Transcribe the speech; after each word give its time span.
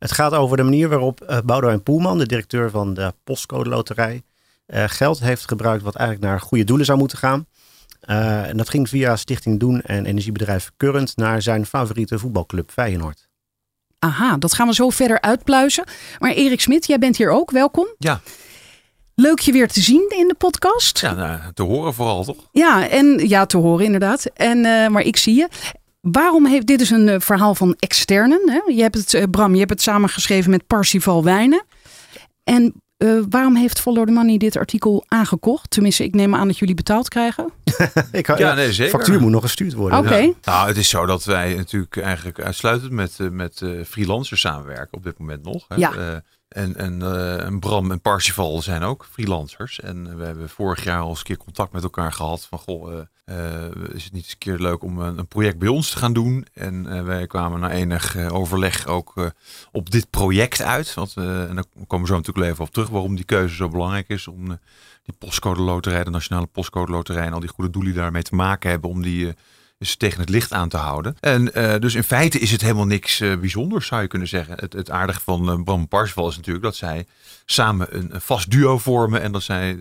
Het 0.00 0.12
gaat 0.12 0.32
over 0.32 0.56
de 0.56 0.62
manier 0.62 0.88
waarop 0.88 1.26
uh, 1.30 1.38
Boudewijn 1.44 1.82
Poelman, 1.82 2.18
de 2.18 2.26
directeur 2.26 2.70
van 2.70 2.94
de 2.94 3.14
Postcode 3.24 3.68
Loterij, 3.68 4.22
uh, 4.66 4.84
geld 4.86 5.20
heeft 5.20 5.48
gebruikt 5.48 5.82
wat 5.82 5.94
eigenlijk 5.94 6.30
naar 6.30 6.40
goede 6.40 6.64
doelen 6.64 6.86
zou 6.86 6.98
moeten 6.98 7.18
gaan. 7.18 7.46
Uh, 8.04 8.48
en 8.48 8.56
dat 8.56 8.68
ging 8.68 8.88
via 8.88 9.16
Stichting 9.16 9.60
Doen 9.60 9.80
en 9.80 10.06
energiebedrijf 10.06 10.70
Current 10.76 11.16
naar 11.16 11.42
zijn 11.42 11.66
favoriete 11.66 12.18
voetbalclub 12.18 12.70
Feyenoord. 12.70 13.28
Aha, 13.98 14.36
dat 14.36 14.54
gaan 14.54 14.66
we 14.66 14.74
zo 14.74 14.90
verder 14.90 15.20
uitpluizen. 15.20 15.84
Maar 16.18 16.32
Erik 16.32 16.60
Smit, 16.60 16.86
jij 16.86 16.98
bent 16.98 17.16
hier 17.16 17.30
ook. 17.30 17.50
Welkom. 17.50 17.86
Ja. 17.98 18.20
Leuk 19.14 19.38
je 19.38 19.52
weer 19.52 19.68
te 19.68 19.80
zien 19.80 20.12
in 20.16 20.28
de 20.28 20.34
podcast. 20.34 20.98
Ja, 20.98 21.14
nou, 21.14 21.52
te 21.54 21.62
horen 21.62 21.94
vooral 21.94 22.24
toch? 22.24 22.48
Ja, 22.52 22.88
en 22.88 23.28
ja, 23.28 23.46
te 23.46 23.56
horen 23.56 23.84
inderdaad. 23.84 24.24
En, 24.24 24.58
uh, 24.58 24.88
maar 24.88 25.02
ik 25.02 25.16
zie 25.16 25.34
je. 25.34 25.48
Waarom 26.00 26.46
heeft 26.46 26.66
dit 26.66 26.80
is 26.80 26.90
een 26.90 27.08
uh, 27.08 27.14
verhaal 27.18 27.54
van 27.54 27.76
externen? 27.78 28.50
Hè? 28.50 28.72
Je 28.72 28.82
hebt 28.82 28.94
het, 28.94 29.12
uh, 29.12 29.22
Bram, 29.30 29.52
je 29.52 29.58
hebt 29.58 29.70
het 29.70 29.82
samengeschreven 29.82 30.50
met 30.50 30.66
Parsifal 30.66 31.24
Wijnen. 31.24 31.64
En 32.44 32.74
uh, 32.98 33.22
waarom 33.28 33.56
heeft 33.56 33.80
Follow 33.80 34.06
the 34.06 34.12
Money 34.12 34.36
dit 34.36 34.56
artikel 34.56 35.04
aangekocht? 35.08 35.70
Tenminste, 35.70 36.04
ik 36.04 36.14
neem 36.14 36.34
aan 36.34 36.46
dat 36.46 36.58
jullie 36.58 36.74
betaald 36.74 37.08
krijgen. 37.08 37.52
ik 38.12 38.26
had, 38.26 38.38
ja, 38.38 38.54
nee, 38.54 38.72
zeker. 38.72 38.98
Factuur 38.98 39.20
moet 39.20 39.30
nog 39.30 39.42
gestuurd 39.42 39.72
worden. 39.72 39.98
Oké. 39.98 40.08
Okay. 40.08 40.24
Ja. 40.26 40.34
Nou, 40.42 40.68
het 40.68 40.76
is 40.76 40.88
zo 40.88 41.06
dat 41.06 41.24
wij 41.24 41.54
natuurlijk 41.54 41.96
eigenlijk 41.96 42.40
uitsluitend 42.40 42.92
met, 42.92 43.18
met 43.30 43.62
freelancers 43.86 44.40
samenwerken 44.40 44.96
op 44.96 45.02
dit 45.02 45.18
moment 45.18 45.42
nog. 45.44 45.64
Hè? 45.68 45.74
Ja. 45.74 46.22
En, 46.50 46.76
en, 46.76 47.00
uh, 47.00 47.44
en 47.44 47.58
Bram 47.58 47.90
en 47.90 48.00
Parsifal 48.00 48.62
zijn 48.62 48.82
ook 48.82 49.06
freelancers. 49.10 49.80
En 49.80 50.16
we 50.16 50.24
hebben 50.24 50.48
vorig 50.48 50.84
jaar 50.84 51.00
al 51.00 51.08
eens 51.08 51.18
een 51.18 51.24
keer 51.24 51.36
contact 51.36 51.72
met 51.72 51.82
elkaar 51.82 52.12
gehad. 52.12 52.46
Van 52.46 52.58
goh, 52.58 52.92
uh, 52.92 52.98
uh, 53.26 53.94
is 53.94 54.04
het 54.04 54.12
niet 54.12 54.22
eens 54.22 54.32
een 54.32 54.38
keer 54.38 54.58
leuk 54.58 54.82
om 54.82 54.98
een, 54.98 55.18
een 55.18 55.26
project 55.26 55.58
bij 55.58 55.68
ons 55.68 55.90
te 55.90 55.96
gaan 55.96 56.12
doen? 56.12 56.46
En 56.52 57.04
wij 57.04 57.26
kwamen 57.26 57.60
na 57.60 57.70
enig 57.70 58.30
overleg 58.30 58.86
ook 58.86 59.32
op 59.72 59.90
dit 59.90 60.10
project 60.10 60.62
uit. 60.62 60.94
Want, 60.94 61.16
en 61.16 61.54
daar 61.54 61.64
komen 61.86 62.06
we 62.06 62.12
zo 62.12 62.16
natuurlijk 62.16 62.46
even 62.46 62.64
op 62.64 62.70
terug 62.70 62.88
waarom 62.88 63.16
die 63.16 63.24
keuze 63.24 63.54
zo 63.54 63.68
belangrijk 63.68 64.08
is. 64.08 64.28
Om 64.28 64.46
die 65.02 65.14
postcode 65.18 65.60
loterij, 65.60 66.04
de 66.04 66.10
nationale 66.10 66.46
postcode 66.46 66.92
loterij 66.92 67.26
en 67.26 67.32
al 67.32 67.40
die 67.40 67.48
goede 67.48 67.70
doelen 67.70 67.92
die 67.92 68.00
daarmee 68.00 68.22
te 68.22 68.34
maken 68.34 68.70
hebben. 68.70 68.90
Om 68.90 69.02
die 69.02 69.34
dus 69.80 69.96
tegen 69.96 70.20
het 70.20 70.28
licht 70.28 70.52
aan 70.52 70.68
te 70.68 70.76
houden. 70.76 71.16
En 71.20 71.50
uh, 71.54 71.74
dus 71.78 71.94
in 71.94 72.02
feite 72.02 72.38
is 72.38 72.50
het 72.50 72.60
helemaal 72.60 72.86
niks 72.86 73.20
uh, 73.20 73.36
bijzonders, 73.36 73.86
zou 73.86 74.02
je 74.02 74.08
kunnen 74.08 74.28
zeggen. 74.28 74.54
Het, 74.58 74.72
het 74.72 74.90
aardige 74.90 75.20
van 75.20 75.50
uh, 75.50 75.62
Bram 75.62 75.88
Parsval 75.88 76.28
is 76.28 76.36
natuurlijk 76.36 76.64
dat 76.64 76.76
zij 76.76 77.06
samen 77.44 77.96
een, 77.96 78.14
een 78.14 78.20
vast 78.20 78.50
duo 78.50 78.78
vormen. 78.78 79.22
En 79.22 79.32
dat 79.32 79.42
zij 79.42 79.76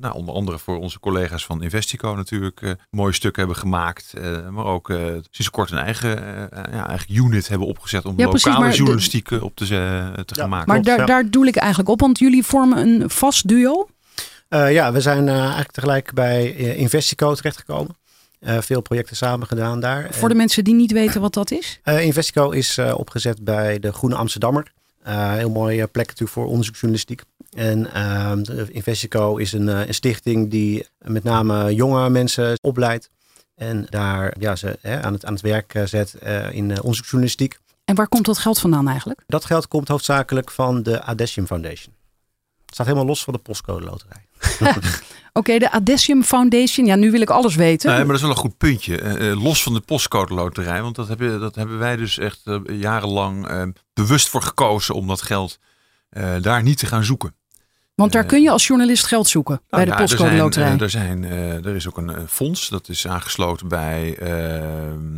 nou, 0.00 0.14
onder 0.14 0.34
andere 0.34 0.58
voor 0.58 0.78
onze 0.78 1.00
collega's 1.00 1.44
van 1.44 1.62
Investico 1.62 2.14
natuurlijk 2.14 2.76
mooie 2.90 3.12
stukken 3.12 3.42
hebben 3.42 3.60
gemaakt. 3.60 4.12
maar 4.50 4.64
ook 4.64 4.92
sinds 5.30 5.50
kort 5.50 5.70
een 5.70 5.78
eigen, 5.78 6.10
ja, 6.72 6.88
eigen 6.88 7.14
unit 7.14 7.48
hebben 7.48 7.68
opgezet 7.68 8.04
om 8.04 8.14
ja, 8.16 8.24
lokale 8.24 8.58
precies, 8.58 8.76
journalistiek 8.76 9.30
op 9.30 9.56
te, 9.56 9.66
te 9.66 9.74
Ja, 9.74 10.24
gaan 10.24 10.48
maken. 10.48 10.68
Maar 10.68 10.82
daar, 10.82 10.98
ja. 10.98 11.06
daar 11.06 11.30
doe 11.30 11.46
ik 11.46 11.56
eigenlijk 11.56 11.88
op, 11.88 12.00
want 12.00 12.18
jullie 12.18 12.44
vormen 12.44 12.78
een 12.78 13.10
vast 13.10 13.48
duo. 13.48 13.88
Uh, 14.48 14.72
ja, 14.72 14.92
we 14.92 15.00
zijn 15.00 15.26
uh, 15.26 15.38
eigenlijk 15.38 15.70
tegelijk 15.70 16.12
bij 16.12 16.56
uh, 16.56 16.78
Investico 16.78 17.34
terechtgekomen. 17.34 17.96
Uh, 18.46 18.60
veel 18.60 18.80
projecten 18.80 19.16
samen 19.16 19.46
gedaan 19.46 19.80
daar. 19.80 20.08
Voor 20.10 20.28
de 20.28 20.34
mensen 20.34 20.64
die 20.64 20.74
niet 20.74 20.92
weten 20.92 21.20
wat 21.20 21.34
dat 21.34 21.50
is? 21.50 21.80
Uh, 21.84 22.04
Investico 22.04 22.50
is 22.50 22.78
uh, 22.78 22.94
opgezet 22.96 23.44
bij 23.44 23.78
de 23.78 23.92
Groene 23.92 24.14
Amsterdammer. 24.14 24.72
heel 25.02 25.50
mooie 25.50 25.86
plek 25.86 26.06
natuurlijk 26.06 26.32
voor 26.32 26.46
onderzoeksjournalistiek. 26.46 27.22
En 27.56 27.92
ehm, 27.92 28.42
Investico 28.68 29.36
is 29.36 29.52
een, 29.52 29.66
een, 29.66 29.94
stichting 29.94 30.50
die 30.50 30.86
met 30.98 31.24
name 31.24 31.74
jonge 31.74 32.10
mensen 32.10 32.58
opleidt. 32.60 33.10
En 33.54 33.86
daar 33.90 34.34
ja, 34.38 34.56
ze 34.56 34.78
aan, 35.02 35.12
het, 35.12 35.24
aan 35.24 35.32
het 35.32 35.42
werk 35.42 35.80
zet 35.84 36.14
in 36.50 36.70
onderzoeksjournalistiek. 36.82 37.58
En 37.84 37.94
waar 37.94 38.08
komt 38.08 38.24
dat 38.24 38.38
geld 38.38 38.58
vandaan 38.58 38.88
eigenlijk? 38.88 39.22
Dat 39.26 39.44
geld 39.44 39.68
komt 39.68 39.88
hoofdzakelijk 39.88 40.50
van 40.50 40.82
de 40.82 41.02
Adesium 41.02 41.46
Foundation. 41.46 41.94
Het 42.64 42.74
staat 42.74 42.86
helemaal 42.86 43.06
los 43.06 43.24
van 43.24 43.32
de 43.32 43.38
postcode 43.38 43.84
loterij. 43.84 44.26
Oké, 45.32 45.58
de 45.58 45.70
Adesium 45.70 46.22
Foundation. 46.22 46.86
Ja, 46.86 46.94
nu 46.94 47.10
wil 47.10 47.20
ik 47.20 47.30
alles 47.30 47.54
weten. 47.54 47.88
Nee, 47.88 47.98
maar 47.98 48.06
dat 48.06 48.16
is 48.16 48.22
wel 48.22 48.30
een 48.30 48.36
goed 48.36 48.56
puntje. 48.56 49.02
Uh, 49.02 49.42
los 49.42 49.62
van 49.62 49.74
de 49.74 49.80
postcode 49.80 50.34
loterij. 50.34 50.82
Want 50.82 50.94
dat 50.96 51.08
hebben, 51.08 51.40
dat 51.40 51.54
hebben 51.54 51.78
wij 51.78 51.96
dus 51.96 52.18
echt 52.18 52.40
uh, 52.44 52.58
jarenlang 52.66 53.46
bewust 53.94 54.28
voor 54.28 54.42
gekozen 54.42 54.94
om 54.94 55.06
dat 55.06 55.22
geld 55.22 55.58
eh, 56.14 56.34
daar 56.40 56.62
niet 56.62 56.78
te 56.78 56.86
gaan 56.86 57.04
zoeken. 57.04 57.34
Want 57.94 58.12
daar 58.12 58.24
kun 58.24 58.42
je 58.42 58.50
als 58.50 58.66
journalist 58.66 59.06
geld 59.06 59.28
zoeken 59.28 59.60
nou, 59.70 59.84
bij 59.84 59.94
de 59.94 60.02
postcode 60.02 60.22
er 60.24 60.30
zijn, 60.30 60.42
loterij. 60.42 60.78
Er, 60.78 60.90
zijn, 60.90 61.24
er 61.64 61.74
is 61.74 61.88
ook 61.88 61.96
een 61.96 62.28
fonds 62.28 62.68
dat 62.68 62.88
is 62.88 63.06
aangesloten 63.06 63.68
bij, 63.68 64.18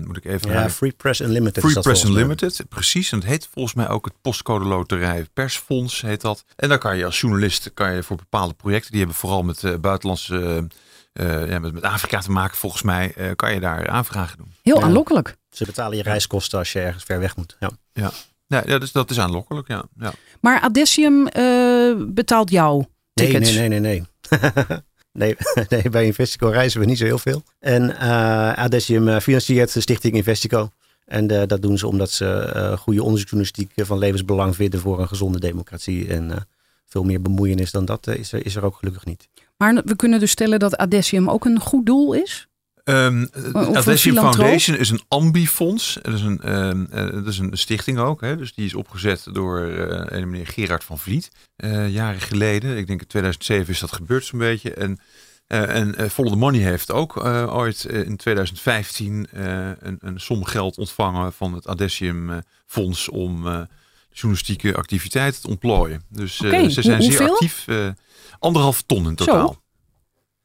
moet 0.04 0.16
ik 0.16 0.24
even 0.24 0.50
ja, 0.50 0.70
Free 0.70 0.92
Press 0.92 1.20
Unlimited. 1.20 1.64
Free 1.64 1.80
Press 1.82 2.04
Unlimited, 2.04 2.64
precies. 2.68 3.12
En 3.12 3.18
het 3.18 3.26
heet 3.26 3.48
volgens 3.52 3.74
mij 3.74 3.88
ook 3.88 4.04
het 4.04 4.14
postcode 4.20 4.64
loterij 4.64 5.26
persfonds 5.32 6.00
heet 6.00 6.20
dat. 6.20 6.44
En 6.56 6.68
daar 6.68 6.78
kan 6.78 6.96
je 6.96 7.04
als 7.04 7.20
journalist 7.20 7.70
kan 7.74 7.94
je 7.94 8.02
voor 8.02 8.16
bepaalde 8.16 8.54
projecten, 8.54 8.90
die 8.90 9.00
hebben 9.00 9.16
vooral 9.16 9.42
met 9.42 9.62
uh, 9.62 9.74
buitenlandse, 9.76 10.68
uh, 11.12 11.48
ja, 11.48 11.58
met, 11.58 11.72
met 11.72 11.82
Afrika 11.82 12.20
te 12.20 12.30
maken 12.30 12.56
volgens 12.56 12.82
mij, 12.82 13.14
uh, 13.18 13.30
kan 13.36 13.54
je 13.54 13.60
daar 13.60 13.88
aanvragen 13.88 14.36
doen. 14.36 14.52
Heel 14.62 14.78
ja. 14.78 14.84
aanlokkelijk. 14.84 15.36
Ze 15.50 15.64
betalen 15.64 15.96
je 15.96 16.02
reiskosten 16.02 16.58
als 16.58 16.72
je 16.72 16.80
ergens 16.80 17.04
ver 17.04 17.20
weg 17.20 17.36
moet. 17.36 17.56
Ja. 17.60 17.70
Ja. 17.92 18.10
Ja, 18.46 18.62
ja 18.66 18.78
dus 18.78 18.92
dat 18.92 19.10
is 19.10 19.20
aanlokkelijk, 19.20 19.68
ja. 19.68 19.84
ja. 19.98 20.12
Maar 20.40 20.60
Adesium 20.60 21.28
uh, 21.36 21.94
betaalt 22.08 22.50
jou 22.50 22.84
tickets? 23.14 23.54
Nee, 23.54 23.68
nee, 23.68 23.80
nee, 23.80 24.02
nee. 24.30 24.40
nee. 25.12 25.36
nee, 25.68 25.90
bij 25.90 26.04
Investico 26.04 26.48
reizen 26.48 26.80
we 26.80 26.86
niet 26.86 26.98
zo 26.98 27.04
heel 27.04 27.18
veel. 27.18 27.42
En 27.58 27.82
uh, 27.90 28.52
Adesium 28.52 29.20
financiert 29.20 29.72
de 29.72 29.80
stichting 29.80 30.14
Investico. 30.14 30.70
En 31.06 31.32
uh, 31.32 31.42
dat 31.46 31.62
doen 31.62 31.78
ze 31.78 31.86
omdat 31.86 32.10
ze 32.10 32.52
uh, 32.56 32.78
goede 32.78 33.02
onderzoeksjournalistiek 33.02 33.72
van 33.76 33.98
levensbelang 33.98 34.56
vinden 34.56 34.80
voor 34.80 35.00
een 35.00 35.08
gezonde 35.08 35.40
democratie. 35.40 36.08
En 36.08 36.28
uh, 36.28 36.36
veel 36.84 37.04
meer 37.04 37.22
bemoeienis 37.22 37.70
dan 37.70 37.84
dat 37.84 38.06
is, 38.06 38.32
er, 38.32 38.46
is 38.46 38.56
er 38.56 38.64
ook 38.64 38.76
gelukkig 38.76 39.04
niet. 39.04 39.28
Maar 39.56 39.82
we 39.84 39.96
kunnen 39.96 40.20
dus 40.20 40.30
stellen 40.30 40.58
dat 40.58 40.76
Adesium 40.76 41.30
ook 41.30 41.44
een 41.44 41.60
goed 41.60 41.86
doel 41.86 42.12
is? 42.12 42.48
Um, 42.88 43.28
Adesium 43.52 44.14
Foundation 44.14 44.76
is 44.76 44.90
een 44.90 45.02
ambifonds. 45.08 45.98
Dat 46.02 46.14
is 46.14 46.20
een, 46.20 46.56
um, 46.56 46.88
uh, 46.94 47.12
dat 47.12 47.26
is 47.26 47.38
een 47.38 47.58
stichting 47.58 47.98
ook. 47.98 48.20
Hè? 48.20 48.36
Dus 48.36 48.54
die 48.54 48.66
is 48.66 48.74
opgezet 48.74 49.26
door 49.32 49.60
uh, 49.60 50.02
een 50.04 50.30
meneer 50.30 50.46
Gerard 50.46 50.84
van 50.84 50.98
Vliet. 50.98 51.30
Uh, 51.56 51.88
jaren 51.88 52.20
geleden. 52.20 52.76
Ik 52.76 52.86
denk 52.86 53.00
in 53.00 53.06
2007 53.06 53.72
is 53.72 53.80
dat 53.80 53.92
gebeurd 53.92 54.24
zo'n 54.24 54.38
beetje. 54.38 54.74
En, 54.74 54.98
en 55.46 56.10
Follow 56.10 56.32
the 56.32 56.38
Money 56.38 56.60
heeft 56.60 56.92
ook 56.92 57.24
ooit 57.54 57.84
in 57.84 58.16
2015 58.16 59.26
een, 59.30 59.98
een 60.00 60.20
som 60.20 60.44
geld 60.44 60.78
ontvangen 60.78 61.32
van 61.32 61.54
het 61.54 61.66
Adesium 61.66 62.42
Fonds 62.66 63.08
om 63.08 63.66
journalistieke 64.10 64.76
activiteiten 64.76 65.40
te 65.40 65.48
ontplooien. 65.48 66.02
Dus 66.08 66.40
okay. 66.40 66.70
ze 66.70 66.82
zijn 66.82 67.02
Hoe, 67.02 67.12
zeer 67.12 67.30
actief. 67.30 67.66
anderhalf 68.38 68.82
ton 68.82 69.06
in 69.08 69.14
totaal. 69.14 69.52
Zo. 69.52 69.64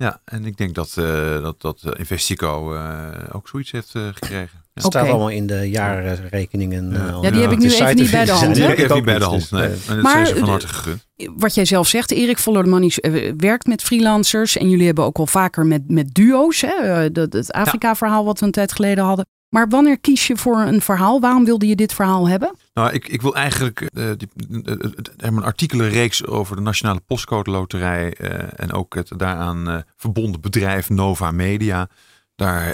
Ja, 0.02 0.22
en 0.26 0.46
ik 0.46 0.58
denk 0.58 0.76
dat, 0.76 0.96
uh, 1.00 1.42
dat, 1.42 1.62
dat 1.62 1.98
Investico 1.98 2.74
uh, 2.74 3.08
ook 3.32 3.48
zoiets 3.48 3.72
heeft 3.72 3.96
uh, 3.96 4.08
gekregen. 4.14 4.60
Het 4.74 4.84
staat 4.84 5.08
allemaal 5.08 5.30
in 5.30 5.48
de 5.48 5.70
jaarrekeningen. 5.70 6.92
Ja, 6.92 7.20
ja 7.22 7.32
die 7.32 7.42
heb 7.42 7.52
ik 7.52 7.58
nu 7.58 7.74
even 7.74 7.96
niet 7.96 8.12
bij 8.12 8.26
de 8.26 8.32
hand. 8.32 8.56
Die 8.56 8.64
heb 8.64 8.78
ik 8.78 8.94
niet 8.94 9.06
bij 9.06 9.20
de 9.20 9.26
hand. 9.26 9.52
Nee. 9.52 9.64
En 9.64 9.78
dat 9.88 10.02
maar, 10.02 10.26
zijn 10.26 10.40
van 10.40 10.50
harte 10.50 10.68
gegund. 10.68 11.08
Wat 11.38 11.56
jij 11.56 11.66
zelf 11.66 11.88
zegt, 11.88 12.12
Erik 12.12 12.38
Follow 12.38 12.64
the 12.64 12.70
Money 12.70 13.34
werkt 13.38 13.68
met 13.68 13.82
freelancers. 13.82 14.58
En 14.58 14.70
jullie 14.70 14.86
hebben 14.86 15.04
ook 15.04 15.18
al 15.18 15.28
vaker 15.28 15.66
met, 15.66 15.90
met 15.90 16.14
duo's. 16.14 16.62
Hè? 16.62 17.12
Dat, 17.12 17.34
het 17.34 17.52
Afrika-verhaal 17.52 18.26
wat 18.26 18.40
we 18.40 18.46
een 18.46 18.52
tijd 18.52 18.72
geleden 18.72 19.04
hadden. 19.04 19.26
Maar 19.50 19.70
wanneer 19.70 20.00
kies 20.00 20.28
je 20.28 20.38
voor 20.38 20.60
een 20.60 20.82
verhaal? 20.82 21.20
Waarom 21.20 21.46
wilde 21.46 21.68
je 21.68 21.76
dit 21.76 21.94
verhaal 21.94 22.28
hebben? 22.28 22.54
Nou, 22.74 22.92
ik, 22.92 23.08
ik 23.08 23.22
wil 23.22 23.36
eigenlijk 23.36 23.90
uh, 23.94 24.12
die, 24.18 24.30
uh, 24.50 24.76
een 25.18 25.44
artikelenreeks 25.44 26.26
over 26.26 26.56
de 26.56 26.62
Nationale 26.62 27.00
Postcode 27.00 27.52
Loterij 27.52 28.16
uh, 28.22 28.44
en 28.56 28.72
ook 28.72 28.96
het 28.96 29.12
daaraan 29.18 29.84
verbonden 29.96 30.42
bedrijf 30.42 30.90
Nova 30.90 31.32
Media. 31.32 31.90
Daar 32.36 32.74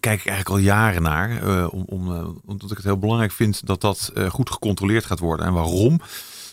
kijk 0.00 0.20
ik 0.20 0.26
eigenlijk 0.26 0.48
al 0.48 0.58
jaren 0.58 1.02
naar, 1.02 1.68
om, 1.68 1.84
om, 1.86 2.08
omdat 2.44 2.70
ik 2.70 2.76
het 2.76 2.86
heel 2.86 2.98
belangrijk 2.98 3.32
vind 3.32 3.66
dat 3.66 3.80
dat 3.80 4.12
goed 4.28 4.50
gecontroleerd 4.50 5.04
gaat 5.04 5.18
worden. 5.18 5.46
En 5.46 5.52
waarom? 5.52 6.00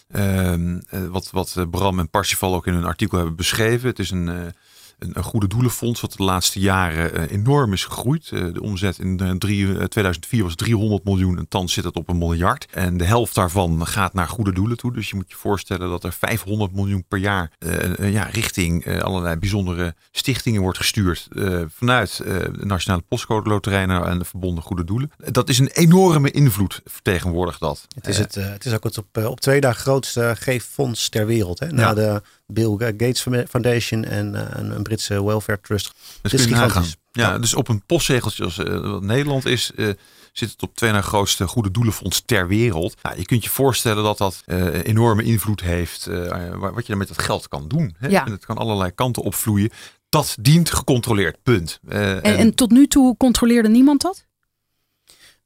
Ehm, 0.08 0.80
wat, 1.10 1.30
wat 1.32 1.66
Bram 1.70 2.00
en 2.00 2.10
Parsifal 2.10 2.56
ook 2.56 2.68
in 2.68 2.74
hun 2.74 2.86
artikel 2.86 3.18
hebben 3.18 3.36
beschreven. 3.36 3.90
Het 3.90 4.00
is 4.00 4.12
een 4.12 4.54
een, 5.04 5.12
een 5.14 5.24
goede 5.24 5.48
doelenfonds 5.48 6.02
wat 6.02 6.14
de 6.18 6.24
laatste 6.24 6.60
jaren 6.60 7.16
eh, 7.16 7.32
enorm 7.32 7.74
is 7.74 7.86
gegroeid. 7.86 8.30
Eh, 8.32 8.46
de 8.54 8.62
omzet 8.62 9.00
in 9.00 9.18
de 9.18 9.36
drie, 9.38 9.78
eh, 9.78 9.84
2004 9.86 10.44
was 10.44 10.56
300 10.56 11.04
miljoen 11.04 11.38
en 11.38 11.48
thans 11.48 11.74
zit 11.74 11.84
het 11.84 11.96
op 11.96 12.10
een 12.10 12.18
miljard. 12.18 12.68
En 12.72 12.98
de 12.98 13.04
helft 13.06 13.36
daarvan 13.36 13.88
gaat 13.88 14.14
naar 14.14 14.28
goede 14.28 14.54
doelen 14.54 14.78
toe. 14.78 14.94
Dus 14.94 15.10
je 15.10 15.16
moet 15.16 15.30
je 15.30 15.36
voorstellen 15.36 15.90
dat 15.90 16.04
er 16.04 16.14
500 16.14 16.74
miljoen 16.74 17.06
per 17.08 17.20
jaar 17.20 17.52
eh, 17.60 18.00
eh, 18.00 18.12
ja, 18.14 18.24
richting 18.24 18.86
eh, 18.86 19.00
allerlei 19.00 19.36
bijzondere 19.36 19.96
stichtingen 20.12 20.62
wordt 20.62 20.78
gestuurd. 20.78 21.28
eh, 21.36 21.62
vanuit 21.70 22.20
eh, 22.20 22.34
de 22.40 22.66
Nationale 22.66 23.04
Postcode 23.08 23.50
Loterij 23.50 23.88
en 23.88 24.20
de 24.20 24.26
verbonden 24.26 24.64
goede 24.64 24.84
doelen. 24.84 25.12
Dat 25.32 25.50
is 25.50 25.60
een 25.60 25.68
enorme 25.74 26.32
invloed 26.32 26.82
vertegenwoordigt 26.86 27.60
dat. 27.60 27.86
Het 27.96 28.08
is, 28.08 28.18
het, 28.18 28.38
eh, 28.38 28.50
het 28.50 28.66
is 28.66 28.74
ook 28.74 28.84
het 28.84 28.98
op, 28.98 29.18
eh, 29.18 29.26
op 29.26 29.40
twee 29.40 29.62
dagen 29.62 29.82
grootste 29.82 30.36
geeffonds 30.40 31.10
ter 31.10 31.26
wereld. 31.26 31.60
Hè? 31.60 31.72
Na 31.72 31.82
Ja. 31.82 31.94
de 31.94 32.22
Bill 32.46 32.76
Gates 32.78 33.22
Foundation 33.50 34.04
en 34.04 34.36
eh, 34.36 34.60
een, 34.62 34.72
een 34.76 34.84
Britse 34.84 35.24
welfare 35.26 35.60
trust. 35.62 35.88
Het 36.22 36.32
kun 36.32 36.40
is 36.40 36.46
gigantisch. 36.46 36.96
Ja, 37.12 37.30
Ja. 37.32 37.40
dus 37.40 37.54
op 37.54 37.68
een 37.68 37.86
postzegeltje 37.86 38.44
als 38.44 38.58
eh, 38.58 38.80
wat 38.80 39.02
Nederland 39.04 39.46
is, 39.46 39.72
eh, 39.76 39.90
zit 40.32 40.52
het 40.52 40.62
op 40.64 40.76
twee 40.76 40.92
na 40.92 41.02
grootste 41.02 41.48
goede 41.48 41.72
doelenfonds 41.72 42.22
ter 42.26 42.48
wereld. 42.48 42.96
Nou, 43.04 43.18
je 43.18 43.26
kunt 43.26 43.44
je 43.44 43.50
voorstellen 43.50 44.04
dat 44.04 44.18
dat 44.18 44.42
eh, 44.46 44.84
enorme 44.84 45.24
invloed 45.24 45.62
heeft, 45.62 46.08
eh, 46.08 46.28
wa- 46.56 46.72
wat 46.74 46.82
je 46.82 46.88
dan 46.90 46.98
met 46.98 47.08
dat 47.08 47.22
geld 47.22 47.48
kan 47.48 47.68
doen. 47.68 47.96
Hè? 47.98 48.08
Ja. 48.08 48.26
En 48.26 48.32
het 48.32 48.46
kan 48.46 48.58
allerlei 48.58 48.92
kanten 48.92 49.24
opvloeien. 49.24 49.70
Dat 50.10 50.36
dient 50.42 50.70
gecontroleerd, 50.70 51.38
punt. 51.44 51.80
Eh, 51.88 52.12
En, 52.16 52.24
en 52.24 52.56
tot 52.56 52.72
nu 52.72 52.88
toe 52.88 53.18
controleerde 53.18 53.70
niemand 53.70 54.02
dat? 54.02 54.26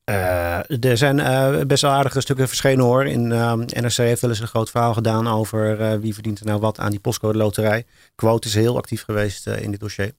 Eh, 0.08 0.84
er 0.84 0.98
zijn 0.98 1.20
eh, 1.20 1.62
best 1.66 1.82
wel 1.82 1.92
aardige 1.92 2.22
stukken 2.22 2.48
verschenen 2.48 2.86
hoor. 2.86 3.06
In 3.06 3.32
ehm, 3.32 3.60
NRC 3.60 3.96
heeft 3.96 4.22
wel 4.22 4.30
eens 4.30 4.40
een 4.40 4.48
groot 4.48 4.70
verhaal 4.70 4.94
gedaan 4.94 5.28
over 5.28 5.82
eh, 5.82 6.00
wie 6.00 6.14
verdient 6.14 6.40
er 6.40 6.46
nou 6.46 6.60
wat 6.60 6.80
aan 6.80 6.90
die 6.90 7.00
postcode 7.00 7.38
loterij. 7.38 7.86
Quote 8.16 8.48
is 8.48 8.54
heel 8.54 8.78
actief 8.78 9.04
geweest 9.04 9.48
in 9.48 9.72
dit 9.72 9.80
dossier. 9.80 10.12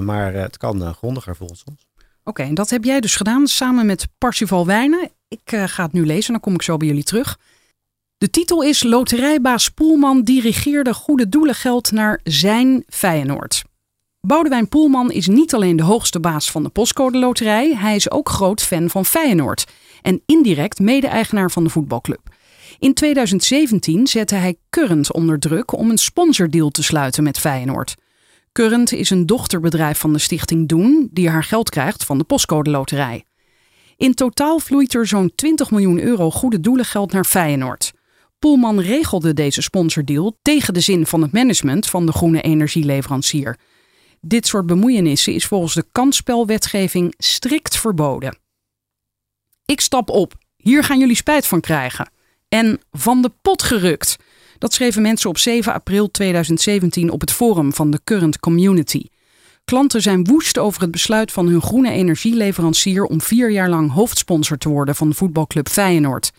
Maar 0.00 0.32
het 0.32 0.56
kan 0.56 0.94
grondiger 0.94 1.36
volgens 1.36 1.64
ons. 1.64 1.86
Oké, 2.24 2.42
en 2.42 2.54
dat 2.54 2.70
heb 2.70 2.84
jij 2.84 3.00
dus 3.00 3.16
gedaan 3.16 3.46
samen 3.46 3.86
met 3.86 4.08
Parsifal 4.18 4.66
Wijnen. 4.66 5.10
Ik 5.28 5.40
ga 5.66 5.82
het 5.82 5.92
nu 5.92 6.06
lezen, 6.06 6.32
dan 6.32 6.40
kom 6.40 6.54
ik 6.54 6.62
zo 6.62 6.76
bij 6.76 6.86
jullie 6.86 7.04
terug. 7.04 7.38
De 8.18 8.30
titel 8.30 8.62
is 8.62 8.82
Loterijbaas 8.82 9.68
Poelman 9.68 10.22
dirigeerde 10.22 10.94
goede 10.94 11.28
doelengeld 11.28 11.92
naar 11.92 12.20
zijn 12.22 12.84
Feyenoord. 12.86 13.62
Boudewijn 14.26 14.68
Poelman 14.68 15.10
is 15.10 15.26
niet 15.26 15.54
alleen 15.54 15.76
de 15.76 15.82
hoogste 15.82 16.20
baas 16.20 16.50
van 16.50 16.62
de 16.62 16.68
postcode 16.68 17.18
loterij, 17.18 17.74
hij 17.76 17.94
is 17.94 18.10
ook 18.10 18.28
groot 18.28 18.62
fan 18.62 18.90
van 18.90 19.04
Feyenoord 19.04 19.66
en 20.02 20.22
indirect 20.26 20.78
mede-eigenaar 20.78 21.50
van 21.50 21.64
de 21.64 21.70
voetbalclub. 21.70 22.20
In 22.78 22.94
2017 22.94 24.06
zette 24.06 24.34
hij 24.34 24.56
Current 24.70 25.12
onder 25.12 25.38
druk 25.38 25.72
om 25.72 25.90
een 25.90 25.98
sponsordeal 25.98 26.70
te 26.70 26.82
sluiten 26.82 27.22
met 27.22 27.38
Feyenoord. 27.38 27.94
Current 28.52 28.92
is 28.92 29.10
een 29.10 29.26
dochterbedrijf 29.26 29.98
van 29.98 30.12
de 30.12 30.18
stichting 30.18 30.68
Doen, 30.68 31.08
die 31.12 31.28
haar 31.28 31.44
geld 31.44 31.70
krijgt 31.70 32.04
van 32.04 32.18
de 32.18 32.24
postcode 32.24 32.70
loterij. 32.70 33.24
In 33.96 34.14
totaal 34.14 34.58
vloeit 34.58 34.94
er 34.94 35.06
zo'n 35.06 35.32
20 35.34 35.70
miljoen 35.70 36.00
euro 36.00 36.30
goede 36.30 36.60
doelengeld 36.60 37.12
naar 37.12 37.24
Feyenoord. 37.24 37.92
Poelman 38.38 38.80
regelde 38.80 39.32
deze 39.32 39.62
sponsordeal 39.62 40.38
tegen 40.42 40.74
de 40.74 40.80
zin 40.80 41.06
van 41.06 41.22
het 41.22 41.32
management 41.32 41.86
van 41.86 42.06
de 42.06 42.12
groene 42.12 42.40
energieleverancier. 42.40 43.58
Dit 44.20 44.46
soort 44.46 44.66
bemoeienissen 44.66 45.34
is 45.34 45.46
volgens 45.46 45.74
de 45.74 45.86
kansspelwetgeving 45.92 47.14
strikt 47.18 47.78
verboden. 47.78 48.38
Ik 49.64 49.80
stap 49.80 50.10
op. 50.10 50.34
Hier 50.56 50.84
gaan 50.84 50.98
jullie 50.98 51.16
spijt 51.16 51.46
van 51.46 51.60
krijgen. 51.60 52.10
En 52.48 52.80
van 52.90 53.22
de 53.22 53.30
pot 53.42 53.62
gerukt. 53.62 54.16
Dat 54.58 54.72
schreven 54.72 55.02
mensen 55.02 55.30
op 55.30 55.38
7 55.38 55.72
april 55.72 56.10
2017 56.10 57.10
op 57.10 57.20
het 57.20 57.32
forum 57.32 57.72
van 57.72 57.90
de 57.90 58.00
Current 58.04 58.40
Community. 58.40 59.04
Klanten 59.64 60.02
zijn 60.02 60.24
woest 60.24 60.58
over 60.58 60.80
het 60.80 60.90
besluit 60.90 61.32
van 61.32 61.46
hun 61.46 61.62
groene 61.62 61.90
energieleverancier 61.90 63.04
om 63.04 63.20
vier 63.20 63.50
jaar 63.50 63.68
lang 63.68 63.92
hoofdsponsor 63.92 64.58
te 64.58 64.68
worden 64.68 64.94
van 64.94 65.14
voetbalclub 65.14 65.68
Feyenoord. 65.68 66.32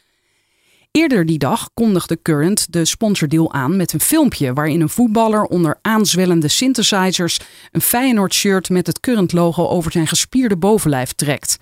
Eerder 0.91 1.25
die 1.25 1.37
dag 1.37 1.69
kondigde 1.73 2.21
Current 2.21 2.73
de 2.73 2.85
sponsordeal 2.85 3.53
aan 3.53 3.75
met 3.75 3.93
een 3.93 3.99
filmpje 3.99 4.53
waarin 4.53 4.81
een 4.81 4.89
voetballer 4.89 5.43
onder 5.43 5.79
aanzwellende 5.81 6.47
synthesizers 6.47 7.39
een 7.71 7.81
Feyenoord-shirt 7.81 8.69
met 8.69 8.87
het 8.87 8.99
Current-logo 8.99 9.67
over 9.67 9.91
zijn 9.91 10.07
gespierde 10.07 10.57
bovenlijf 10.57 11.13
trekt. 11.13 11.57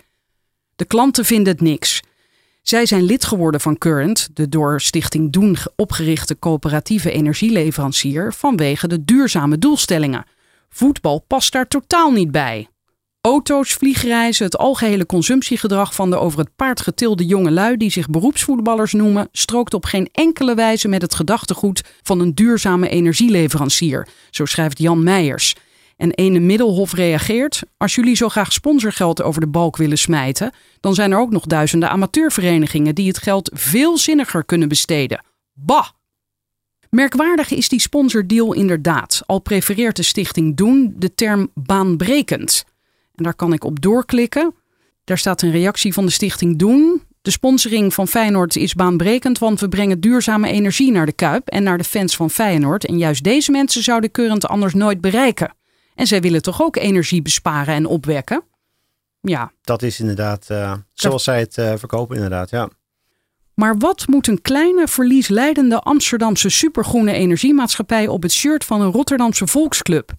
De 0.76 0.86
klanten 0.86 1.26
vinden 1.26 1.54
het 1.54 1.62
niks. 1.62 2.02
Zij 2.62 2.86
zijn 2.86 3.04
lid 3.04 3.26
geworden 3.26 3.62
van 3.62 3.78
Current, 3.78 4.30
de 4.34 4.50
door 4.50 4.82
Stichting 4.82 5.32
Doen 5.32 5.58
opgerichte 5.76 6.40
coöperatieve 6.40 7.12
energieleverancier, 7.12 8.34
vanwege 8.34 8.88
de 8.88 9.06
duurzame 9.06 9.58
doelstellingen. 9.58 10.26
Voetbal 10.70 11.20
past 11.28 11.52
daar 11.52 11.68
totaal 11.68 12.12
niet 12.12 12.32
bij. 12.32 12.68
Auto's, 13.30 13.74
vliegreizen, 13.74 14.46
het 14.46 14.58
algehele 14.58 15.06
consumptiegedrag 15.06 15.96
van 15.96 16.10
de 16.10 16.18
over 16.18 16.40
het 16.40 16.56
paard 16.56 16.82
getilde 16.82 17.26
jonge 17.26 17.52
lui 17.52 17.78
die 17.78 17.92
zich 17.92 18.10
beroepsvoetballers 18.10 18.94
noemen, 18.94 19.30
strookt 19.32 19.74
op 19.74 19.86
geen 19.86 20.10
enkele 20.12 20.56
wijze 20.56 20.88
met 20.88 21.02
het 21.02 21.16
gedachtegoed 21.16 21.84
van 22.02 22.20
een 22.20 22.36
duurzame 22.36 22.90
energieleverancier, 22.90 24.08
zo 24.30 24.46
schrijft 24.46 24.80
Jan 24.80 25.04
Meijers. 25.04 25.56
En 25.98 26.12
ene 26.12 26.40
Middelhof 26.40 26.94
reageert: 26.94 27.62
Als 27.78 27.96
jullie 27.96 28.16
zo 28.16 28.30
graag 28.30 28.52
sponsorgeld 28.54 29.22
over 29.22 29.42
de 29.42 29.48
balk 29.48 29.78
willen 29.78 29.98
smijten, 29.98 30.54
dan 30.80 30.94
zijn 30.94 31.12
er 31.12 31.20
ook 31.20 31.32
nog 31.32 31.46
duizenden 31.46 31.90
amateurverenigingen 31.90 32.96
die 32.96 33.08
het 33.08 33.18
geld 33.18 33.52
veel 33.54 33.98
zinniger 33.98 34.46
kunnen 34.46 34.68
besteden. 34.68 35.24
Bah! 35.54 35.88
Merkwaardig 36.90 37.52
is 37.52 37.70
die 37.70 37.80
sponsordeal 37.80 38.54
inderdaad, 38.54 39.22
al 39.26 39.40
prefereert 39.40 39.96
de 39.96 40.04
stichting 40.04 40.56
Doen 40.58 40.94
de 40.98 41.16
term 41.16 41.52
baanbrekend. 41.54 42.66
En 43.20 43.26
daar 43.26 43.36
kan 43.36 43.54
ik 43.54 43.64
op 43.64 43.82
doorklikken. 43.82 44.54
Daar 45.04 45.18
staat 45.18 45.42
een 45.42 45.52
reactie 45.52 45.94
van 45.94 46.06
de 46.06 46.12
stichting 46.12 46.58
Doen. 46.58 47.02
De 47.22 47.32
sponsoring 47.32 47.94
van 47.94 48.08
Feyenoord 48.08 48.56
is 48.56 48.74
baanbrekend, 48.74 49.40
want 49.40 49.60
we 49.60 49.70
brengen 49.70 50.00
duurzame 50.00 50.50
energie 50.50 50.92
naar 50.92 51.06
de 51.06 51.12
Kuip 51.12 51.48
en 51.48 51.64
naar 51.64 51.78
de 51.78 51.84
fans 51.84 52.16
van 52.16 52.30
Feyenoord. 52.30 52.86
En 52.86 52.98
juist 52.98 53.24
deze 53.24 53.52
mensen 53.52 53.84
zouden 53.84 54.12
Current 54.12 54.48
anders 54.48 54.74
nooit 54.74 55.02
bereiken. 55.02 55.56
En 55.96 56.08
zij 56.08 56.22
willen 56.22 56.42
toch 56.42 56.62
ook 56.62 56.76
energie 56.76 57.22
besparen 57.22 57.74
en 57.74 57.86
opwekken? 57.86 58.44
Ja, 59.22 59.52
Dat 59.62 59.82
is 59.82 60.00
inderdaad 60.00 60.50
eh, 60.50 60.74
zoals 60.94 61.24
zij 61.24 61.40
het 61.40 61.58
eh, 61.58 61.74
verkopen 61.76 62.16
inderdaad, 62.16 62.50
ja. 62.50 62.70
Maar 63.54 63.78
wat 63.78 64.08
moet 64.08 64.28
een 64.28 64.42
kleine, 64.42 64.88
verliesleidende 64.88 65.80
Amsterdamse 65.80 66.50
supergroene 66.50 67.12
energiemaatschappij 67.12 68.08
op 68.08 68.22
het 68.22 68.32
shirt 68.32 68.66
van 68.66 68.82
een 68.82 68.92
Rotterdamse 68.92 69.48
volksclub? 69.48 70.12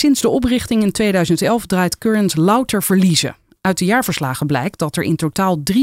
Sinds 0.00 0.20
de 0.20 0.28
oprichting 0.28 0.82
in 0.82 0.92
2011 0.92 1.66
draait 1.66 1.98
Current 1.98 2.36
louter 2.36 2.82
verliezen. 2.82 3.36
Uit 3.60 3.78
de 3.78 3.84
jaarverslagen 3.84 4.46
blijkt 4.46 4.78
dat 4.78 4.96
er 4.96 5.02
in 5.02 5.16
totaal 5.16 5.58
43,3 5.72 5.82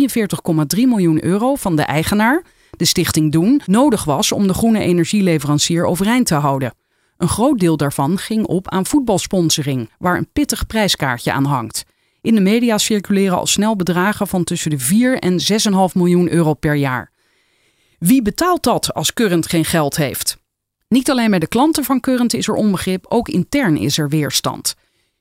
miljoen 0.76 1.24
euro 1.24 1.56
van 1.56 1.76
de 1.76 1.82
eigenaar, 1.82 2.44
de 2.72 2.86
stichting 2.86 3.32
Doen, 3.32 3.62
nodig 3.66 4.04
was 4.04 4.32
om 4.32 4.48
de 4.48 4.54
groene 4.54 4.80
energieleverancier 4.80 5.86
overeind 5.86 6.26
te 6.26 6.36
houden. 6.36 6.74
Een 7.18 7.28
groot 7.28 7.60
deel 7.60 7.78
daarvan 7.78 8.18
ging 8.18 8.46
op 8.46 8.70
aan 8.70 8.86
voetbalsponsoring, 8.86 9.90
waar 9.98 10.18
een 10.18 10.32
pittig 10.34 10.68
prijskaartje 10.68 11.32
aan 11.32 11.46
hangt. 11.46 11.86
In 12.22 12.36
de 12.36 12.42
media 12.42 12.78
circuleren 12.78 13.38
al 13.38 13.48
snel 13.48 13.76
bedragen 13.76 14.28
van 14.28 14.44
tussen 14.44 14.70
de 14.70 14.80
4 14.80 15.20
en 15.20 15.40
6,5 15.40 15.94
miljoen 15.94 16.32
euro 16.32 16.54
per 16.54 16.76
jaar. 16.76 17.12
Wie 18.00 18.22
betaalt 18.22 18.64
dat 18.64 18.94
als 18.94 19.14
Current 19.14 19.48
geen 19.48 19.66
geld 19.66 19.98
heeft? 19.98 20.38
Niet 20.88 21.10
alleen 21.10 21.30
bij 21.30 21.40
de 21.40 21.48
klanten 21.48 21.84
van 21.84 22.00
Current 22.00 22.34
is 22.34 22.48
er 22.48 22.54
onbegrip, 22.54 23.06
ook 23.10 23.28
intern 23.28 23.78
is 23.78 23.98
er 23.98 24.10
weerstand. 24.10 24.76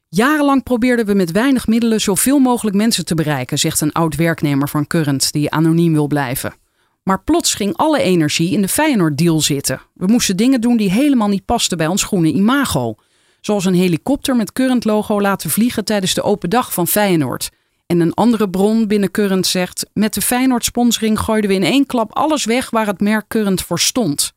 Jarenlang 0.08 0.62
probeerden 0.62 1.06
we 1.06 1.14
met 1.14 1.30
weinig 1.32 1.66
middelen 1.66 2.00
zoveel 2.00 2.38
mogelijk 2.38 2.76
mensen 2.76 3.04
te 3.04 3.14
bereiken, 3.14 3.58
zegt 3.58 3.80
een 3.80 3.92
oud 3.92 4.16
werknemer 4.16 4.68
van 4.68 4.86
Current 4.86 5.32
die 5.32 5.50
anoniem 5.50 5.92
wil 5.92 6.06
blijven. 6.06 6.54
Maar 7.02 7.22
plots 7.22 7.54
ging 7.54 7.76
alle 7.76 8.00
energie 8.00 8.52
in 8.52 8.62
de 8.62 8.68
Feyenoord-deal 8.68 9.40
zitten. 9.40 9.80
We 9.94 10.06
moesten 10.06 10.36
dingen 10.36 10.60
doen 10.60 10.76
die 10.76 10.90
helemaal 10.90 11.28
niet 11.28 11.44
pasten 11.44 11.76
bij 11.76 11.86
ons 11.86 12.02
groene 12.02 12.32
imago. 12.32 12.94
Zoals 13.40 13.64
een 13.64 13.74
helikopter 13.74 14.36
met 14.36 14.52
Current-logo 14.52 15.20
laten 15.20 15.50
vliegen 15.50 15.84
tijdens 15.84 16.14
de 16.14 16.22
open 16.22 16.50
dag 16.50 16.72
van 16.72 16.86
Feyenoord. 16.86 17.50
En 17.86 18.00
een 18.00 18.14
andere 18.14 18.50
bron 18.50 18.86
binnen 18.86 19.10
Current 19.10 19.46
zegt: 19.46 19.86
met 19.92 20.14
de 20.14 20.22
Feyenoord-sponsoring 20.22 21.18
gooiden 21.18 21.50
we 21.50 21.56
in 21.56 21.62
één 21.62 21.86
klap 21.86 22.16
alles 22.16 22.44
weg 22.44 22.70
waar 22.70 22.86
het 22.86 23.00
merk 23.00 23.24
Current 23.28 23.62
voor 23.62 23.80
stond. 23.80 24.34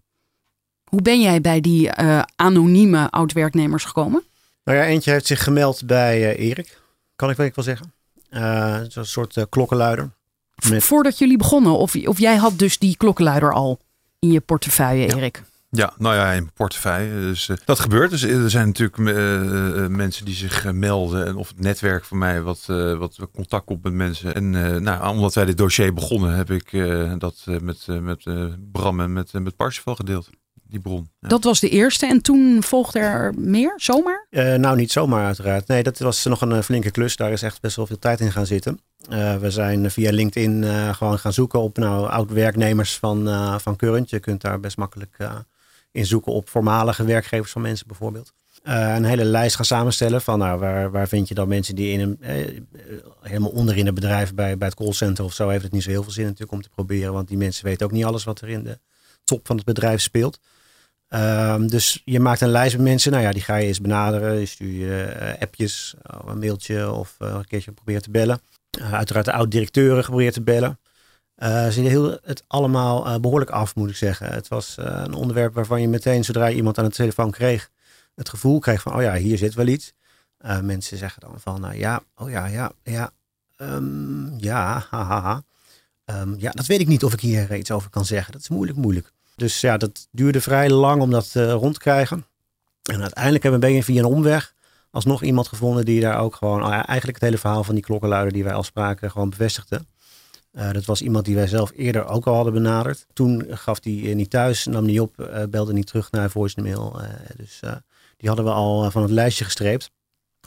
Hoe 0.89 1.01
ben 1.01 1.21
jij 1.21 1.41
bij 1.41 1.61
die 1.61 1.89
eh, 1.89 2.21
anonieme 2.35 3.09
oud-werknemers 3.09 3.83
gekomen? 3.85 4.23
Nou 4.63 4.77
ja, 4.77 4.83
eentje 4.85 5.11
heeft 5.11 5.25
zich 5.27 5.43
gemeld 5.43 5.85
bij 5.85 6.35
eh, 6.35 6.47
Erik, 6.49 6.81
kan 7.15 7.29
ik 7.29 7.37
wel 7.37 7.49
wel 7.55 7.65
zeggen. 7.65 7.93
Eh, 8.29 8.79
Zo'n 8.87 9.05
soort 9.05 9.45
klokkenluider. 9.49 10.09
Met- 10.69 10.83
Voordat 10.83 11.17
jullie 11.17 11.37
begonnen, 11.37 11.77
of, 11.77 11.95
of 11.95 12.19
jij 12.19 12.35
had 12.35 12.57
dus 12.59 12.77
die 12.79 12.97
klokkenluider 12.97 13.53
al 13.53 13.79
in 14.19 14.31
je 14.31 14.39
portefeuille, 14.41 15.15
Erik? 15.15 15.43
Ja, 15.71 15.93
nou 15.97 16.15
ja, 16.15 16.31
in 16.31 16.41
mijn 16.41 16.53
portefeuille. 16.53 17.11
Dus, 17.19 17.49
dat 17.65 17.79
gebeurt. 17.79 18.09
Dus 18.09 18.21
er 18.23 18.49
zijn 18.49 18.67
natuurlijk 18.67 18.97
mensen 19.89 20.25
die 20.25 20.35
zich 20.35 20.71
melden. 20.73 21.25
En 21.27 21.35
of 21.35 21.47
het 21.47 21.59
netwerk 21.59 22.05
van 22.05 22.17
mij 22.17 22.41
wat, 22.41 22.63
eh, 22.67 22.93
wat 22.97 23.17
contact 23.33 23.65
komt 23.65 23.83
met 23.83 23.93
mensen. 23.93 24.35
En 24.35 24.65
eh, 24.73 24.79
nou, 24.79 25.07
omdat 25.09 25.33
wij 25.33 25.45
dit 25.45 25.57
dossier 25.57 25.93
begonnen, 25.93 26.35
heb 26.35 26.51
ik 26.51 26.73
eh, 26.73 27.13
dat 27.17 27.43
met, 27.61 27.85
met 28.01 28.25
eh, 28.25 28.45
Bram 28.71 28.99
en 28.99 29.13
met, 29.13 29.33
met 29.33 29.55
Parsifal 29.55 29.95
gedeeld. 29.95 30.29
Die 30.69 30.79
bron. 30.79 31.09
Ja. 31.19 31.27
Dat 31.27 31.43
was 31.43 31.59
de 31.59 31.69
eerste. 31.69 32.05
En 32.05 32.21
toen 32.21 32.63
volgde 32.63 32.99
er 32.99 33.33
meer, 33.37 33.73
zomaar? 33.75 34.27
Uh, 34.29 34.53
nou, 34.53 34.75
niet 34.75 34.91
zomaar 34.91 35.25
uiteraard. 35.25 35.67
Nee, 35.67 35.83
dat 35.83 35.99
was 35.99 36.25
nog 36.25 36.41
een 36.41 36.63
flinke 36.63 36.91
klus. 36.91 37.15
Daar 37.15 37.31
is 37.31 37.41
echt 37.41 37.61
best 37.61 37.75
wel 37.75 37.85
veel 37.87 37.99
tijd 37.99 38.19
in 38.19 38.31
gaan 38.31 38.45
zitten. 38.45 38.79
Uh, 39.09 39.37
we 39.37 39.51
zijn 39.51 39.91
via 39.91 40.11
LinkedIn 40.11 40.61
uh, 40.61 40.93
gewoon 40.93 41.19
gaan 41.19 41.33
zoeken 41.33 41.59
op 41.59 41.77
nou, 41.77 42.09
oud-werknemers 42.09 42.97
van, 42.97 43.27
van 43.61 43.75
Current. 43.75 44.09
Je 44.09 44.19
kunt 44.19 44.41
daar 44.41 44.59
best 44.59 44.77
makkelijk 44.77 45.17
in 45.91 46.05
zoeken 46.05 46.31
op 46.31 46.49
voormalige 46.49 47.03
werkgevers 47.03 47.51
van 47.51 47.61
mensen 47.61 47.87
bijvoorbeeld. 47.87 48.33
een 48.63 49.03
hele 49.03 49.23
lijst 49.23 49.55
gaan 49.55 49.65
samenstellen 49.65 50.21
van 50.21 50.39
nou, 50.39 50.59
waar, 50.59 50.91
waar 50.91 51.07
vind 51.07 51.27
je 51.27 51.33
dan 51.33 51.47
mensen 51.47 51.75
die 51.75 51.91
in 51.91 51.99
een, 51.99 52.19
helemaal 53.21 53.49
onderin 53.49 53.85
het 53.85 53.95
bedrijf 53.95 54.33
bij, 54.33 54.57
bij 54.57 54.67
het 54.67 54.77
callcenter 54.77 55.25
of 55.25 55.33
zo 55.33 55.49
heeft 55.49 55.63
het 55.63 55.71
niet 55.71 55.83
zo 55.83 55.89
heel 55.89 56.03
veel 56.03 56.11
zin 56.11 56.25
natuurlijk 56.25 56.51
om 56.51 56.61
te 56.61 56.69
proberen. 56.69 57.13
Want 57.13 57.27
die 57.27 57.37
mensen 57.37 57.65
weten 57.65 57.85
ook 57.85 57.91
niet 57.91 58.05
alles 58.05 58.23
wat 58.23 58.41
er 58.41 58.49
in 58.49 58.63
de 58.63 58.79
top 59.29 59.47
van 59.47 59.55
het 59.55 59.65
bedrijf 59.65 60.01
speelt. 60.01 60.39
Um, 61.09 61.67
dus 61.67 62.01
je 62.05 62.19
maakt 62.19 62.41
een 62.41 62.49
lijst 62.49 62.75
met 62.75 62.85
mensen. 62.85 63.11
Nou 63.11 63.23
ja, 63.23 63.31
die 63.31 63.41
ga 63.41 63.55
je 63.55 63.67
eens 63.67 63.81
benaderen. 63.81 64.39
Je 64.39 64.45
stuurt 64.45 64.75
je 64.75 65.15
uh, 65.21 65.41
appjes, 65.41 65.95
of 66.23 66.25
een 66.25 66.39
mailtje 66.39 66.91
of 66.91 67.15
uh, 67.19 67.27
een 67.29 67.47
keertje 67.47 67.71
proberen 67.71 68.01
te 68.01 68.11
bellen. 68.11 68.41
Uiteraard 68.91 69.25
de 69.25 69.31
oud-directeuren 69.31 70.03
geprobeerd 70.03 70.33
te 70.33 70.41
bellen. 70.41 70.79
ze 71.71 71.81
hielden 71.81 72.19
het 72.23 72.43
allemaal 72.47 73.19
behoorlijk 73.19 73.51
af, 73.51 73.75
moet 73.75 73.89
ik 73.89 73.95
zeggen. 73.95 74.33
Het 74.33 74.47
was 74.47 74.75
een 74.77 75.13
onderwerp 75.13 75.53
waarvan 75.53 75.81
je 75.81 75.87
meteen, 75.87 76.23
zodra 76.23 76.45
je 76.45 76.55
iemand 76.55 76.77
aan 76.77 76.85
de 76.85 76.91
telefoon 76.91 77.31
kreeg, 77.31 77.69
het 78.15 78.29
gevoel 78.29 78.59
kreeg 78.59 78.81
van, 78.81 78.95
oh 78.95 79.01
ja, 79.01 79.15
hier 79.15 79.37
zit 79.37 79.53
wel 79.53 79.67
iets. 79.67 79.93
mensen 80.61 80.97
zeggen 80.97 81.21
dan 81.21 81.39
van, 81.39 81.61
nou 81.61 81.75
ja, 81.75 82.01
oh 82.15 82.29
ja, 82.29 82.45
ja, 82.45 82.71
ja, 82.83 83.11
um, 83.57 84.33
ja. 84.37 84.85
Ha, 84.89 85.43
um, 86.05 86.35
ja, 86.37 86.51
dat 86.51 86.65
weet 86.65 86.79
ik 86.79 86.87
niet 86.87 87.03
of 87.03 87.13
ik 87.13 87.19
hier 87.19 87.55
iets 87.55 87.71
over 87.71 87.89
kan 87.89 88.05
zeggen. 88.05 88.31
Dat 88.31 88.41
is 88.41 88.49
moeilijk, 88.49 88.77
moeilijk. 88.77 89.11
Dus 89.39 89.61
ja, 89.61 89.77
dat 89.77 90.07
duurde 90.11 90.41
vrij 90.41 90.69
lang 90.69 91.01
om 91.01 91.11
dat 91.11 91.33
uh, 91.37 91.51
rond 91.51 91.73
te 91.73 91.79
krijgen. 91.79 92.25
En 92.83 93.01
uiteindelijk 93.01 93.43
hebben 93.43 93.61
we 93.61 93.83
via 93.83 93.99
een 93.99 94.05
omweg 94.05 94.53
alsnog 94.91 95.23
iemand 95.23 95.47
gevonden 95.47 95.85
die 95.85 96.01
daar 96.01 96.19
ook 96.19 96.35
gewoon 96.35 96.61
uh, 96.61 96.71
eigenlijk 96.71 97.13
het 97.13 97.21
hele 97.21 97.37
verhaal 97.37 97.63
van 97.63 97.75
die 97.75 97.83
klokkenluider 97.83 98.33
die 98.33 98.43
wij 98.43 98.53
al 98.53 98.63
spraken 98.63 99.11
gewoon 99.11 99.29
bevestigde. 99.29 99.85
Uh, 100.51 100.71
dat 100.71 100.85
was 100.85 101.01
iemand 101.01 101.25
die 101.25 101.35
wij 101.35 101.47
zelf 101.47 101.71
eerder 101.75 102.05
ook 102.05 102.27
al 102.27 102.35
hadden 102.35 102.53
benaderd. 102.53 103.05
Toen 103.13 103.45
gaf 103.49 103.83
hij 103.83 104.13
niet 104.13 104.29
thuis, 104.29 104.65
nam 104.65 104.85
niet 104.85 104.99
op, 104.99 105.29
belde 105.49 105.73
niet 105.73 105.87
terug 105.87 106.11
naar 106.11 106.29
voicemail. 106.29 107.01
dus 107.37 107.59
die 108.17 108.27
hadden 108.27 108.45
we 108.45 108.51
al 108.51 108.91
van 108.91 109.01
het 109.01 109.11
lijstje 109.11 109.45
gestreept. 109.45 109.91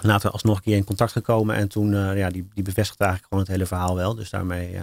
Later 0.00 0.30
alsnog 0.30 0.56
een 0.56 0.62
keer 0.62 0.76
in 0.76 0.84
contact 0.84 1.12
gekomen 1.12 1.56
en 1.56 1.68
toen, 1.68 2.16
ja, 2.16 2.30
die, 2.30 2.48
die 2.54 2.64
bevestigde 2.64 3.04
eigenlijk 3.04 3.32
gewoon 3.32 3.44
het 3.44 3.52
hele 3.52 3.66
verhaal 3.66 3.96
wel. 3.96 4.14
Dus 4.14 4.30
daarmee 4.30 4.80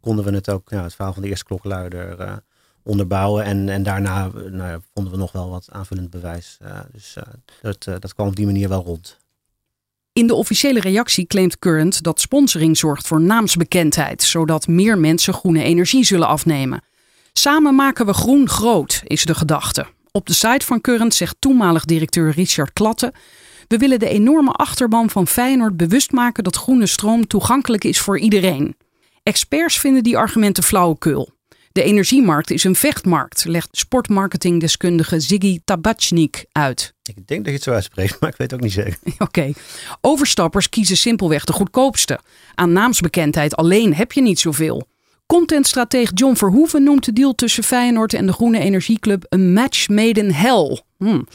konden 0.00 0.24
we 0.24 0.30
het 0.30 0.50
ook, 0.50 0.70
ja, 0.70 0.82
het 0.82 0.94
verhaal 0.94 1.12
van 1.12 1.22
de 1.22 1.28
eerste 1.28 1.44
klokkenluider 1.44 2.42
onderbouwen. 2.84 3.44
En, 3.44 3.68
en 3.68 3.82
daarna 3.82 4.30
nou, 4.50 4.80
vonden 4.94 5.12
we 5.12 5.18
nog 5.18 5.32
wel 5.32 5.50
wat 5.50 5.66
aanvullend 5.70 6.10
bewijs. 6.10 6.58
Uh, 6.62 6.78
dus 6.92 7.16
uh, 7.18 7.24
dat, 7.62 7.86
uh, 7.86 7.94
dat 7.98 8.14
kwam 8.14 8.26
op 8.26 8.36
die 8.36 8.46
manier 8.46 8.68
wel 8.68 8.82
rond. 8.82 9.18
In 10.12 10.26
de 10.26 10.34
officiële 10.34 10.80
reactie 10.80 11.26
claimt 11.26 11.58
Current 11.58 12.02
dat 12.02 12.20
sponsoring 12.20 12.76
zorgt 12.76 13.06
voor 13.06 13.20
naamsbekendheid, 13.20 14.22
zodat 14.22 14.66
meer 14.66 14.98
mensen 14.98 15.34
groene 15.34 15.62
energie 15.62 16.04
zullen 16.04 16.28
afnemen. 16.28 16.82
Samen 17.32 17.74
maken 17.74 18.06
we 18.06 18.12
groen 18.12 18.48
groot, 18.48 19.02
is 19.04 19.24
de 19.24 19.34
gedachte. 19.34 19.86
Op 20.10 20.26
de 20.26 20.32
site 20.32 20.66
van 20.66 20.80
Current 20.80 21.14
zegt 21.14 21.36
toenmalig 21.38 21.84
directeur 21.84 22.30
Richard 22.30 22.72
Klatte: 22.72 23.12
We 23.68 23.76
willen 23.76 23.98
de 23.98 24.08
enorme 24.08 24.50
achterban 24.50 25.10
van 25.10 25.26
Feyenoord 25.26 25.76
bewust 25.76 26.12
maken 26.12 26.44
dat 26.44 26.56
groene 26.56 26.86
stroom 26.86 27.26
toegankelijk 27.26 27.84
is 27.84 28.00
voor 28.00 28.18
iedereen. 28.18 28.76
Experts 29.22 29.78
vinden 29.78 30.02
die 30.02 30.18
argumenten 30.18 30.62
flauwekul. 30.62 31.33
De 31.74 31.82
energiemarkt 31.82 32.50
is 32.50 32.64
een 32.64 32.74
vechtmarkt, 32.74 33.44
legt 33.44 33.68
sportmarketingdeskundige 33.72 35.20
Ziggy 35.20 35.60
Tabachnik 35.64 36.44
uit. 36.52 36.94
Ik 37.02 37.26
denk 37.26 37.40
dat 37.40 37.48
je 37.48 37.52
het 37.52 37.62
zo 37.62 37.72
uitspreekt, 37.72 38.16
maar 38.20 38.30
ik 38.30 38.36
weet 38.36 38.50
het 38.50 38.60
ook 38.60 38.64
niet 38.64 38.72
zeker. 38.72 38.98
Oké. 39.18 39.52
Overstappers 40.00 40.68
kiezen 40.68 40.96
simpelweg 40.96 41.44
de 41.44 41.52
goedkoopste. 41.52 42.20
Aan 42.54 42.72
naamsbekendheid 42.72 43.56
alleen 43.56 43.94
heb 43.94 44.12
je 44.12 44.22
niet 44.22 44.40
zoveel. 44.40 44.88
Contentstratege 45.26 46.14
John 46.14 46.34
Verhoeven 46.34 46.82
noemt 46.82 47.04
de 47.04 47.12
deal 47.12 47.34
tussen 47.34 47.64
Feyenoord 47.64 48.14
en 48.14 48.26
de 48.26 48.32
Groene 48.32 48.58
Energieclub 48.58 49.26
een 49.28 49.52
match 49.52 49.88
made 49.88 50.20
in 50.20 50.30
hell. 50.30 50.82
Hmm. 50.96 51.26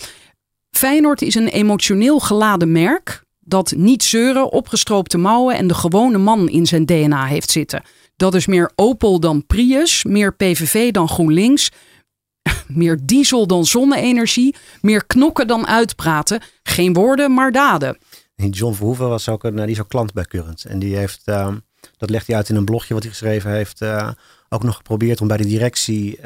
Feyenoord 0.71 1.21
is 1.21 1.35
een 1.35 1.47
emotioneel 1.47 2.19
geladen 2.19 2.71
merk 2.71 3.23
dat 3.39 3.73
niet 3.77 4.03
zeuren, 4.03 4.51
opgestroopte 4.51 5.17
mouwen 5.17 5.55
en 5.55 5.67
de 5.67 5.73
gewone 5.73 6.17
man 6.17 6.49
in 6.49 6.65
zijn 6.65 6.85
DNA 6.85 7.25
heeft 7.25 7.51
zitten. 7.51 7.83
Dat 8.19 8.35
is 8.35 8.47
meer 8.47 8.71
Opel 8.75 9.19
dan 9.19 9.45
Prius, 9.45 10.03
meer 10.03 10.35
PVV 10.35 10.91
dan 10.91 11.09
GroenLinks, 11.09 11.71
meer 12.67 12.99
diesel 13.01 13.47
dan 13.47 13.65
zonne-energie, 13.65 14.55
meer 14.81 15.05
knokken 15.05 15.47
dan 15.47 15.67
uitpraten. 15.67 16.41
Geen 16.63 16.93
woorden, 16.93 17.33
maar 17.33 17.51
daden. 17.51 17.97
John 18.35 18.73
Verhoeven 18.73 19.09
was 19.09 19.29
ook 19.29 19.43
een, 19.43 19.55
die 19.55 19.67
is 19.67 19.79
ook 19.79 19.89
klant 19.89 20.13
bij 20.13 20.23
Current. 20.23 20.65
En 20.65 20.79
die 20.79 20.95
heeft, 20.95 21.21
uh, 21.25 21.51
dat 21.97 22.09
legt 22.09 22.27
hij 22.27 22.35
uit 22.35 22.49
in 22.49 22.55
een 22.55 22.65
blogje 22.65 22.93
wat 22.93 23.03
hij 23.03 23.11
geschreven 23.11 23.51
heeft, 23.51 23.81
uh, 23.81 24.09
ook 24.49 24.63
nog 24.63 24.75
geprobeerd 24.75 25.21
om 25.21 25.27
bij 25.27 25.37
de 25.37 25.45
directie 25.45 26.17
uh, 26.17 26.25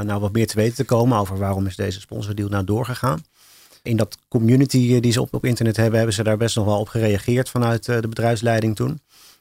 nou 0.00 0.20
wat 0.20 0.32
meer 0.32 0.46
te 0.46 0.56
weten 0.56 0.74
te 0.74 0.84
komen 0.84 1.18
over 1.18 1.38
waarom 1.38 1.66
is 1.66 1.76
deze 1.76 2.00
sponsordeal 2.00 2.48
nou 2.48 2.64
doorgegaan. 2.64 3.24
In 3.82 3.96
dat 3.96 4.18
community 4.28 5.00
die 5.00 5.12
ze 5.12 5.20
op, 5.20 5.34
op 5.34 5.44
internet 5.44 5.76
hebben, 5.76 5.96
hebben 5.96 6.14
ze 6.14 6.22
daar 6.22 6.36
best 6.36 6.56
nog 6.56 6.64
wel 6.64 6.78
op 6.78 6.88
gereageerd 6.88 7.50
vanuit 7.50 7.84
de 7.84 8.08
bedrijfsleiding 8.08 8.76
toen. 8.76 9.00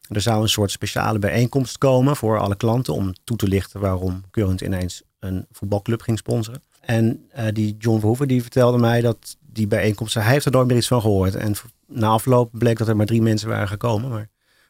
Er 0.09 0.21
zou 0.21 0.41
een 0.41 0.49
soort 0.49 0.71
speciale 0.71 1.19
bijeenkomst 1.19 1.77
komen 1.77 2.15
voor 2.15 2.39
alle 2.39 2.55
klanten 2.55 2.93
om 2.93 3.13
toe 3.23 3.37
te 3.37 3.47
lichten 3.47 3.79
waarom 3.79 4.23
Current 4.31 4.61
ineens 4.61 5.03
een 5.19 5.45
voetbalclub 5.51 6.01
ging 6.01 6.17
sponsoren. 6.17 6.61
En 6.79 7.29
uh, 7.37 7.45
die 7.53 7.75
John 7.79 7.99
Verhoeven 7.99 8.27
die 8.27 8.41
vertelde 8.41 8.77
mij 8.77 9.01
dat 9.01 9.37
die 9.39 9.67
bijeenkomst, 9.67 10.13
hij 10.13 10.23
heeft 10.23 10.45
er 10.45 10.51
nooit 10.51 10.67
meer 10.67 10.77
iets 10.77 10.87
van 10.87 11.01
gehoord. 11.01 11.35
En 11.35 11.55
na 11.87 12.07
afloop 12.07 12.49
bleek 12.51 12.77
dat 12.77 12.87
er 12.87 12.95
maar 12.95 13.05
drie 13.05 13.21
mensen 13.21 13.49
waren 13.49 13.67
gekomen. 13.67 14.09
Maar 14.09 14.29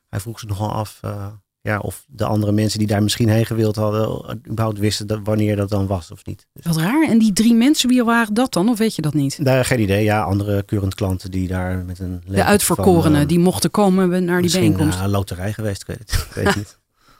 hij 0.09 0.19
vroeg 0.19 0.39
zich 0.39 0.49
nogal 0.49 0.71
af 0.71 0.99
uh, 1.05 1.27
ja, 1.63 1.79
of 1.79 2.05
de 2.07 2.25
andere 2.25 2.51
mensen 2.51 2.79
die 2.79 2.87
daar 2.87 3.03
misschien 3.03 3.29
heen 3.29 3.45
gewild 3.45 3.75
hadden, 3.75 4.39
überhaupt 4.49 4.79
wisten 4.79 5.07
dat, 5.07 5.19
wanneer 5.23 5.55
dat 5.55 5.69
dan 5.69 5.87
was 5.87 6.11
of 6.11 6.25
niet. 6.25 6.45
Dus 6.53 6.65
Wat 6.65 6.77
raar. 6.77 7.07
En 7.09 7.17
die 7.17 7.33
drie 7.33 7.53
mensen, 7.53 7.89
wie 7.89 8.03
waren 8.03 8.33
dat 8.33 8.53
dan? 8.53 8.69
Of 8.69 8.77
weet 8.77 8.95
je 8.95 9.01
dat 9.01 9.13
niet? 9.13 9.45
Daar 9.45 9.65
geen 9.65 9.79
idee. 9.79 10.03
Ja, 10.03 10.21
andere 10.21 10.65
current 10.65 10.95
klanten 10.95 11.31
die 11.31 11.47
daar 11.47 11.77
met 11.77 11.99
een. 11.99 12.21
De 12.27 12.43
uitverkorenen 12.43 13.21
uh, 13.21 13.27
die 13.27 13.39
mochten 13.39 13.71
komen 13.71 14.25
naar 14.25 14.41
die 14.41 14.51
bijeenkomst. 14.51 14.99
een 14.99 15.09
loterij 15.09 15.53
geweest, 15.53 15.81
ik 15.81 15.87
weet 15.87 15.99
het, 15.99 16.13
ik 16.29 16.43
weet 16.43 16.55
niet. 16.55 16.77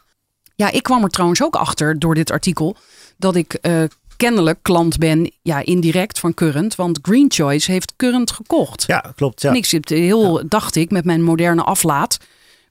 ja, 0.55 0.71
ik 0.71 0.83
kwam 0.83 1.03
er 1.03 1.09
trouwens 1.09 1.43
ook 1.43 1.55
achter 1.55 1.99
door 1.99 2.15
dit 2.15 2.31
artikel 2.31 2.75
dat 3.17 3.35
ik 3.35 3.57
uh, 3.61 3.83
kennelijk 4.17 4.59
klant 4.61 4.97
ben, 4.97 5.31
ja, 5.41 5.59
indirect 5.65 6.19
van 6.19 6.33
Current. 6.33 6.75
Want 6.75 6.99
Green 7.01 7.31
Choice 7.31 7.71
heeft 7.71 7.93
Current 7.95 8.31
gekocht. 8.31 8.83
Ja, 8.87 9.13
klopt. 9.15 9.41
Ja. 9.41 9.49
En 9.49 9.55
ik 9.55 9.65
zit 9.65 9.89
heel, 9.89 10.39
ja. 10.39 10.45
dacht 10.47 10.75
ik, 10.75 10.91
met 10.91 11.05
mijn 11.05 11.23
moderne 11.23 11.63
aflaat 11.63 12.17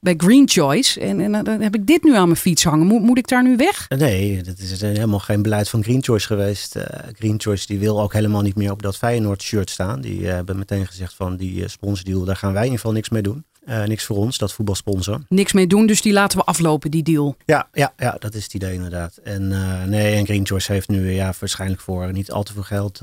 bij 0.02 0.14
Green 0.16 0.48
Choice. 0.48 1.00
En, 1.00 1.20
en, 1.20 1.44
dan 1.44 1.60
heb 1.60 1.74
ik 1.74 1.86
dit 1.86 2.02
nu 2.02 2.14
aan 2.14 2.26
mijn 2.26 2.38
fiets 2.38 2.64
hangen. 2.64 2.86
Moet, 2.86 3.02
moet 3.02 3.18
ik 3.18 3.28
daar 3.28 3.42
nu 3.42 3.56
weg? 3.56 3.88
Nee, 3.88 4.42
dat 4.42 4.58
is 4.58 4.80
helemaal 4.80 5.18
geen 5.18 5.42
beleid 5.42 5.68
van 5.68 5.82
Green 5.82 6.02
Choice 6.02 6.26
geweest. 6.26 6.76
Uh, 6.76 6.84
Green 7.12 7.40
Choice 7.40 7.66
die 7.66 7.78
wil 7.78 8.00
ook 8.00 8.12
helemaal 8.12 8.42
niet 8.42 8.56
meer 8.56 8.70
op 8.70 8.82
dat 8.82 8.96
Feyenoord 8.96 9.42
shirt 9.42 9.70
staan. 9.70 10.00
Die 10.00 10.20
uh, 10.20 10.28
hebben 10.28 10.58
meteen 10.58 10.86
gezegd 10.86 11.14
van 11.14 11.36
die 11.36 11.68
sponsordeal, 11.68 12.24
daar 12.24 12.36
gaan 12.36 12.52
wij 12.52 12.60
in 12.60 12.70
ieder 12.70 12.80
geval 12.80 12.94
niks 12.94 13.08
mee 13.08 13.22
doen. 13.22 13.44
niks 13.86 14.04
voor 14.04 14.16
ons, 14.16 14.38
dat 14.38 14.52
voetbalsponsor. 14.52 15.20
Niks 15.28 15.52
mee 15.52 15.66
doen, 15.66 15.86
dus 15.86 16.02
die 16.02 16.12
laten 16.12 16.38
we 16.38 16.44
aflopen, 16.44 16.90
die 16.90 17.02
deal. 17.02 17.36
Ja, 17.44 17.68
ja, 17.72 17.92
ja 17.96 18.16
dat 18.18 18.34
is 18.34 18.42
het 18.42 18.54
idee 18.54 18.74
inderdaad. 18.74 19.16
En 19.16 19.48
nee, 19.88 20.14
en 20.14 20.24
Green 20.24 20.46
Choice 20.46 20.72
heeft 20.72 20.88
nu 20.88 21.10
ja, 21.10 21.34
waarschijnlijk 21.38 21.80
voor 21.80 22.12
niet 22.12 22.30
al 22.30 22.42
te 22.42 22.52
veel 22.52 22.62
geld 22.62 22.98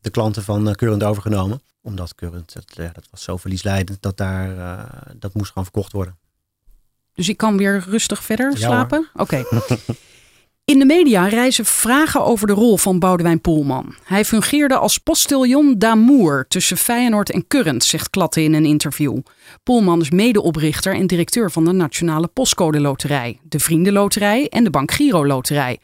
de 0.00 0.10
klanten 0.10 0.42
van 0.42 0.74
Current 0.74 1.02
overgenomen. 1.02 1.62
Omdat 1.82 2.14
Current, 2.14 2.52
dat, 2.52 2.94
dat 2.94 3.08
was 3.10 3.22
zo 3.22 3.36
verliesleidend 3.36 4.02
dat 4.02 4.16
daar, 4.16 4.84
dat 5.16 5.34
moest 5.34 5.48
gewoon 5.48 5.64
verkocht 5.64 5.92
worden. 5.92 6.19
Dus 7.20 7.28
ik 7.28 7.36
kan 7.36 7.56
weer 7.56 7.84
rustig 7.88 8.24
verder 8.24 8.56
slapen? 8.56 9.08
Oké. 9.16 9.44
In 10.64 10.78
de 10.78 10.84
media 10.84 11.28
reizen 11.28 11.64
vragen 11.64 12.24
over 12.24 12.46
de 12.46 12.52
rol 12.52 12.76
van 12.76 12.98
Boudewijn 12.98 13.40
Poelman. 13.40 13.94
Hij 14.04 14.24
fungeerde 14.24 14.76
als 14.76 14.98
postiljon 14.98 15.78
d'amour 15.78 16.44
tussen 16.48 16.76
Feyenoord 16.76 17.30
en 17.30 17.46
Current, 17.46 17.84
zegt 17.84 18.10
Klatte 18.10 18.42
in 18.42 18.54
een 18.54 18.64
interview. 18.64 19.18
Poelman 19.62 20.00
is 20.00 20.10
medeoprichter 20.10 20.94
en 20.94 21.06
directeur 21.06 21.50
van 21.50 21.64
de 21.64 21.72
Nationale 21.72 22.26
Postcode 22.26 22.80
Loterij, 22.80 23.38
de 23.42 23.58
Vriendenloterij 23.58 24.48
en 24.48 24.64
de 24.64 24.70
Bank 24.70 24.92
Giro 24.92 25.26
Loterij. 25.26 25.78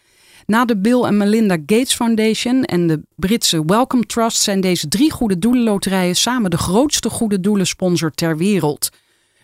Na 0.47 0.65
de 0.65 0.77
Bill 0.77 1.03
en 1.03 1.17
Melinda 1.17 1.57
Gates 1.67 1.95
Foundation 1.95 2.63
en 2.63 2.87
de 2.87 3.01
Britse 3.17 3.65
Wellcome 3.65 4.07
Trust 4.07 4.41
zijn 4.41 4.61
deze 4.61 4.89
drie 4.89 5.11
goede 5.11 5.39
doelenloterijen 5.39 6.17
samen 6.17 6.51
de 6.51 6.59
grootste 6.59 7.11
goede 7.11 7.41
doelensponsor 7.41 8.11
ter 8.11 8.37
wereld. 8.37 8.91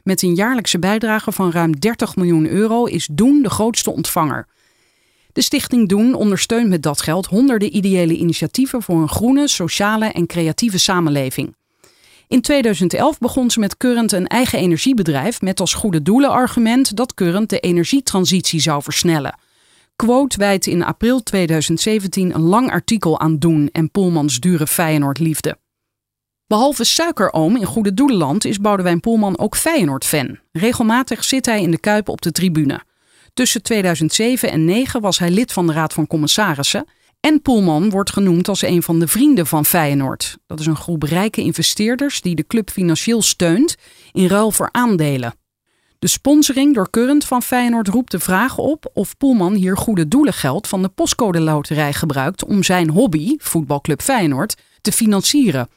Met 0.03 0.23
een 0.23 0.35
jaarlijkse 0.35 0.79
bijdrage 0.79 1.33
van 1.33 1.51
ruim 1.51 1.79
30 1.79 2.17
miljoen 2.17 2.47
euro 2.47 2.85
is 2.85 3.09
Doen 3.13 3.43
de 3.43 3.51
grootste 3.51 3.91
ontvanger. 3.91 4.47
De 5.33 5.43
stichting 5.43 5.89
Doen 5.89 6.15
ondersteunt 6.15 6.69
met 6.69 6.83
dat 6.83 7.01
geld 7.01 7.27
honderden 7.27 7.77
ideële 7.77 8.17
initiatieven 8.17 8.83
voor 8.83 8.97
een 8.97 9.09
groene, 9.09 9.49
sociale 9.49 10.07
en 10.07 10.27
creatieve 10.27 10.79
samenleving. 10.79 11.55
In 12.29 12.41
2011 12.41 13.19
begon 13.19 13.51
ze 13.51 13.61
met 13.61 13.77
Current 13.77 14.13
een 14.13 14.27
eigen 14.27 14.59
energiebedrijf 14.59 15.41
met 15.41 15.61
als 15.61 15.75
goede 15.75 16.03
doelen 16.03 16.31
argument 16.31 16.97
dat 16.97 17.15
Current 17.15 17.51
de 17.51 17.61
energietransitie 17.61 18.61
zou 18.61 18.83
versnellen. 18.83 19.39
Quote 19.97 20.39
wijdt 20.39 20.67
in 20.67 20.85
april 20.85 21.23
2017 21.23 22.35
een 22.35 22.41
lang 22.41 22.71
artikel 22.71 23.21
aan 23.21 23.39
Doen 23.39 23.69
en 23.73 23.91
Poelmans 23.91 24.41
dure 24.41 24.67
Feyenoord-liefde. 24.67 25.57
Behalve 26.47 26.85
suikeroom 26.85 27.57
in 27.57 27.65
Goede 27.65 27.95
Doelenland 27.95 28.45
is 28.45 28.59
Boudewijn 28.59 29.01
Poelman 29.01 29.39
ook 29.39 29.57
Feyenoord-fan. 29.57 30.39
Regelmatig 30.53 31.25
zit 31.25 31.47
hij 31.47 31.63
in 31.63 31.71
de 31.71 31.79
Kuip 31.79 32.09
op 32.09 32.21
de 32.21 32.33
tribune. 32.33 32.81
Tussen 33.35 33.63
2007 33.63 34.49
en 34.49 34.55
2009 34.55 35.01
was 35.01 35.19
hij 35.19 35.31
lid 35.31 35.53
van 35.53 35.67
de 35.67 35.73
Raad 35.73 35.93
van 35.93 36.07
Commissarissen. 36.07 36.85
En 37.21 37.43
Poelman 37.43 37.91
wordt 37.91 38.13
genoemd 38.13 38.49
als 38.49 38.63
een 38.63 38.83
van 38.83 38.99
de 38.99 39.09
vrienden 39.09 39.47
van 39.47 39.65
Feyenoord. 39.65 40.39
Dat 40.47 40.61
is 40.61 40.67
een 40.67 40.77
groep 40.77 41.03
rijke 41.03 41.41
investeerders 41.41 42.21
die 42.21 42.35
de 42.35 42.47
club 42.47 42.71
financieel 42.71 43.23
steunt 43.23 43.77
in 44.13 44.27
ruil 44.27 44.51
voor 44.51 44.69
aandelen. 44.73 45.35
De 45.99 46.09
sponsoring 46.09 46.75
door 46.75 46.91
Current 46.91 47.25
van 47.25 47.43
Feyenoord 47.43 47.89
roept 47.89 48.11
de 48.11 48.19
vraag 48.19 48.59
op 48.59 48.91
of 48.95 49.17
Poelman 49.17 49.55
hier 49.55 49.77
goede 49.77 50.09
doelengeld 50.09 50.69
van 50.69 50.83
de 50.83 50.89
postcode 50.89 51.41
loterij 51.41 51.93
gebruikt 51.93 52.45
om 52.45 52.63
zijn 52.63 52.91
hobby, 52.91 53.37
voetbalclub 53.39 54.03
Feyenoord, 54.03 54.57
te 54.81 54.93
financieren. 54.93 55.69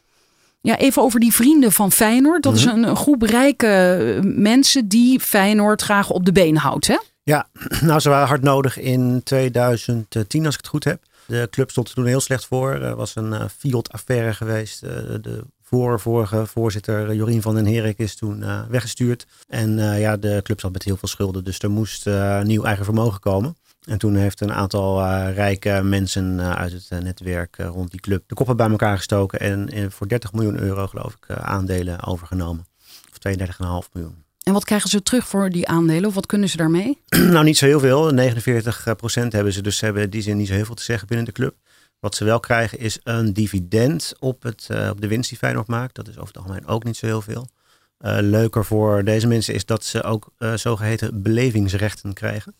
Ja, 0.65 0.77
even 0.77 1.01
over 1.01 1.19
die 1.19 1.33
vrienden 1.33 1.71
van 1.71 1.91
Feyenoord. 1.91 2.43
Dat 2.43 2.55
is 2.55 2.65
een, 2.65 2.83
een 2.83 2.95
groep 2.95 3.21
rijke 3.21 3.67
eh, 3.67 4.23
mensen 4.23 4.87
die 4.87 5.19
Feyenoord 5.19 5.81
graag 5.81 6.09
op 6.09 6.25
de 6.25 6.31
been 6.31 6.57
houdt, 6.57 6.87
hè? 6.87 6.97
Ja, 7.23 7.47
nou 7.81 7.99
ze 7.99 8.09
waren 8.09 8.27
hard 8.27 8.41
nodig 8.41 8.79
in 8.79 9.21
2010 9.23 10.45
als 10.45 10.53
ik 10.53 10.61
het 10.61 10.69
goed 10.69 10.83
heb. 10.83 11.03
De 11.25 11.47
club 11.51 11.71
stond 11.71 11.87
er 11.87 11.93
toen 11.93 12.05
heel 12.05 12.19
slecht 12.19 12.45
voor. 12.45 12.71
Er 12.71 12.95
was 12.95 13.15
een 13.15 13.31
uh, 13.31 13.43
Fiat-affaire 13.57 14.33
geweest. 14.33 14.83
Uh, 14.83 14.89
de 15.21 15.43
voor, 15.63 15.99
vorige 15.99 16.45
voorzitter 16.45 17.13
Jorien 17.13 17.41
van 17.41 17.55
den 17.55 17.65
Herik 17.65 17.97
is 17.97 18.15
toen 18.15 18.41
uh, 18.41 18.61
weggestuurd. 18.69 19.27
En 19.47 19.77
ja, 19.77 20.17
de 20.17 20.39
club 20.43 20.59
zat 20.59 20.71
met 20.71 20.83
heel 20.83 20.97
veel 20.97 21.07
schulden. 21.07 21.43
Dus 21.43 21.59
er 21.59 21.71
moest 21.71 22.05
nieuw 22.43 22.63
eigen 22.63 22.85
vermogen 22.85 23.19
komen. 23.19 23.55
En 23.85 23.97
toen 23.97 24.15
heeft 24.15 24.41
een 24.41 24.53
aantal 24.53 25.05
rijke 25.31 25.81
mensen 25.83 26.55
uit 26.55 26.71
het 26.71 27.03
netwerk 27.03 27.55
rond 27.57 27.91
die 27.91 27.99
club 27.99 28.23
de 28.27 28.35
koppen 28.35 28.57
bij 28.57 28.69
elkaar 28.69 28.97
gestoken. 28.97 29.39
En 29.39 29.91
voor 29.91 30.07
30 30.07 30.33
miljoen 30.33 30.59
euro 30.59 30.87
geloof 30.87 31.13
ik 31.13 31.35
aandelen 31.35 32.03
overgenomen. 32.03 32.65
Of 33.11 33.33
32,5 33.85 33.91
miljoen. 33.93 34.23
En 34.43 34.53
wat 34.53 34.65
krijgen 34.65 34.89
ze 34.89 35.03
terug 35.03 35.27
voor 35.27 35.49
die 35.49 35.67
aandelen? 35.67 36.05
Of 36.05 36.13
wat 36.13 36.25
kunnen 36.25 36.49
ze 36.49 36.57
daarmee? 36.57 37.01
nou, 37.33 37.43
niet 37.43 37.57
zo 37.57 37.65
heel 37.65 37.79
veel. 37.79 38.11
49% 38.13 38.13
hebben 39.29 39.53
ze. 39.53 39.61
Dus 39.61 39.77
ze 39.77 39.85
hebben 39.85 40.03
in 40.03 40.09
die 40.09 40.21
zin 40.21 40.37
niet 40.37 40.47
zo 40.47 40.53
heel 40.53 40.65
veel 40.65 40.75
te 40.75 40.83
zeggen 40.83 41.07
binnen 41.07 41.25
de 41.25 41.31
club. 41.31 41.55
Wat 41.99 42.15
ze 42.15 42.23
wel 42.23 42.39
krijgen 42.39 42.79
is 42.79 42.99
een 43.03 43.33
dividend 43.33 44.13
op, 44.19 44.43
het, 44.43 44.67
op 44.89 45.01
de 45.01 45.07
winst 45.07 45.29
die 45.29 45.37
Feyenoord 45.37 45.67
maakt. 45.67 45.95
Dat 45.95 46.07
is 46.07 46.17
over 46.17 46.27
het 46.27 46.37
algemeen 46.37 46.67
ook 46.67 46.83
niet 46.83 46.97
zo 46.97 47.05
heel 47.05 47.21
veel. 47.21 47.47
Leuker 48.21 48.65
voor 48.65 49.03
deze 49.03 49.27
mensen 49.27 49.53
is 49.53 49.65
dat 49.65 49.83
ze 49.83 50.03
ook 50.03 50.31
zogeheten 50.55 51.21
belevingsrechten 51.21 52.13
krijgen. 52.13 52.55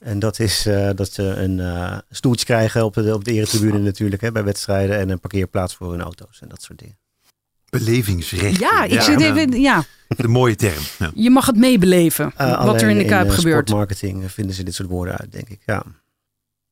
En 0.00 0.18
dat 0.18 0.38
is 0.38 0.62
dat 0.94 1.12
ze 1.12 1.22
een 1.22 2.02
stoeltje 2.10 2.44
krijgen 2.44 2.84
op 2.84 2.94
de, 2.94 3.14
op 3.14 3.24
de 3.24 3.32
eretribune 3.32 3.78
natuurlijk 3.78 4.22
hè, 4.22 4.32
bij 4.32 4.44
wedstrijden. 4.44 4.98
En 4.98 5.08
een 5.08 5.20
parkeerplaats 5.20 5.74
voor 5.74 5.90
hun 5.90 6.00
auto's 6.00 6.38
en 6.40 6.48
dat 6.48 6.62
soort 6.62 6.78
dingen. 6.78 6.98
Belevingsrechten. 7.70 8.60
Ja, 8.60 8.84
ik 8.84 9.00
zit 9.00 9.20
even. 9.20 9.60
Ja. 9.60 9.84
De 10.16 10.28
mooie 10.28 10.54
term. 10.54 10.82
Ja. 10.98 11.10
Je 11.14 11.30
mag 11.30 11.46
het 11.46 11.56
meebeleven 11.56 12.32
Uh, 12.40 12.64
wat 12.64 12.82
er 12.82 12.88
in 12.88 12.96
de 12.96 13.02
in, 13.02 13.08
Kuip 13.08 13.26
uh, 13.26 13.32
gebeurt. 13.32 13.68
sportmarketing 13.68 14.32
vinden 14.32 14.54
ze 14.54 14.62
dit 14.62 14.74
soort 14.74 14.88
woorden 14.88 15.16
uit, 15.16 15.32
denk 15.32 15.48
ik. 15.48 15.60
Ja. 15.66 15.82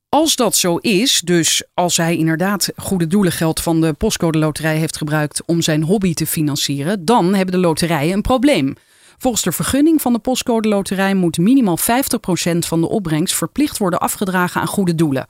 Als 0.09 0.37
dat 0.37 0.57
zo 0.57 0.77
is, 0.77 1.21
dus 1.21 1.65
als 1.75 1.97
hij 1.97 2.17
inderdaad 2.17 2.73
goede 2.77 3.07
doelengeld 3.07 3.61
van 3.61 3.81
de 3.81 3.93
postcode 3.93 4.39
loterij 4.39 4.77
heeft 4.77 4.97
gebruikt 4.97 5.43
om 5.45 5.63
zijn 5.63 5.83
hobby 5.83 6.15
te 6.15 6.27
financieren, 6.27 7.05
dan 7.05 7.35
hebben 7.35 7.55
de 7.55 7.61
loterijen 7.61 8.13
een 8.13 8.23
probleem. 8.23 8.75
Volgens 9.25 9.45
de 9.45 9.53
vergunning 9.53 10.03
van 10.03 10.13
de 10.13 10.19
postcode 10.19 10.69
loterij 10.69 11.15
moet 11.15 11.39
minimaal 11.39 11.79
50% 11.79 11.83
van 12.59 12.81
de 12.81 12.89
opbrengst 12.89 13.35
verplicht 13.35 13.79
worden 13.79 14.01
afgedragen 14.01 14.61
aan 14.61 14.67
goede 14.67 14.95
doelen. 14.95 15.27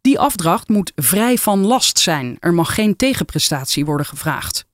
Die 0.00 0.18
afdracht 0.18 0.68
moet 0.68 0.92
vrij 0.94 1.38
van 1.38 1.66
last 1.66 1.98
zijn. 1.98 2.36
Er 2.40 2.54
mag 2.54 2.74
geen 2.74 2.96
tegenprestatie 2.96 3.84
worden 3.84 4.06
gevraagd. 4.06 4.66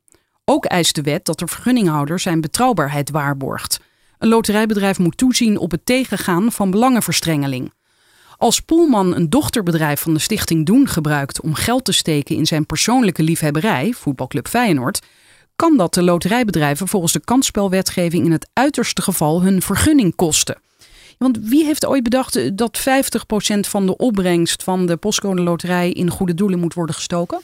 Ook 0.45 0.65
eist 0.65 0.95
de 0.95 1.03
wet 1.03 1.25
dat 1.25 1.39
de 1.39 1.47
vergunninghouder 1.47 2.19
zijn 2.19 2.41
betrouwbaarheid 2.41 3.11
waarborgt. 3.11 3.81
Een 4.19 4.29
loterijbedrijf 4.29 4.99
moet 4.99 5.17
toezien 5.17 5.59
op 5.59 5.71
het 5.71 5.87
tegengaan 5.87 6.53
van 6.53 6.71
belangenverstrengeling. 6.71 7.73
Als 8.37 8.61
Poelman 8.61 9.15
een 9.15 9.31
dochterbedrijf 9.31 10.01
van 10.01 10.15
de 10.15 10.21
stichting 10.21 10.67
Doen 10.67 10.89
gebruikt 10.89 11.41
om 11.41 11.55
geld 11.55 11.85
te 11.85 11.93
steken 11.93 12.37
in 12.37 12.47
zijn 12.47 12.67
persoonlijke 12.67 13.23
liefhebberij, 13.23 13.93
voetbalclub 13.93 14.49
Feyenoord, 14.49 15.01
kan 15.63 15.77
dat 15.77 15.95
de 15.95 16.03
loterijbedrijven 16.03 16.89
volgens 16.89 17.13
de 17.13 17.21
kansspelwetgeving 17.21 18.25
in 18.25 18.33
het 18.33 18.49
uiterste 18.53 19.03
geval 19.03 19.43
hun 19.43 19.63
vergunning 19.63 20.15
kosten. 20.15 20.57
Want 21.19 21.39
wie 21.43 21.65
heeft 21.65 21.87
ooit 21.87 22.03
bedacht 22.03 22.57
dat 22.57 22.79
50% 22.79 22.83
van 23.61 23.87
de 23.87 23.97
opbrengst 23.97 24.63
van 24.63 24.87
de 24.87 24.97
postcode 24.97 25.43
loterij 25.43 25.91
in 25.91 26.11
goede 26.11 26.35
doelen 26.35 26.59
moet 26.59 26.75
worden 26.75 26.95
gestoken? 26.95 27.41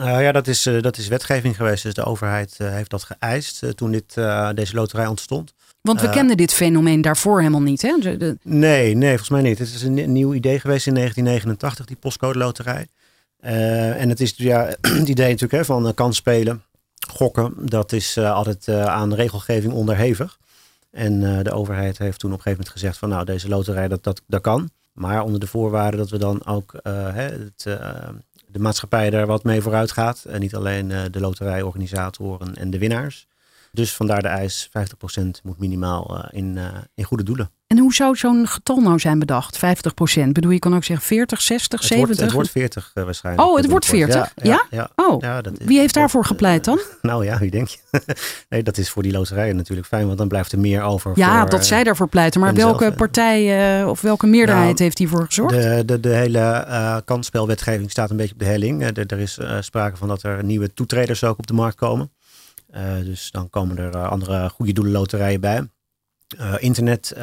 Uh, 0.00 0.20
ja, 0.20 0.32
dat 0.32 0.46
is, 0.46 0.66
uh, 0.66 0.82
dat 0.82 0.98
is 0.98 1.08
wetgeving 1.08 1.56
geweest. 1.56 1.82
Dus 1.82 1.94
de 1.94 2.04
overheid 2.04 2.56
uh, 2.58 2.70
heeft 2.70 2.90
dat 2.90 3.02
geëist 3.02 3.76
toen 3.76 3.90
dit, 3.90 4.14
deze 4.54 4.74
loterij 4.74 5.06
ontstond. 5.06 5.54
Want 5.80 6.00
we 6.00 6.10
kenden 6.10 6.36
dit 6.36 6.52
fenomeen 6.52 7.00
daarvoor 7.00 7.38
helemaal 7.38 7.62
niet, 7.62 7.82
hè? 7.82 7.96
De, 7.98 8.16
de... 8.16 8.38
Nee, 8.42 8.94
nee, 8.94 9.08
volgens 9.08 9.28
mij 9.28 9.42
niet. 9.42 9.58
Het 9.58 9.68
is 9.68 9.82
een, 9.82 10.12
nieuw 10.12 10.34
idee 10.34 10.60
geweest 10.60 10.86
in 10.86 10.94
1989, 10.94 11.86
die 11.86 11.96
postcode 11.96 12.38
loterij. 12.38 12.86
en 13.98 14.08
het 14.08 14.20
is 14.20 14.34
ja, 14.36 14.64
het 14.98 15.08
idee 15.08 15.30
natuurlijk 15.30 15.52
hè, 15.52 15.64
van 15.64 15.94
kans 15.94 16.16
spelen, 16.16 16.62
gokken. 17.10 17.54
Dat 17.58 17.92
is 17.92 18.18
altijd 18.18 18.68
aan 18.68 19.14
regelgeving 19.14 19.72
onderhevig. 19.72 20.38
En 20.90 21.42
de 21.42 21.52
overheid 21.52 21.98
heeft 21.98 22.18
toen 22.18 22.32
op 22.32 22.36
een 22.36 22.42
gegeven 22.42 22.64
moment 22.64 22.80
gezegd 22.80 22.98
van 22.98 23.08
nou, 23.08 23.24
deze 23.24 23.48
loterij, 23.48 23.88
dat, 23.88 24.04
dat, 24.04 24.22
dat 24.26 24.40
kan. 24.40 24.70
Maar 24.92 25.22
onder 25.22 25.40
de 25.40 25.46
voorwaarde 25.46 25.96
dat 25.96 26.10
we 26.10 26.18
dan 26.18 26.46
ook 26.46 26.72
het 26.82 27.62
de 28.46 28.58
maatschappij 28.58 29.10
daar 29.10 29.26
wat 29.26 29.44
mee 29.44 29.60
vooruit 29.60 29.92
gaat. 29.92 30.24
En 30.24 30.40
niet 30.40 30.54
alleen 30.54 30.88
de 30.88 31.20
loterijorganisatoren 31.20 32.54
en 32.54 32.70
de 32.70 32.78
winnaars. 32.78 33.26
Dus 33.74 33.94
vandaar 33.94 34.22
de 34.22 34.28
eis, 34.28 34.68
50% 34.68 34.70
moet 35.42 35.58
minimaal 35.58 36.16
uh, 36.16 36.24
in, 36.30 36.56
uh, 36.56 36.64
in 36.94 37.04
goede 37.04 37.22
doelen. 37.22 37.50
En 37.66 37.78
hoe 37.78 37.94
zou 37.94 38.16
zo'n 38.16 38.46
getal 38.46 38.80
nou 38.80 38.98
zijn 38.98 39.18
bedacht? 39.18 39.56
50%? 39.56 39.60
Bedoel, 40.32 40.50
je 40.50 40.58
kan 40.58 40.74
ook 40.74 40.84
zeggen 40.84 41.06
40, 41.06 41.40
60, 41.40 41.80
het 41.80 41.88
70? 41.88 42.06
Wordt, 42.06 42.20
het 42.20 42.32
wordt 42.32 42.50
40 42.50 42.90
waarschijnlijk. 42.94 43.48
Oh, 43.48 43.56
het 43.56 43.70
wordt 43.70 43.86
40? 43.86 44.14
Ja? 44.14 44.26
ja, 44.42 44.66
ja, 44.70 44.90
oh, 44.96 45.20
ja 45.20 45.40
dat 45.40 45.60
is, 45.60 45.66
wie 45.66 45.78
heeft 45.78 45.94
daarvoor 45.94 46.24
gepleit 46.24 46.64
dan? 46.64 46.80
nou 47.02 47.24
ja, 47.24 47.38
wie 47.38 47.50
denk 47.50 47.68
je? 47.68 47.78
nee, 48.48 48.62
dat 48.62 48.78
is 48.78 48.90
voor 48.90 49.02
die 49.02 49.12
loterijen 49.12 49.56
natuurlijk 49.56 49.86
fijn, 49.86 50.06
want 50.06 50.18
dan 50.18 50.28
blijft 50.28 50.52
er 50.52 50.58
meer 50.58 50.82
over. 50.82 51.12
Ja, 51.14 51.40
voor, 51.40 51.50
dat 51.50 51.66
zij 51.66 51.84
daarvoor 51.84 52.08
pleiten. 52.08 52.40
Maar 52.40 52.54
welke 52.54 52.92
partij 52.92 53.84
of 53.84 54.00
welke 54.00 54.26
meerderheid 54.26 54.66
nou, 54.66 54.82
heeft 54.82 54.98
hiervoor 54.98 55.26
gezorgd? 55.26 55.54
De, 55.54 55.82
de, 55.86 56.00
de 56.00 56.14
hele 56.14 57.02
kansspelwetgeving 57.04 57.90
staat 57.90 58.10
een 58.10 58.16
beetje 58.16 58.34
op 58.34 58.40
de 58.40 58.46
helling. 58.46 58.82
er, 58.96 59.18
is 59.18 59.38
sprake 59.60 59.96
van 59.96 60.08
dat 60.08 60.22
er 60.22 60.44
nieuwe 60.44 60.74
toetreders 60.74 61.24
ook 61.24 61.38
op 61.38 61.46
de 61.46 61.54
markt 61.54 61.76
komen. 61.76 62.10
Uh, 62.76 63.04
dus 63.04 63.30
dan 63.30 63.50
komen 63.50 63.78
er 63.78 63.94
uh, 63.94 64.08
andere 64.08 64.48
goede 64.48 64.72
doelen 64.72 64.92
loterijen 64.92 65.40
bij. 65.40 65.68
Uh, 66.38 66.54
internet 66.58 67.14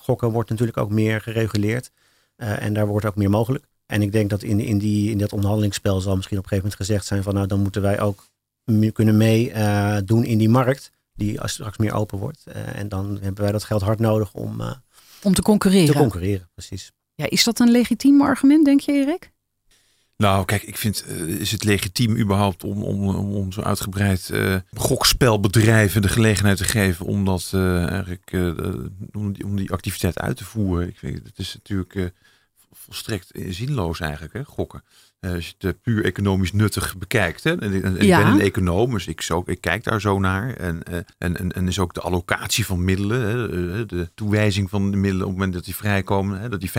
gokken 0.00 0.30
wordt 0.30 0.50
natuurlijk 0.50 0.78
ook 0.78 0.90
meer 0.90 1.20
gereguleerd. 1.20 1.90
en 2.36 2.72
daar 2.72 2.86
wordt 2.86 3.06
ook 3.06 3.16
meer 3.16 3.30
mogelijk. 3.30 3.64
En 3.86 4.02
ik 4.02 4.12
denk 4.12 4.30
dat 4.30 4.42
in, 4.42 4.60
in, 4.60 4.78
die, 4.78 5.10
in 5.10 5.18
dat 5.18 5.32
onderhandelingsspel 5.32 6.00
zal 6.00 6.16
misschien 6.16 6.38
op 6.38 6.42
een 6.42 6.48
gegeven 6.48 6.70
moment 6.70 6.88
gezegd 6.88 7.06
zijn 7.06 7.22
van 7.22 7.34
nou 7.34 7.46
dan 7.46 7.60
moeten 7.60 7.82
wij 7.82 8.00
ook 8.00 8.26
meer 8.64 8.92
kunnen 8.92 9.16
meedoen 9.16 10.24
in 10.24 10.38
die 10.38 10.48
markt. 10.48 10.90
Die 11.14 11.40
als 11.40 11.52
straks 11.52 11.78
meer 11.78 11.92
open 11.92 12.18
wordt. 12.18 12.46
en 12.52 12.88
dan 12.88 13.18
hebben 13.20 13.42
wij 13.42 13.52
dat 13.52 13.64
geld 13.64 13.82
hard 13.82 13.98
nodig 13.98 14.34
om, 14.34 14.62
om 15.22 15.34
te 15.34 15.42
concurreren. 15.42 15.92
Te 15.92 15.98
concurreren, 15.98 16.48
precies. 16.54 16.92
Ja, 17.14 17.30
is 17.30 17.44
dat 17.44 17.58
een 17.58 17.70
legitiem 17.70 18.22
argument, 18.22 18.64
denk 18.64 18.80
je, 18.80 18.92
Erik? 18.92 19.32
Nou, 20.16 20.44
kijk, 20.44 20.62
ik 20.62 20.76
vind, 20.76 21.04
uh, 21.08 21.40
is 21.40 21.52
het 21.52 21.64
legitiem 21.64 22.16
überhaupt 22.16 22.64
om, 22.64 22.82
om, 22.82 23.08
om, 23.08 23.34
om 23.34 23.52
zo 23.52 23.60
uitgebreid 23.60 24.30
uh, 24.32 24.56
gokspelbedrijven 24.72 26.02
de 26.02 26.08
gelegenheid 26.08 26.56
te 26.56 26.64
geven 26.64 27.06
om 27.06 27.24
dat 27.24 27.52
uh, 27.54 27.90
eigenlijk, 27.90 28.30
om 29.12 29.32
die, 29.32 29.44
om, 29.44 29.56
die, 29.56 29.72
activiteit 29.72 30.18
uit 30.18 30.36
te 30.36 30.44
voeren? 30.44 30.88
Ik 30.88 30.98
vind, 30.98 31.26
het 31.26 31.38
is 31.38 31.54
natuurlijk 31.54 32.12
volstrekt 32.78 33.30
zinloos 33.48 34.00
eigenlijk, 34.00 34.32
hè, 34.32 34.44
gokken. 34.44 34.82
als 35.20 35.46
je 35.46 35.66
het 35.66 35.82
puur 35.82 36.04
economisch 36.04 36.52
nuttig 36.52 36.96
bekijkt. 36.96 37.44
Hè? 37.44 37.58
En, 37.58 37.82
en 37.82 38.06
ja. 38.06 38.18
ik 38.18 38.24
ben 38.24 38.32
een 38.32 38.40
econoom, 38.40 38.90
dus 38.90 39.06
ik, 39.06 39.20
zo, 39.20 39.42
ik 39.46 39.60
kijk 39.60 39.84
daar 39.84 40.00
zo 40.00 40.18
naar. 40.18 40.54
En, 40.54 40.82
en, 41.18 41.36
en, 41.36 41.52
en 41.52 41.68
is 41.68 41.78
ook 41.78 41.94
de 41.94 42.00
allocatie 42.00 42.66
van 42.66 42.84
middelen, 42.84 43.20
hè? 43.70 43.86
de 43.86 44.10
toewijzing 44.14 44.70
van 44.70 44.90
de 44.90 44.96
middelen 44.96 45.26
op 45.26 45.28
het 45.28 45.38
moment 45.38 45.54
dat 45.54 45.64
die 45.64 45.76
vrijkomen, 45.76 46.40
hè? 46.40 46.48
dat 46.48 46.60
die 46.60 46.70
50% 46.70 46.72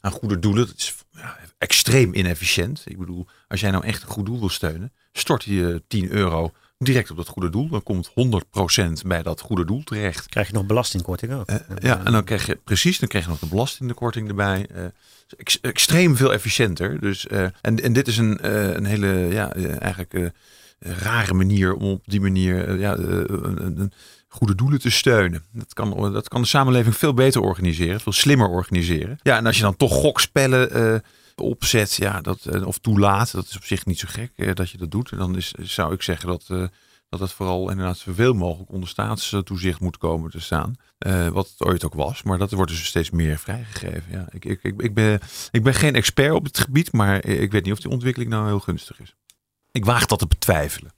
aan 0.00 0.12
goede 0.12 0.38
doelen, 0.38 0.66
dat 0.66 0.76
is 0.76 0.94
ja, 1.10 1.38
extreem 1.58 2.14
inefficiënt. 2.14 2.82
Ik 2.84 2.98
bedoel, 2.98 3.26
als 3.48 3.60
jij 3.60 3.70
nou 3.70 3.84
echt 3.84 4.02
een 4.02 4.08
goed 4.08 4.26
doel 4.26 4.38
wil 4.38 4.48
steunen, 4.48 4.92
stort 5.12 5.44
je 5.44 5.82
10 5.88 6.10
euro 6.10 6.52
direct 6.84 7.10
op 7.10 7.16
dat 7.16 7.28
goede 7.28 7.50
doel. 7.50 7.68
Dan 7.68 7.82
komt 7.82 8.10
100% 8.10 9.06
bij 9.06 9.22
dat 9.22 9.40
goede 9.40 9.64
doel 9.64 9.82
terecht. 9.82 10.28
Krijg 10.28 10.46
je 10.46 10.52
nog 10.52 10.66
belastingkorting 10.66 11.32
ook. 11.32 11.50
Uh, 11.50 11.56
ja, 11.78 12.04
en 12.04 12.12
dan 12.12 12.24
krijg 12.24 12.46
je 12.46 12.58
precies, 12.64 12.98
dan 12.98 13.08
krijg 13.08 13.24
je 13.24 13.30
nog 13.30 13.40
de 13.40 13.46
belastingkorting 13.46 14.28
erbij. 14.28 14.66
Uh, 14.76 14.84
ex 15.36 15.60
extreem 15.60 16.16
veel 16.16 16.32
efficiënter. 16.32 17.00
Dus, 17.00 17.26
uh, 17.30 17.42
en, 17.60 17.82
en 17.82 17.92
dit 17.92 18.08
is 18.08 18.18
een, 18.18 18.46
een 18.76 18.84
hele, 18.84 19.06
ja, 19.06 19.52
eigenlijk 19.54 20.32
rare 20.78 21.34
manier 21.34 21.74
om 21.74 21.90
op 21.90 22.02
die 22.06 22.20
manier 22.20 22.78
ja, 22.78 22.96
goede 24.28 24.54
doelen 24.54 24.80
te 24.80 24.90
steunen. 24.90 25.44
Dat 25.52 25.74
kan, 25.74 26.12
dat 26.12 26.28
kan 26.28 26.40
de 26.40 26.46
samenleving 26.46 26.96
veel 26.96 27.14
beter 27.14 27.40
organiseren, 27.40 28.00
veel 28.00 28.12
slimmer 28.12 28.48
organiseren. 28.48 29.18
Ja, 29.22 29.36
en 29.36 29.46
als 29.46 29.56
je 29.56 29.62
dan 29.62 29.76
toch 29.76 29.92
gokspellen 29.92 31.02
opzet 31.40 31.94
ja, 31.94 32.20
dat, 32.20 32.46
uh, 32.54 32.66
of 32.66 32.78
toelaat, 32.78 33.32
dat 33.32 33.46
is 33.46 33.56
op 33.56 33.64
zich 33.64 33.86
niet 33.86 33.98
zo 33.98 34.06
gek 34.10 34.32
uh, 34.36 34.54
dat 34.54 34.70
je 34.70 34.78
dat 34.78 34.90
doet. 34.90 35.16
Dan 35.16 35.36
is, 35.36 35.50
zou 35.50 35.94
ik 35.94 36.02
zeggen 36.02 36.28
dat, 36.28 36.46
dat 37.08 37.20
het 37.20 37.32
vooral 37.32 37.70
inderdaad 37.70 37.98
zoveel 37.98 38.32
mogelijk 38.34 38.70
onder 38.70 38.88
staatstoezicht 38.88 39.80
moet 39.80 39.98
komen 39.98 40.30
te 40.30 40.40
staan. 40.40 40.74
wat 41.32 41.48
het 41.48 41.68
ooit 41.68 41.84
ook 41.84 41.94
was, 41.94 42.22
maar 42.22 42.38
dat 42.38 42.52
wordt 42.52 42.70
dus 42.70 42.84
steeds 42.84 43.10
meer 43.10 43.38
vrijgegeven. 43.38 44.04
Ja, 44.10 44.28
ik, 44.30 44.44
ik, 44.44 44.62
ik, 44.62 44.82
ik, 44.82 44.94
ben, 44.94 45.20
ik 45.50 45.62
ben 45.62 45.74
geen 45.74 45.94
expert 45.94 46.32
op 46.32 46.44
het 46.44 46.58
gebied, 46.58 46.92
maar 46.92 47.24
ik 47.24 47.52
weet 47.52 47.64
niet 47.64 47.72
of 47.72 47.80
die 47.80 47.90
ontwikkeling 47.90 48.30
nou 48.30 48.46
heel 48.46 48.60
gunstig 48.60 49.00
is. 49.00 49.14
Ik 49.72 49.84
waag 49.84 50.06
dat 50.06 50.18
te 50.18 50.26
betwijfelen. 50.26 50.92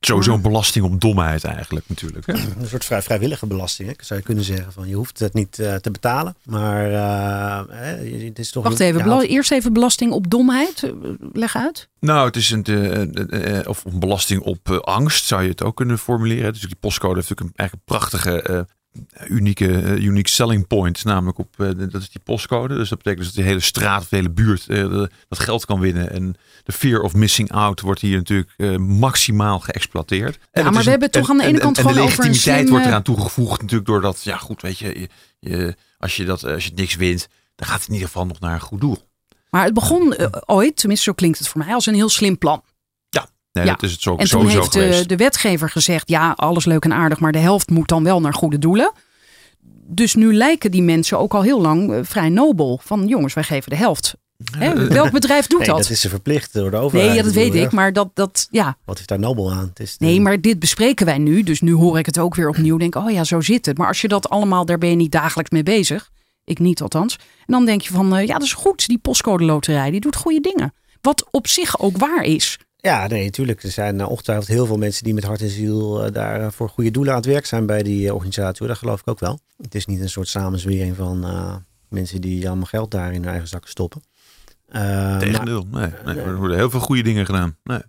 Sowieso 0.00 0.34
een 0.34 0.42
belasting 0.42 0.84
op 0.84 1.00
domheid 1.00 1.44
eigenlijk 1.44 1.88
natuurlijk. 1.88 2.26
Hè? 2.26 2.32
Een 2.60 2.68
soort 2.68 2.84
vrij, 2.84 3.02
vrijwillige 3.02 3.46
belasting. 3.46 3.88
Hè? 3.88 3.94
Zou 4.00 4.20
je 4.20 4.24
kunnen 4.26 4.44
zeggen 4.44 4.72
van 4.72 4.88
je 4.88 4.94
hoeft 4.94 5.18
het 5.18 5.34
niet 5.34 5.58
uh, 5.58 5.74
te 5.74 5.90
betalen. 5.90 6.36
Maar 6.44 6.90
uh, 6.90 8.24
het 8.26 8.38
is 8.38 8.50
toch... 8.50 8.64
Wacht 8.64 8.80
even, 8.80 9.08
ja, 9.08 9.22
eerst 9.22 9.52
even 9.52 9.72
belasting 9.72 10.12
op 10.12 10.30
domheid. 10.30 10.92
Leg 11.32 11.56
uit. 11.56 11.88
Nou, 12.00 12.26
het 12.26 12.36
is 12.36 12.50
een, 12.50 12.64
uh, 13.30 13.68
of 13.68 13.84
een 13.84 13.98
belasting 13.98 14.40
op 14.40 14.70
angst 14.70 15.24
zou 15.24 15.42
je 15.42 15.48
het 15.48 15.62
ook 15.62 15.76
kunnen 15.76 15.98
formuleren. 15.98 16.52
Dus 16.52 16.62
die 16.62 16.76
postcode 16.80 17.14
heeft 17.14 17.28
natuurlijk 17.28 17.58
een, 17.58 17.58
eigenlijk 17.58 17.88
een 17.90 17.98
prachtige 17.98 18.66
unieke, 19.28 19.68
uh, 19.68 20.04
unique 20.04 20.28
selling 20.28 20.66
point, 20.66 21.04
namelijk 21.04 21.38
op 21.38 21.54
uh, 21.58 21.70
dat 21.76 22.02
is 22.02 22.10
die 22.10 22.20
postcode. 22.24 22.74
Dus 22.74 22.88
dat 22.88 22.98
betekent 22.98 23.24
dus 23.24 23.34
dat 23.34 23.44
de 23.44 23.50
hele 23.50 23.60
straat 23.60 24.00
of 24.00 24.08
de 24.08 24.16
hele 24.16 24.30
buurt 24.30 24.64
uh, 24.68 25.04
dat 25.28 25.38
geld 25.38 25.64
kan 25.64 25.80
winnen. 25.80 26.10
En 26.10 26.36
de 26.64 26.72
fear 26.72 27.00
of 27.00 27.14
missing 27.14 27.52
out 27.52 27.80
wordt 27.80 28.00
hier 28.00 28.16
natuurlijk 28.16 28.78
maximaal 28.78 29.60
geëxploiteerd. 29.60 30.38
Ja, 30.52 30.70
maar 30.70 30.84
we 30.84 30.90
hebben 30.90 31.10
toch 31.10 31.30
aan 31.30 31.36
de 31.36 31.44
ene 31.44 31.58
kant 31.58 31.78
gewoon 31.78 31.98
over 31.98 32.04
een 32.04 32.30
legitimiteit 32.30 32.68
wordt 32.68 32.86
eraan 32.86 33.02
toegevoegd 33.02 33.60
natuurlijk 33.60 33.88
doordat, 33.88 34.22
ja 34.22 34.36
goed, 34.36 34.62
weet 34.62 34.78
je, 34.78 35.00
je, 35.00 35.08
je, 35.38 35.76
als 35.98 36.16
je 36.16 36.24
dat 36.24 36.44
als 36.44 36.64
je 36.64 36.72
niks 36.74 36.96
wint, 36.96 37.28
dan 37.54 37.68
gaat 37.68 37.78
het 37.78 37.88
in 37.88 37.94
ieder 37.94 38.08
geval 38.08 38.26
nog 38.26 38.40
naar 38.40 38.54
een 38.54 38.60
goed 38.60 38.80
doel. 38.80 38.98
Maar 39.50 39.64
het 39.64 39.74
begon 39.74 40.16
ooit, 40.46 40.76
tenminste 40.76 41.04
zo 41.04 41.12
klinkt 41.12 41.38
het 41.38 41.48
voor 41.48 41.64
mij, 41.64 41.74
als 41.74 41.86
een 41.86 41.94
heel 41.94 42.08
slim 42.08 42.38
plan. 42.38 42.62
Nee, 43.56 43.64
ja. 43.64 43.72
dat 43.72 43.82
is 43.82 43.92
het 43.92 44.02
zo, 44.02 44.16
en 44.16 44.28
toen 44.28 44.48
heeft 44.48 44.72
de, 44.72 45.04
de, 45.06 45.16
wetgever 45.16 45.70
gezegd, 45.70 46.08
ja, 46.08 46.32
alles 46.36 46.64
leuk 46.64 46.84
en 46.84 46.92
aardig, 46.92 47.20
maar 47.20 47.32
de 47.32 47.38
helft 47.38 47.70
moet 47.70 47.88
dan 47.88 48.04
wel 48.04 48.20
naar 48.20 48.34
goede 48.34 48.58
doelen. 48.58 48.92
Dus 49.88 50.14
nu 50.14 50.34
lijken 50.34 50.70
die 50.70 50.82
mensen 50.82 51.18
ook 51.18 51.34
al 51.34 51.42
heel 51.42 51.60
lang 51.60 51.92
eh, 51.92 51.98
vrij 52.02 52.28
nobel. 52.28 52.80
Van 52.82 53.06
jongens, 53.06 53.34
wij 53.34 53.42
geven 53.42 53.70
de 53.70 53.76
helft. 53.76 54.14
Hè? 54.58 54.88
Welk 54.88 55.10
bedrijf 55.10 55.46
doet 55.46 55.58
nee, 55.58 55.68
dat? 55.68 55.76
Dat 55.76 55.90
is 55.90 56.00
ze 56.00 56.08
verplicht 56.08 56.52
door 56.52 56.70
de 56.70 56.76
overheid. 56.76 57.08
Nee, 57.08 57.18
ja, 57.18 57.24
dat 57.24 57.32
weet 57.32 57.54
ik. 57.54 57.72
Maar 57.72 57.92
dat, 57.92 58.10
dat, 58.14 58.48
ja. 58.50 58.76
Wat 58.84 58.98
is 58.98 59.06
daar 59.06 59.18
nobel 59.18 59.52
aan? 59.52 59.68
Het 59.68 59.80
is 59.80 59.96
Nee, 59.98 60.20
maar 60.20 60.40
dit 60.40 60.58
bespreken 60.58 61.06
wij 61.06 61.18
nu. 61.18 61.42
Dus 61.42 61.60
nu 61.60 61.72
hoor 61.72 61.98
ik 61.98 62.06
het 62.06 62.18
ook 62.18 62.34
weer 62.34 62.48
opnieuw. 62.48 62.76
Denk, 62.76 62.94
oh 62.94 63.10
ja, 63.10 63.24
zo 63.24 63.40
zit 63.40 63.66
het. 63.66 63.78
Maar 63.78 63.88
als 63.88 64.00
je 64.00 64.08
dat 64.08 64.28
allemaal, 64.28 64.64
daar 64.64 64.78
ben 64.78 64.90
je 64.90 64.96
niet 64.96 65.12
dagelijks 65.12 65.50
mee 65.50 65.62
bezig. 65.62 66.10
Ik 66.44 66.58
niet 66.58 66.82
althans. 66.82 67.16
En 67.16 67.52
dan 67.52 67.64
denk 67.64 67.80
je 67.80 67.92
van, 67.92 68.16
uh, 68.16 68.26
ja, 68.26 68.32
dat 68.32 68.42
is 68.42 68.52
goed. 68.52 68.86
Die 68.86 68.98
postcode 68.98 69.44
loterij, 69.44 69.90
die 69.90 70.00
doet 70.00 70.16
goede 70.16 70.40
dingen. 70.40 70.74
Wat 71.00 71.26
op 71.30 71.46
zich 71.46 71.78
ook 71.78 71.96
waar 71.96 72.22
is. 72.22 72.58
Ja, 72.76 73.06
nee, 73.06 73.24
natuurlijk. 73.24 73.62
Er 73.62 73.70
zijn 73.70 73.98
uh, 73.98 74.08
ongetwijfeld 74.08 74.48
heel 74.48 74.66
veel 74.66 74.78
mensen 74.78 75.04
die 75.04 75.14
met 75.14 75.24
hart 75.24 75.40
en 75.40 75.48
ziel 75.48 76.06
uh, 76.06 76.12
daar 76.12 76.40
uh, 76.40 76.50
voor 76.50 76.68
goede 76.68 76.90
doelen 76.90 77.12
aan 77.12 77.20
het 77.20 77.28
werk 77.28 77.46
zijn 77.46 77.66
bij 77.66 77.82
die 77.82 78.14
organisatie. 78.14 78.66
Dat 78.66 78.78
geloof 78.78 79.00
ik 79.00 79.08
ook 79.08 79.20
wel. 79.20 79.40
Het 79.62 79.74
is 79.74 79.86
niet 79.86 80.00
een 80.00 80.08
soort 80.08 80.28
samenzwering 80.28 80.96
van 80.96 81.26
mensen 81.88 82.20
die 82.20 82.46
allemaal 82.46 82.66
geld 82.66 82.90
daar 82.90 83.12
in 83.12 83.22
hun 83.22 83.30
eigen 83.30 83.48
zakken 83.48 83.70
stoppen. 83.70 84.02
Tegendeel, 85.18 85.66
nee, 85.70 85.90
nee. 86.04 86.18
Er 86.18 86.36
worden 86.36 86.56
heel 86.56 86.70
veel 86.70 86.80
goede 86.80 87.02
dingen 87.02 87.26
gedaan. 87.26 87.56
Nee. 87.64 87.80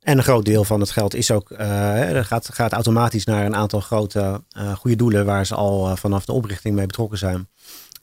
En 0.00 0.16
een 0.16 0.22
groot 0.22 0.44
deel 0.44 0.64
van 0.64 0.80
het 0.80 0.90
geld 0.90 1.14
is 1.14 1.30
ook, 1.30 1.50
uh, 1.50 1.58
gaat, 2.20 2.54
gaat 2.54 2.72
automatisch 2.72 3.24
naar 3.24 3.46
een 3.46 3.54
aantal 3.54 3.80
grote 3.80 4.42
uh, 4.58 4.72
goede 4.72 4.96
doelen 4.96 5.24
waar 5.24 5.46
ze 5.46 5.54
al 5.54 5.90
uh, 5.90 5.96
vanaf 5.96 6.24
de 6.24 6.32
oprichting 6.32 6.74
mee 6.74 6.86
betrokken 6.86 7.18
zijn. 7.18 7.48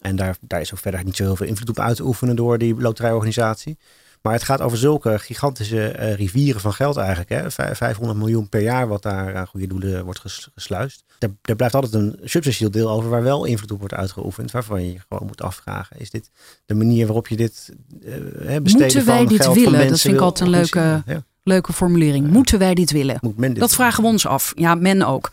En 0.01 0.15
daar, 0.15 0.37
daar 0.41 0.61
is 0.61 0.73
ook 0.73 0.79
verder 0.79 1.03
niet 1.03 1.15
zo 1.15 1.23
heel 1.23 1.35
veel 1.35 1.47
invloed 1.47 1.69
op 1.69 1.79
uit 1.79 1.95
te 1.95 2.03
oefenen 2.03 2.35
door 2.35 2.57
die 2.57 2.75
loterijorganisatie. 2.75 3.77
Maar 4.21 4.33
het 4.33 4.43
gaat 4.43 4.61
over 4.61 4.77
zulke 4.77 5.19
gigantische 5.19 5.95
uh, 5.99 6.13
rivieren 6.13 6.61
van 6.61 6.73
geld 6.73 6.97
eigenlijk. 6.97 7.29
Hè? 7.29 7.51
500 7.75 8.19
miljoen 8.19 8.49
per 8.49 8.61
jaar 8.61 8.87
wat 8.87 9.01
daar 9.01 9.35
aan 9.35 9.47
goede 9.47 9.67
doelen 9.67 10.03
wordt 10.03 10.21
gesluist. 10.55 11.03
Er, 11.19 11.31
er, 11.41 11.55
blijft 11.55 11.75
altijd 11.75 11.93
een 11.93 12.19
substantieel 12.23 12.71
deel 12.71 12.89
over 12.89 13.09
waar 13.09 13.23
wel 13.23 13.45
invloed 13.45 13.71
op 13.71 13.79
wordt 13.79 13.93
uitgeoefend. 13.93 14.51
Waarvan 14.51 14.83
je 14.83 14.93
je 14.93 14.99
gewoon 15.09 15.27
moet 15.27 15.41
afvragen. 15.41 15.99
Is 15.99 16.09
dit 16.09 16.29
de 16.65 16.73
manier 16.73 17.05
waarop 17.05 17.27
je 17.27 17.35
dit 17.35 17.73
uh, 17.99 18.13
besteden 18.61 18.61
Moeten 18.61 19.05
wij 19.05 19.17
van 19.17 19.27
dit 19.27 19.41
geld 19.41 19.55
willen? 19.55 19.87
Dat 19.89 19.99
vind 19.99 20.13
ik 20.13 20.21
altijd 20.21 20.49
een 20.49 20.55
leuke, 20.55 21.03
ja. 21.05 21.23
leuke 21.43 21.73
formulering. 21.73 22.27
Moeten 22.27 22.59
wij 22.59 22.73
dit 22.73 22.91
willen? 22.91 23.19
Dit 23.35 23.55
dat 23.55 23.73
vragen 23.73 24.03
we 24.03 24.09
ons 24.09 24.25
af. 24.25 24.51
Ja, 24.55 24.75
men 24.75 25.03
ook. 25.03 25.31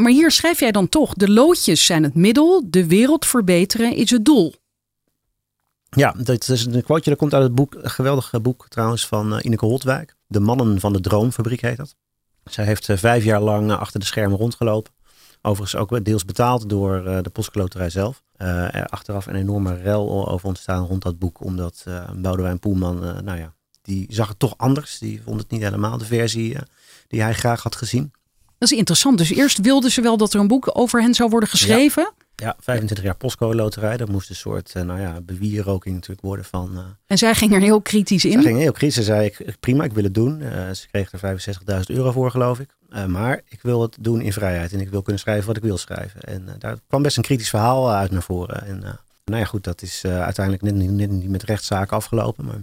Maar 0.00 0.10
hier 0.12 0.30
schrijf 0.30 0.60
jij 0.60 0.72
dan 0.72 0.88
toch. 0.88 1.14
De 1.14 1.30
loodjes 1.30 1.84
zijn 1.84 2.02
het 2.02 2.14
middel. 2.14 2.64
De 2.66 2.86
wereld 2.86 3.26
verbeteren 3.26 3.94
is 3.96 4.10
het 4.10 4.24
doel. 4.24 4.54
Ja, 5.94 6.14
dat 6.18 6.48
is 6.48 6.64
een 6.64 6.82
quoteje 6.82 7.10
dat 7.10 7.18
komt 7.18 7.34
uit 7.34 7.42
het 7.42 7.54
boek, 7.54 7.74
een 7.74 7.90
geweldig 7.90 8.30
boek 8.42 8.68
trouwens 8.68 9.06
van 9.06 9.32
uh, 9.32 9.38
Ineke 9.42 9.64
Holtwijk. 9.64 10.16
De 10.26 10.40
Mannen 10.40 10.80
van 10.80 10.92
de 10.92 11.00
Droomfabriek 11.00 11.60
heet 11.60 11.76
dat. 11.76 11.94
Zij 12.44 12.64
heeft 12.64 12.88
uh, 12.88 12.96
vijf 12.96 13.24
jaar 13.24 13.40
lang 13.40 13.70
uh, 13.70 13.78
achter 13.78 14.00
de 14.00 14.06
schermen 14.06 14.38
rondgelopen. 14.38 14.92
Overigens 15.42 15.80
ook 15.80 16.04
deels 16.04 16.24
betaald 16.24 16.68
door 16.68 17.22
de 17.22 17.30
Postloterij 17.32 17.90
zelf. 17.90 18.22
er 18.36 18.86
achteraf 18.86 19.26
een 19.26 19.34
enorme 19.34 19.76
rel 19.76 20.28
over 20.28 20.48
ontstaan 20.48 20.86
rond 20.86 21.02
dat 21.02 21.18
boek. 21.18 21.44
Omdat 21.44 21.84
Boudewijn 22.16 22.58
Poelman, 22.58 23.00
nou 23.24 23.38
ja, 23.38 23.54
die 23.82 24.06
zag 24.08 24.28
het 24.28 24.38
toch 24.38 24.54
anders. 24.56 24.98
Die 24.98 25.22
vond 25.22 25.40
het 25.40 25.50
niet 25.50 25.62
helemaal 25.62 25.98
de 25.98 26.04
versie 26.04 26.56
die 27.08 27.22
hij 27.22 27.34
graag 27.34 27.62
had 27.62 27.76
gezien. 27.76 28.12
Dat 28.58 28.70
is 28.70 28.78
interessant. 28.78 29.18
Dus 29.18 29.30
eerst 29.30 29.60
wilden 29.60 29.90
ze 29.90 30.00
wel 30.00 30.16
dat 30.16 30.32
er 30.32 30.40
een 30.40 30.48
boek 30.48 30.70
over 30.78 31.02
hen 31.02 31.14
zou 31.14 31.30
worden 31.30 31.48
geschreven. 31.48 32.12
Ja. 32.16 32.23
Ja, 32.36 32.56
25 32.58 33.04
jaar 33.04 33.16
postcode 33.16 33.56
loterij. 33.56 33.96
Dat 33.96 34.08
moest 34.08 34.30
een 34.30 34.36
soort 34.36 34.74
uh, 34.76 34.82
nou 34.82 35.00
ja, 35.00 35.20
bewieroking 35.20 35.94
natuurlijk 35.94 36.26
worden 36.26 36.44
van... 36.44 36.70
Uh, 36.72 36.84
en 37.06 37.18
zij 37.18 37.34
ging 37.34 37.52
er 37.52 37.60
heel 37.60 37.80
kritisch 37.80 38.24
in? 38.24 38.32
Zij 38.32 38.42
ging 38.42 38.58
heel 38.58 38.72
kritisch. 38.72 38.94
Ze 38.94 39.02
zei, 39.02 39.26
ik, 39.26 39.56
prima, 39.60 39.84
ik 39.84 39.92
wil 39.92 40.04
het 40.04 40.14
doen. 40.14 40.40
Uh, 40.40 40.70
ze 40.70 40.88
kreeg 40.88 41.12
er 41.12 41.40
65.000 41.78 41.80
euro 41.86 42.12
voor, 42.12 42.30
geloof 42.30 42.60
ik. 42.60 42.76
maar 43.08 43.40
ik 43.48 43.62
wil 43.62 43.82
het 43.82 43.96
doen 44.00 44.20
in 44.20 44.32
vrijheid. 44.32 44.72
En 44.72 44.80
ik 44.80 44.90
wil 44.90 45.02
kunnen 45.02 45.20
schrijven 45.20 45.46
wat 45.46 45.56
ik 45.56 45.62
wil 45.62 45.78
schrijven. 45.78 46.20
En 46.20 46.48
daar 46.58 46.76
kwam 46.88 47.02
best 47.02 47.16
een 47.16 47.22
kritisch 47.22 47.50
verhaal 47.50 47.92
uit 47.92 48.10
naar 48.10 48.22
voren. 48.22 48.66
En 48.66 48.78
nou 49.24 49.40
ja, 49.40 49.44
goed, 49.44 49.64
dat 49.64 49.82
is 49.82 50.04
uiteindelijk 50.04 50.62
net, 50.62 50.90
net, 50.90 51.10
niet 51.10 51.28
met 51.28 51.42
rechtszaken 51.42 51.96
afgelopen. 51.96 52.44
Maar 52.44 52.62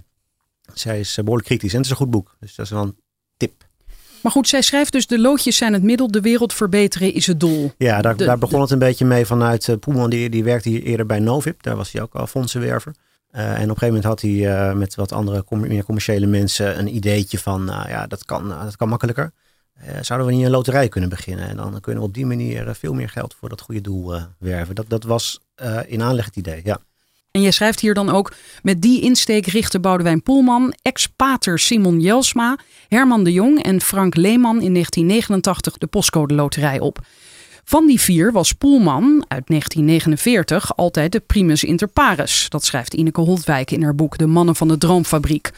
zij 0.74 1.00
is 1.00 1.16
behoorlijk 1.16 1.48
kritisch. 1.48 1.72
En 1.72 1.78
het 1.78 1.86
is 1.86 1.92
een 1.92 1.98
goed 1.98 2.12
boek. 2.12 2.36
Dus 2.40 2.56
dat 2.56 2.66
is 2.66 2.72
wel 2.72 2.84
een 2.84 2.98
tip. 3.38 3.70
Maar 4.22 4.32
goed, 4.32 4.48
zij 4.48 4.62
schrijft 4.62 4.92
dus 4.92 5.08
de 5.08 5.20
loodjes 5.20 5.58
zijn 5.58 5.74
het 5.74 5.84
middel, 5.84 6.12
de 6.12 6.22
wereld 6.22 6.54
verbeteren 6.54 7.14
is 7.14 7.28
het 7.28 7.40
doel. 7.40 7.72
Ja, 7.78 8.02
daar, 8.02 8.18
de, 8.18 8.26
daar 8.26 8.38
begon 8.38 8.62
het 8.62 8.72
een 8.72 8.80
beetje 8.80 9.06
mee 9.06 9.26
vanuit 9.26 9.68
uh, 9.68 9.76
Poelman. 9.76 10.10
Die, 10.10 10.30
die 10.30 10.44
werkte 10.44 10.70
hier 10.70 10.84
eerder 10.84 11.06
bij 11.06 11.20
Novip. 11.20 11.64
Daar 11.64 11.76
was 11.76 11.92
hij 11.92 12.02
ook 12.02 12.14
al 12.14 12.28
fondsenwerver. 12.28 12.96
Uh, 13.32 13.42
en 13.42 13.52
op 13.52 13.60
een 13.60 13.66
gegeven 13.68 13.88
moment 13.88 14.04
had 14.04 14.22
hij 14.22 14.32
uh, 14.32 14.74
met 14.74 14.96
wat 14.96 15.12
andere 15.12 15.44
meer 15.50 15.84
commerciële 15.84 16.26
mensen 16.26 16.80
een 16.80 16.96
ideetje 16.96 17.40
van, 17.40 17.64
nou 17.64 17.90
ja, 17.90 18.08
dat 18.08 18.26
kan, 18.26 18.50
dat 18.50 18.76
kan 18.76 18.90
makkelijker. 18.90 19.32
zouden 20.02 20.28
we 20.28 20.34
niet 20.34 20.46
een 20.46 20.52
loterij 20.52 20.88
kunnen 20.88 21.10
beginnen? 21.10 21.48
En 21.48 21.56
dan 21.56 21.80
kunnen 21.80 22.02
we 22.02 22.08
op 22.08 22.14
die 22.14 22.26
manier 22.26 22.76
veel 22.76 22.94
meer 22.94 23.10
geld 23.10 23.36
voor 23.40 23.50
dat 23.50 23.62
goede 23.62 23.82
doel 23.82 24.14
werven. 24.38 24.76
Dat, 24.76 24.86
dat 24.90 25.04
was 25.04 25.40
in 25.86 26.02
aanleg 26.02 26.26
het 26.26 26.36
idee, 26.36 26.62
ja. 26.64 26.80
En 27.32 27.42
jij 27.42 27.52
schrijft 27.52 27.80
hier 27.80 27.94
dan 27.94 28.10
ook, 28.10 28.34
met 28.64 28.82
die 28.82 29.02
insteek 29.02 29.46
richtte 29.46 29.80
Boudewijn 29.80 30.24
Poelman, 30.24 30.74
ex-pater 30.82 31.60
Simon 31.60 32.00
Jelsma, 32.00 32.58
Herman 32.88 33.24
de 33.24 33.32
Jong 33.32 33.64
en 33.64 33.82
Frank 33.82 34.16
Leeman 34.16 34.62
in 34.62 34.74
1989 34.74 35.78
de 35.78 35.88
postcode 35.88 36.34
loterij 36.34 36.80
op. 36.80 37.00
Van 37.64 37.88
die 37.88 38.02
vier 38.02 38.32
was 38.32 38.52
Poelman 38.52 39.26
uit 39.28 39.48
1949 39.48 40.76
altijd 40.76 41.12
de 41.12 41.20
primus 41.20 41.64
inter 41.64 41.88
pares. 41.88 42.46
Dat 42.50 42.66
schrijft 42.66 42.94
Ineke 42.94 43.22
Holtwijk 43.22 43.72
in 43.72 43.84
haar 43.84 43.96
boek 43.96 44.18
De 44.18 44.28
Mannen 44.28 44.56
van 44.56 44.68
de 44.68 44.78
Droomfabriek. 44.78 45.52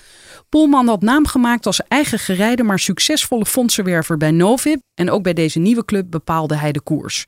Poelman 0.49 0.87
had 0.87 1.01
naam 1.01 1.27
gemaakt 1.27 1.65
als 1.65 1.81
eigen 1.87 2.19
gerijde 2.19 2.63
maar 2.63 2.79
succesvolle 2.79 3.45
fondsenwerver 3.45 4.17
bij 4.17 4.31
Novib 4.31 4.81
en 4.93 5.09
ook 5.09 5.23
bij 5.23 5.33
deze 5.33 5.59
nieuwe 5.59 5.85
club 5.85 6.11
bepaalde 6.11 6.55
hij 6.55 6.71
de 6.71 6.81
koers. 6.81 7.25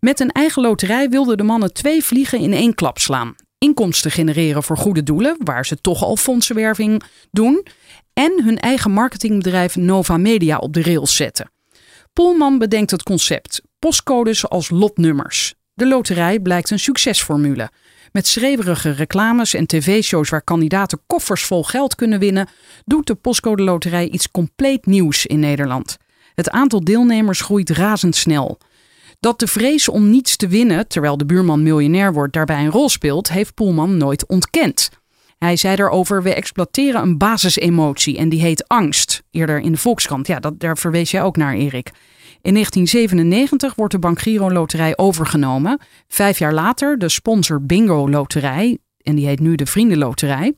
Met 0.00 0.20
een 0.20 0.30
eigen 0.30 0.62
loterij 0.62 1.08
wilden 1.08 1.36
de 1.36 1.42
mannen 1.42 1.72
twee 1.72 2.04
vliegen 2.04 2.38
in 2.38 2.52
één 2.52 2.74
klap 2.74 2.98
slaan 2.98 3.34
inkomsten 3.62 4.10
genereren 4.10 4.62
voor 4.62 4.76
goede 4.76 5.02
doelen, 5.02 5.36
waar 5.44 5.66
ze 5.66 5.80
toch 5.80 6.02
al 6.02 6.16
fondsenwerving 6.16 7.02
doen, 7.30 7.66
en 8.12 8.42
hun 8.44 8.58
eigen 8.58 8.90
marketingbedrijf 8.90 9.76
Nova 9.76 10.16
Media 10.16 10.58
op 10.58 10.72
de 10.72 10.82
rails 10.82 11.16
zetten. 11.16 11.50
Polman 12.12 12.58
bedenkt 12.58 12.90
het 12.90 13.02
concept: 13.02 13.62
postcodes 13.78 14.48
als 14.48 14.70
lotnummers. 14.70 15.54
De 15.74 15.86
loterij 15.86 16.40
blijkt 16.40 16.70
een 16.70 16.78
succesformule. 16.78 17.70
Met 18.12 18.26
schreeuwerige 18.26 18.90
reclames 18.90 19.54
en 19.54 19.66
tv-shows 19.66 20.28
waar 20.28 20.42
kandidaten 20.42 21.00
koffers 21.06 21.44
vol 21.44 21.64
geld 21.64 21.94
kunnen 21.94 22.18
winnen, 22.18 22.48
doet 22.84 23.06
de 23.06 23.14
postcode 23.14 23.62
loterij 23.62 24.08
iets 24.08 24.30
compleet 24.30 24.86
nieuws 24.86 25.26
in 25.26 25.40
Nederland. 25.40 25.96
Het 26.34 26.50
aantal 26.50 26.84
deelnemers 26.84 27.40
groeit 27.40 27.70
razendsnel. 27.70 28.58
Dat 29.22 29.38
de 29.38 29.46
vrees 29.46 29.88
om 29.88 30.10
niets 30.10 30.36
te 30.36 30.48
winnen, 30.48 30.88
terwijl 30.88 31.16
de 31.16 31.24
buurman 31.24 31.62
miljonair 31.62 32.12
wordt, 32.12 32.32
daarbij 32.32 32.64
een 32.64 32.70
rol 32.70 32.88
speelt, 32.88 33.30
heeft 33.30 33.54
Poelman 33.54 33.96
nooit 33.96 34.26
ontkend. 34.26 34.90
Hij 35.38 35.56
zei 35.56 35.76
daarover: 35.76 36.22
We 36.22 36.34
exploiteren 36.34 37.02
een 37.02 37.18
basisemotie 37.18 38.16
en 38.16 38.28
die 38.28 38.40
heet 38.40 38.68
angst. 38.68 39.22
Eerder 39.30 39.60
in 39.60 39.72
de 39.72 39.78
Volkskrant. 39.78 40.26
Ja, 40.26 40.40
dat, 40.40 40.60
daar 40.60 40.78
verwees 40.78 41.10
jij 41.10 41.22
ook 41.22 41.36
naar, 41.36 41.54
Erik. 41.54 41.90
In 42.40 42.52
1997 42.52 43.74
wordt 43.74 43.92
de 43.92 43.98
Bank 43.98 44.20
Giro 44.20 44.50
Loterij 44.50 44.96
overgenomen. 44.96 45.80
Vijf 46.08 46.38
jaar 46.38 46.54
later 46.54 46.98
de 46.98 47.08
sponsor 47.08 47.66
Bingo 47.66 48.08
Loterij, 48.08 48.78
en 49.02 49.14
die 49.14 49.26
heet 49.26 49.40
nu 49.40 49.54
de 49.54 49.66
Vriendenloterij. 49.66 50.54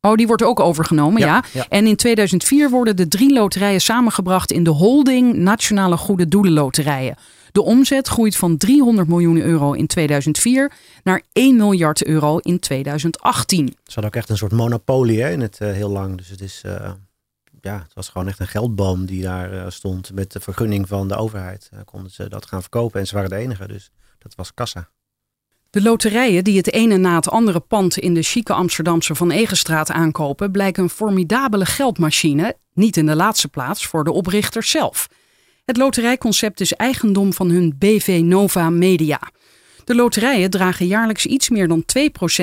Oh, 0.00 0.14
die 0.14 0.26
wordt 0.26 0.42
ook 0.42 0.60
overgenomen, 0.60 1.20
ja. 1.20 1.26
Ja, 1.26 1.42
ja. 1.52 1.66
En 1.68 1.86
in 1.86 1.96
2004 1.96 2.70
worden 2.70 2.96
de 2.96 3.08
drie 3.08 3.32
loterijen 3.32 3.80
samengebracht 3.80 4.52
in 4.52 4.64
de 4.64 4.70
holding 4.70 5.34
Nationale 5.34 5.96
Goede 5.96 6.28
Doelen 6.28 6.52
Loterijen. 6.52 7.16
De 7.52 7.62
omzet 7.62 8.08
groeit 8.08 8.36
van 8.36 8.56
300 8.56 9.08
miljoen 9.08 9.40
euro 9.40 9.72
in 9.72 9.86
2004 9.86 10.72
naar 11.02 11.22
1 11.32 11.56
miljard 11.56 12.04
euro 12.04 12.38
in 12.38 12.58
2018. 12.58 13.66
Ze 13.66 13.74
hadden 13.84 14.04
ook 14.04 14.16
echt 14.16 14.28
een 14.28 14.36
soort 14.36 14.52
monopolie 14.52 15.22
hè, 15.22 15.30
in 15.30 15.40
het 15.40 15.58
eh, 15.60 15.72
heel 15.72 15.90
lang. 15.90 16.16
Dus 16.16 16.28
het 16.28 16.40
is, 16.40 16.60
eh, 16.64 16.92
ja, 17.60 17.78
het 17.82 17.94
was 17.94 18.08
gewoon 18.08 18.28
echt 18.28 18.40
een 18.40 18.48
geldboom 18.48 19.06
die 19.06 19.22
daar 19.22 19.52
eh, 19.52 19.70
stond. 19.70 20.12
Met 20.14 20.32
de 20.32 20.40
vergunning 20.40 20.88
van 20.88 21.08
de 21.08 21.16
overheid 21.16 21.70
konden 21.84 22.10
ze 22.10 22.28
dat 22.28 22.46
gaan 22.46 22.60
verkopen. 22.60 23.00
En 23.00 23.06
ze 23.06 23.14
waren 23.14 23.30
de 23.30 23.36
enige, 23.36 23.68
dus 23.68 23.90
dat 24.18 24.34
was 24.34 24.54
kassa. 24.54 24.88
De 25.70 25.82
loterijen 25.82 26.44
die 26.44 26.56
het 26.56 26.72
ene 26.72 26.96
na 26.96 27.14
het 27.14 27.28
andere 27.28 27.60
pand 27.60 27.98
in 27.98 28.14
de 28.14 28.22
chique 28.22 28.54
Amsterdamse 28.54 29.14
Van 29.14 29.30
Egenstraat 29.30 29.90
aankopen, 29.90 30.50
blijken 30.50 30.82
een 30.82 30.88
formidabele 30.88 31.66
geldmachine, 31.66 32.56
niet 32.74 32.96
in 32.96 33.06
de 33.06 33.16
laatste 33.16 33.48
plaats 33.48 33.86
voor 33.86 34.04
de 34.04 34.12
oprichters 34.12 34.70
zelf. 34.70 35.08
Het 35.64 35.76
loterijconcept 35.76 36.60
is 36.60 36.72
eigendom 36.72 37.32
van 37.32 37.50
hun 37.50 37.74
BV 37.78 38.20
Nova 38.24 38.70
Media. 38.70 39.20
De 39.84 39.94
loterijen 39.94 40.50
dragen 40.50 40.86
jaarlijks 40.86 41.26
iets 41.26 41.48
meer 41.48 41.68
dan 41.68 41.84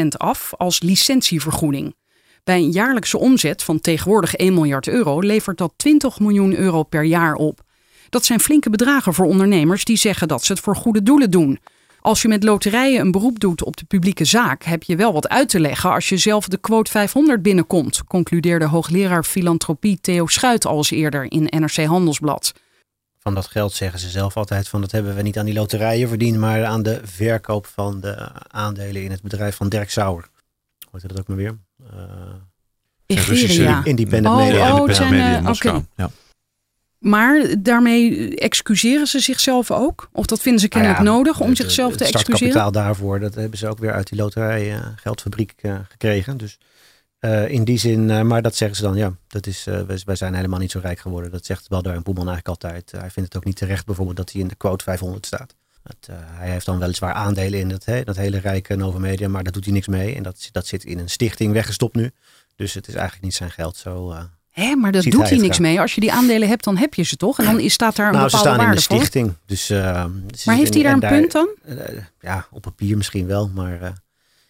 2% 0.02 0.08
af 0.18 0.54
als 0.58 0.82
licentievergoeding. 0.82 1.96
Bij 2.44 2.58
een 2.58 2.72
jaarlijkse 2.72 3.18
omzet 3.18 3.64
van 3.64 3.82
tegenwoordig 3.82 4.36
1 4.36 4.54
miljard 4.54 4.88
euro 4.88 5.20
levert 5.20 5.58
dat 5.58 5.74
20 5.76 6.20
miljoen 6.20 6.56
euro 6.56 6.84
per 6.84 7.04
jaar 7.04 7.34
op. 7.34 7.62
Dat 8.10 8.26
zijn 8.26 8.40
flinke 8.40 8.70
bedragen 8.70 9.14
voor 9.14 9.26
ondernemers 9.26 9.84
die 9.84 9.98
zeggen 9.98 10.28
dat 10.28 10.44
ze 10.44 10.52
het 10.52 10.62
voor 10.62 10.76
goede 10.76 11.04
doelen 11.04 11.32
doen. 11.32 11.60
Als 12.02 12.22
je 12.22 12.28
met 12.28 12.44
loterijen 12.44 13.02
een 13.02 13.12
beroep 13.12 13.40
doet 13.40 13.64
op 13.64 13.78
de 13.78 13.86
publieke 13.86 14.26
zaak, 14.26 14.64
heb 14.64 14.84
je 14.84 14.96
wel 14.96 15.14
wat 15.14 15.30
uit 15.30 15.50
te 15.50 15.60
leggen 15.60 15.92
als 15.92 16.10
je 16.10 16.18
zelf 16.18 16.48
de 16.48 16.58
quote 16.58 16.92
500 16.92 17.42
binnenkomt, 17.42 18.04
concludeerde 18.04 18.66
hoogleraar 18.66 19.24
filantropie 19.24 20.02
Theo 20.02 20.28
Schuit 20.28 20.66
al 20.66 20.78
eens 20.78 20.92
eerder 20.92 21.32
in 21.32 21.48
NRC 21.50 21.86
Handelsblad. 21.86 22.54
Van 23.30 23.42
dat 23.42 23.48
geld 23.52 23.74
zeggen 23.74 24.00
ze 24.00 24.10
zelf 24.10 24.38
altijd 24.38 24.68
van 24.68 24.82
dat 24.82 24.92
hebben 24.92 25.16
we 25.16 25.22
niet 25.22 25.38
aan 25.38 25.46
die 25.46 25.54
loterijen 25.54 26.08
verdiend, 26.08 26.38
maar 26.38 26.66
aan 26.66 26.84
de 26.84 27.00
verkoop 27.04 27.66
van 27.66 28.00
de 28.02 28.30
aandelen 28.48 29.04
in 29.04 29.12
het 29.12 29.22
bedrijf 29.22 29.56
van 29.56 29.70
Dirk 29.70 29.90
Sauer. 29.90 30.28
Hoort 30.92 31.04
u 31.04 31.08
dat 31.08 31.20
ook 31.20 31.28
maar 31.28 31.38
weer? 31.38 31.58
Eh, 31.84 31.94
Zijn 33.08 33.26
Russische 33.26 33.54
Igeria. 33.62 33.84
Independent 33.84 34.36
Oh, 34.36 34.46
media. 34.46 34.76
oh, 34.80 34.88
het 34.88 34.96
zijn, 34.96 35.10
media 35.10 35.30
in 35.30 35.36
eh, 35.36 35.42
Moskou. 35.42 35.84
Ja. 35.96 36.10
Maar 37.00 37.56
daarmee 37.60 38.36
excuseren 38.38 39.08
ze 39.08 39.20
zichzelf 39.20 39.72
ook? 39.72 40.10
Of 40.12 40.26
dat 40.26 40.40
vinden 40.40 40.62
ze 40.62 40.68
kennelijk 40.68 41.00
Nou 41.00 41.10
ja, 41.12 41.18
nodig 41.18 41.40
om 41.40 41.48
het- 41.48 41.58
zichzelf 41.58 41.90
het 41.90 41.98
te 41.98 42.04
excuseren? 42.06 42.38
startkapitaal 42.38 42.72
daarvoor, 42.84 43.20
dat 43.20 43.36
hebben 43.36 43.58
ze 43.58 43.68
ook 43.68 43.80
weer 43.80 43.94
uit 43.94 44.10
die 44.10 44.20
loterij 44.20 44.74
eh, 44.74 44.86
geldfabriek 44.96 45.54
eh, 45.62 45.76
gekregen. 45.90 46.38
Dus 46.38 46.58
eh, 47.20 47.50
in 47.50 47.64
die 47.64 47.78
zin, 47.78 48.10
eh, 48.10 48.22
maar 48.22 48.42
dat 48.42 48.56
zeggen 48.56 48.78
ze 48.78 48.84
dan, 48.84 48.96
ja, 48.96 49.14
dat 49.28 49.48
is, 49.48 49.68
eh, 49.68 49.82
wij, 49.82 50.02
wij 50.06 50.16
zijn 50.16 50.34
helemaal 50.34 50.60
niet 50.60 50.72
zo 50.72 50.80
rijk 50.80 51.00
geworden. 51.00 51.32
Dat 51.32 51.46
zegt 51.46 51.70
Balduin 51.70 52.04
Poelman 52.04 52.28
eigenlijk 52.28 52.64
altijd. 52.64 52.92
hij 52.92 53.10
vindt 53.10 53.34
het 53.34 53.38
ook 53.38 53.46
niet 53.46 53.56
terecht 53.56 53.86
bijvoorbeeld 53.86 54.18
dat 54.18 54.32
hij 54.32 54.42
in 54.42 54.48
de 54.48 54.56
quote 54.56 54.84
500 54.84 55.26
staat. 55.26 55.56
Het, 55.84 56.08
hij 56.12 56.52
heeft 56.52 56.66
dan 56.66 56.80
weliswaar 56.80 57.14
aandelen 57.14 57.60
in 57.60 57.70
dat, 57.70 57.86
hè, 57.86 58.04
dat 58.04 58.16
hele 58.16 58.40
rijke 58.40 58.76
Nova 58.76 59.00
Media, 59.00 59.28
maar 59.28 59.44
daar 59.44 59.54
doet 59.54 59.64
hij 59.64 59.74
niks 59.74 59.88
mee. 59.88 60.16
En 60.16 60.24
dat, 60.24 60.50
dat 60.52 60.68
zit 60.68 60.84
in 60.84 61.00
een 61.00 61.10
stichting 61.10 61.54
weggestopt 61.54 61.96
nu. 61.96 62.12
Dus 62.56 62.74
het 62.74 62.88
is 62.88 62.94
eigenlijk 62.94 63.24
niet 63.24 63.36
zijn 63.36 63.52
geld 63.52 63.78
zo. 63.78 64.16
Hé, 64.50 64.76
maar 64.76 64.96
Ziet 64.96 65.12
doet 65.12 65.30
hij 65.30 65.38
niks 65.38 65.60
mee. 65.60 65.82
Als 65.82 65.96
je 65.96 66.02
die 66.02 66.12
aandelen 66.12 66.48
hebt, 66.48 66.64
dan 66.64 66.78
heb 66.78 66.94
je 66.94 67.04
ze 67.04 67.16
toch? 67.16 67.40
En 67.40 67.46
dan 67.46 67.60
is, 67.60 67.74
staat 67.74 67.96
daar 67.96 68.08
een 68.08 68.14
nou, 68.14 68.30
ze 68.30 68.38
bepaalde 68.38 68.60
staan 68.60 68.76
in 68.76 68.76
de 68.76 68.88
waarde 68.90 69.02
stichting. 69.02 69.34
Dus, 69.46 69.70
Maar 70.46 70.56
heeft 70.56 70.74
hij 70.74 70.84
daar 70.84 70.94
een 70.94 71.02
en 71.02 71.10
punt 71.10 71.32
dan? 71.32 71.50
Ja, 72.20 72.48
op 72.52 72.62
papier 72.62 72.98
misschien 72.98 73.28
wel, 73.28 73.50
maar 73.54 73.94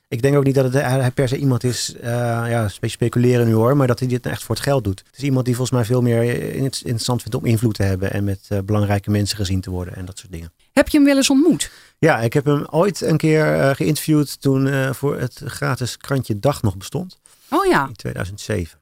ik 0.10 0.22
denk 0.22 0.36
ook 0.36 0.44
niet 0.44 0.56
dat 0.56 0.64
het 0.64 0.76
eh, 0.76 0.88
hij 0.90 1.12
per 1.12 1.28
se 1.28 1.38
iemand 1.38 1.64
is, 1.64 1.96
eh, 1.96 2.10
ja, 2.12 2.58
een 2.60 2.64
beetje 2.66 2.88
speculeren 2.90 3.46
nu 3.46 3.54
hoor, 3.54 3.78
maar 3.78 3.88
dat 3.88 4.00
hij 4.00 4.08
dit 4.08 4.26
echt 4.26 4.44
voor 4.44 4.56
het 4.56 4.64
geld 4.64 4.84
doet. 4.84 5.00
Het 5.06 5.18
is 5.18 5.24
iemand 5.24 5.46
die 5.46 5.56
volgens 5.56 5.78
mij 5.78 5.86
veel 5.86 6.02
meer 6.02 6.24
in- 6.56 6.64
interessant 6.64 7.22
vindt 7.22 7.38
om 7.38 7.46
invloed 7.46 7.74
te 7.76 7.84
hebben 7.84 8.12
en 8.14 8.24
met 8.24 8.40
eh, 8.48 8.58
belangrijke 8.66 9.12
mensen 9.12 9.38
gezien 9.38 9.62
te 9.62 9.70
worden 9.70 9.96
en 9.96 10.06
dat 10.06 10.18
soort 10.18 10.32
dingen. 10.32 10.52
Heb 10.74 10.88
je 10.90 10.98
hem 10.98 11.06
wel 11.08 11.16
eens 11.16 11.30
ontmoet? 11.30 11.72
Ja, 11.98 12.20
ik 12.20 12.34
heb 12.34 12.46
hem 12.46 12.66
ooit 12.70 13.02
een 13.02 13.18
keer 13.18 13.76
geïnterviewd 13.76 14.42
toen 14.42 14.94
voor 14.96 15.20
het 15.20 15.42
gratis 15.46 15.98
krantje 15.98 16.40
Dag 16.40 16.62
nog 16.62 16.78
bestond, 16.78 17.20
Oh 17.50 17.66
ja, 17.66 17.88
in 17.88 17.94
2007. 17.96 18.80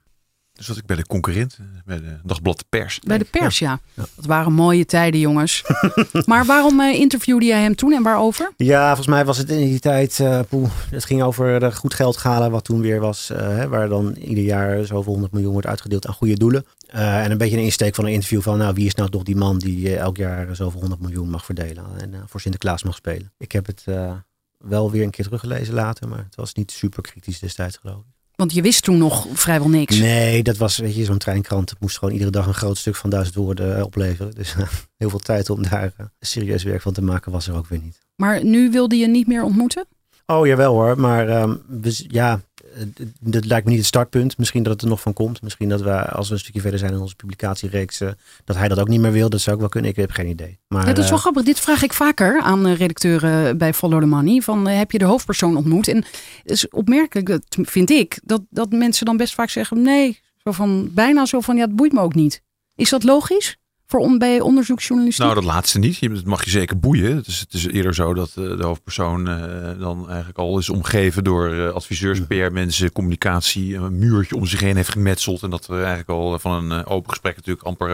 Dus 0.57 0.65
zat 0.65 0.77
ik 0.77 0.85
bij 0.85 0.95
de 0.95 1.05
concurrent, 1.05 1.57
eh, 1.59 1.65
bij 1.85 1.99
de 1.99 2.17
Dagblad 2.23 2.65
Pers. 2.69 2.99
bij 2.99 3.17
de 3.17 3.25
pers, 3.25 3.59
ja. 3.59 3.79
Ja. 3.93 4.05
Dat 4.15 4.25
waren 4.25 4.53
mooie 4.53 4.85
tijden, 4.85 5.19
jongens. 5.19 5.63
maar 6.25 6.45
waarom 6.45 6.79
eh, 6.79 6.99
interviewde 6.99 7.45
jij 7.45 7.61
hem 7.61 7.75
toen 7.75 7.93
en 7.93 8.03
waarover? 8.03 8.51
Ja, 8.57 8.85
volgens 8.87 9.07
mij 9.07 9.25
was 9.25 9.37
het 9.37 9.49
in 9.49 9.57
die 9.57 9.79
tijd, 9.79 10.19
eh, 10.19 10.39
poeh, 10.49 10.69
het 10.89 11.05
ging 11.05 11.23
over 11.23 11.59
de 11.59 11.75
goed 11.75 11.93
geld 11.93 12.17
halen 12.17 12.51
wat 12.51 12.63
toen 12.63 12.81
weer 12.81 12.99
was, 12.99 13.29
eh, 13.29 13.47
hè, 13.47 13.67
waar 13.67 13.89
dan 13.89 14.15
ieder 14.15 14.43
jaar 14.43 14.85
zoveel 14.85 15.11
honderd 15.11 15.33
miljoen 15.33 15.51
wordt 15.51 15.67
uitgedeeld 15.67 16.07
aan 16.07 16.13
goede 16.13 16.37
doelen. 16.37 16.65
Eh, 16.87 17.23
en 17.23 17.31
een 17.31 17.37
beetje 17.37 17.57
een 17.57 17.63
insteek 17.63 17.95
van 17.95 18.05
een 18.05 18.11
interview 18.11 18.41
van, 18.41 18.57
nou, 18.57 18.73
wie 18.73 18.85
is 18.85 18.95
nou 18.95 19.09
toch 19.09 19.23
die 19.23 19.35
man 19.35 19.57
die 19.57 19.95
elk 19.97 20.17
jaar 20.17 20.55
zoveel 20.55 20.79
honderd 20.79 21.01
miljoen 21.01 21.29
mag 21.29 21.45
verdelen 21.45 21.85
en 21.99 22.23
voor 22.25 22.41
Sinterklaas 22.41 22.83
mag 22.83 22.95
spelen. 22.95 23.33
Ik 23.37 23.51
heb 23.51 23.65
het 23.65 23.83
eh, 23.85 24.13
wel 24.57 24.91
weer 24.91 25.03
een 25.03 25.09
keer 25.09 25.25
teruggelezen 25.25 25.73
later, 25.73 26.07
maar 26.07 26.23
het 26.23 26.35
was 26.35 26.53
niet 26.53 26.71
super 26.71 27.01
kritisch 27.01 27.39
destijds 27.39 27.77
geloof 27.77 27.99
ik. 27.99 28.16
Want 28.37 28.53
je 28.53 28.61
wist 28.61 28.83
toen 28.83 28.97
nog 28.97 29.27
vrijwel 29.33 29.69
niks. 29.69 29.99
Nee, 29.99 30.43
dat 30.43 30.57
was, 30.57 30.77
weet 30.77 30.95
je, 30.95 31.03
zo'n 31.03 31.17
treinkrant. 31.17 31.69
Het 31.69 31.79
moest 31.79 31.97
gewoon 31.97 32.13
iedere 32.13 32.31
dag 32.31 32.47
een 32.47 32.53
groot 32.53 32.77
stuk 32.77 32.95
van 32.95 33.09
duizend 33.09 33.35
woorden 33.35 33.77
eh, 33.77 33.83
opleveren. 33.83 34.35
Dus 34.35 34.55
eh, 34.55 34.67
heel 34.97 35.09
veel 35.09 35.19
tijd 35.19 35.49
om 35.49 35.63
daar 35.63 35.93
eh, 35.97 36.05
serieus 36.19 36.63
werk 36.63 36.81
van 36.81 36.93
te 36.93 37.01
maken 37.01 37.31
was 37.31 37.47
er 37.47 37.55
ook 37.55 37.67
weer 37.67 37.79
niet. 37.83 37.99
Maar 38.15 38.43
nu 38.43 38.71
wilde 38.71 38.95
je 38.95 39.07
niet 39.07 39.27
meer 39.27 39.43
ontmoeten? 39.43 39.85
Oh 40.29 40.47
jawel 40.47 40.73
hoor, 40.73 40.99
maar 40.99 41.25
we 41.67 41.91
z- 41.91 42.05
ja, 42.07 42.41
eh, 42.75 42.81
dat 43.19 43.45
lijkt 43.45 43.63
me 43.65 43.69
niet 43.69 43.79
het 43.79 43.87
startpunt. 43.87 44.37
Misschien 44.37 44.63
dat 44.63 44.73
het 44.73 44.81
er 44.81 44.87
nog 44.87 45.01
van 45.01 45.13
komt. 45.13 45.41
Misschien 45.41 45.69
dat 45.69 45.81
we, 45.81 46.05
als 46.09 46.27
we 46.27 46.33
een 46.33 46.39
stukje 46.39 46.61
verder 46.61 46.79
zijn 46.79 46.91
in 46.93 46.99
onze 46.99 47.15
publicatiereeks, 47.15 48.01
eh, 48.01 48.09
dat 48.45 48.55
hij 48.55 48.67
dat 48.67 48.79
ook 48.79 48.87
niet 48.87 48.99
meer 48.99 49.11
wil. 49.11 49.29
Dat 49.29 49.39
zou 49.41 49.55
ook 49.55 49.61
wel 49.61 49.69
kunnen. 49.71 49.89
Ik 49.91 49.95
heb 49.97 50.11
geen 50.11 50.27
idee. 50.27 50.59
Maar, 50.67 50.81
Ja, 50.87 50.93
dat 50.93 50.97
is 51.03 51.09
wel 51.09 51.13
eh, 51.17 51.23
grappig. 51.23 51.43
Dit 51.43 51.59
vraag 51.59 51.83
ik 51.83 51.93
vaker 51.93 52.41
aan 52.41 52.67
redacteuren 52.67 53.57
bij 53.57 53.73
Follow 53.73 53.99
the 53.99 54.05
Money. 54.05 54.41
Van, 54.41 54.67
heb 54.67 54.91
je 54.91 54.97
de 54.97 55.05
hoofdpersoon 55.05 55.57
ontmoet? 55.57 55.87
En 55.87 55.97
het 56.41 56.51
is 56.51 56.69
opmerkelijk, 56.69 57.27
dat 57.27 57.43
vind 57.49 57.89
ik, 57.89 58.19
dat, 58.23 58.41
dat 58.49 58.71
mensen 58.71 59.05
dan 59.05 59.17
best 59.17 59.33
vaak 59.33 59.49
zeggen... 59.49 59.81
nee, 59.81 60.19
zo 60.37 60.51
van, 60.51 60.89
bijna 60.93 61.25
zo 61.25 61.39
van, 61.41 61.55
ja, 61.55 61.61
het 61.65 61.75
boeit 61.75 61.91
me 61.93 61.99
ook 61.99 62.15
niet. 62.15 62.41
Is 62.75 62.89
dat 62.89 63.03
logisch 63.03 63.57
voor 63.89 63.99
on, 63.99 64.17
bij 64.17 64.39
onderzoeksjournalistiek? 64.41 65.23
Nou, 65.23 65.35
dat 65.35 65.43
laatste 65.43 65.79
niet. 65.79 65.97
Je- 65.97 66.09
Dat 66.09 66.25
mag 66.25 66.43
je 66.43 66.49
zeker 66.49 66.79
boeien. 66.79 67.15
Het 67.15 67.27
is, 67.27 67.39
het 67.39 67.53
is 67.53 67.65
eerder 67.67 67.93
zo 67.95 68.13
dat 68.13 68.27
eh, 68.29 68.35
de 68.57 68.63
hoofdpersoon 68.63 69.27
eh, 69.27 69.79
dan 69.79 70.07
eigenlijk 70.07 70.37
al 70.37 70.57
is 70.57 70.69
omgeven 70.69 71.23
door 71.23 71.53
eh, 71.53 71.69
adviseurs, 71.73 72.19
PR-mensen, 72.27 72.91
communicatie, 72.91 73.75
een 73.75 73.97
muurtje 73.97 74.35
om 74.35 74.45
zich 74.45 74.59
heen 74.59 74.75
heeft 74.75 74.89
gemetseld. 74.91 75.43
En 75.43 75.49
dat 75.49 75.67
er 75.67 75.77
eigenlijk 75.77 76.09
al 76.09 76.39
van 76.39 76.71
een 76.71 76.85
open 76.85 77.09
gesprek 77.09 77.35
natuurlijk 77.35 77.65
amper 77.65 77.87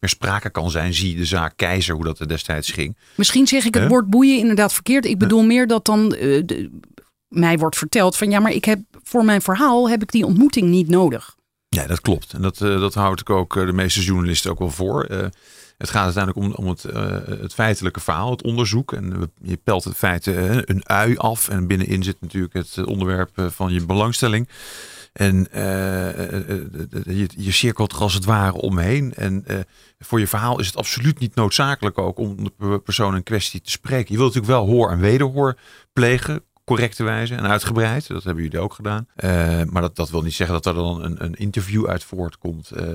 meer 0.00 0.10
sprake 0.10 0.50
kan 0.50 0.70
zijn. 0.70 0.94
Zie 0.94 1.16
de 1.16 1.24
zaak 1.24 1.52
Keizer, 1.56 1.94
hoe 1.94 2.04
dat 2.04 2.18
er 2.20 2.28
destijds 2.28 2.70
ging. 2.70 2.96
Misschien 3.14 3.46
zeg 3.46 3.64
ik 3.64 3.74
het 3.74 3.88
woord 3.88 4.10
boeien 4.10 4.38
inderdaad 4.38 4.72
verkeerd. 4.72 5.04
Ik 5.06 5.18
bedoel 5.18 5.42
meer 5.42 5.66
dat 5.66 5.84
dan 5.84 6.08
de- 6.08 6.70
mij 7.28 7.58
wordt 7.58 7.76
verteld 7.78 8.16
van... 8.16 8.30
ja, 8.30 8.40
maar 8.40 8.52
ik 8.52 8.64
heb 8.64 8.78
voor 9.02 9.24
mijn 9.24 9.42
verhaal 9.42 9.88
heb 9.88 10.02
ik 10.02 10.10
die 10.12 10.26
ontmoeting 10.26 10.68
niet 10.68 10.88
nodig. 10.88 11.34
Ja, 11.74 11.86
dat 11.86 12.00
klopt. 12.00 12.32
En 12.32 12.42
dat, 12.42 12.60
eh, 12.60 12.80
dat 12.80 12.94
houd 12.94 13.20
ik 13.20 13.30
ook 13.30 13.56
eh, 13.56 13.66
de 13.66 13.72
meeste 13.72 14.02
journalisten 14.02 14.50
ook 14.50 14.58
wel 14.58 14.70
voor. 14.70 15.04
Eh, 15.04 15.26
het 15.78 15.90
gaat 15.90 16.04
uiteindelijk 16.04 16.46
om, 16.46 16.64
om 16.64 16.68
het, 16.68 16.82
het 17.40 17.54
feitelijke 17.54 18.00
verhaal, 18.00 18.30
het 18.30 18.42
onderzoek. 18.42 18.92
En 18.92 19.32
je 19.42 19.56
pelt 19.56 19.84
het 19.84 19.96
feit 19.96 20.26
een 20.26 20.86
ui 20.86 21.16
af. 21.16 21.48
En 21.48 21.66
binnenin 21.66 22.02
zit 22.02 22.20
natuurlijk 22.20 22.52
het 22.52 22.84
onderwerp 22.84 23.30
van 23.34 23.72
je 23.72 23.86
belangstelling. 23.86 24.48
En 25.12 25.48
je, 25.50 27.28
je 27.36 27.52
cirkelt 27.52 27.92
er 27.92 27.98
als 27.98 28.14
het 28.14 28.24
ware 28.24 28.56
omheen. 28.56 29.14
En 29.14 29.44
voor 29.98 30.20
je 30.20 30.26
verhaal 30.26 30.60
is 30.60 30.66
het 30.66 30.76
absoluut 30.76 31.18
niet 31.18 31.34
noodzakelijk 31.34 31.98
ook 31.98 32.18
om 32.18 32.44
de 32.44 32.52
per- 32.56 32.80
persoon 32.80 33.16
in 33.16 33.22
kwestie 33.22 33.60
te 33.60 33.70
spreken. 33.70 34.12
Je 34.12 34.18
wilt 34.18 34.34
natuurlijk 34.34 34.60
wel 34.66 34.74
hoor 34.74 34.90
en 34.90 35.00
wederhoor 35.00 35.58
plegen. 35.92 36.42
Correcte 36.64 37.04
wijze 37.04 37.34
en 37.34 37.48
uitgebreid. 37.48 38.06
Dat 38.06 38.24
hebben 38.24 38.42
jullie 38.42 38.60
ook 38.60 38.74
gedaan. 38.74 39.06
Eh, 39.14 39.62
maar 39.64 39.82
dat, 39.82 39.96
dat 39.96 40.10
wil 40.10 40.22
niet 40.22 40.34
zeggen 40.34 40.62
dat 40.62 40.66
er 40.66 40.74
dan 40.74 41.02
een, 41.02 41.24
een 41.24 41.34
interview 41.34 41.86
uit 41.86 42.04
voortkomt. 42.04 42.70
Eh, 42.70 42.86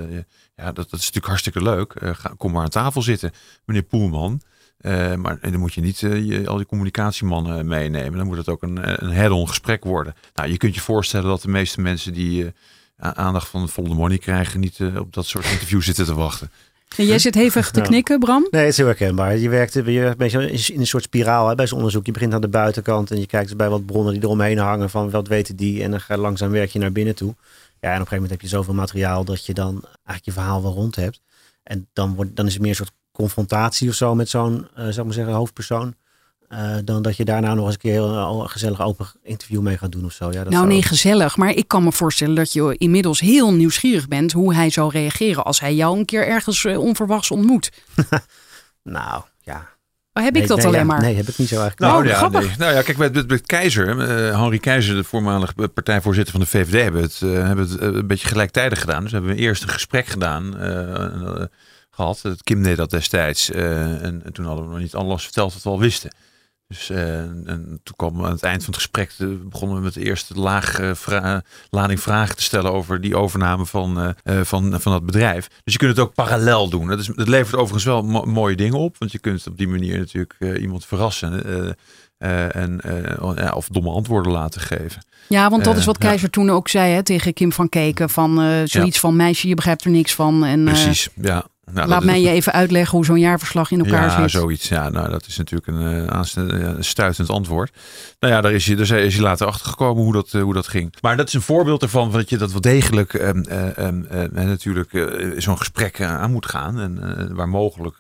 ja, 0.56 0.66
dat, 0.66 0.76
dat 0.76 0.86
is 0.86 0.92
natuurlijk 0.92 1.26
hartstikke 1.26 1.64
leuk. 1.64 1.94
Eh, 1.94 2.26
kom 2.38 2.52
maar 2.52 2.64
aan 2.64 2.70
tafel 2.70 3.02
zitten, 3.02 3.32
meneer 3.66 3.84
Poelman. 3.84 4.42
Maar 4.82 5.38
en 5.42 5.52
dan 5.52 5.60
moet 5.60 5.74
je 5.74 5.82
niet 5.82 6.04
al 6.48 6.58
die 6.58 6.66
communicatiemannen 6.66 7.68
meenemen. 7.68 8.18
Dan 8.18 8.28
moet 8.28 8.38
het 8.38 8.50
ook 8.50 8.64
een, 8.64 9.04
een 9.06 9.12
head-on 9.12 9.48
gesprek 9.48 9.84
worden. 9.84 10.16
Nou, 10.34 10.50
je 10.50 10.58
kunt 10.58 10.76
je 10.76 10.82
voorstellen 10.82 11.28
dat 11.28 11.42
de 11.42 11.50
meeste 11.50 11.82
mensen 11.82 12.14
die 12.14 12.54
aandacht 12.98 13.48
van 13.48 13.70
Follow 13.70 13.92
the 13.92 13.98
Money 13.98 14.18
krijgen, 14.18 14.60
niet 14.60 14.80
op 14.98 15.14
dat 15.14 15.26
soort 15.26 15.46
interviews 15.46 15.86
zitten 15.86 16.06
te 16.06 16.14
wachten. 16.14 16.52
En 16.98 17.06
jij 17.06 17.20
zit 17.20 17.36
hevig 17.36 17.72
te 17.72 17.82
knikken, 17.82 18.20
Bram. 18.20 18.48
Nee, 18.52 18.62
het 18.62 18.72
is 18.72 18.78
heel 18.78 18.86
herkenbaar. 18.86 19.38
Je 19.38 19.50
werkt, 19.50 19.76
een 19.76 20.14
beetje 20.18 20.52
in 20.74 20.80
een 20.80 20.88
soort 20.88 21.04
spiraal 21.04 21.48
hè, 21.48 21.56
bij 21.56 21.68
zo'n 21.68 21.78
onderzoek. 21.78 22.06
Je 22.06 22.12
begint 22.12 22.34
aan 22.34 22.42
de 22.42 22.48
buitenkant 22.48 23.12
en 23.12 23.20
je 23.20 23.26
kijkt 23.26 23.58
bij 23.58 23.70
wat 23.70 23.86
bronnen 23.86 24.14
die 24.14 24.24
eromheen 24.24 24.58
hangen 24.58 24.90
van 24.90 25.10
wat 25.10 25.28
weten 25.28 25.56
die. 25.56 25.84
En 25.84 25.92
dan 25.92 26.02
ga 26.02 26.14
je 26.14 26.20
langzaam 26.20 26.52
werk 26.52 26.70
je 26.70 26.80
naar 26.80 26.92
binnen 26.92 27.16
toe. 27.16 27.36
Ja, 27.80 27.90
en 27.90 27.96
op 27.96 28.00
een 28.02 28.08
gegeven 28.08 28.14
moment 28.16 28.32
heb 28.32 28.42
je 28.42 28.48
zoveel 28.48 28.74
materiaal 28.74 29.24
dat 29.26 29.46
je 29.46 29.54
dan 29.54 29.72
eigenlijk 29.84 30.26
je 30.26 30.32
verhaal 30.32 30.62
wel 30.62 30.74
rond 30.74 30.96
hebt. 30.96 31.22
En 31.64 31.88
dan, 31.94 32.16
wordt, 32.16 32.36
dan 32.36 32.46
is 32.46 32.54
het 32.54 32.62
meer 32.62 32.70
een 32.72 32.76
soort 32.76 32.92
confrontatie 33.12 33.90
of 33.90 33.96
zo 33.96 34.16
met 34.16 34.30
zo'n, 34.30 34.68
eh, 34.76 34.84
zou 34.84 35.00
ik 35.00 35.04
maar 35.04 35.14
zeggen, 35.14 35.34
hoofdpersoon. 35.34 35.96
Eh, 36.50 36.76
dan 36.84 37.02
dat 37.02 37.18
je 37.18 37.26
daarna 37.26 37.54
nog 37.54 37.66
eens 37.66 37.74
een 37.74 37.80
keer 37.80 38.02
een, 38.02 38.50
gezellig 38.50 38.82
open 38.82 39.08
interview 39.24 39.62
mee 39.62 39.78
gaat 39.78 39.92
doen 39.92 40.06
of 40.06 40.12
zo. 40.14 40.26
Ja, 40.26 40.32
dat 40.32 40.44
nou 40.44 40.56
zou- 40.56 40.68
nee, 40.68 40.82
gezellig. 40.84 41.38
Maar 41.38 41.52
ik 41.54 41.68
kan 41.68 41.84
me 41.84 41.92
voorstellen 41.92 42.36
dat 42.36 42.54
je 42.54 42.76
inmiddels 42.78 43.20
heel 43.20 43.54
nieuwsgierig 43.54 44.08
bent 44.08 44.32
hoe 44.32 44.54
hij 44.54 44.70
zou 44.70 44.92
reageren 44.92 45.44
als 45.44 45.60
hij 45.60 45.76
jou 45.76 45.98
een 46.00 46.06
keer 46.06 46.28
ergens 46.28 46.66
eh, 46.66 46.80
onverwachts 46.80 47.32
ontmoet. 47.32 47.70
Nou, 48.84 49.24
ja. 49.44 49.68
Oh, 50.14 50.24
heb 50.24 50.34
Nee, 50.34 50.42
ik 50.42 50.48
dat 50.48 50.58
nee, 50.58 50.66
alleen 50.68 50.80
ja, 50.80 50.86
maar? 50.86 51.02
Nee, 51.02 51.16
heb 51.16 51.28
ik 51.28 51.38
niet 51.38 51.48
zo 51.48 51.60
eigenlijk. 51.62 51.80
Nou, 51.80 51.94
Nou, 51.94 52.08
ja, 52.08 52.16
grappig. 52.16 52.48
nee. 52.48 52.58
nou 52.58 52.74
ja, 52.74 52.82
kijk, 52.82 52.98
met, 52.98 53.14
met, 53.14 53.28
met 53.28 53.46
Keizer, 53.46 54.00
eh 54.00 54.40
Henri 54.42 54.60
Keizer, 54.60 54.96
de 54.96 55.04
voormalige 55.04 55.54
partijvoorzitter 55.74 56.32
van 56.32 56.42
de 56.42 56.48
VVD, 56.48 56.82
hebben 56.82 57.02
het, 57.02 57.22
eh, 57.22 57.30
hebben 57.32 57.70
het 57.70 57.82
een 57.82 58.08
beetje 58.08 58.28
gelijktijdig 58.28 58.80
gedaan. 58.80 59.04
Dus 59.04 59.12
hebben 59.12 59.30
we 59.36 59.38
eerst 59.42 59.64
een 59.64 59.70
gesprek 59.70 60.06
gedaan, 60.08 60.58
eh, 60.58 60.96
eh, 60.96 61.44
gehad. 61.92 62.22
Het 62.22 62.44
Kim 62.44 62.64
deed 62.64 62.78
dat 62.78 62.90
destijds. 62.90 63.52
eh, 63.52 63.82
en, 64.04 64.22
en 64.26 64.34
toen 64.34 64.46
hadden 64.46 64.64
we 64.66 64.70
nog 64.72 64.80
niet 64.80 64.96
alles 64.96 65.24
verteld 65.24 65.54
wat 65.54 65.64
we 65.64 65.70
al 65.70 65.80
wisten. 65.80 66.12
Dus 66.74 66.90
eh, 66.90 67.20
en, 67.20 67.44
en 67.46 67.80
toen 67.84 67.96
kwam 67.96 68.26
aan 68.26 68.32
het 68.32 68.44
eind 68.44 68.64
van 68.64 68.74
het 68.74 68.82
gesprek, 68.82 69.14
eh, 69.18 69.28
begonnen 69.44 69.78
we 69.78 69.84
met 69.84 69.94
de 69.94 70.04
eerste 70.04 70.34
laag, 70.34 70.80
eh, 70.80 70.94
vra- 70.94 71.42
lading 71.70 72.00
vragen 72.00 72.36
te 72.36 72.44
stellen 72.44 72.72
over 72.72 73.02
die 73.02 73.16
overname 73.16 73.66
van, 73.66 74.16
van, 74.24 74.82
van 74.82 74.92
dat 74.92 75.06
bedrijf. 75.06 75.48
Dus 75.64 75.74
je 75.74 75.80
kunt 75.80 75.92
het 75.92 76.00
ook 76.00 76.14
parallel 76.14 76.70
doen. 76.70 76.88
Dat, 76.88 77.00
is, 77.00 77.06
dat 77.16 77.28
levert 77.28 77.56
overigens 77.56 77.84
wel 77.84 78.02
mo- 78.02 78.26
mooie 78.26 78.56
dingen 78.56 78.78
op, 78.78 78.96
want 78.98 79.12
je 79.12 79.20
kunt 79.20 79.48
op 79.48 79.58
die 79.58 79.68
manier 79.68 79.98
natuurlijk 79.98 80.36
iemand 80.60 80.86
verrassen. 80.86 81.44
en, 82.18 82.80
ja, 83.36 83.52
of 83.54 83.68
domme 83.68 83.90
antwoorden 83.92 84.32
laten 84.32 84.62
geven. 84.62 85.06
Ja, 85.28 85.50
want 85.50 85.64
dat 85.64 85.78
is 85.78 85.86
wat 85.86 86.02
ja. 86.02 86.08
Keizer 86.08 86.30
toen 86.30 86.50
ook 86.50 86.68
zei 86.68 86.94
hè, 86.94 87.04
tegen 87.04 87.34
Kim 87.34 87.52
van 87.52 87.70
Keken. 87.70 88.10
Van 88.10 88.62
zoiets 88.68 89.00
van 89.00 89.16
meisje, 89.16 89.48
je 89.48 89.56
begrijpt 89.56 89.84
er 89.84 89.92
niks 89.92 90.16
van. 90.16 90.46
En 90.46 90.64
Precies, 90.64 91.10
ja. 91.22 91.46
Nou, 91.74 91.88
laat 91.88 92.04
mij 92.04 92.22
je 92.22 92.30
even 92.30 92.54
uitleggen 92.54 92.98
hoe 92.98 93.06
zo'n 93.06 93.20
jaarverslag 93.20 93.72
in 93.72 93.80
elkaar 93.80 94.10
ja, 94.10 94.22
zit. 94.22 94.32
zoiets. 94.32 94.70
Ja, 94.70 94.90
nou, 94.90 95.10
dat 95.10 95.26
is 95.28 95.38
natuurlijk 95.38 95.68
een, 95.68 95.80
ja, 95.80 96.24
een 96.36 96.84
stuitend 96.84 97.30
antwoord. 97.30 97.72
Nou 98.20 98.34
ja, 98.34 98.42
daar 98.42 98.52
is 98.52 98.66
je, 98.66 98.76
daar 98.76 98.92
is 98.92 99.16
je 99.16 99.22
later 99.22 99.48
achter 99.48 99.68
gekomen 99.68 100.04
hoe 100.04 100.14
dat, 100.14 100.34
eh, 100.34 100.42
hoe 100.42 100.54
dat 100.54 100.68
ging. 100.68 100.94
Maar 101.02 101.18
dat 101.18 101.28
is 101.28 101.34
een 101.34 101.42
voorbeeld 101.42 101.82
ervan 101.82 102.12
dat 102.12 102.30
je 102.30 102.38
dat 102.38 102.52
wel 102.52 102.62
degelijk 102.62 103.14
eh, 103.14 103.30
ehm, 103.30 104.04
eh, 104.06 104.46
natuurlijk 104.46 104.94
eh, 104.94 105.06
zo'n 105.38 105.58
gesprek 105.58 106.02
aan 106.02 106.32
moet 106.32 106.46
gaan. 106.46 106.80
En 106.80 107.36
waar, 107.36 107.50
mogelijk, 107.50 107.98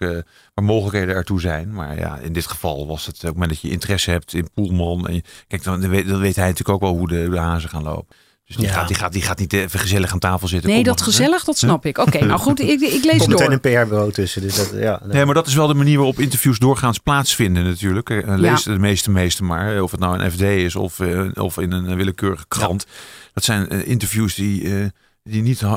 waar 0.53 0.65
mogelijkheden 0.65 1.15
ertoe 1.15 1.41
zijn. 1.41 1.73
Maar 1.73 1.99
ja, 1.99 2.17
in 2.17 2.33
dit 2.33 2.47
geval 2.47 2.87
was 2.87 3.05
het 3.05 3.15
op 3.15 3.21
het 3.21 3.33
moment 3.33 3.49
dat 3.49 3.61
je 3.61 3.69
interesse 3.69 4.11
hebt 4.11 4.33
in 4.33 4.49
Poelman. 4.53 5.07
En 5.07 5.13
je, 5.13 5.23
kijk, 5.47 5.63
dan, 5.63 5.81
dan 5.81 5.89
weet, 5.89 6.07
dan 6.07 6.19
weet 6.19 6.35
hij 6.35 6.47
natuurlijk 6.47 6.75
ook 6.75 6.89
wel 6.89 6.97
hoe 6.97 7.07
de, 7.07 7.21
hoe 7.21 7.29
de 7.29 7.39
hazen 7.39 7.69
gaan 7.69 7.83
lopen. 7.83 8.15
Dus 8.49 8.57
die, 8.57 8.67
Ja. 8.67 8.73
gaat, 8.73 8.87
die, 8.87 8.95
gaat, 8.97 9.13
die 9.13 9.21
gaat 9.21 9.39
niet 9.39 9.53
even 9.53 9.79
gezellig 9.79 10.11
aan 10.11 10.19
tafel 10.19 10.47
zitten. 10.47 10.67
Nee, 10.69 10.77
Kom 10.77 10.87
dat 10.87 10.99
hè? 10.99 11.05
gezellig, 11.05 11.43
dat 11.43 11.57
snap 11.57 11.85
ik. 11.85 11.97
Oké, 11.97 12.25
nou 12.25 12.39
goed, 12.39 12.59
ik, 12.59 12.81
ik 12.81 13.03
lees 13.03 13.17
komt 13.17 13.29
door. 13.37 13.49
meteen 13.49 13.51
een 13.51 13.59
PR-bureau 13.83 14.11
tussen. 14.11 14.41
Dus 14.41 14.55
dat, 14.55 14.71
ja, 14.75 14.99
nee. 15.03 15.13
Nee, 15.13 15.25
maar 15.25 15.33
dat 15.33 15.47
is 15.47 15.53
wel 15.53 15.67
de 15.67 15.73
manier 15.73 15.95
waarop 15.97 16.19
interviews 16.19 16.59
doorgaans 16.59 16.97
plaatsvinden 16.97 17.63
natuurlijk. 17.63 18.09
Eh, 18.09 18.37
Lees 18.37 18.63
de 18.63 18.79
meeste 18.79 19.11
meeste 19.11 19.43
maar. 19.43 19.75
eh, 19.75 19.83
Of 19.83 19.91
het 19.91 19.99
nou 19.99 20.19
een 20.19 20.31
FD 20.31 20.41
is 20.41 20.75
of, 20.75 20.99
eh, 20.99 21.27
of 21.33 21.57
in 21.57 21.71
een 21.71 21.95
willekeurige 21.95 22.45
krant. 22.47 22.85
Dat 23.33 23.43
zijn 23.43 23.69
eh, 23.69 23.87
interviews 23.87 24.35
die, 24.35 24.63
eh, 24.79 24.85
die 25.23 25.41
niet 25.41 25.61
eh, 25.61 25.69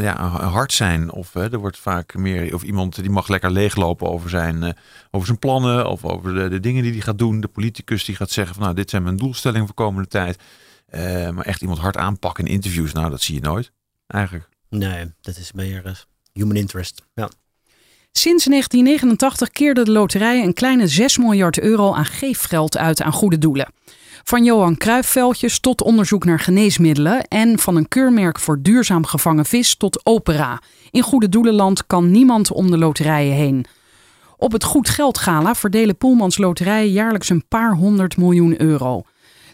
ja, 0.00 0.28
hard 0.28 0.72
zijn. 0.72 1.12
Of 1.12 1.34
eh, 1.34 1.52
er 1.52 1.58
wordt 1.58 1.78
vaak 1.78 2.14
meer... 2.14 2.54
Of 2.54 2.62
iemand 2.62 2.94
die 3.00 3.10
mag 3.10 3.28
lekker 3.28 3.50
leeglopen 3.50 4.08
over 4.08 4.30
zijn, 4.30 4.62
eh, 4.62 4.70
over 5.10 5.26
zijn 5.26 5.38
plannen. 5.38 5.86
Of 5.88 6.04
over 6.04 6.34
de, 6.34 6.48
de 6.48 6.60
dingen 6.60 6.82
die 6.82 6.92
hij 6.92 7.00
gaat 7.00 7.18
doen. 7.18 7.40
De 7.40 7.48
politicus 7.48 8.04
die 8.04 8.16
gaat 8.16 8.30
zeggen 8.30 8.54
van 8.54 8.62
nou 8.64 8.74
dit 8.74 8.90
zijn 8.90 9.02
mijn 9.02 9.16
doelstellingen 9.16 9.66
voor 9.66 9.74
komende 9.74 10.08
tijd. 10.08 10.38
Eh, 10.90 11.30
maar 11.30 11.44
echt 11.44 11.60
iemand 11.60 11.78
hard 11.78 11.96
aanpakken 11.96 12.44
in 12.44 12.52
interviews. 12.52 12.92
Nou 12.92 13.10
dat 13.10 13.20
zie 13.20 13.34
je 13.34 13.40
nooit 13.40 13.72
eigenlijk. 14.06 14.48
nee, 14.68 15.12
dat 15.20 15.36
is 15.36 15.52
meer 15.52 15.86
eh, 15.86 15.92
human 16.32 16.56
interest. 16.56 17.02
Ja. 17.14 17.28
Sinds 18.12 18.44
1989 18.44 19.50
keerde 19.50 19.84
de 19.84 19.90
loterij 19.90 20.42
een 20.42 20.54
kleine 20.54 20.86
6 20.86 21.18
miljard 21.18 21.60
euro 21.60 21.94
aan 21.94 22.04
geefgeld 22.04 22.76
uit 22.76 23.02
aan 23.02 23.12
goede 23.12 23.38
doelen. 23.38 23.72
Van 24.24 24.44
Johan 24.44 24.76
Cruijffveldjes 24.76 25.60
tot 25.60 25.82
onderzoek 25.82 26.24
naar 26.24 26.38
geneesmiddelen 26.38 27.24
en 27.28 27.58
van 27.58 27.76
een 27.76 27.88
keurmerk 27.88 28.38
voor 28.38 28.62
duurzaam 28.62 29.06
gevangen 29.06 29.44
vis 29.44 29.76
tot 29.76 30.00
opera. 30.06 30.62
In 30.90 31.02
goede 31.02 31.28
doelenland 31.28 31.86
kan 31.86 32.10
niemand 32.10 32.52
om 32.52 32.70
de 32.70 32.78
loterijen 32.78 33.34
heen. 33.34 33.66
Op 34.36 34.52
het 34.52 34.64
Goed 34.64 34.88
Geld 34.88 35.18
Gala 35.18 35.54
verdelen 35.54 35.96
Poelmans 35.96 36.38
loterijen 36.38 36.92
jaarlijks 36.92 37.28
een 37.28 37.48
paar 37.48 37.74
honderd 37.74 38.16
miljoen 38.16 38.60
euro. 38.60 39.02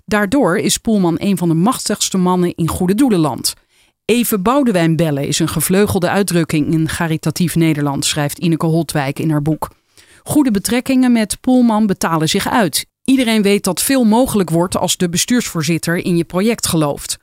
Daardoor 0.09 0.59
is 0.59 0.79
Poelman 0.79 1.17
een 1.19 1.37
van 1.37 1.49
de 1.49 1.55
machtigste 1.55 2.17
mannen 2.17 2.55
in 2.55 2.69
goede 2.69 2.95
doelenland. 2.95 3.55
Even 4.05 4.43
Boudewijn 4.43 4.97
bellen 4.97 5.27
is 5.27 5.39
een 5.39 5.49
gevleugelde 5.49 6.09
uitdrukking 6.09 6.73
in 6.73 6.87
caritatief 6.87 7.55
Nederland, 7.55 8.05
schrijft 8.05 8.39
Ineke 8.39 8.67
Holtwijk 8.67 9.19
in 9.19 9.31
haar 9.31 9.43
boek. 9.43 9.71
Goede 10.23 10.51
betrekkingen 10.51 11.13
met 11.13 11.41
Poelman 11.41 11.87
betalen 11.87 12.29
zich 12.29 12.49
uit. 12.49 12.87
Iedereen 13.05 13.43
weet 13.43 13.65
dat 13.65 13.83
veel 13.83 14.05
mogelijk 14.05 14.51
wordt 14.51 14.77
als 14.77 14.97
de 14.97 15.09
bestuursvoorzitter 15.09 15.97
in 15.97 16.17
je 16.17 16.25
project 16.25 16.67
gelooft. 16.67 17.19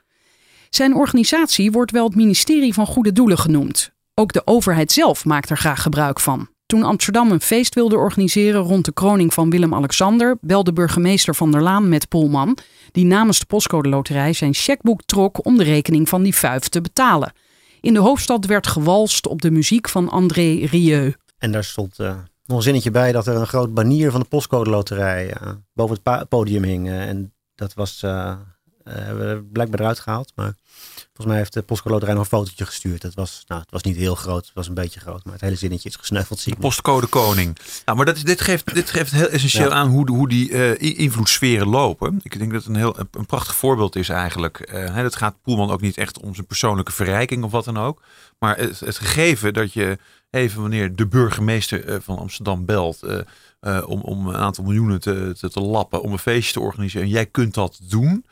Zijn 0.70 0.96
organisatie 0.96 1.72
wordt 1.72 1.92
wel 1.92 2.06
het 2.06 2.16
ministerie 2.16 2.74
van 2.74 2.86
Goede 2.86 3.14
Doelen 3.14 3.38
genoemd. 3.38 3.92
Ook 4.14 4.34
de 4.34 4.48
overheid 4.48 4.92
zelf 4.92 5.26
maakt 5.26 5.50
er 5.50 5.58
graag 5.58 5.82
gebruik 5.82 6.20
van. 6.20 6.48
Toen 6.66 6.84
Amsterdam 6.84 7.32
een 7.32 7.42
feest 7.42 7.76
wilde 7.76 7.98
organiseren 7.98 8.62
rond 8.62 8.86
de 8.86 8.94
kroning 8.94 9.34
van 9.34 9.50
Willem-Alexander, 9.50 10.38
belde 10.42 10.74
burgemeester 10.74 11.36
Van 11.36 11.52
der 11.52 11.62
Laan 11.62 11.90
met 11.90 12.08
Poelman, 12.08 12.58
die 12.92 13.06
namens 13.06 13.40
de 13.40 13.46
postcode 13.46 13.90
loterij 13.90 14.34
zijn 14.34 14.54
chequeboek 14.54 15.02
trok 15.06 15.46
om 15.46 15.58
de 15.58 15.64
rekening 15.64 16.10
van 16.10 16.24
die 16.24 16.36
vuif 16.36 16.68
te 16.68 16.82
betalen. 16.82 17.34
In 17.82 17.94
de 17.94 18.00
hoofdstad 18.00 18.46
werd 18.46 18.68
gewalst 18.68 19.28
op 19.28 19.42
de 19.42 19.52
muziek 19.52 19.90
van 19.90 20.10
André 20.10 20.66
Rieu. 20.66 21.14
En 21.38 21.52
daar 21.52 21.64
stond 21.64 22.00
eh, 22.00 22.16
nog 22.46 22.58
een 22.58 22.64
zinnetje 22.64 22.92
bij 22.92 23.12
dat 23.12 23.28
er 23.28 23.36
een 23.36 23.48
groot 23.48 23.74
banier 23.74 24.12
van 24.12 24.20
de 24.20 24.28
postcode 24.28 24.70
loterij 24.70 25.34
eh, 25.34 25.52
boven 25.74 25.98
het 26.04 26.30
podium 26.30 26.64
hing. 26.64 26.88
eh, 26.88 27.08
en 27.08 27.34
dat 27.56 27.74
was 27.74 28.00
blijkbaar 29.52 29.80
eruit 29.80 30.00
gehaald. 30.00 30.32
Maar 30.36 30.54
volgens 31.14 31.28
mij 31.28 31.38
heeft 31.38 31.54
de 31.54 31.62
postcode 31.62 31.94
loterij 31.94 32.14
nog 32.14 32.24
een 32.24 32.30
fotootje 32.38 32.66
gestuurd. 32.66 33.04
Het 33.04 33.14
was, 33.14 33.44
nou, 33.48 33.62
het 33.62 33.72
was 33.72 33.82
niet 33.82 33.96
heel 33.96 34.16
groot, 34.16 34.46
het 34.46 34.54
was 34.54 34.68
een 34.68 34.74
beetje 34.74 35.00
groot. 35.00 35.24
Maar 35.24 35.34
het 35.34 35.42
hele 35.42 35.56
zinnetje 35.56 35.90
is 35.90 35.96
gesneuveld. 35.96 36.40
Zie 36.40 36.52
ik 36.52 36.58
nog. 36.58 36.68
Postcode 36.68 37.08
koning. 37.08 37.58
Nou, 37.86 37.98
maar 37.98 38.06
dat 38.06 38.16
is, 38.16 38.24
dit, 38.24 38.42
geeft, 38.42 38.74
dit 38.74 38.90
geeft 38.90 39.12
heel 39.12 39.28
essentieel 39.30 39.70
Ja. 39.70 39.76
aan 39.76 39.90
hoe, 39.90 40.10
hoe 40.12 40.30
die 40.30 40.52
eh, 40.52 40.88
i- 40.90 40.98
invloedssferen 40.98 41.68
lopen. 41.68 42.20
Ik 42.24 42.38
denk 42.40 42.52
dat 42.52 42.62
het 42.62 42.70
een 42.70 42.76
heel 42.80 42.96
een 43.12 43.26
prachtig 43.26 43.56
voorbeeld 43.56 43.96
is 43.96 44.10
eigenlijk. 44.10 44.60
Eh, 44.60 44.94
hè, 44.96 45.04
het 45.04 45.16
gaat 45.16 45.42
Poelman 45.42 45.72
ook 45.72 45.82
niet 45.82 45.98
echt 45.98 46.20
om 46.20 46.34
zijn 46.36 46.48
persoonlijke 46.48 46.92
verrijking 46.92 47.44
of 47.44 47.52
wat 47.52 47.66
dan 47.66 47.78
ook. 47.78 48.02
Maar 48.40 48.58
het, 48.58 48.80
het 48.80 48.98
gegeven 48.98 49.54
dat 49.54 49.74
je 49.74 49.98
even 50.30 50.62
wanneer 50.62 50.96
de 50.96 51.08
burgemeester 51.08 51.86
eh, 51.88 51.96
van 52.02 52.18
Amsterdam 52.18 52.66
belt. 52.66 53.04
eh, 53.04 53.20
eh, 53.60 53.84
om, 53.90 54.02
om 54.02 54.28
een 54.28 54.36
aantal 54.36 54.64
miljoenen 54.64 55.00
te, 55.00 55.36
te, 55.40 55.50
te 55.50 55.60
lappen, 55.62 56.02
om 56.02 56.12
een 56.12 56.20
feestje 56.20 56.54
te 56.54 56.60
organiseren. 56.60 57.08
En 57.08 57.14
jij 57.14 57.26
kunt 57.26 57.54
dat 57.54 57.80
doen, 57.84 58.26
eh, 58.26 58.32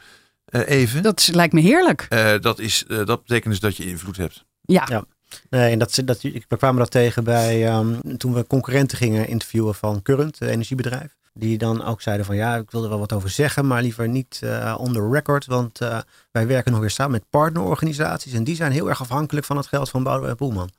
even. 0.51 1.03
Dat, 1.03 1.29
lijkt 1.33 1.53
me 1.53 1.61
heerlijk. 1.61 2.07
dat, 2.41 2.59
is, 2.59 2.85
eh, 2.87 3.05
dat 3.05 3.21
betekent 3.21 3.49
dus 3.51 3.59
dat 3.59 3.77
je 3.77 3.85
invloed 3.85 4.17
hebt. 4.17 4.45
Ja, 4.61 4.85
Ja. 4.89 5.03
Nee, 5.49 5.71
en 5.71 5.79
dat, 5.79 6.01
dat, 6.05 6.23
ik- 6.23 6.45
we 6.47 6.57
kwamen 6.57 6.79
dat 6.79 6.91
tegen 6.91 7.23
bij 7.23 7.67
ehm, 7.67 8.17
toen 8.17 8.33
we 8.33 8.47
concurrenten 8.47 8.97
gingen 8.97 9.27
interviewen 9.27 9.75
van 9.75 10.01
Current, 10.01 10.39
het 10.39 10.49
energiebedrijf. 10.49 11.15
Die 11.33 11.57
dan 11.57 11.83
ook 11.83 12.01
zeiden 12.01 12.25
van 12.25 12.35
ja, 12.35 12.55
ik 12.55 12.71
wil 12.71 12.83
er 12.83 12.89
wel 12.89 12.99
wat 12.99 13.13
over 13.13 13.29
zeggen, 13.29 13.67
maar 13.67 13.81
liever 13.81 14.07
niet 14.09 14.39
eh 14.43 14.75
on 14.79 14.93
the 14.93 15.09
record. 15.11 15.45
Want 15.45 15.81
eh, 15.81 15.99
wij 16.31 16.47
werken 16.47 16.71
nog 16.71 16.81
weer 16.81 16.89
samen 16.89 17.11
met 17.11 17.23
partnerorganisaties. 17.29 18.33
En 18.33 18.43
die 18.43 18.55
zijn 18.55 18.71
heel 18.71 18.89
erg 18.89 19.01
afhankelijk 19.01 19.45
van 19.45 19.57
het 19.57 19.67
geld 19.67 19.89
van 19.89 20.03
Boudewijn 20.03 20.35
Poelman. 20.35 20.69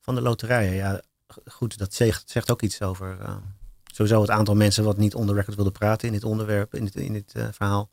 Van 0.00 0.14
de 0.14 0.20
loterijen. 0.20 0.74
Ja, 0.74 1.00
goed, 1.46 1.78
dat 1.78 1.94
zegt, 1.94 2.30
zegt 2.30 2.50
ook 2.50 2.62
iets 2.62 2.82
over 2.82 3.16
eh, 3.20 3.34
sowieso 3.92 4.20
het 4.20 4.30
aantal 4.30 4.54
mensen 4.54 4.84
wat 4.84 4.96
niet 4.96 5.14
on 5.14 5.26
the 5.26 5.34
record 5.34 5.56
wilde 5.56 5.70
praten 5.70 6.08
in 6.08 6.14
dit 6.14 6.24
onderwerp, 6.24 6.74
in 6.74 6.84
dit, 6.84 6.94
in 6.94 7.12
dit 7.12 7.32
eh, 7.32 7.44
verhaal. 7.52 7.90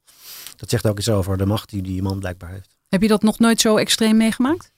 Dat 0.56 0.70
zegt 0.70 0.88
ook 0.88 0.98
iets 0.98 1.10
over 1.10 1.38
de 1.38 1.46
macht 1.46 1.70
die 1.70 1.82
die 1.82 2.02
man 2.02 2.20
blijkbaar 2.20 2.52
heeft. 2.52 2.78
heb 2.90 3.02
je 3.02 3.08
dat 3.08 3.22
nog 3.22 3.40
nooit 3.40 3.62
zo 3.62 3.78
extreem 3.78 4.18
meegemaakt? 4.18 4.72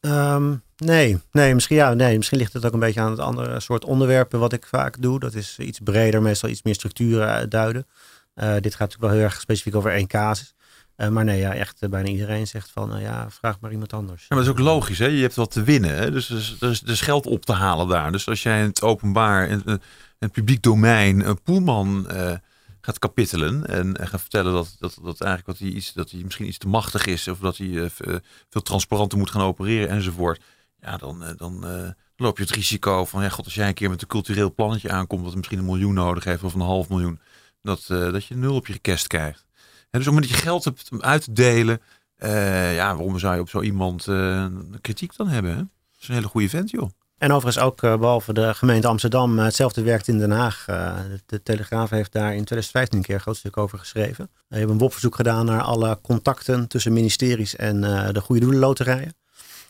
Ehm, 0.00 0.54
nee, 0.76 1.18
nee, 1.32 1.54
misschien, 1.54 1.76
ja, 1.76 1.94
nee, 1.94 2.16
misschien 2.16 2.38
ligt 2.38 2.52
het 2.52 2.66
ook 2.66 2.72
een 2.72 2.78
beetje 2.80 3.00
aan 3.00 3.10
het 3.10 3.20
andere 3.20 3.60
soort 3.60 3.84
onderwerpen 3.84 4.38
wat 4.38 4.52
ik 4.52 4.66
vaak 4.66 5.02
doe. 5.02 5.20
Dat 5.20 5.34
is 5.34 5.58
iets 5.58 5.78
breder, 5.84 6.22
meestal 6.22 6.48
iets 6.48 6.62
meer 6.62 6.74
structuren 6.74 7.28
uitduiden. 7.28 7.86
Eh, 8.34 8.52
dit 8.52 8.74
gaat 8.74 8.78
natuurlijk 8.78 9.00
wel 9.00 9.10
heel 9.10 9.22
erg 9.22 9.40
specifiek 9.40 9.74
over 9.74 9.92
één 9.92 10.06
casus. 10.06 10.54
Eh, 10.96 11.08
maar 11.08 11.24
nee, 11.24 11.38
ja, 11.38 11.54
echt 11.54 11.88
bijna 11.90 12.08
iedereen 12.08 12.46
zegt 12.46 12.70
van, 12.70 12.88
nou 12.88 13.00
ja, 13.00 13.30
vraag 13.30 13.60
maar 13.60 13.72
iemand 13.72 13.92
anders. 13.92 14.20
Ja, 14.20 14.26
maar 14.28 14.44
dat 14.44 14.46
is 14.46 14.60
ook 14.60 14.66
logisch, 14.66 14.98
hè? 14.98 15.06
Je 15.06 15.22
hebt 15.22 15.34
wat 15.34 15.50
te 15.50 15.62
winnen. 15.62 15.94
Hè? 15.94 16.10
Dus 16.10 16.30
er 16.30 16.36
is, 16.36 16.56
er, 16.60 16.70
is, 16.70 16.82
er 16.82 16.88
is 16.88 17.00
geld 17.00 17.26
op 17.26 17.44
te 17.44 17.52
halen 17.52 17.88
daar. 17.88 18.12
Dus 18.12 18.28
als 18.28 18.42
jij 18.42 18.60
in 18.60 18.66
het 18.66 18.82
openbaar, 18.82 19.48
in, 19.48 19.80
het 20.20 20.32
publiek 20.32 20.62
domein, 20.62 21.28
een 21.28 21.42
poelman 21.42 22.08
eh, 22.08 22.34
gaat 22.80 22.98
kapittelen 22.98 23.66
en, 23.66 23.96
en 23.96 24.08
gaat 24.08 24.20
vertellen 24.20 24.52
dat, 24.52 24.76
dat, 24.78 24.98
dat 25.02 25.20
eigenlijk 25.20 25.58
dat 25.58 25.68
hij, 25.68 25.76
iets, 25.76 25.92
dat 25.92 26.10
hij 26.10 26.20
misschien 26.22 26.46
iets 26.46 26.58
te 26.58 26.68
machtig 26.68 27.06
is 27.06 27.28
of 27.28 27.38
dat 27.38 27.56
hij 27.56 27.68
eh, 27.68 27.84
eh, 27.84 28.16
veel 28.48 28.62
transparanter 28.62 29.18
moet 29.18 29.30
gaan 29.30 29.42
opereren 29.42 29.88
enzovoort. 29.88 30.42
Ja, 30.80 30.96
dan, 30.96 31.24
eh, 31.24 31.36
dan 31.36 31.66
eh, 31.66 31.90
loop 32.16 32.36
je 32.36 32.42
het 32.42 32.52
risico 32.52 33.04
van, 33.04 33.22
ja, 33.22 33.28
god, 33.28 33.44
als 33.44 33.54
jij 33.54 33.68
een 33.68 33.74
keer 33.74 33.90
met 33.90 34.02
een 34.02 34.08
cultureel 34.08 34.54
plannetje 34.54 34.90
aankomt 34.90 35.24
dat 35.24 35.34
misschien 35.34 35.58
een 35.58 35.64
miljoen 35.64 35.94
nodig 35.94 36.24
heeft 36.24 36.42
of 36.42 36.54
een 36.54 36.60
half 36.60 36.88
miljoen, 36.88 37.20
dat, 37.62 37.86
eh, 37.88 38.12
dat 38.12 38.24
je 38.24 38.36
nul 38.36 38.54
op 38.54 38.66
je 38.66 38.72
rekest 38.72 39.06
krijgt. 39.06 39.46
En 39.90 39.98
dus 39.98 40.06
op 40.08 40.14
het 40.14 40.14
moment 40.14 40.28
dat 40.28 40.36
je 40.36 40.42
geld 40.42 40.64
hebt 40.64 40.88
om 40.92 41.02
uit 41.02 41.24
te 41.24 41.32
delen, 41.32 41.80
eh, 42.16 42.74
ja, 42.74 42.94
waarom 42.94 43.18
zou 43.18 43.34
je 43.34 43.40
op 43.40 43.48
zo 43.48 43.60
iemand 43.60 44.06
eh, 44.06 44.46
kritiek 44.80 45.16
dan 45.16 45.28
hebben? 45.28 45.50
Hè? 45.50 45.56
Dat 45.56 46.00
is 46.00 46.08
een 46.08 46.14
hele 46.14 46.26
goede 46.26 46.48
vent, 46.48 46.70
joh. 46.70 46.90
En 47.20 47.32
overigens 47.32 47.64
ook, 47.64 47.82
uh, 47.82 47.96
behalve 47.96 48.32
de 48.32 48.54
gemeente 48.54 48.86
Amsterdam, 48.86 49.38
uh, 49.38 49.44
hetzelfde 49.44 49.82
werkt 49.82 50.08
in 50.08 50.18
Den 50.18 50.30
Haag. 50.30 50.66
Uh, 50.70 50.98
de, 51.26 51.42
Telegraaf 51.42 51.90
heeft 51.90 52.12
daar 52.12 52.34
in 52.34 52.44
2015 52.44 52.98
een 52.98 53.04
keer 53.04 53.14
een 53.14 53.20
groot 53.20 53.36
stuk 53.36 53.56
over 53.56 53.78
geschreven. 53.78 54.28
We 54.48 54.56
hebben 54.56 54.74
een 54.74 54.80
WOP-verzoek 54.80 55.14
gedaan 55.14 55.46
naar 55.46 55.62
alle 55.62 55.98
contacten 56.02 56.68
tussen 56.68 56.92
ministeries 56.92 57.56
en 57.56 57.80
de 58.12 58.20
Goede 58.20 58.40
Doelenloterijen. 58.40 59.14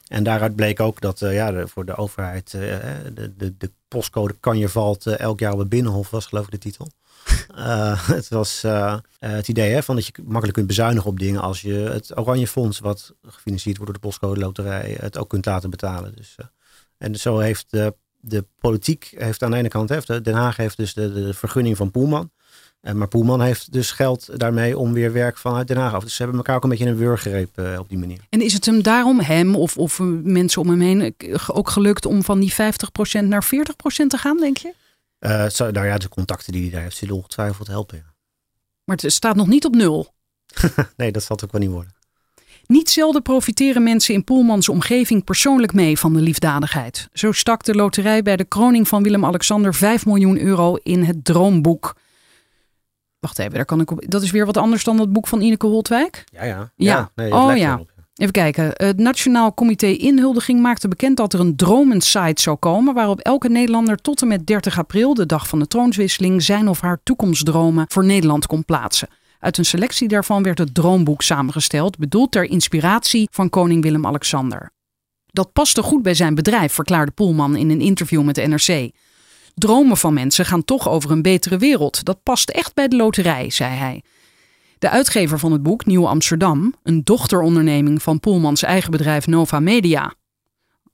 En 0.07 0.23
daaruit 0.23 0.57
bleek 0.57 0.81
ook 0.81 1.01
dat 1.01 1.19
ja, 1.19 1.67
voor 1.67 1.85
de 1.85 1.97
overheid 1.97 2.51
de, 2.51 3.33
de, 3.37 3.57
de 3.59 3.71
postcode 3.89 4.37
Kanje 4.41 4.69
valt 4.69 5.07
elk 5.07 5.41
jaar 5.41 5.53
op 5.53 5.59
het 5.59 5.69
Binnenhof, 5.69 6.11
was 6.11 6.27
geloof 6.27 6.45
ik 6.45 6.51
de 6.51 6.59
titel. 6.59 6.91
het 8.17 8.29
was 8.29 8.65
het 9.19 9.49
idee 9.49 9.73
hè, 9.73 9.83
van 9.83 9.95
dat 9.95 10.07
je 10.07 10.13
makkelijk 10.23 10.55
kunt 10.55 10.67
bezuinigen 10.67 11.11
op 11.11 11.19
dingen 11.19 11.41
als 11.41 11.61
je 11.61 11.75
het 11.75 12.19
Oranje 12.19 12.49
Fonds, 12.49 12.79
wat 12.79 13.15
gefinancierd 13.27 13.77
wordt 13.77 13.93
door 13.93 14.03
de 14.03 14.09
postcode 14.09 14.41
loterij, 14.41 14.97
het 15.01 15.19
ook 15.19 15.29
kunt 15.29 15.47
laten 15.47 15.71
betalen. 15.71 16.17
Dus 16.17 16.37
en 17.01 17.17
zo 17.17 17.39
heeft 17.39 17.71
de, 17.71 17.95
de 18.17 18.45
politiek 18.59 19.15
heeft 19.17 19.43
aan 19.43 19.51
de 19.51 19.57
ene 19.57 19.69
kant, 19.69 19.89
heeft, 19.89 20.25
Den 20.25 20.35
Haag 20.35 20.57
heeft 20.57 20.77
dus 20.77 20.95
de, 20.95 21.13
de 21.13 21.35
vergunning 21.35 21.77
van 21.77 21.91
Poelman. 21.91 22.31
En, 22.81 22.99
maar 22.99 23.09
Poelman 23.09 23.41
heeft 23.41 23.73
dus 23.73 23.91
geld 23.91 24.39
daarmee 24.39 24.79
om 24.79 24.93
weer 24.93 25.13
werk 25.13 25.39
vanuit 25.39 25.69
Den 25.69 25.77
Haag 25.77 25.95
af. 25.95 26.03
Dus 26.03 26.15
ze 26.15 26.23
hebben 26.23 26.37
elkaar 26.37 26.57
ook 26.57 26.63
een 26.63 26.69
beetje 26.69 26.85
in 26.85 26.91
een 26.91 26.97
wurggreep 26.97 27.59
uh, 27.59 27.79
op 27.79 27.89
die 27.89 27.99
manier. 27.99 28.19
En 28.29 28.41
is 28.41 28.53
het 28.53 28.67
hem 28.67 28.83
daarom, 28.83 29.21
hem 29.21 29.55
of, 29.55 29.77
of 29.77 29.99
mensen 30.23 30.63
om 30.63 30.69
hem 30.69 30.81
heen, 30.81 31.15
ook 31.47 31.71
gelukt 31.71 32.07
om 32.07 32.23
van 32.23 32.41
die 32.41 32.53
50% 32.53 32.57
naar 33.23 33.45
40% 33.45 33.49
te 34.07 34.17
gaan, 34.17 34.37
denk 34.37 34.57
je? 34.57 34.75
Uh, 35.21 35.49
zo, 35.49 35.71
nou 35.71 35.87
ja, 35.87 35.99
de 35.99 36.09
contacten 36.09 36.53
die 36.53 36.63
hij 36.63 36.71
daar 36.71 36.83
heeft 36.83 36.97
zullen 36.97 37.15
ongetwijfeld 37.15 37.67
helpen. 37.67 37.97
Ja. 37.97 38.15
Maar 38.85 38.97
het 38.97 39.13
staat 39.13 39.37
nog 39.37 39.47
niet 39.47 39.65
op 39.65 39.75
nul. 39.75 40.15
nee, 40.97 41.13
dat 41.13 41.23
zal 41.23 41.37
het 41.37 41.45
ook 41.45 41.53
wel 41.53 41.61
niet 41.61 41.71
worden. 41.71 41.93
Niet 42.71 42.91
zelden 42.91 43.23
profiteren 43.23 43.83
mensen 43.83 44.15
in 44.15 44.25
Poelmans 44.25 44.69
omgeving 44.69 45.25
persoonlijk 45.25 45.73
mee 45.73 45.99
van 45.99 46.13
de 46.13 46.21
liefdadigheid. 46.21 47.09
Zo 47.13 47.33
stak 47.33 47.65
de 47.65 47.75
loterij 47.75 48.23
bij 48.23 48.37
de 48.37 48.45
kroning 48.45 48.89
van 48.89 49.03
Willem-Alexander 49.03 49.75
5 49.75 50.07
miljoen 50.07 50.41
euro 50.41 50.75
in 50.83 51.03
het 51.03 51.25
droomboek. 51.25 51.97
Wacht 53.19 53.39
even, 53.39 53.55
daar 53.55 53.65
kan 53.65 53.81
ik 53.81 53.91
op. 53.91 54.05
Dat 54.09 54.23
is 54.23 54.31
weer 54.31 54.47
wat 54.47 54.57
anders 54.57 54.85
dan 54.85 55.01
het 55.01 55.13
boek 55.13 55.27
van 55.27 55.41
Ineke 55.41 55.67
Holtwijk? 55.67 56.25
Ja, 56.33 56.45
ja. 56.45 56.71
Ja. 56.77 57.11
nee, 57.15 57.33
oh 57.33 57.57
ja. 57.57 57.81
Even 58.15 58.33
kijken. 58.33 58.71
Het 58.75 58.99
Nationaal 58.99 59.55
Comité 59.55 59.87
Inhuldiging 59.87 60.61
maakte 60.61 60.89
bekend 60.89 61.17
dat 61.17 61.33
er 61.33 61.41
een 61.41 61.57
dromensite 61.57 62.43
zou 62.43 62.57
komen. 62.57 62.95
waarop 62.95 63.21
elke 63.21 63.49
Nederlander 63.49 63.97
tot 63.97 64.23
en 64.23 64.29
met 64.29 64.47
30 64.47 64.79
april, 64.79 65.15
de 65.15 65.27
dag 65.27 65.49
van 65.49 65.59
de 65.59 65.67
troonswisseling, 65.67 66.43
zijn 66.43 66.69
of 66.69 66.81
haar 66.81 67.01
toekomstdromen 67.03 67.85
voor 67.89 68.05
Nederland 68.05 68.47
kon 68.47 68.65
plaatsen. 68.65 69.09
Uit 69.41 69.59
een 69.59 69.65
selectie 69.65 70.09
daarvan 70.09 70.43
werd 70.43 70.59
het 70.59 70.75
Droomboek 70.75 71.23
samengesteld, 71.23 71.99
bedoeld 71.99 72.33
ter 72.33 72.45
inspiratie 72.45 73.29
van 73.31 73.51
koning 73.51 73.83
Willem-Alexander. 73.83 74.71
Dat 75.27 75.53
paste 75.53 75.83
goed 75.83 76.03
bij 76.03 76.15
zijn 76.15 76.35
bedrijf, 76.35 76.73
verklaarde 76.73 77.13
Poelman 77.13 77.57
in 77.57 77.71
een 77.71 77.81
interview 77.81 78.23
met 78.23 78.35
de 78.35 78.47
NRC. 78.47 78.91
Dromen 79.55 79.97
van 79.97 80.15
mensen 80.15 80.45
gaan 80.45 80.65
toch 80.65 80.89
over 80.89 81.11
een 81.11 81.23
betere 81.23 81.59
wereld. 81.59 82.05
Dat 82.05 82.23
past 82.23 82.51
echt 82.51 82.75
bij 82.75 82.89
de 82.89 82.97
loterij, 82.97 83.51
zei 83.51 83.75
hij. 83.75 84.03
De 84.79 84.91
uitgever 84.91 85.39
van 85.39 85.53
het 85.53 85.63
boek, 85.63 85.87
Nieuw 85.87 86.09
Amsterdam, 86.09 86.75
een 86.83 87.05
dochteronderneming 87.05 88.03
van 88.03 88.21
Poelmans 88.21 88.63
eigen 88.63 88.91
bedrijf 88.91 89.27
Nova 89.27 89.61
Media. 89.61 90.15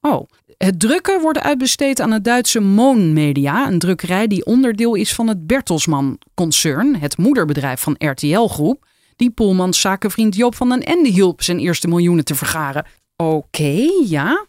Oh, 0.06 0.28
het 0.58 0.80
drukken 0.80 1.20
wordt 1.20 1.38
uitbesteed 1.38 2.00
aan 2.00 2.10
het 2.10 2.24
Duitse 2.24 2.60
Moon 2.60 3.12
Media, 3.12 3.66
een 3.66 3.78
drukkerij 3.78 4.26
die 4.26 4.44
onderdeel 4.44 4.94
is 4.94 5.14
van 5.14 5.28
het 5.28 5.46
Bertelsmann-concern, 5.46 6.96
het 6.96 7.18
moederbedrijf 7.18 7.80
van 7.80 7.94
RTL 7.98 8.46
Groep, 8.46 8.86
die 9.16 9.30
Poelmans 9.30 9.80
zakenvriend 9.80 10.36
Joop 10.36 10.54
van 10.54 10.68
den 10.68 10.82
Ende 10.82 11.08
hielp 11.08 11.42
zijn 11.42 11.58
eerste 11.58 11.88
miljoenen 11.88 12.24
te 12.24 12.34
vergaren. 12.34 12.86
Oké, 13.16 13.88
ja. 14.04 14.46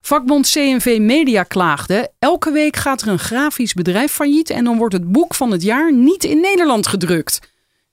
Vakbond 0.00 0.50
CNV 0.50 0.98
Media 1.00 1.42
klaagde: 1.42 2.10
elke 2.18 2.52
week 2.52 2.76
gaat 2.76 3.02
er 3.02 3.08
een 3.08 3.18
grafisch 3.18 3.74
bedrijf 3.74 4.12
failliet 4.12 4.50
en 4.50 4.64
dan 4.64 4.76
wordt 4.76 4.94
het 4.94 5.12
boek 5.12 5.34
van 5.34 5.50
het 5.50 5.62
jaar 5.62 5.92
niet 5.92 6.24
in 6.24 6.40
Nederland 6.40 6.86
gedrukt. 6.86 7.40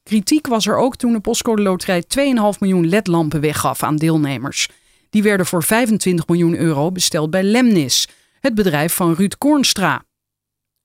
Kritiek 0.03 0.47
was 0.47 0.67
er 0.67 0.77
ook 0.77 0.95
toen 0.95 1.13
de 1.13 1.19
Postcode 1.19 1.61
Loterij 1.61 2.03
2,5 2.03 2.59
miljoen 2.59 2.87
ledlampen 2.87 3.41
weggaf 3.41 3.83
aan 3.83 3.95
deelnemers. 3.95 4.69
Die 5.13 5.23
werden 5.23 5.45
voor 5.45 5.63
25 5.63 6.27
miljoen 6.27 6.55
euro 6.55 6.91
besteld 6.91 7.29
bij 7.29 7.43
Lemnis, 7.43 8.07
het 8.39 8.55
bedrijf 8.55 8.93
van 8.93 9.13
Ruud 9.13 9.35
Koornstra, 9.37 10.05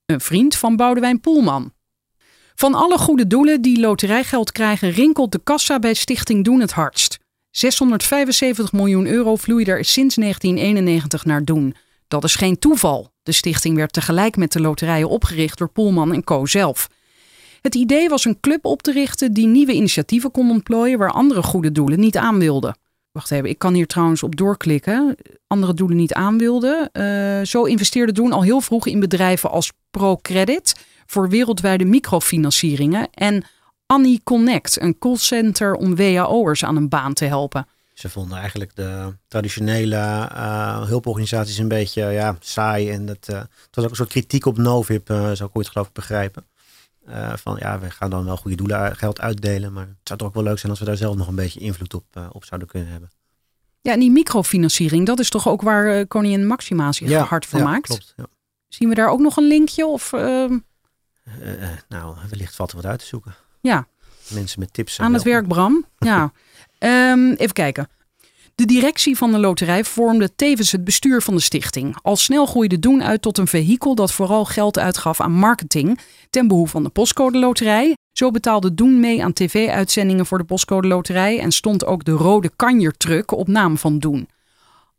een 0.06 0.20
vriend 0.20 0.56
van 0.56 0.76
Boudewijn 0.76 1.20
Poelman. 1.20 1.72
Van 2.54 2.74
alle 2.74 2.98
goede 2.98 3.26
doelen 3.26 3.62
die 3.62 3.80
loterijgeld 3.80 4.52
krijgen, 4.52 4.90
rinkelt 4.90 5.32
de 5.32 5.40
kassa 5.44 5.78
bij 5.78 5.94
Stichting 5.94 6.44
Doen 6.44 6.60
het 6.60 6.72
hardst. 6.72 7.18
675 7.50 8.72
miljoen 8.72 9.06
euro 9.06 9.36
vloeit 9.36 9.68
er 9.68 9.84
sinds 9.84 10.14
1991 10.14 11.24
naar 11.24 11.44
Doen. 11.44 11.74
Dat 12.08 12.24
is 12.24 12.34
geen 12.34 12.58
toeval. 12.58 13.12
De 13.22 13.32
stichting 13.32 13.76
werd 13.76 13.92
tegelijk 13.92 14.36
met 14.36 14.52
de 14.52 14.60
loterijen 14.60 15.08
opgericht 15.08 15.58
door 15.58 15.70
Poelman 15.70 16.12
en 16.12 16.24
Co. 16.24 16.46
zelf. 16.46 16.88
Het 17.60 17.74
idee 17.74 18.08
was 18.08 18.24
een 18.24 18.40
club 18.40 18.64
op 18.64 18.82
te 18.82 18.92
richten 18.92 19.32
die 19.32 19.46
nieuwe 19.46 19.72
initiatieven 19.72 20.30
kon 20.30 20.50
ontplooien 20.50 20.98
waar 20.98 21.12
andere 21.12 21.42
goede 21.42 21.72
doelen 21.72 22.00
niet 22.00 22.16
aan 22.16 22.38
wilden. 22.38 22.76
Ik 23.26 23.58
kan 23.58 23.74
hier 23.74 23.86
trouwens 23.86 24.22
op 24.22 24.36
doorklikken. 24.36 25.16
Andere 25.46 25.74
doelen 25.74 25.96
niet 25.96 26.12
aan 26.14 26.38
wilden. 26.38 26.90
Uh, 26.92 27.44
zo 27.44 27.64
investeerde 27.64 28.12
Doen 28.12 28.32
al 28.32 28.42
heel 28.42 28.60
vroeg 28.60 28.86
in 28.86 29.00
bedrijven 29.00 29.50
als 29.50 29.72
ProCredit 29.90 30.74
voor 31.06 31.28
wereldwijde 31.28 31.84
microfinancieringen 31.84 33.08
en 33.10 33.44
Annie 33.86 34.20
Connect, 34.24 34.80
een 34.80 34.98
callcenter 34.98 35.74
om 35.74 35.96
WAO'ers 35.96 36.64
aan 36.64 36.76
een 36.76 36.88
baan 36.88 37.12
te 37.14 37.24
helpen. 37.24 37.66
Ze 37.94 38.08
vonden 38.08 38.38
eigenlijk 38.38 38.76
de 38.76 39.14
traditionele 39.28 39.96
uh, 39.96 40.82
hulporganisaties 40.82 41.58
een 41.58 41.68
beetje 41.68 42.04
ja, 42.04 42.36
saai. 42.40 42.90
En 42.90 43.06
dat, 43.06 43.28
uh, 43.30 43.38
het 43.38 43.68
was 43.70 43.84
ook 43.84 43.90
een 43.90 43.96
soort 43.96 44.08
kritiek 44.08 44.46
op 44.46 44.56
Novip, 44.56 45.10
uh, 45.10 45.16
zou 45.16 45.48
ik 45.48 45.56
ooit 45.56 45.68
geloof 45.68 45.86
ik 45.86 45.92
begrijpen. 45.92 46.46
Uh, 47.08 47.32
van 47.36 47.56
ja, 47.58 47.78
we 47.78 47.90
gaan 47.90 48.10
dan 48.10 48.24
wel 48.24 48.36
goede 48.36 48.56
doelen 48.56 48.96
geld 48.96 49.20
uitdelen. 49.20 49.72
Maar 49.72 49.86
het 49.86 49.96
zou 50.02 50.18
toch 50.18 50.28
ook 50.28 50.34
wel 50.34 50.42
leuk 50.42 50.58
zijn 50.58 50.70
als 50.70 50.80
we 50.80 50.86
daar 50.86 50.96
zelf 50.96 51.16
nog 51.16 51.28
een 51.28 51.34
beetje 51.34 51.60
invloed 51.60 51.94
op, 51.94 52.04
uh, 52.18 52.26
op 52.32 52.44
zouden 52.44 52.68
kunnen 52.68 52.88
hebben. 52.90 53.10
Ja, 53.80 53.92
en 53.92 54.00
die 54.00 54.10
microfinanciering, 54.10 55.06
dat 55.06 55.18
is 55.18 55.30
toch 55.30 55.48
ook 55.48 55.62
waar 55.62 55.98
uh, 55.98 56.04
koningin 56.08 56.46
Maxima 56.46 56.92
zich 56.92 57.08
ja, 57.08 57.22
hard 57.22 57.46
voor 57.46 57.58
ja, 57.58 57.64
maakt? 57.64 57.86
Klopt, 57.86 58.14
ja. 58.16 58.26
Zien 58.68 58.88
we 58.88 58.94
daar 58.94 59.08
ook 59.08 59.20
nog 59.20 59.36
een 59.36 59.46
linkje? 59.46 59.86
Of, 59.86 60.12
ehm? 60.12 60.58
nou, 61.88 62.16
wellicht 62.30 62.56
valt 62.56 62.70
er 62.70 62.76
wat 62.76 62.86
uit 62.86 62.98
te 62.98 63.06
zoeken. 63.06 63.34
Ja. 63.60 63.86
Mensen 64.28 64.60
met 64.60 64.72
tips. 64.72 65.00
Aan 65.00 65.14
het 65.14 65.22
werk, 65.22 65.48
Bram. 65.48 65.86
ja. 65.98 66.32
Um, 66.78 67.32
even 67.42 67.52
kijken. 67.52 67.88
De 68.58 68.66
directie 68.66 69.16
van 69.16 69.32
de 69.32 69.38
loterij 69.38 69.84
vormde 69.84 70.34
tevens 70.34 70.72
het 70.72 70.84
bestuur 70.84 71.22
van 71.22 71.34
de 71.34 71.40
stichting. 71.40 71.96
Al 72.02 72.16
snel 72.16 72.46
groeide 72.46 72.78
Doen 72.78 73.02
uit 73.02 73.22
tot 73.22 73.38
een 73.38 73.46
vehikel 73.46 73.94
dat 73.94 74.12
vooral 74.12 74.44
geld 74.44 74.78
uitgaf 74.78 75.20
aan 75.20 75.32
marketing 75.32 75.98
ten 76.30 76.48
behoeve 76.48 76.70
van 76.70 76.82
de 76.82 76.88
postcode 76.88 77.38
loterij. 77.38 77.96
Zo 78.12 78.30
betaalde 78.30 78.74
Doen 78.74 79.00
mee 79.00 79.24
aan 79.24 79.32
tv-uitzendingen 79.32 80.26
voor 80.26 80.38
de 80.38 80.44
postcode 80.44 80.88
loterij 80.88 81.40
en 81.40 81.52
stond 81.52 81.84
ook 81.86 82.04
de 82.04 82.10
rode 82.10 82.50
kanjertruck 82.56 83.32
op 83.32 83.48
naam 83.48 83.78
van 83.78 83.98
Doen. 83.98 84.28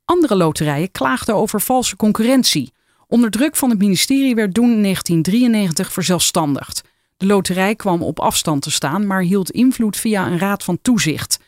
Andere 0.05 0.35
loterijen 0.35 0.91
klaagden 0.91 1.35
over 1.35 1.61
valse 1.61 1.95
concurrentie. 1.95 2.73
Onder 3.07 3.31
druk 3.31 3.55
van 3.55 3.69
het 3.69 3.79
ministerie 3.79 4.35
werd 4.35 4.53
Doen 4.53 4.71
in 4.71 4.81
1993 4.81 5.93
verzelfstandigd. 5.93 6.81
De 7.17 7.25
loterij 7.25 7.75
kwam 7.75 8.03
op 8.03 8.19
afstand 8.19 8.61
te 8.61 8.71
staan, 8.71 9.07
maar 9.07 9.21
hield 9.21 9.51
invloed 9.51 9.97
via 9.97 10.27
een 10.27 10.39
raad 10.39 10.63
van 10.63 10.79
toezicht. 10.81 11.39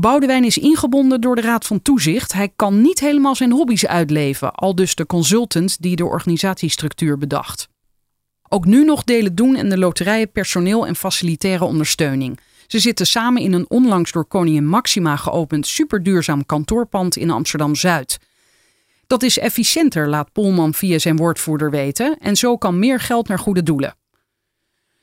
Boudewijn 0.00 0.44
is 0.44 0.58
ingebonden 0.58 1.20
door 1.20 1.34
de 1.34 1.40
Raad 1.40 1.66
van 1.66 1.82
Toezicht. 1.82 2.32
Hij 2.32 2.52
kan 2.56 2.80
niet 2.80 3.00
helemaal 3.00 3.34
zijn 3.34 3.52
hobby's 3.52 3.86
uitleven, 3.86 4.52
al 4.52 4.74
dus 4.74 4.94
de 4.94 5.06
consultant 5.06 5.82
die 5.82 5.96
de 5.96 6.04
organisatiestructuur 6.04 7.18
bedacht. 7.18 7.68
Ook 8.48 8.64
nu 8.64 8.84
nog 8.84 9.04
delen 9.04 9.34
Doen 9.34 9.56
en 9.56 9.68
de 9.68 9.78
loterijen 9.78 10.32
personeel 10.32 10.86
en 10.86 10.96
facilitaire 10.96 11.64
ondersteuning. 11.64 12.40
Ze 12.66 12.78
zitten 12.78 13.06
samen 13.06 13.42
in 13.42 13.52
een 13.52 13.70
onlangs 13.70 14.12
door 14.12 14.24
koningin 14.24 14.66
Maxima 14.66 15.16
geopend 15.16 15.66
superduurzaam 15.66 16.46
kantoorpand 16.46 17.16
in 17.16 17.30
Amsterdam-Zuid. 17.30 18.18
Dat 19.06 19.22
is 19.22 19.38
efficiënter, 19.38 20.08
laat 20.08 20.32
Polman 20.32 20.74
via 20.74 20.98
zijn 20.98 21.16
woordvoerder 21.16 21.70
weten, 21.70 22.18
en 22.18 22.36
zo 22.36 22.56
kan 22.56 22.78
meer 22.78 23.00
geld 23.00 23.28
naar 23.28 23.38
goede 23.38 23.62
doelen. 23.62 23.94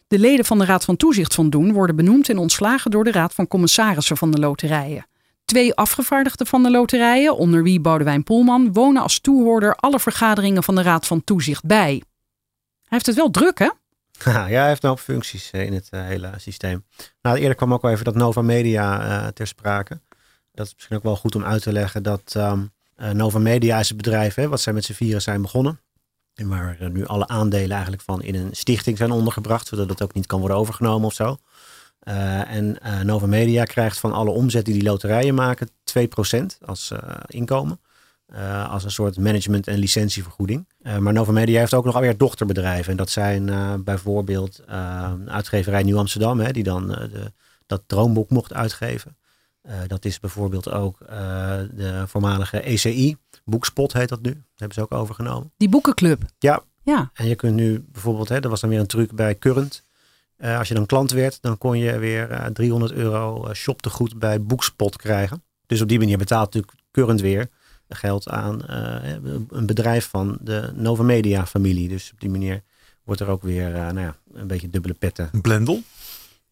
De 0.08 0.20
leden 0.20 0.46
van 0.46 0.58
de 0.58 0.66
Raad 0.66 0.86
van 0.86 0.96
Toezicht 0.98 1.34
van 1.34 1.50
Doen 1.50 1.74
worden 1.74 1.96
benoemd 1.96 2.30
en 2.30 2.38
ontslagen 2.38 2.92
door 2.92 3.04
de 3.04 3.12
Raad 3.12 3.34
van 3.34 3.48
Commissarissen 3.48 4.18
van 4.18 4.32
de 4.32 4.40
loterijen. 4.40 5.08
Twee 5.46 5.76
afgevaardigden 5.76 6.48
van 6.48 6.64
de 6.64 6.72
loterijen, 6.72 7.38
onder 7.38 7.64
wie 7.64 7.80
Boudewijn 7.80 8.24
Poelman, 8.24 8.74
wonen 8.74 9.02
als 9.02 9.20
toehoorder 9.20 9.76
alle 9.76 10.00
vergaderingen 10.00 10.64
van 10.64 10.76
de 10.76 10.82
Raad 10.82 11.08
van 11.08 11.24
Toezicht 11.24 11.66
bij. 11.66 11.92
Hij 11.92 12.04
heeft 12.88 13.06
het 13.06 13.16
wel 13.16 13.32
druk, 13.32 13.60
hè? 13.60 13.70
Ja, 14.32 14.46
hij 14.46 14.68
heeft 14.68 14.84
een 14.84 14.98
functies 14.98 15.52
in 15.52 15.74
het 15.74 15.88
uh, 15.92 16.04
hele 16.04 16.32
systeem. 16.38 16.86
Nou, 17.22 17.38
eerder 17.38 17.56
kwam 17.56 17.74
ook 17.74 17.84
al 17.84 17.90
even 17.90 18.06
dat 18.06 18.16
Nova 18.16 18.42
Media 18.42 19.06
uh, 19.06 19.28
ter 19.28 19.48
sprake. 19.48 20.00
Dat 20.52 20.66
is 20.66 20.74
misschien 20.74 20.98
ook 20.98 21.04
wel 21.04 21.16
goed 21.16 21.36
om 21.36 21.44
uit 21.44 21.62
te 21.62 21.72
leggen 21.72 22.04
dat 22.04 22.34
um, 22.38 22.72
Nova 23.14 23.40
Media 23.40 23.80
is 23.80 23.88
het 23.88 23.98
bedrijf 23.98 24.36
hè, 24.36 24.48
wat 24.48 24.62
zij 24.62 24.74
met 24.74 24.84
z'n 24.84 24.94
vieren 24.94 25.22
zijn 25.22 25.42
begonnen. 25.42 25.80
En 26.36 26.48
waar 26.48 26.90
nu 26.92 27.06
alle 27.06 27.28
aandelen 27.28 27.72
eigenlijk 27.72 28.02
van 28.02 28.22
in 28.22 28.36
een 28.36 28.50
stichting 28.52 28.98
zijn 28.98 29.12
ondergebracht, 29.12 29.68
zodat 29.68 29.90
het 29.90 30.02
ook 30.02 30.14
niet 30.14 30.26
kan 30.26 30.40
worden 30.40 30.58
overgenomen 30.58 31.08
of 31.08 31.14
zo. 31.14 31.38
Uh, 32.08 32.52
en 32.52 32.78
uh, 32.86 33.02
Nova 33.02 33.26
Media 33.26 33.64
krijgt 33.64 34.00
van 34.00 34.14
alle 34.14 34.30
omzet 34.30 34.66
die 34.66 34.74
die 34.74 34.84
loterijen 34.84 35.36
maken 35.36 35.70
2% 35.70 36.46
als 36.66 36.92
uh, 36.94 37.00
inkomen. 37.28 37.80
eh, 38.26 38.72
als 38.72 38.84
een 38.84 38.92
soort 38.92 39.18
management- 39.18 39.68
en 39.68 39.78
licentievergoeding. 39.78 40.68
Maar 41.00 41.14
Nova 41.14 41.32
Media 41.32 41.60
heeft 41.60 41.74
ook 41.74 41.86
nog 41.86 41.96
alweer 41.96 42.18
dochterbedrijven. 42.18 42.92
En 42.92 42.98
dat 42.98 43.10
zijn 43.10 43.52
bijvoorbeeld 43.84 44.62
uitgeverij 45.26 45.84
Nieuw 45.84 45.98
Amsterdam, 45.98 46.40
hè, 46.40 46.52
die 46.52 46.64
dan 46.64 46.88
de, 46.88 47.32
dat 47.66 47.82
droomboek 47.86 48.30
mocht 48.30 48.54
uitgeven. 48.54 49.18
dat 49.88 50.06
is 50.06 50.20
bijvoorbeeld 50.20 50.72
ook 50.72 50.98
de 51.72 52.04
voormalige 52.08 52.60
ECI, 52.60 53.18
Boekspot 53.46 53.94
heet 53.94 54.10
dat 54.10 54.22
nu. 54.22 54.32
Dat 54.32 54.44
hebben 54.56 54.78
ze 54.78 54.82
ook 54.82 54.92
overgenomen. 54.92 55.52
Die 55.58 55.70
boekenclub? 55.70 56.22
Ja. 56.40 56.64
ja. 56.84 57.12
En 57.14 57.28
je 57.28 57.36
kunt 57.36 57.56
nu 57.56 57.86
bijvoorbeeld, 57.92 58.30
hè, 58.30 58.40
er 58.40 58.50
was 58.50 58.62
dan 58.62 58.70
weer 58.70 58.80
een 58.80 58.88
truc 58.88 59.12
bij 59.12 59.38
Current. 59.38 59.84
als 60.40 60.68
je 60.68 60.74
dan 60.74 60.86
klant 60.86 61.12
werd, 61.12 61.42
dan 61.42 61.58
kon 61.58 61.78
je 61.78 61.98
weer 61.98 62.50
300 62.54 62.92
euro 62.92 63.54
shoptegoed 63.54 64.20
bij 64.20 64.42
Boekspot 64.42 64.98
krijgen. 64.98 65.44
Dus 65.66 65.82
op 65.82 65.88
die 65.88 66.00
manier 66.00 66.18
betaalt 66.18 66.54
natuurlijk 66.54 66.74
Current 66.92 67.22
weer 67.22 67.50
geld 67.90 68.30
aan 68.30 68.62
uh, 68.70 69.14
een 69.50 69.66
bedrijf 69.66 70.10
van 70.10 70.38
de 70.42 70.72
Nova 70.74 71.04
Media 71.04 71.46
familie. 71.46 71.88
Dus 71.88 72.12
op 72.14 72.20
die 72.20 72.30
manier 72.30 72.64
wordt 73.04 73.22
er 73.22 73.28
ook 73.28 73.44
weer 73.44 73.70
uh, 73.70 73.76
nou 73.76 74.00
ja, 74.00 74.18
een 74.34 74.48
beetje 74.48 74.70
dubbele 74.70 74.94
petten. 74.94 75.30
Blendel? 75.42 75.82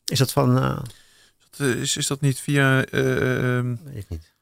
Is 0.05 0.19
dat 0.19 0.31
van... 0.31 0.57
Uh, 0.57 1.81
is, 1.81 1.97
is 1.97 2.07
dat 2.07 2.21
niet 2.21 2.39
via... 2.39 2.85
Ehm, 2.85 3.75
weet 3.83 4.03
ik 4.03 4.09
niet. 4.09 4.32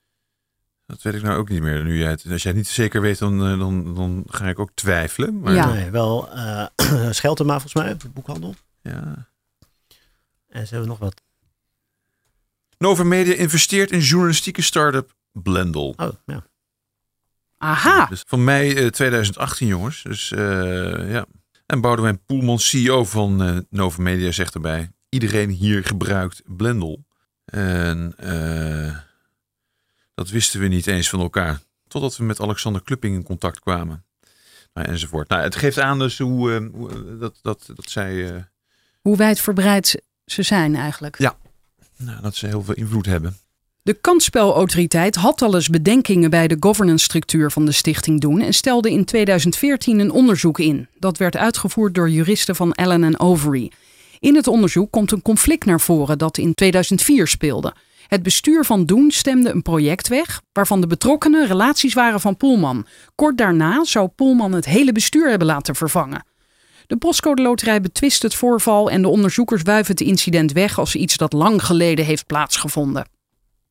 Dat 0.91 1.01
weet 1.01 1.13
ik 1.13 1.21
nou 1.21 1.37
ook 1.37 1.49
niet 1.49 1.61
meer. 1.61 1.83
Nu 1.83 1.97
jij 1.97 2.17
als 2.29 2.43
jij 2.43 2.51
niet 2.51 2.67
zeker 2.67 3.01
weet, 3.01 3.17
dan, 3.17 3.37
dan, 3.37 3.95
dan 3.95 4.23
ga 4.27 4.47
ik 4.47 4.59
ook 4.59 4.71
twijfelen. 4.73 5.39
Maar... 5.39 5.53
Ja, 5.53 5.73
nee, 5.73 5.89
wel 5.89 6.29
uh, 6.35 6.65
Scheltema 7.11 7.51
volgens 7.59 7.73
mij, 7.73 7.95
voor 7.97 8.09
boekhandel. 8.09 8.55
Ja. 8.81 9.29
En 10.47 10.67
ze 10.67 10.73
hebben 10.73 10.89
nog 10.89 10.99
wat. 10.99 11.21
Nova 12.77 13.03
Media 13.03 13.33
investeert 13.33 13.91
in 13.91 13.99
journalistieke 13.99 14.61
start-up 14.61 15.15
Blendel. 15.31 15.93
Oh, 15.97 16.09
ja. 16.25 16.43
Aha. 17.57 18.05
Dus 18.05 18.23
van 18.27 18.43
mei 18.43 18.89
2018, 18.89 19.67
jongens. 19.67 20.03
Dus 20.03 20.31
uh, 20.31 21.11
ja. 21.11 21.25
En 21.65 21.81
Boudewijn 21.81 22.25
Poelman, 22.25 22.59
CEO 22.59 23.05
van 23.05 23.47
uh, 23.47 23.57
Nova 23.69 24.01
Media, 24.01 24.31
zegt 24.31 24.53
erbij: 24.53 24.91
iedereen 25.09 25.49
hier 25.49 25.83
gebruikt 25.83 26.41
Blendel. 26.45 27.05
En 27.45 28.13
uh, 28.23 28.97
dat 30.22 30.30
wisten 30.30 30.59
we 30.59 30.67
niet 30.67 30.88
eens 30.88 31.09
van 31.09 31.19
elkaar. 31.19 31.59
Totdat 31.88 32.17
we 32.17 32.24
met 32.24 32.39
Alexander 32.39 32.82
Klupping 32.84 33.15
in 33.15 33.24
contact 33.24 33.59
kwamen. 33.59 34.05
Nou, 34.74 34.88
enzovoort. 34.88 35.30
Nou, 35.30 35.41
het 35.41 35.55
geeft 35.55 35.80
aan 35.80 35.99
dus 35.99 36.17
hoe, 36.17 36.69
hoe 36.74 37.17
dat, 37.17 37.39
dat, 37.41 37.69
dat 37.76 37.89
zij. 37.89 38.45
hoe 39.01 39.17
wijdverbreid 39.17 40.01
ze 40.26 40.43
zijn 40.43 40.76
eigenlijk. 40.76 41.17
Ja, 41.17 41.38
nou, 41.97 42.22
dat 42.22 42.36
ze 42.36 42.47
heel 42.47 42.63
veel 42.63 42.74
invloed 42.74 43.05
hebben. 43.05 43.38
De 43.82 43.93
kansspelautoriteit 43.93 45.15
had 45.15 45.41
al 45.41 45.55
eens 45.55 45.69
bedenkingen 45.69 46.30
bij 46.30 46.47
de 46.47 46.57
governance-structuur 46.59 47.51
van 47.51 47.65
de 47.65 47.72
stichting 47.72 48.19
doen 48.19 48.41
en 48.41 48.53
stelde 48.53 48.91
in 48.91 49.05
2014 49.05 49.99
een 49.99 50.11
onderzoek 50.11 50.59
in. 50.59 50.88
Dat 50.99 51.17
werd 51.17 51.38
uitgevoerd 51.38 51.95
door 51.95 52.09
juristen 52.09 52.55
van 52.55 52.74
Allen 52.74 53.19
Overy. 53.19 53.72
In 54.19 54.36
het 54.36 54.47
onderzoek 54.47 54.91
komt 54.91 55.11
een 55.11 55.22
conflict 55.22 55.65
naar 55.65 55.82
voren 55.82 56.17
dat 56.17 56.38
in 56.38 56.53
2004 56.53 57.28
speelde. 57.28 57.74
Het 58.12 58.24
bestuur 58.24 58.66
van 58.66 58.86
Doen 58.86 59.12
stemde 59.12 59.49
een 59.49 59.62
project 59.62 60.07
weg 60.07 60.41
waarvan 60.53 60.82
de 60.82 60.88
betrokkenen 60.88 61.47
relaties 61.47 61.93
waren 61.93 62.20
van 62.20 62.38
Poelman. 62.38 62.86
Kort 63.16 63.38
daarna 63.38 63.84
zou 63.84 64.07
Poelman 64.07 64.51
het 64.51 64.66
hele 64.66 64.91
bestuur 64.91 65.30
hebben 65.30 65.47
laten 65.47 65.76
vervangen. 65.76 66.26
De 66.88 66.97
postcode 66.97 67.41
loterij 67.41 67.82
betwist 67.82 68.22
het 68.22 68.36
voorval 68.36 68.89
en 68.89 69.01
de 69.01 69.07
onderzoekers 69.07 69.62
wuiven 69.62 69.91
het 69.91 70.01
incident 70.01 70.51
weg 70.51 70.80
als 70.80 70.95
iets 70.95 71.18
dat 71.18 71.34
lang 71.34 71.66
geleden 71.66 72.05
heeft 72.05 72.26
plaatsgevonden. 72.26 73.09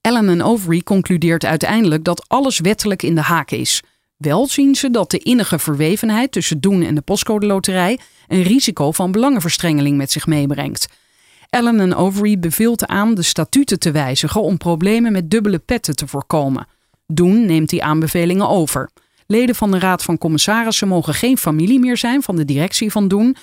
Allen 0.01 0.43
Overy 0.43 0.81
concludeert 0.81 1.45
uiteindelijk 1.45 2.05
dat 2.05 2.25
alles 2.29 2.61
wettelijk 2.61 3.03
in 3.03 3.15
de 3.15 3.21
haak 3.21 3.51
is. 3.51 3.83
Wel 4.17 4.47
zien 4.47 4.75
ze 4.75 4.91
dat 4.91 5.11
de 5.11 5.19
innige 5.19 5.59
verwevenheid 5.59 6.33
tussen 6.33 6.61
Doen 6.61 6.83
en 6.83 6.95
de 6.95 7.03
postcode 7.03 7.47
loterij 7.47 7.99
een 8.29 8.43
risico 8.43 8.93
van 8.93 9.13
belangenverstrengeling 9.13 9.97
met 9.97 10.11
zich 10.11 10.27
meebrengt. 10.27 10.87
Allen 11.51 11.95
Overy 11.95 12.39
beveelt 12.39 12.87
aan 12.87 13.15
de 13.15 13.23
statuten 13.23 13.79
te 13.79 13.91
wijzigen 13.91 14.43
om 14.43 14.57
problemen 14.57 15.13
met 15.13 15.31
dubbele 15.31 15.59
petten 15.59 15.97
te 15.97 16.07
voorkomen. 16.07 16.67
Doen 17.07 17.47
neemt 17.47 17.69
die 17.69 17.85
aanbevelingen 17.85 18.49
over. 18.49 18.91
Leden 19.27 19.55
van 19.55 19.71
de 19.71 19.79
Raad 19.79 20.03
van 20.03 20.19
Commissarissen 20.19 20.89
mogen 20.89 21.15
geen 21.15 21.39
familie 21.39 21.79
meer 21.79 21.97
zijn 21.97 22.23
van 22.23 22.37
de 22.37 22.45
directie 22.45 22.91
van 22.91 23.09
Doen 23.09 23.37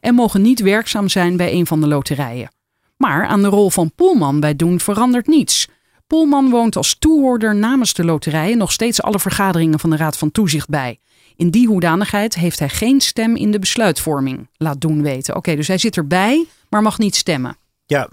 en 0.00 0.14
mogen 0.14 0.42
niet 0.42 0.60
werkzaam 0.60 1.08
zijn 1.08 1.36
bij 1.36 1.52
een 1.52 1.66
van 1.66 1.80
de 1.80 1.86
loterijen. 1.86 2.50
Maar 2.96 3.26
aan 3.26 3.42
de 3.42 3.48
rol 3.48 3.70
van 3.70 3.92
Poelman 3.94 4.40
bij 4.40 4.56
Doen 4.56 4.80
verandert 4.80 5.26
niets. 5.26 5.68
Poelman 6.06 6.50
woont 6.50 6.76
als 6.76 6.96
toehoorder 6.98 7.56
namens 7.56 7.94
de 7.94 8.04
loterijen 8.04 8.58
nog 8.58 8.72
steeds 8.72 9.02
alle 9.02 9.18
vergaderingen 9.18 9.80
van 9.80 9.90
de 9.90 9.96
Raad 9.96 10.18
van 10.18 10.30
Toezicht 10.30 10.68
bij. 10.68 10.98
In 11.36 11.50
die 11.50 11.66
hoedanigheid 11.66 12.34
heeft 12.34 12.58
hij 12.58 12.68
geen 12.68 13.00
stem 13.00 13.36
in 13.36 13.50
de 13.50 13.58
besluitvorming, 13.58 14.48
laat 14.56 14.80
doen 14.80 15.02
weten. 15.02 15.36
Oké, 15.36 15.56
dus 15.56 15.68
hij 15.68 15.78
zit 15.78 15.96
erbij, 15.96 16.46
maar 16.68 16.82
mag 16.82 16.98
niet 16.98 17.14
stemmen. 17.14 17.56
Ja, 17.86 18.08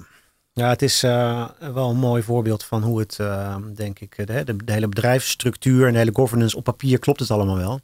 ja 0.51 0.69
het 0.69 0.81
is 0.81 1.03
uh, 1.03 1.49
wel 1.73 1.89
een 1.89 1.97
mooi 1.97 2.23
voorbeeld 2.23 2.63
van 2.63 2.83
hoe 2.83 2.99
het, 2.99 3.17
uh, 3.21 3.55
denk 3.75 3.99
ik, 3.99 4.15
de, 4.15 4.43
de, 4.43 4.55
de, 4.55 4.71
hele 4.71 4.87
bedrijfsstructuur 4.87 5.87
en 5.87 5.91
de 5.91 5.97
hele 5.97 6.15
governance 6.15 6.57
op 6.57 6.63
papier 6.63 6.99
klopt 6.99 7.19
het 7.19 7.31
allemaal 7.31 7.57
wel. 7.57 7.79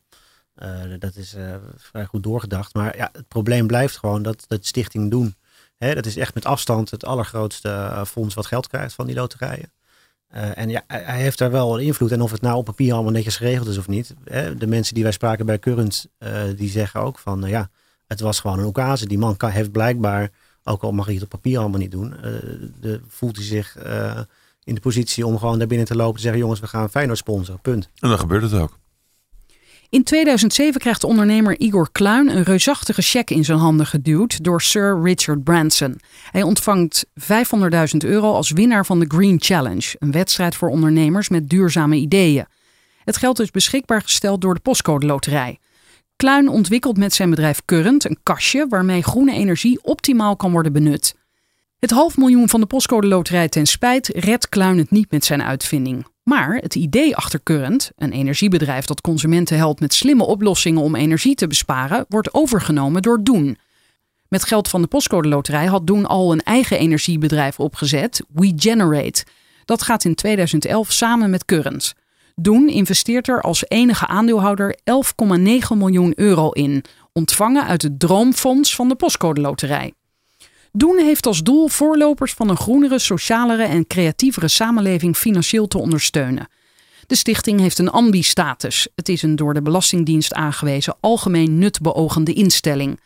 Dat 0.99 1.15
is 1.15 1.35
vrij 1.77 2.05
goed 2.05 2.23
doorgedacht. 2.23 2.73
Maar 2.73 2.97
ja, 2.97 3.09
het 3.11 3.27
probleem 3.27 3.67
blijft 3.67 3.97
gewoon 3.97 4.23
dat, 4.23 4.43
dat 4.47 4.65
stichting 4.65 5.11
doen. 5.11 5.35
Hè, 5.77 5.95
dat 5.95 6.05
is 6.05 6.17
echt 6.17 6.33
met 6.33 6.45
afstand 6.45 6.91
het 6.91 7.05
allergrootste 7.05 8.03
fonds 8.07 8.35
wat 8.35 8.45
geld 8.45 8.67
krijgt 8.67 8.93
van 8.93 9.05
die 9.05 9.15
loterijen. 9.15 9.71
Uh, 10.35 10.57
en 10.57 10.69
ja, 10.69 10.83
hij 10.87 11.21
heeft 11.21 11.37
daar 11.37 11.51
wel 11.51 11.77
invloed. 11.77 12.11
En 12.11 12.21
of 12.21 12.31
het 12.31 12.41
nou 12.41 12.57
op 12.57 12.65
papier 12.65 12.93
allemaal 12.93 13.11
netjes 13.11 13.37
geregeld 13.37 13.67
is 13.67 13.77
of 13.77 13.87
niet. 13.87 14.15
Hè, 14.23 14.55
de 14.55 14.67
mensen 14.67 14.93
die 14.93 15.03
wij 15.03 15.11
spraken 15.11 15.45
bij 15.45 15.59
Current, 15.59 16.07
uh, 16.19 16.41
die 16.55 16.69
zeggen 16.69 17.01
ook 17.01 17.19
van 17.19 17.43
uh, 17.43 17.49
ja, 17.49 17.69
het 18.07 18.19
was 18.19 18.39
gewoon 18.39 18.59
een 18.59 18.65
occasie. 18.65 19.07
Die 19.07 19.17
man 19.17 19.35
heeft 19.37 19.71
blijkbaar, 19.71 20.29
ook 20.63 20.83
al 20.83 20.91
mag 20.91 21.05
hij 21.05 21.13
het 21.13 21.23
op 21.23 21.29
papier 21.29 21.59
allemaal 21.59 21.79
niet 21.79 21.91
doen, 21.91 22.15
de, 22.79 23.01
voelt 23.07 23.35
hij 23.35 23.45
zich 23.45 23.77
in 24.63 24.75
de 24.75 24.81
positie 24.81 25.25
om 25.25 25.37
gewoon 25.37 25.57
daar 25.57 25.67
binnen 25.67 25.87
te 25.87 25.95
lopen 25.95 26.11
en 26.11 26.15
te 26.15 26.21
zeggen 26.21 26.39
jongens, 26.39 26.59
we 26.59 26.67
gaan 26.67 26.89
Feyenoord 26.89 27.17
sponsoren, 27.17 27.61
punt. 27.61 27.89
En 27.99 28.09
dan 28.09 28.19
gebeurt 28.19 28.43
het 28.43 28.53
ook. 28.53 28.79
In 29.89 30.03
2007 30.03 30.79
krijgt 30.79 31.01
de 31.01 31.07
ondernemer 31.07 31.59
Igor 31.59 31.91
Kluin 31.91 32.29
een 32.29 32.43
reusachtige 32.43 33.01
cheque 33.01 33.35
in 33.35 33.45
zijn 33.45 33.57
handen 33.57 33.85
geduwd 33.85 34.43
door 34.43 34.61
Sir 34.61 35.01
Richard 35.03 35.43
Branson. 35.43 35.99
Hij 36.31 36.43
ontvangt 36.43 37.05
500.000 37.19 37.27
euro 37.97 38.33
als 38.33 38.51
winnaar 38.51 38.85
van 38.85 38.99
de 38.99 39.05
Green 39.07 39.41
Challenge, 39.41 39.95
een 39.99 40.11
wedstrijd 40.11 40.55
voor 40.55 40.69
ondernemers 40.69 41.29
met 41.29 41.49
duurzame 41.49 41.95
ideeën. 41.95 42.45
Het 43.03 43.17
geld 43.17 43.39
is 43.39 43.51
beschikbaar 43.51 44.01
gesteld 44.01 44.41
door 44.41 44.53
de 44.53 44.59
Postcode 44.59 45.05
Loterij. 45.05 45.59
Kluin 46.15 46.49
ontwikkelt 46.49 46.97
met 46.97 47.13
zijn 47.13 47.29
bedrijf 47.29 47.61
Current 47.65 48.05
een 48.05 48.19
kastje 48.23 48.67
waarmee 48.69 49.03
groene 49.03 49.33
energie 49.33 49.83
optimaal 49.83 50.35
kan 50.35 50.51
worden 50.51 50.73
benut. 50.73 51.15
Het 51.79 51.91
half 51.91 52.17
miljoen 52.17 52.49
van 52.49 52.59
de 52.59 52.65
Postcode 52.65 53.07
Loterij 53.07 53.49
ten 53.49 53.65
spijt 53.65 54.07
redt 54.07 54.49
Kluin 54.49 54.77
het 54.77 54.91
niet 54.91 55.11
met 55.11 55.25
zijn 55.25 55.43
uitvinding. 55.43 56.05
Maar 56.27 56.55
het 56.55 56.75
idee 56.75 57.15
achter 57.15 57.39
Current, 57.43 57.91
een 57.95 58.11
energiebedrijf 58.11 58.85
dat 58.85 59.01
consumenten 59.01 59.57
helpt 59.57 59.79
met 59.79 59.93
slimme 59.93 60.25
oplossingen 60.25 60.81
om 60.81 60.95
energie 60.95 61.35
te 61.35 61.47
besparen, 61.47 62.05
wordt 62.09 62.33
overgenomen 62.33 63.01
door 63.01 63.23
Doen. 63.23 63.57
Met 64.29 64.43
geld 64.43 64.69
van 64.69 64.81
de 64.81 64.87
Postcode 64.87 65.27
Loterij 65.27 65.65
had 65.65 65.87
Doen 65.87 66.05
al 66.05 66.31
een 66.31 66.41
eigen 66.41 66.79
energiebedrijf 66.79 67.59
opgezet, 67.59 68.23
WeGenerate. 68.33 69.25
Dat 69.65 69.81
gaat 69.81 70.03
in 70.03 70.15
2011 70.15 70.91
samen 70.91 71.29
met 71.29 71.45
Current. 71.45 71.93
Doen 72.35 72.69
investeert 72.69 73.27
er 73.27 73.41
als 73.41 73.65
enige 73.67 74.07
aandeelhouder 74.07 74.77
11,9 74.79 74.87
miljoen 75.75 76.13
euro 76.15 76.49
in, 76.49 76.83
ontvangen 77.13 77.65
uit 77.65 77.81
het 77.81 77.99
Droomfonds 77.99 78.75
van 78.75 78.87
de 78.87 78.95
Postcode 78.95 79.41
Loterij. 79.41 79.93
Doen 80.77 80.97
heeft 80.97 81.25
als 81.25 81.43
doel 81.43 81.67
voorlopers 81.67 82.33
van 82.33 82.49
een 82.49 82.57
groenere, 82.57 82.99
socialere 82.99 83.63
en 83.63 83.87
creatievere 83.87 84.47
samenleving 84.47 85.17
financieel 85.17 85.67
te 85.67 85.77
ondersteunen. 85.77 86.47
De 87.07 87.15
stichting 87.15 87.59
heeft 87.59 87.79
een 87.79 87.89
ambi-status. 87.89 88.87
Het 88.95 89.09
is 89.09 89.21
een 89.21 89.35
door 89.35 89.53
de 89.53 89.61
Belastingdienst 89.61 90.33
aangewezen 90.33 90.95
algemeen 90.99 91.57
nutbeogende 91.57 92.33
instelling. 92.33 92.99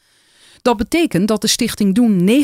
Dat 0.61 0.77
betekent 0.77 1.27
dat 1.27 1.41
de 1.41 1.47
stichting 1.47 1.95
Doen 1.95 2.43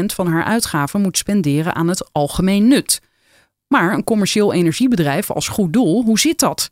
90% 0.00 0.04
van 0.14 0.26
haar 0.26 0.44
uitgaven 0.44 1.00
moet 1.00 1.18
spenderen 1.18 1.74
aan 1.74 1.88
het 1.88 2.12
algemeen 2.12 2.68
nut. 2.68 3.00
Maar 3.66 3.92
een 3.92 4.04
commercieel 4.04 4.52
energiebedrijf 4.52 5.30
als 5.30 5.48
goed 5.48 5.72
doel, 5.72 6.04
hoe 6.04 6.18
zit 6.18 6.38
dat? 6.38 6.70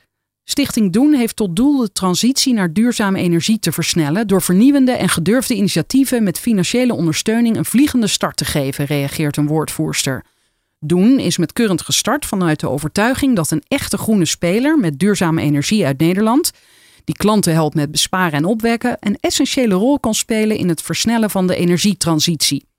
Stichting 0.51 0.93
Doen 0.93 1.13
heeft 1.13 1.37
tot 1.37 1.57
doel 1.57 1.81
de 1.81 1.93
transitie 1.93 2.55
naar 2.55 2.73
duurzame 2.73 3.19
energie 3.19 3.59
te 3.59 3.73
versnellen 3.73 4.27
door 4.27 4.43
vernieuwende 4.43 4.93
en 4.93 5.09
gedurfde 5.09 5.55
initiatieven 5.55 6.23
met 6.23 6.39
financiële 6.39 6.95
ondersteuning 6.95 7.57
een 7.57 7.65
vliegende 7.65 8.07
start 8.07 8.37
te 8.37 8.45
geven, 8.45 8.85
reageert 8.85 9.37
een 9.37 9.47
woordvoerster. 9.47 10.25
Doen 10.79 11.19
is 11.19 11.39
met 11.39 11.53
Current 11.53 11.83
gestart 11.83 12.27
vanuit 12.27 12.61
de 12.61 12.69
overtuiging 12.69 13.37
dat 13.37 13.51
een 13.51 13.63
echte 13.69 13.99
groene 13.99 14.25
speler 14.25 14.79
met 14.79 14.99
duurzame 14.99 15.43
energie 15.43 15.87
uit 15.87 15.99
Nederland, 15.99 16.51
die 17.05 17.17
klanten 17.17 17.53
helpt 17.53 17.75
met 17.75 17.91
besparen 17.91 18.33
en 18.33 18.45
opwekken, 18.45 18.97
een 19.01 19.17
essentiële 19.21 19.75
rol 19.75 20.01
kan 20.01 20.15
spelen 20.15 20.57
in 20.57 20.69
het 20.69 20.83
versnellen 20.83 21.31
van 21.31 21.47
de 21.47 21.57
energietransitie. 21.57 22.70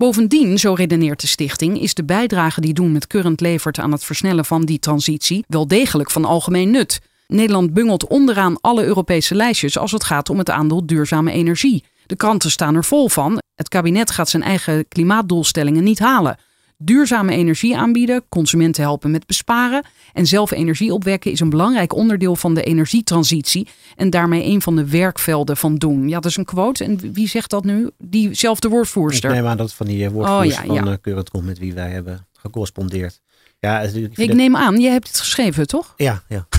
Bovendien, 0.00 0.58
zo 0.58 0.72
redeneert 0.72 1.20
de 1.20 1.26
stichting, 1.26 1.80
is 1.80 1.94
de 1.94 2.04
bijdrage 2.04 2.60
die 2.60 2.72
Doen 2.72 2.92
met 2.92 3.06
Current 3.06 3.40
levert 3.40 3.78
aan 3.78 3.92
het 3.92 4.04
versnellen 4.04 4.44
van 4.44 4.64
die 4.64 4.78
transitie 4.78 5.44
wel 5.48 5.66
degelijk 5.66 6.10
van 6.10 6.24
algemeen 6.24 6.70
nut. 6.70 7.00
Nederland 7.26 7.72
bungelt 7.72 8.06
onderaan 8.06 8.60
alle 8.60 8.84
Europese 8.84 9.34
lijstjes 9.34 9.78
als 9.78 9.92
het 9.92 10.04
gaat 10.04 10.30
om 10.30 10.38
het 10.38 10.50
aandeel 10.50 10.86
duurzame 10.86 11.32
energie. 11.32 11.84
De 12.06 12.16
kranten 12.16 12.50
staan 12.50 12.74
er 12.74 12.84
vol 12.84 13.08
van. 13.08 13.38
Het 13.54 13.68
kabinet 13.68 14.10
gaat 14.10 14.28
zijn 14.28 14.42
eigen 14.42 14.88
klimaatdoelstellingen 14.88 15.84
niet 15.84 15.98
halen. 15.98 16.38
Duurzame 16.82 17.32
energie 17.32 17.76
aanbieden, 17.76 18.22
consumenten 18.28 18.82
helpen 18.82 19.10
met 19.10 19.26
besparen 19.26 19.84
en 20.12 20.26
zelf 20.26 20.50
energie 20.50 20.92
opwekken 20.92 21.30
is 21.30 21.40
een 21.40 21.50
belangrijk 21.50 21.94
onderdeel 21.94 22.36
van 22.36 22.54
de 22.54 22.62
energietransitie 22.62 23.68
en 23.96 24.10
daarmee 24.10 24.44
een 24.44 24.62
van 24.62 24.76
de 24.76 24.86
werkvelden 24.86 25.56
van 25.56 25.76
doen. 25.76 26.08
Ja, 26.08 26.14
dat 26.14 26.30
is 26.30 26.36
een 26.36 26.44
quote. 26.44 26.84
En 26.84 27.12
wie 27.12 27.28
zegt 27.28 27.50
dat 27.50 27.64
nu? 27.64 27.90
Diezelfde 27.98 28.68
woordvoerster. 28.68 29.30
Ik 29.30 29.36
neem 29.36 29.46
aan 29.46 29.56
dat 29.56 29.72
van 29.72 29.86
die 29.86 30.04
eh, 30.04 30.10
woordvoerster 30.10 30.62
Oh, 30.62 30.66
ja, 30.66 30.74
ja. 30.74 30.82
van 30.82 30.92
uh, 30.92 30.98
Current 31.00 31.30
komt 31.30 31.44
met 31.44 31.58
wie 31.58 31.74
wij 31.74 31.90
hebben 31.90 32.26
gecorrespondeerd. 32.32 33.20
Ja, 33.58 33.80
ik 33.80 34.18
Ik 34.18 34.34
neem 34.34 34.56
aan, 34.56 34.80
jij 34.80 34.92
hebt 34.92 35.08
het 35.08 35.18
geschreven, 35.18 35.66
toch? 35.66 35.94
ja, 35.96 36.22
ja. 36.28 36.46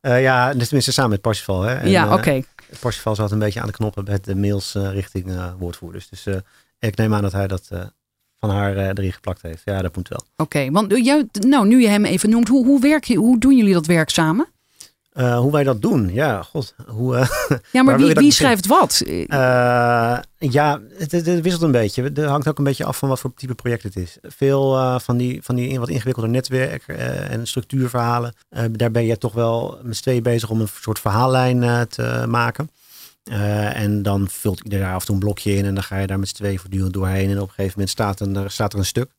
Eh, 0.00 0.22
ja, 0.22 0.54
dus 0.54 0.64
tenminste 0.64 0.92
samen 0.92 1.10
met 1.10 1.20
Parsifal. 1.20 1.62
Hè. 1.62 1.74
En, 1.74 1.90
ja, 1.90 2.06
eh, 2.06 2.12
oké. 2.12 2.42
Parsifal 2.80 3.14
zat 3.14 3.32
een 3.32 3.38
beetje 3.38 3.60
aan 3.60 3.66
de 3.66 3.72
knoppen 3.72 4.04
met 4.04 4.24
de 4.24 4.36
mails 4.36 4.74
eh, 4.74 4.92
richting 4.92 5.28
eh, 5.30 5.52
woordvoerders. 5.58 6.08
Dus 6.08 6.26
eh, 6.26 6.36
ik 6.78 6.96
neem 6.96 7.14
aan 7.14 7.22
dat 7.22 7.32
hij 7.32 7.46
dat 7.46 7.66
eh, 7.70 7.80
van 8.40 8.50
haar 8.50 8.76
eh, 8.76 8.86
erin 8.86 9.12
geplakt 9.12 9.42
heeft. 9.42 9.62
Ja, 9.64 9.82
dat 9.82 9.96
moet 9.96 10.08
wel. 10.08 10.22
Oké, 10.36 10.70
want 10.70 11.04
jij, 11.04 11.26
nou, 11.32 11.66
nu 11.66 11.80
je 11.80 11.88
hem 11.88 12.04
even 12.04 12.30
noemt, 12.30 12.48
hoe, 12.48 12.66
hoe, 12.66 12.80
werk 12.80 13.04
je, 13.04 13.16
hoe 13.16 13.38
doen 13.38 13.56
jullie 13.56 13.72
dat 13.72 13.86
werk 13.86 14.10
samen? 14.10 14.46
Eh, 15.12 15.38
hoe 15.38 15.52
wij 15.52 15.64
dat 15.64 15.82
doen, 15.82 16.10
ja, 16.12 16.42
god. 16.42 16.74
Hoe, 16.86 17.16
eh, 17.16 17.28
Ja, 17.72 17.82
maar 17.82 17.98
wie, 17.98 18.14
wie 18.14 18.32
schrijft 18.32 18.66
wat? 18.66 19.02
Ja, 20.38 20.80
het, 20.96 21.40
wisselt 21.40 21.62
een 21.62 21.70
beetje. 21.70 22.02
Het 22.02 22.18
hangt 22.18 22.48
ook 22.48 22.58
een 22.58 22.64
beetje 22.64 22.84
af 22.84 22.98
van 22.98 23.08
wat 23.08 23.20
voor 23.20 23.34
type 23.34 23.54
project 23.54 23.82
het 23.82 23.96
is. 23.96 24.18
Veel 24.22 24.98
van 25.00 25.16
die, 25.16 25.42
van 25.42 25.54
die 25.54 25.78
wat 25.78 25.88
ingewikkelde 25.88 26.28
netwerk 26.28 26.88
en 27.28 27.46
structuurverhalen. 27.46 28.34
daar 28.70 28.90
ben 28.90 29.06
je 29.06 29.18
toch 29.18 29.32
wel 29.32 29.78
met 29.82 29.96
z'n 29.96 30.02
tweeën 30.02 30.22
bezig 30.22 30.50
om 30.50 30.60
een 30.60 30.68
soort 30.80 30.98
verhaallijn 30.98 31.88
te 31.88 32.24
maken. 32.28 32.70
Eh, 33.28 33.80
en 33.80 34.02
dan 34.02 34.28
vult 34.28 34.60
ieder 34.60 34.78
daar 34.78 34.94
af 34.94 35.00
en 35.00 35.06
toe 35.06 35.14
een 35.14 35.20
blokje 35.20 35.54
in. 35.54 35.64
En 35.64 35.74
dan 35.74 35.82
ga 35.82 35.98
je 35.98 36.06
daar 36.06 36.18
met 36.18 36.28
z'n 36.28 36.34
tweeën 36.34 36.58
voortdurend 36.58 36.92
doorheen. 36.92 37.30
En 37.30 37.36
op 37.36 37.48
een 37.48 37.54
gegeven 37.54 37.72
moment 37.72 37.90
staat, 37.90 38.20
er, 38.20 38.50
staat 38.50 38.72
er 38.72 38.78
een 38.78 38.84
stuk. 38.84 39.10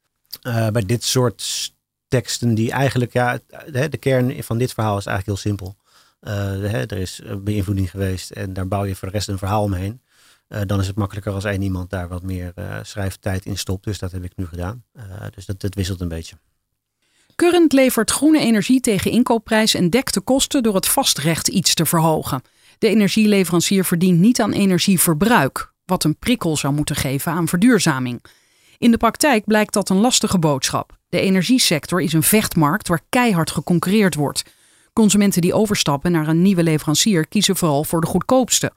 Eh, 0.42 0.68
bij 0.68 0.86
dit 0.86 1.04
soort 1.04 1.74
teksten 2.08 2.54
die 2.54 2.72
eigenlijk... 2.72 3.14
Ja, 3.14 3.40
de, 3.72 3.90
de 3.90 3.98
kern 3.98 4.44
van 4.44 4.58
dit 4.58 4.74
verhaal 4.74 4.98
is 4.98 5.06
eigenlijk 5.06 5.40
heel 5.40 5.52
simpel. 5.52 5.76
Eh, 6.20 6.92
er 6.92 6.98
is 6.98 7.22
eh, 7.22 7.36
beïnvloeding 7.36 7.90
geweest 7.90 8.32
en 8.32 8.54
daar 8.54 8.68
bouw 8.68 8.86
je 8.86 8.96
voor 8.96 9.08
de 9.08 9.14
rest 9.14 9.28
een 9.28 9.38
verhaal 9.38 9.64
omheen. 9.64 10.02
Eh, 10.50 10.62
dan 10.66 10.80
is 10.80 10.88
het 10.88 10.96
makkelijker 10.96 11.34
als 11.34 11.44
één 11.44 11.62
iemand 11.62 11.90
daar 11.90 12.08
wat 12.08 12.24
meer 12.24 12.52
eh, 12.56 12.78
schrijftijd 12.82 13.46
in 13.46 13.58
stopt. 13.58 13.84
Dus 13.84 14.00
dat 14.00 14.12
heb 14.12 14.24
ik 14.24 14.32
nu 14.36 14.46
gedaan. 14.46 14.84
Eh, 14.94 15.04
dus 15.36 15.46
dat, 15.46 15.62
dat 15.62 15.76
wisselt 15.76 16.02
een 16.02 16.08
beetje. 16.08 16.36
Current 17.36 17.74
levert 17.74 18.12
groene 18.12 18.40
energie 18.40 18.82
tegen 18.82 19.12
inkoopprijs 19.12 19.74
en 19.74 19.90
dekt 19.90 20.14
de 20.14 20.22
kosten 20.22 20.64
door 20.64 20.76
het 20.76 20.88
vastrecht 20.88 21.48
iets 21.48 21.74
te 21.74 21.86
verhogen. 21.86 22.42
De 22.80 22.88
energieleverancier 22.88 23.86
verdient 23.86 24.20
niet 24.20 24.42
aan 24.42 24.52
energieverbruik, 24.52 25.74
wat 25.86 26.04
een 26.04 26.18
prikkel 26.18 26.58
zou 26.58 26.74
moeten 26.74 26.96
geven 26.96 27.32
aan 27.32 27.48
verduurzaming. 27.48 28.24
In 28.78 28.92
de 28.92 28.98
praktijk 28.98 29.46
blijkt 29.46 29.74
dat 29.74 29.90
een 29.90 29.98
lastige 29.98 30.40
boodschap. 30.40 30.98
De 31.10 31.20
energiesector 31.20 32.02
is 32.02 32.14
een 32.14 32.24
vechtmarkt 32.24 32.88
waar 32.88 33.02
keihard 33.10 33.52
geconcurreerd 33.52 34.16
wordt. 34.16 34.44
Consumenten 34.94 35.42
die 35.42 35.54
overstappen 35.54 36.12
naar 36.12 36.28
een 36.28 36.42
nieuwe 36.42 36.64
leverancier 36.64 37.28
kiezen 37.28 37.56
vooral 37.56 37.84
voor 37.84 38.02
de 38.02 38.08
goedkoopste. 38.08 38.72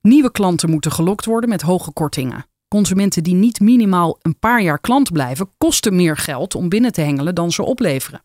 Nieuwe 0.00 0.30
klanten 0.30 0.70
moeten 0.70 0.92
gelokt 0.92 1.24
worden 1.24 1.48
met 1.48 1.62
hoge 1.62 1.92
kortingen. 1.92 2.46
Consumenten 2.68 3.22
die 3.22 3.34
niet 3.34 3.60
minimaal 3.60 4.18
een 4.22 4.38
paar 4.38 4.62
jaar 4.62 4.80
klant 4.80 5.12
blijven, 5.12 5.50
kosten 5.58 5.96
meer 5.96 6.16
geld 6.16 6.54
om 6.54 6.68
binnen 6.68 6.92
te 6.92 7.00
hengelen 7.00 7.34
dan 7.34 7.52
ze 7.52 7.62
opleveren. 7.62 8.22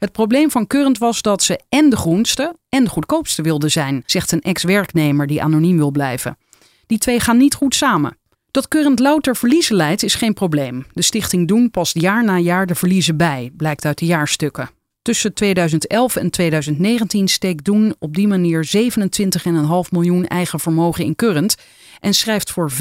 Het 0.00 0.12
probleem 0.12 0.50
van 0.50 0.66
Current 0.66 0.98
was 0.98 1.22
dat 1.22 1.42
ze 1.42 1.60
en 1.68 1.90
de 1.90 1.96
groenste 1.96 2.56
en 2.68 2.84
de 2.84 2.90
goedkoopste 2.90 3.42
wilden 3.42 3.70
zijn, 3.70 4.02
zegt 4.06 4.32
een 4.32 4.40
ex-werknemer 4.40 5.26
die 5.26 5.42
anoniem 5.42 5.76
wil 5.76 5.90
blijven. 5.90 6.38
Die 6.86 6.98
twee 6.98 7.20
gaan 7.20 7.36
niet 7.36 7.54
goed 7.54 7.74
samen. 7.74 8.16
Dat 8.50 8.68
Current 8.68 8.98
louter 8.98 9.36
verliezen 9.36 9.76
leidt 9.76 10.02
is 10.02 10.14
geen 10.14 10.34
probleem. 10.34 10.86
De 10.92 11.02
stichting 11.02 11.48
Doen 11.48 11.70
past 11.70 12.00
jaar 12.00 12.24
na 12.24 12.38
jaar 12.38 12.66
de 12.66 12.74
verliezen 12.74 13.16
bij, 13.16 13.50
blijkt 13.56 13.84
uit 13.84 13.98
de 13.98 14.06
jaarstukken. 14.06 14.70
Tussen 15.02 15.34
2011 15.34 16.16
en 16.16 16.30
2019 16.30 17.28
steekt 17.28 17.64
Doen 17.64 17.94
op 17.98 18.14
die 18.14 18.28
manier 18.28 18.68
27,5 18.76 19.90
miljoen 19.90 20.26
eigen 20.26 20.60
vermogen 20.60 21.04
in 21.04 21.16
Current 21.16 21.56
en 22.00 22.14
schrijft 22.14 22.50
voor 22.50 22.70
15,8 22.72 22.78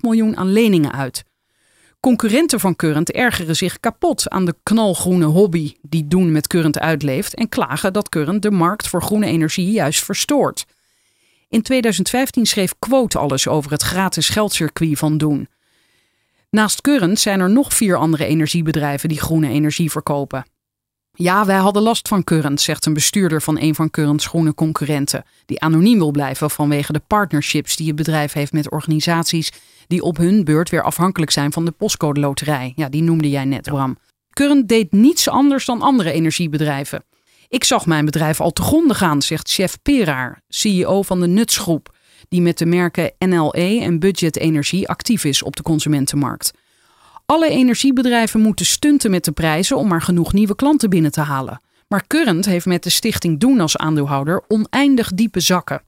miljoen 0.00 0.36
aan 0.36 0.52
leningen 0.52 0.92
uit. 0.92 1.24
Concurrenten 2.00 2.60
van 2.60 2.76
Current 2.76 3.10
ergeren 3.12 3.56
zich 3.56 3.80
kapot 3.80 4.28
aan 4.30 4.44
de 4.44 4.54
knalgroene 4.62 5.24
hobby 5.24 5.74
die 5.82 6.08
Doen 6.08 6.32
met 6.32 6.46
Current 6.46 6.78
uitleeft 6.78 7.34
en 7.34 7.48
klagen 7.48 7.92
dat 7.92 8.08
Current 8.08 8.42
de 8.42 8.50
markt 8.50 8.88
voor 8.88 9.02
groene 9.02 9.26
energie 9.26 9.70
juist 9.70 10.04
verstoort. 10.04 10.66
In 11.48 11.62
2015 11.62 12.46
schreef 12.46 12.74
Quote 12.78 13.18
alles 13.18 13.48
over 13.48 13.70
het 13.70 13.82
gratis 13.82 14.28
geldcircuit 14.28 14.98
van 14.98 15.18
Doen. 15.18 15.48
Naast 16.50 16.80
Current 16.80 17.20
zijn 17.20 17.40
er 17.40 17.50
nog 17.50 17.74
vier 17.74 17.96
andere 17.96 18.24
energiebedrijven 18.24 19.08
die 19.08 19.20
groene 19.20 19.48
energie 19.48 19.90
verkopen. 19.90 20.44
Ja, 21.20 21.44
wij 21.44 21.56
hadden 21.56 21.82
last 21.82 22.08
van 22.08 22.24
Current, 22.24 22.60
zegt 22.60 22.86
een 22.86 22.94
bestuurder 22.94 23.42
van 23.42 23.60
een 23.60 23.74
van 23.74 23.90
Current's 23.90 24.26
groene 24.26 24.54
concurrenten, 24.54 25.24
die 25.46 25.60
anoniem 25.60 25.98
wil 25.98 26.10
blijven 26.10 26.50
vanwege 26.50 26.92
de 26.92 27.02
partnerships 27.06 27.76
die 27.76 27.86
het 27.86 27.96
bedrijf 27.96 28.32
heeft 28.32 28.52
met 28.52 28.70
organisaties 28.70 29.52
die 29.86 30.02
op 30.02 30.16
hun 30.16 30.44
beurt 30.44 30.70
weer 30.70 30.82
afhankelijk 30.82 31.30
zijn 31.30 31.52
van 31.52 31.64
de 31.64 31.70
postcode 31.70 32.20
loterij. 32.20 32.72
Ja, 32.76 32.88
die 32.88 33.02
noemde 33.02 33.30
jij 33.30 33.44
net, 33.44 33.62
Bram. 33.62 33.98
Current 34.30 34.68
deed 34.68 34.92
niets 34.92 35.28
anders 35.28 35.64
dan 35.64 35.82
andere 35.82 36.12
energiebedrijven. 36.12 37.04
Ik 37.48 37.64
zag 37.64 37.86
mijn 37.86 38.04
bedrijf 38.04 38.40
al 38.40 38.50
te 38.50 38.62
gronden 38.62 38.96
gaan, 38.96 39.22
zegt 39.22 39.50
chef 39.50 39.78
Peraar, 39.82 40.42
CEO 40.48 41.02
van 41.02 41.20
de 41.20 41.26
Nutsgroep, 41.26 41.94
die 42.28 42.40
met 42.40 42.58
de 42.58 42.66
merken 42.66 43.12
NLE 43.18 43.78
en 43.80 43.98
Budget 43.98 44.36
Energie 44.36 44.88
actief 44.88 45.24
is 45.24 45.42
op 45.42 45.56
de 45.56 45.62
consumentenmarkt. 45.62 46.50
Alle 47.30 47.48
energiebedrijven 47.48 48.40
moeten 48.40 48.66
stunten 48.66 49.10
met 49.10 49.24
de 49.24 49.32
prijzen 49.32 49.76
om 49.76 49.88
maar 49.88 50.02
genoeg 50.02 50.32
nieuwe 50.32 50.54
klanten 50.54 50.90
binnen 50.90 51.10
te 51.10 51.20
halen. 51.20 51.60
Maar 51.88 52.06
Current 52.06 52.44
heeft 52.44 52.66
met 52.66 52.82
de 52.82 52.90
stichting 52.90 53.40
Doen 53.40 53.60
als 53.60 53.76
aandeelhouder 53.76 54.44
oneindig 54.48 55.12
diepe 55.12 55.40
zakken. 55.40 55.82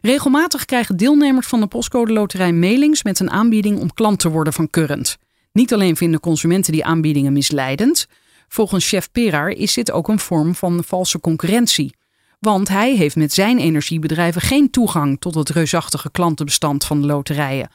Regelmatig 0.00 0.64
krijgen 0.64 0.96
deelnemers 0.96 1.46
van 1.46 1.60
de 1.60 1.66
postcode 1.66 2.12
loterij 2.12 2.52
mailings 2.52 3.02
met 3.02 3.20
een 3.20 3.30
aanbieding 3.30 3.78
om 3.78 3.92
klant 3.92 4.18
te 4.18 4.28
worden 4.28 4.52
van 4.52 4.70
Current. 4.70 5.18
Niet 5.52 5.72
alleen 5.72 5.96
vinden 5.96 6.20
consumenten 6.20 6.72
die 6.72 6.84
aanbiedingen 6.84 7.32
misleidend. 7.32 8.06
Volgens 8.48 8.88
chef 8.88 9.10
Peraar 9.10 9.50
is 9.50 9.74
dit 9.74 9.90
ook 9.90 10.08
een 10.08 10.18
vorm 10.18 10.54
van 10.54 10.84
valse 10.84 11.20
concurrentie. 11.20 11.94
Want 12.40 12.68
hij 12.68 12.94
heeft 12.96 13.16
met 13.16 13.32
zijn 13.32 13.58
energiebedrijven 13.58 14.40
geen 14.40 14.70
toegang 14.70 15.20
tot 15.20 15.34
het 15.34 15.48
reusachtige 15.48 16.10
klantenbestand 16.10 16.84
van 16.84 17.00
de 17.00 17.06
loterijen. 17.06 17.70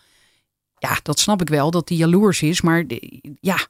Ja, 0.89 0.97
dat 1.03 1.19
snap 1.19 1.41
ik 1.41 1.49
wel, 1.49 1.71
dat 1.71 1.89
hij 1.89 1.97
jaloers 1.97 2.41
is, 2.41 2.61
maar 2.61 2.84
ja, 3.39 3.67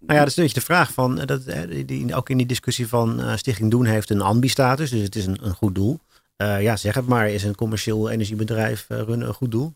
Nou 0.00 0.12
ja, 0.12 0.18
dat 0.18 0.26
is 0.26 0.36
een 0.36 0.42
beetje 0.42 0.58
de 0.60 0.66
vraag 0.66 0.92
van, 0.92 1.18
eh, 1.20 1.26
dat, 1.26 1.44
eh, 1.44 1.68
die- 1.70 1.84
die, 1.84 2.14
ook 2.14 2.30
in 2.30 2.36
die 2.36 2.46
discussie 2.46 2.88
van 2.88 3.20
eh, 3.22 3.36
Stichting 3.36 3.70
Doen 3.70 3.84
heeft 3.84 4.10
een 4.10 4.20
ambi-status, 4.20 4.90
dus 4.90 5.02
het 5.02 5.16
is 5.16 5.26
een, 5.26 5.38
een 5.42 5.54
goed 5.54 5.74
doel. 5.74 6.00
Ja, 6.36 6.76
zeg 6.76 6.94
het 6.94 7.06
maar, 7.06 7.30
is 7.30 7.42
een 7.42 7.54
commercieel 7.54 8.10
energiebedrijf 8.10 8.84
runnen 8.88 9.28
een 9.28 9.34
goed 9.34 9.50
doel? 9.50 9.72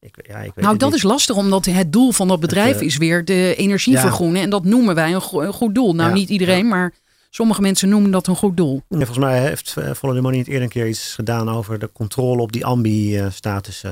Ik, 0.00 0.14
ja, 0.26 0.38
ik 0.38 0.52
weet 0.54 0.64
nou 0.64 0.76
dat 0.76 0.88
niet. 0.88 0.98
is 0.98 1.02
lastig, 1.04 1.36
omdat 1.36 1.64
het 1.64 1.92
doel 1.92 2.12
van 2.12 2.28
dat 2.28 2.40
bedrijf 2.40 2.72
Het, 2.74 2.82
is 2.82 2.96
weer 2.96 3.24
de 3.24 3.54
energie 3.54 3.92
ja. 3.92 4.00
vergroenen. 4.00 4.42
En 4.42 4.50
dat 4.50 4.64
noemen 4.64 4.94
wij 4.94 5.14
een, 5.14 5.20
go- 5.20 5.40
een 5.40 5.52
goed 5.52 5.74
doel. 5.74 5.94
Nou, 5.94 6.08
Ja, 6.08 6.14
niet 6.14 6.28
iedereen, 6.28 6.68
maar 6.68 6.94
sommige 7.30 7.60
mensen 7.60 7.88
noemen 7.88 8.10
dat 8.10 8.26
een 8.26 8.36
goed 8.36 8.56
doel. 8.56 8.82
Ja, 8.88 8.96
volgens 8.96 9.18
mij 9.18 9.40
heeft 9.40 9.70
Follow 9.96 10.16
the 10.16 10.20
Money 10.22 10.38
het 10.38 10.46
eerder 10.48 10.62
een 10.62 10.68
keer 10.68 10.88
iets 10.88 11.14
gedaan 11.14 11.48
over 11.48 11.78
de 11.78 11.90
controle 11.92 12.42
op 12.42 12.52
die 12.52 12.64
ambi-status. 12.66 13.82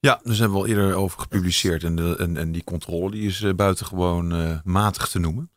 Ja, 0.00 0.20
daar 0.22 0.34
zijn 0.34 0.50
we 0.50 0.56
al 0.56 0.66
eerder 0.66 0.94
over 0.94 1.20
gepubliceerd. 1.20 1.84
En, 1.84 1.96
de, 1.96 2.16
en, 2.18 2.36
en 2.36 2.52
die 2.52 2.64
controle 2.64 3.10
die 3.10 3.26
is 3.26 3.42
eh, 3.42 3.54
buitengewoon 3.54 4.32
eh, 4.32 4.58
matig 4.64 5.08
te 5.08 5.18
noemen. 5.18 5.50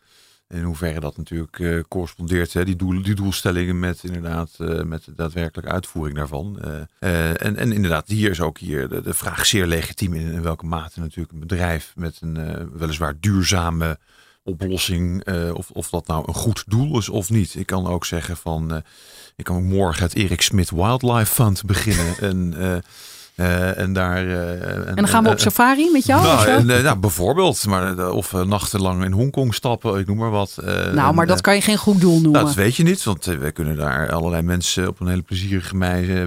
En 0.47 0.57
in 0.57 0.63
hoeverre 0.63 0.99
dat 0.99 1.17
natuurlijk 1.17 1.59
eh, 1.59 1.79
correspondeert, 1.87 2.53
hè, 2.53 2.65
die, 2.65 3.01
die 3.01 3.15
doelstellingen 3.15 3.79
met 3.79 4.03
inderdaad 4.03 4.55
met 4.85 5.05
de 5.05 5.13
daadwerkelijke 5.15 5.71
uitvoering 5.71 6.17
daarvan. 6.17 6.59
En, 6.99 7.55
en 7.55 7.71
inderdaad, 7.71 8.07
hier 8.07 8.29
is 8.29 8.41
ook 8.41 8.57
hier 8.57 9.03
de, 9.03 9.13
vraag 9.13 9.45
zeer 9.45 9.65
legitiem 9.65 10.13
in, 10.13 10.41
welke 10.41 10.65
mate 10.65 10.99
natuurlijk 10.99 11.33
een 11.33 11.39
bedrijf 11.39 11.93
met 11.95 12.17
een 12.21 12.69
weliswaar 12.77 13.15
duurzame 13.19 13.99
oplossing, 14.43 15.27
of, 15.53 15.71
of 15.71 15.89
dat 15.89 16.07
nou 16.07 16.23
een 16.27 16.33
goed 16.33 16.63
doel 16.67 16.97
is 16.97 17.09
of 17.09 17.29
niet. 17.29 17.55
Ik 17.55 17.65
kan 17.65 17.87
ook 17.87 18.05
zeggen 18.05 18.37
van, 18.37 18.83
ik 19.35 19.43
kan 19.45 19.63
morgen 19.63 20.03
het 20.03 20.15
Erik 20.15 20.41
Smit 20.41 20.69
Wildlife 20.69 21.33
Fund 21.33 21.65
beginnen. 21.65 22.17
en 22.19 22.53
Eh, 23.36 23.77
en, 23.77 23.93
daar, 23.93 24.27
eh, 24.27 24.88
En 24.88 24.95
dan 24.95 25.07
gaan 25.07 25.23
we 25.23 25.29
op 25.29 25.39
safari 25.39 25.89
met 25.91 26.05
jou? 26.05 26.23
Nou, 26.23 26.47
eh, 26.47 26.84
nou, 26.84 26.97
bijvoorbeeld. 26.97 27.65
Maar, 27.65 28.09
of 28.09 28.31
nachtenlang 28.31 29.03
in 29.03 29.11
Hongkong 29.11 29.53
stappen, 29.53 29.99
ik 29.99 30.07
noem 30.07 30.17
maar 30.17 30.29
wat. 30.29 30.57
Nou, 30.93 31.13
maar 31.13 31.27
dat 31.27 31.41
kan 31.41 31.55
je 31.55 31.61
geen 31.61 31.77
goed 31.77 32.01
doel 32.01 32.13
noemen. 32.13 32.31
nou, 32.31 32.45
dat 32.45 32.55
weet 32.55 32.75
je 32.75 32.84
niet, 32.84 33.03
want 33.03 33.25
we 33.25 33.51
kunnen 33.51 33.75
daar 33.75 34.11
allerlei 34.11 34.41
mensen 34.41 34.88
op 34.88 34.99
een 34.99 35.07
hele 35.07 35.21
plezierige 35.21 35.77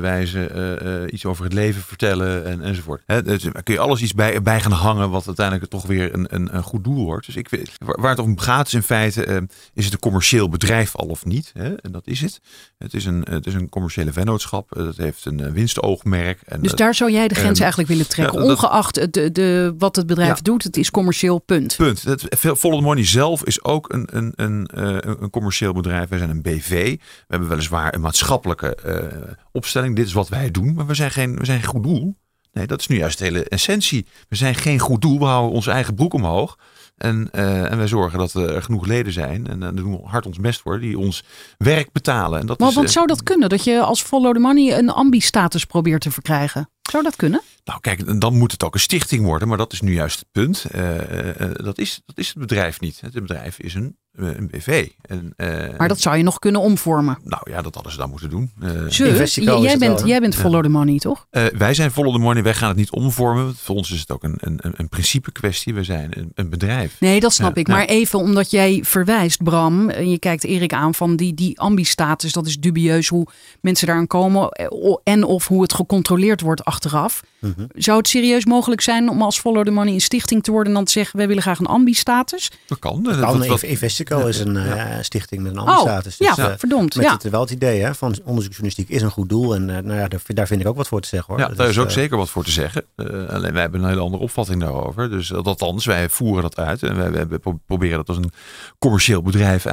wijze, 0.00 1.08
iets 1.10 1.24
over 1.24 1.44
het 1.44 1.52
leven 1.52 1.82
vertellen 1.82 2.44
en, 2.44 2.62
enzovoort. 2.62 3.02
Hè, 3.06 3.22
dus 3.22 3.42
daar 3.42 3.62
kun 3.62 3.74
je 3.74 3.80
alles 3.80 4.02
iets 4.02 4.14
bij, 4.14 4.42
bij 4.42 4.60
gaan 4.60 4.72
hangen 4.72 5.10
wat 5.10 5.26
uiteindelijk 5.26 5.70
toch 5.70 5.86
weer 5.86 6.14
een, 6.14 6.26
een, 6.30 6.56
een 6.56 6.62
goed 6.62 6.84
doel 6.84 7.04
wordt. 7.04 7.26
Dus 7.26 7.36
ik 7.36 7.48
weet, 7.48 7.70
waar 7.78 8.10
het 8.10 8.18
om 8.18 8.38
gaat 8.38 8.66
is 8.66 8.74
in 8.74 8.82
feite, 8.82 9.46
is 9.74 9.84
het 9.84 9.92
een 9.92 9.98
commercieel 9.98 10.48
bedrijf 10.48 10.96
al 10.96 11.06
of 11.06 11.24
niet? 11.24 11.50
Hè? 11.54 11.74
En 11.74 11.92
dat 11.92 12.06
is 12.06 12.20
het. 12.20 12.40
Het 12.78 12.94
is 12.94 13.04
een, 13.04 13.26
het 13.30 13.46
is 13.46 13.54
een 13.54 13.68
commerciële 13.68 14.12
vennootschap. 14.12 14.68
Dat 14.74 14.96
heeft 14.96 15.24
een 15.24 15.52
winstoogmerk. 15.52 16.40
En 16.46 16.60
dus 16.60 16.72
daar 16.72 16.94
zou 16.96 17.10
jij 17.10 17.28
de 17.28 17.34
grens 17.34 17.52
ehm, 17.52 17.60
eigenlijk 17.60 17.88
willen 17.90 18.08
trekken. 18.08 18.40
ja, 18.42 18.46
dat- 18.46 18.56
Ongeacht 18.62 19.12
de, 19.12 19.32
de, 19.32 19.74
wat 19.78 19.96
het 19.96 20.06
bedrijf 20.06 20.36
Ja. 20.36 20.42
doet, 20.42 20.62
het 20.62 20.76
is 20.76 20.90
commercieel 20.90 21.38
punt. 21.38 21.74
Punt. 21.76 22.02
Het, 22.02 22.26
Follow 22.38 22.78
the 22.78 22.84
Money 22.84 23.04
zelf 23.04 23.44
is 23.44 23.64
ook 23.64 23.92
een, 23.92 24.08
een, 24.12 24.32
een, 24.36 24.66
eh, 24.66 24.96
een 25.20 25.30
commercieel 25.30 25.72
bedrijf. 25.72 26.08
Wij 26.08 26.18
zijn 26.18 26.30
een 26.30 26.42
BV. 26.42 26.70
We 26.96 27.00
hebben 27.26 27.48
weliswaar 27.48 27.94
een 27.94 28.00
maatschappelijke 28.00 28.74
eh, 28.74 29.32
opstelling. 29.52 29.96
Dit 29.96 30.06
is 30.06 30.12
wat 30.12 30.28
wij 30.28 30.50
doen. 30.50 30.74
Maar 30.74 30.86
we 30.86 30.94
zijn 30.94 31.10
geen, 31.10 31.36
we 31.36 31.44
zijn 31.44 31.58
geen 31.60 31.68
goed 31.68 31.82
doel. 31.82 32.16
Nee, 32.52 32.66
dat 32.66 32.80
is 32.80 32.86
nu 32.86 32.96
juist 32.96 33.18
de 33.18 33.24
hele 33.24 33.44
essentie. 33.44 34.06
We 34.28 34.36
zijn 34.36 34.54
geen 34.54 34.78
goed 34.78 35.00
doel. 35.00 35.18
We 35.18 35.24
houden 35.24 35.52
onze 35.54 35.70
eigen 35.70 35.94
broek 35.94 36.14
omhoog. 36.14 36.58
En, 36.96 37.28
eh, 37.32 37.70
en 37.70 37.76
wij 37.76 37.86
zorgen 37.88 38.18
dat 38.18 38.34
er 38.34 38.62
genoeg 38.62 38.86
leden 38.86 39.12
zijn. 39.12 39.46
En 39.46 39.60
daar 39.60 39.74
doen 39.74 39.90
we 39.92 39.98
hard 40.04 40.26
ons 40.26 40.38
best 40.38 40.60
voor. 40.60 40.80
Die 40.80 40.98
ons 40.98 41.24
werk 41.58 41.92
betalen. 41.92 42.40
En 42.40 42.46
dat 42.46 42.58
Maar 42.58 42.68
is, 42.68 42.74
want 42.74 42.86
eh, 42.86 42.92
zou 42.92 43.06
dat 43.06 43.22
kunnen? 43.22 43.48
Dat 43.48 43.64
je 43.64 43.80
als 43.80 44.02
Follow 44.02 44.32
the 44.34 44.38
Money 44.40 44.78
een 44.78 44.90
ambi-status 44.90 45.64
probeert 45.64 46.00
te 46.00 46.10
verkrijgen? 46.10 46.70
Zou 46.90 47.02
dat 47.02 47.16
kunnen? 47.16 47.42
Nou, 47.64 47.80
kijk, 47.80 48.20
dan 48.20 48.36
moet 48.36 48.52
het 48.52 48.64
ook 48.64 48.74
een 48.74 48.80
stichting 48.80 49.24
worden, 49.24 49.48
maar 49.48 49.58
dat 49.58 49.72
is 49.72 49.80
nu 49.80 49.92
juist 49.92 50.18
het 50.18 50.28
punt. 50.32 50.64
Eh, 50.64 50.98
eh, 50.98 51.40
eh, 51.40 51.54
dat, 51.54 51.78
is, 51.78 52.02
dat 52.04 52.18
is 52.18 52.28
het 52.28 52.38
bedrijf 52.38 52.80
niet. 52.80 53.00
Het 53.00 53.12
bedrijf 53.12 53.58
is 53.58 53.74
een, 53.74 53.96
een 54.16 54.48
BV. 54.50 54.88
En, 55.02 55.32
eh, 55.36 55.78
Maar 55.78 55.88
dat 55.88 56.00
zou 56.00 56.16
je 56.16 56.22
nog 56.22 56.38
kunnen 56.38 56.60
omvormen. 56.60 57.18
Nou 57.24 57.50
ja, 57.50 57.62
dat 57.62 57.74
hadden 57.74 57.92
ze 57.92 57.98
dan 57.98 58.10
moeten 58.10 58.30
doen. 58.30 58.50
Eh, 58.60 58.68
is 58.86 58.96
jij, 58.96 59.78
bent, 59.78 60.02
jij 60.06 60.20
bent. 60.20 60.34
Follow 60.34 60.62
the 60.62 60.68
Money, 60.68 60.98
toch? 60.98 61.26
eh, 61.30 61.44
wij 61.44 61.74
zijn 61.74 61.90
Follow 61.90 62.12
the 62.14 62.18
Money, 62.20 62.42
wij 62.42 62.54
gaan 62.54 62.68
het 62.68 62.76
niet 62.76 62.90
omvormen. 62.90 63.54
Voor 63.56 63.76
ons 63.76 63.90
is 63.92 64.00
het 64.00 64.10
ook 64.10 64.22
een, 64.24 64.34
een, 64.40 64.58
een- 64.60 64.88
principe 64.88 65.32
kwestie. 65.32 65.74
We 65.74 65.82
zijn 65.84 66.18
een, 66.18 66.30
een 66.34 66.48
bedrijf. 66.50 66.96
Nee, 67.00 67.20
dat 67.20 67.32
snap 67.32 67.56
ik. 67.56 67.66
ja. 67.66 67.74
Maar 67.74 67.84
even 67.84 68.18
omdat 68.18 68.50
jij 68.50 68.80
verwijst, 68.84 69.42
Bram, 69.42 69.90
en 69.90 70.10
je 70.10 70.18
kijkt 70.18 70.44
Erik 70.44 70.72
aan 70.72 70.94
van 70.94 71.16
die, 71.16 71.34
die 71.34 71.60
ambi-status. 71.60 72.32
Dat 72.32 72.46
is 72.46 72.58
dubieus 72.58 73.08
hoe 73.08 73.26
mensen 73.60 73.86
daaraan 73.86 74.06
komen 74.06 74.48
eh, 74.50 74.66
en 75.04 75.24
of 75.24 75.48
hoe 75.48 75.62
het 75.62 75.74
gecontroleerd 75.74 76.40
wordt 76.40 76.64
achteraf. 76.64 77.22
Mhm. 77.56 77.66
Zou 77.74 77.98
het 77.98 78.08
serieus 78.08 78.44
mogelijk 78.44 78.80
zijn 78.80 79.08
om 79.08 79.22
als 79.22 79.38
Follow 79.40 79.64
the 79.64 79.70
Money 79.70 79.92
een 79.94 80.00
stichting 80.00 80.42
te 80.42 80.50
worden 80.50 80.68
en 80.68 80.74
dan 80.74 80.84
te 80.84 80.92
zeggen, 80.92 81.16
wij 81.18 81.26
willen 81.28 81.42
graag 81.42 81.58
een 81.58 81.66
ambi-status? 81.66 82.50
Dat 82.66 82.78
kan. 82.78 83.02
Wat- 83.48 83.62
Investico 83.62 84.26
is 84.26 84.38
een 84.38 84.56
eh, 84.56 84.84
stichting 85.00 85.42
met 85.42 85.52
een 85.52 85.58
andere 85.58 85.76
Oh, 85.78 85.82
status. 85.82 86.16
ja, 86.18 86.34
Dus, 86.34 86.44
eh, 86.44 86.52
verdomd. 86.58 86.94
met 86.96 87.04
Ja. 87.04 87.12
het, 87.12 87.22
wel 87.30 87.40
het 87.40 87.50
idee 87.50 87.80
hè, 87.80 87.94
van 87.94 88.16
onderzoeksjournalistiek 88.24 88.88
is 88.88 89.02
een 89.02 89.10
goed 89.10 89.28
doel. 89.28 89.54
En 89.54 89.70
eh, 89.76 89.82
nou 89.82 89.98
ja, 89.98 90.08
daar, 90.08 90.20
daar 90.26 90.46
vind 90.46 90.60
ik 90.60 90.66
ook 90.66 90.76
wat 90.76 90.88
voor 90.88 91.00
te 91.00 91.08
zeggen 91.08 91.34
hoor. 91.34 91.42
ja, 91.42 91.48
daar 91.54 91.68
is 91.68 91.74
Dus, 91.74 91.82
ook 91.82 91.88
eh, 91.88 91.94
zeker 91.94 92.16
wat 92.16 92.28
voor 92.30 92.44
te 92.44 92.50
zeggen. 92.50 92.84
Eh, 92.96 93.06
alleen 93.28 93.52
wij 93.52 93.60
hebben 93.62 93.82
een 93.82 93.88
hele 93.88 94.00
andere 94.00 94.22
opvatting 94.22 94.60
daarover. 94.60 95.10
Dus 95.10 95.28
dat 95.28 95.46
althans, 95.46 95.84
wij 95.84 96.08
voeren 96.08 96.42
dat 96.42 96.56
uit. 96.58 96.82
En 96.82 96.96
wij, 96.96 97.26
wij 97.28 97.38
pro- 97.38 97.60
proberen 97.66 97.96
dat 97.96 98.08
als 98.08 98.16
een 98.16 98.32
commercieel 98.78 99.22
bedrijf 99.22 99.66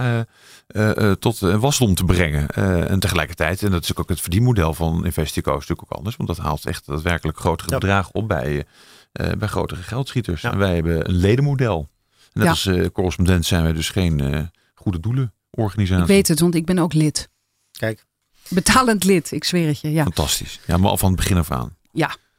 eh, 0.73 0.97
eh, 1.09 1.11
tot 1.17 1.41
een 1.41 1.59
wasdom 1.59 1.95
te 1.95 2.03
brengen. 2.03 2.47
Eh, 2.49 2.89
en 2.91 2.99
tegelijkertijd, 2.99 3.63
en 3.63 3.71
dat 3.71 3.83
is 3.83 3.95
ook 3.97 4.09
het 4.09 4.21
verdienmodel 4.21 4.73
van 4.73 5.05
Investico 5.05 5.51
is 5.51 5.59
natuurlijk 5.59 5.91
ook 5.91 5.97
anders. 5.97 6.15
Want 6.15 6.29
dat 6.29 6.37
haalt 6.37 6.65
echt 6.65 6.85
daadwerkelijk 6.85 7.37
grotere 7.39 7.71
Ja. 7.71 7.77
bedragen 7.77 8.13
op 8.15 8.27
bij, 8.27 8.65
eh, 9.11 9.31
bij 9.37 9.47
grotere 9.47 9.81
geldschieters. 9.81 10.41
Ja. 10.41 10.51
En 10.51 10.57
wij 10.57 10.75
hebben 10.75 11.09
een 11.09 11.15
ledenmodel. 11.15 11.89
Net 12.33 12.43
Ja. 12.43 12.49
als 12.49 12.65
eh, 12.65 12.85
correspondent 12.93 13.45
zijn 13.45 13.63
wij 13.63 13.73
dus 13.73 13.89
geen 13.89 14.19
eh, 14.19 14.41
goede 14.75 14.99
doelenorganisatie. 14.99 16.01
Ik 16.01 16.07
weet 16.07 16.27
het, 16.27 16.39
want 16.39 16.55
ik 16.55 16.65
ben 16.65 16.79
ook 16.79 16.93
lid. 16.93 17.29
Kijk, 17.71 18.05
Betalend 18.49 19.03
lid, 19.03 19.31
ik 19.31 19.43
zweer 19.43 19.67
het 19.67 19.79
je. 19.79 19.91
Ja. 19.91 20.03
Fantastisch. 20.03 20.59
Ja, 20.67 20.77
maar 20.77 20.89
al 20.89 20.97
van 20.97 21.07
het 21.11 21.17
begin 21.19 21.37
af 21.37 21.51
aan. 21.51 21.75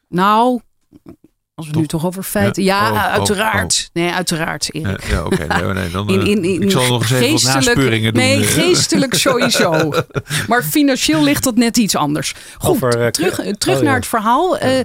Nou, 0.09 0.61
als 1.55 1.67
we 1.67 1.73
Toch? 1.73 1.83
nu 1.83 1.89
toch 1.89 2.07
over 2.07 2.23
feiten. 2.23 2.63
Ja, 2.63 2.83
Ja? 2.83 2.91
Oh, 2.91 2.97
oh, 2.97 3.13
uiteraard. 3.13 3.91
Nee, 3.93 4.11
uiteraard, 4.11 4.75
Erik. 4.75 5.05
Ja, 5.05 5.15
ja 5.17 5.25
oké. 5.25 5.47
Nee, 5.47 5.73
nee, 5.73 5.91
dan, 5.91 6.09
In, 6.15 6.21
eh, 6.21 6.27
in, 6.27 6.45
in 6.45 6.63
ik 6.63 6.71
zal 6.71 6.87
nog 6.87 7.01
eens 7.01 7.11
even 7.11 7.31
wat 7.31 7.41
geestelijk- 7.41 7.65
naspeuringen 7.67 8.15
doen. 8.15 8.23
Nee, 8.23 8.41
eh. 8.41 8.47
geestelijk 8.49 9.15
sowieso. 9.15 9.93
Maar 10.49 10.63
financieel 10.65 11.23
ligt 11.23 11.45
dat 11.45 11.57
net 11.57 11.77
iets 11.77 11.97
anders. 11.97 12.35
Goed, 12.59 12.71
Over, 12.71 13.01
eh, 13.01 13.07
terug, 13.07 13.41
oh, 13.41 13.53
terug 13.53 13.79
ja. 13.79 13.85
naar 13.85 13.95
het 13.95 14.07
verhaal. 14.07 14.59
Eh, 14.59 14.81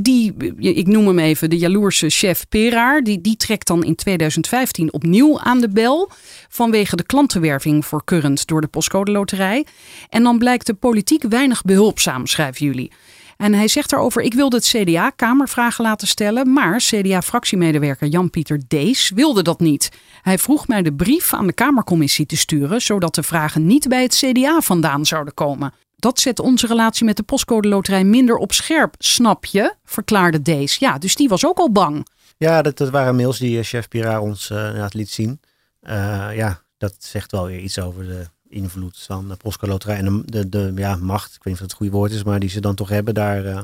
die, 0.00 0.34
ik 0.58 0.86
noem 0.86 1.06
hem 1.06 1.18
even, 1.18 1.50
de 1.50 1.58
jaloerse 1.58 2.08
chef 2.08 2.48
Peraar. 2.48 3.02
Die, 3.02 3.20
die 3.20 3.36
trekt 3.36 3.66
dan 3.66 3.84
in 3.84 3.94
2015 3.94 4.92
opnieuw 4.92 5.40
aan 5.40 5.60
de 5.60 5.68
bel. 5.68 6.10
Vanwege 6.48 6.96
de 6.96 7.06
klantenwerving 7.06 7.86
voor 7.86 8.04
Current 8.04 8.46
door 8.46 8.60
de 8.60 8.66
postcode 8.66 9.10
loterij. 9.10 9.66
En 10.08 10.22
dan 10.22 10.38
blijkt 10.38 10.66
de 10.66 10.74
politiek 10.74 11.22
weinig 11.28 11.62
behulpzaam, 11.62 12.26
schrijven 12.26 12.66
jullie. 12.66 12.92
En 13.36 13.54
hij 13.54 13.68
zegt 13.68 13.90
daarover: 13.90 14.22
Ik 14.22 14.34
wilde 14.34 14.56
het 14.56 14.66
CDA 14.66 15.10
Kamervragen 15.10 15.84
laten 15.84 16.08
stellen, 16.08 16.52
maar 16.52 16.76
CDA-fractiemedewerker 16.76 18.08
Jan-Pieter 18.08 18.60
Dees 18.68 19.10
wilde 19.14 19.42
dat 19.42 19.60
niet. 19.60 19.90
Hij 20.22 20.38
vroeg 20.38 20.68
mij 20.68 20.82
de 20.82 20.94
brief 20.94 21.34
aan 21.34 21.46
de 21.46 21.52
Kamercommissie 21.52 22.26
te 22.26 22.36
sturen, 22.36 22.80
zodat 22.82 23.14
de 23.14 23.22
vragen 23.22 23.66
niet 23.66 23.88
bij 23.88 24.02
het 24.02 24.14
CDA 24.14 24.60
vandaan 24.60 25.06
zouden 25.06 25.34
komen. 25.34 25.72
Dat 25.96 26.20
zet 26.20 26.40
onze 26.40 26.66
relatie 26.66 27.04
met 27.04 27.16
de 27.16 27.22
postcode 27.22 27.68
loterij 27.68 28.04
minder 28.04 28.36
op 28.36 28.52
scherp, 28.52 28.94
snap 28.98 29.44
je? 29.44 29.74
verklaarde 29.84 30.42
Dees. 30.42 30.76
Ja, 30.76 30.98
dus 30.98 31.14
die 31.14 31.28
was 31.28 31.46
ook 31.46 31.58
al 31.58 31.72
bang. 31.72 32.06
ja, 32.38 32.62
dat, 32.62 32.76
dat 32.76 32.90
waren 32.90 33.16
mails 33.16 33.38
die 33.38 33.58
eh, 33.58 33.64
chef 33.64 33.88
Pira 33.88 34.20
ons 34.20 34.48
ja, 34.48 34.88
liet 34.92 35.10
zien. 35.10 35.40
Eh, 35.80 36.28
ja, 36.36 36.62
dat 36.78 36.94
zegt 36.98 37.32
wel 37.32 37.46
weer 37.46 37.58
iets 37.58 37.78
over 37.80 38.06
de 38.06 38.26
invloed 38.56 38.98
van 39.06 39.28
de 39.28 39.36
postcode 39.36 39.72
loterij. 39.72 39.96
En 39.96 40.22
de, 40.26 40.48
de, 40.48 40.48
de 40.48 40.72
ja, 40.82 40.96
macht, 40.96 41.34
ik 41.34 41.42
weet 41.42 41.44
niet 41.44 41.52
of 41.54 41.58
dat 41.60 41.68
het 41.68 41.76
goede 41.76 41.92
woord 41.92 42.12
is, 42.12 42.24
maar 42.24 42.38
die 42.40 42.48
ze 42.50 42.60
dan 42.60 42.74
toch 42.74 42.88
hebben 42.88 43.14
daar. 43.14 43.44
eh, 43.44 43.58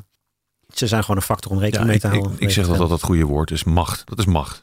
ze 0.74 0.86
zijn 0.86 1.00
gewoon 1.02 1.16
een 1.16 1.22
factor 1.22 1.50
om 1.52 1.58
rekening 1.58 1.82
Ja, 1.82 1.86
mee 1.88 1.96
ik, 1.96 2.00
te 2.02 2.06
ik, 2.06 2.12
houden. 2.22 2.40
ik 2.40 2.50
zeg 2.50 2.66
dat 2.66 2.78
dat 2.78 2.90
het 2.90 3.02
goede 3.02 3.24
woord 3.24 3.50
is. 3.50 3.64
Macht. 3.64 4.02
Dat 4.06 4.18
is 4.18 4.24
macht. 4.26 4.60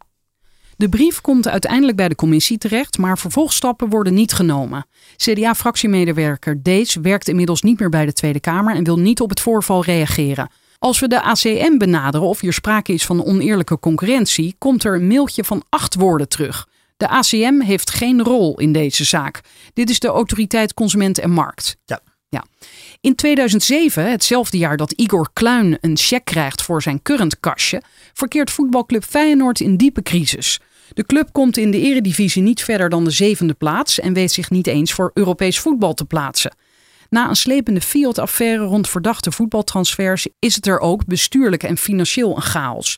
De 0.78 0.90
brief 0.90 1.22
komt 1.22 1.48
uiteindelijk 1.48 1.98
bij 1.98 2.08
de 2.10 2.16
commissie 2.16 2.58
terecht, 2.58 2.98
maar 2.98 3.18
vervolgstappen 3.18 3.90
worden 3.90 4.14
niet 4.14 4.34
genomen. 4.34 4.86
CDA-fractiemedewerker 5.16 6.64
Dees 6.64 6.96
werkt 6.96 7.28
inmiddels 7.28 7.62
niet 7.62 7.80
meer 7.80 7.90
bij 7.90 8.06
de 8.06 8.14
Tweede 8.14 8.40
Kamer 8.40 8.76
en 8.76 8.84
wil 8.84 9.00
niet 9.00 9.22
op 9.22 9.30
het 9.30 9.40
voorval 9.40 9.84
reageren. 9.84 10.50
Als 10.80 11.00
we 11.00 11.08
de 11.08 11.22
ACM 11.22 11.78
benaderen 11.78 12.28
of 12.28 12.40
hier 12.40 12.54
sprake 12.54 12.94
is 12.94 13.06
van 13.06 13.26
oneerlijke 13.26 13.80
concurrentie, 13.80 14.56
komt 14.58 14.84
er 14.84 14.96
een 14.96 15.08
mailtje 15.08 15.44
van 15.44 15.64
acht 15.70 15.96
woorden 15.96 16.30
terug. 16.30 16.68
De 17.00 17.08
ACM 17.08 17.60
heeft 17.60 17.90
geen 17.90 18.24
rol 18.24 18.60
in 18.60 18.72
deze 18.72 19.04
zaak. 19.04 19.42
Dit 19.74 19.90
is 19.90 20.00
de 20.00 20.08
Autoriteit 20.08 20.74
Consument 20.74 21.20
en 21.20 21.32
Markt. 21.32 21.78
Ja. 21.86 22.00
Ja. 22.30 22.46
In 23.02 23.16
2007, 23.16 24.12
hetzelfde 24.12 24.58
jaar 24.58 24.78
dat 24.78 24.92
Igor 24.92 25.30
Kluin 25.34 25.78
een 25.82 25.98
cheque 25.98 26.24
krijgt 26.24 26.62
voor 26.62 26.82
zijn 26.82 27.02
current 27.02 27.40
kastje, 27.40 27.82
verkeert 28.14 28.52
voetbalclub 28.52 29.04
Feyenoord 29.04 29.60
in 29.60 29.78
diepe 29.78 30.02
crisis. 30.02 30.60
De 30.94 31.06
club 31.06 31.30
komt 31.32 31.58
in 31.58 31.72
de 31.72 31.82
eredivisie 31.82 32.42
niet 32.42 32.64
verder 32.64 32.90
dan 32.90 33.04
de 33.04 33.12
zevende 33.12 33.54
plaats 33.54 34.00
en 34.00 34.14
weet 34.14 34.32
zich 34.32 34.50
niet 34.50 34.68
eens 34.68 34.94
voor 34.94 35.12
Europees 35.14 35.60
voetbal 35.60 35.94
te 35.94 36.06
plaatsen. 36.06 36.56
Na 37.10 37.30
een 37.30 37.36
slepende 37.36 37.82
Fiat-affaire 37.82 38.64
rond 38.64 38.90
verdachte 38.90 39.32
voetbaltransfers 39.32 40.28
is 40.40 40.56
het 40.56 40.68
er 40.68 40.80
ook 40.80 41.06
bestuurlijk 41.06 41.64
en 41.64 41.78
financieel 41.78 42.36
een 42.36 42.42
chaos. 42.42 42.98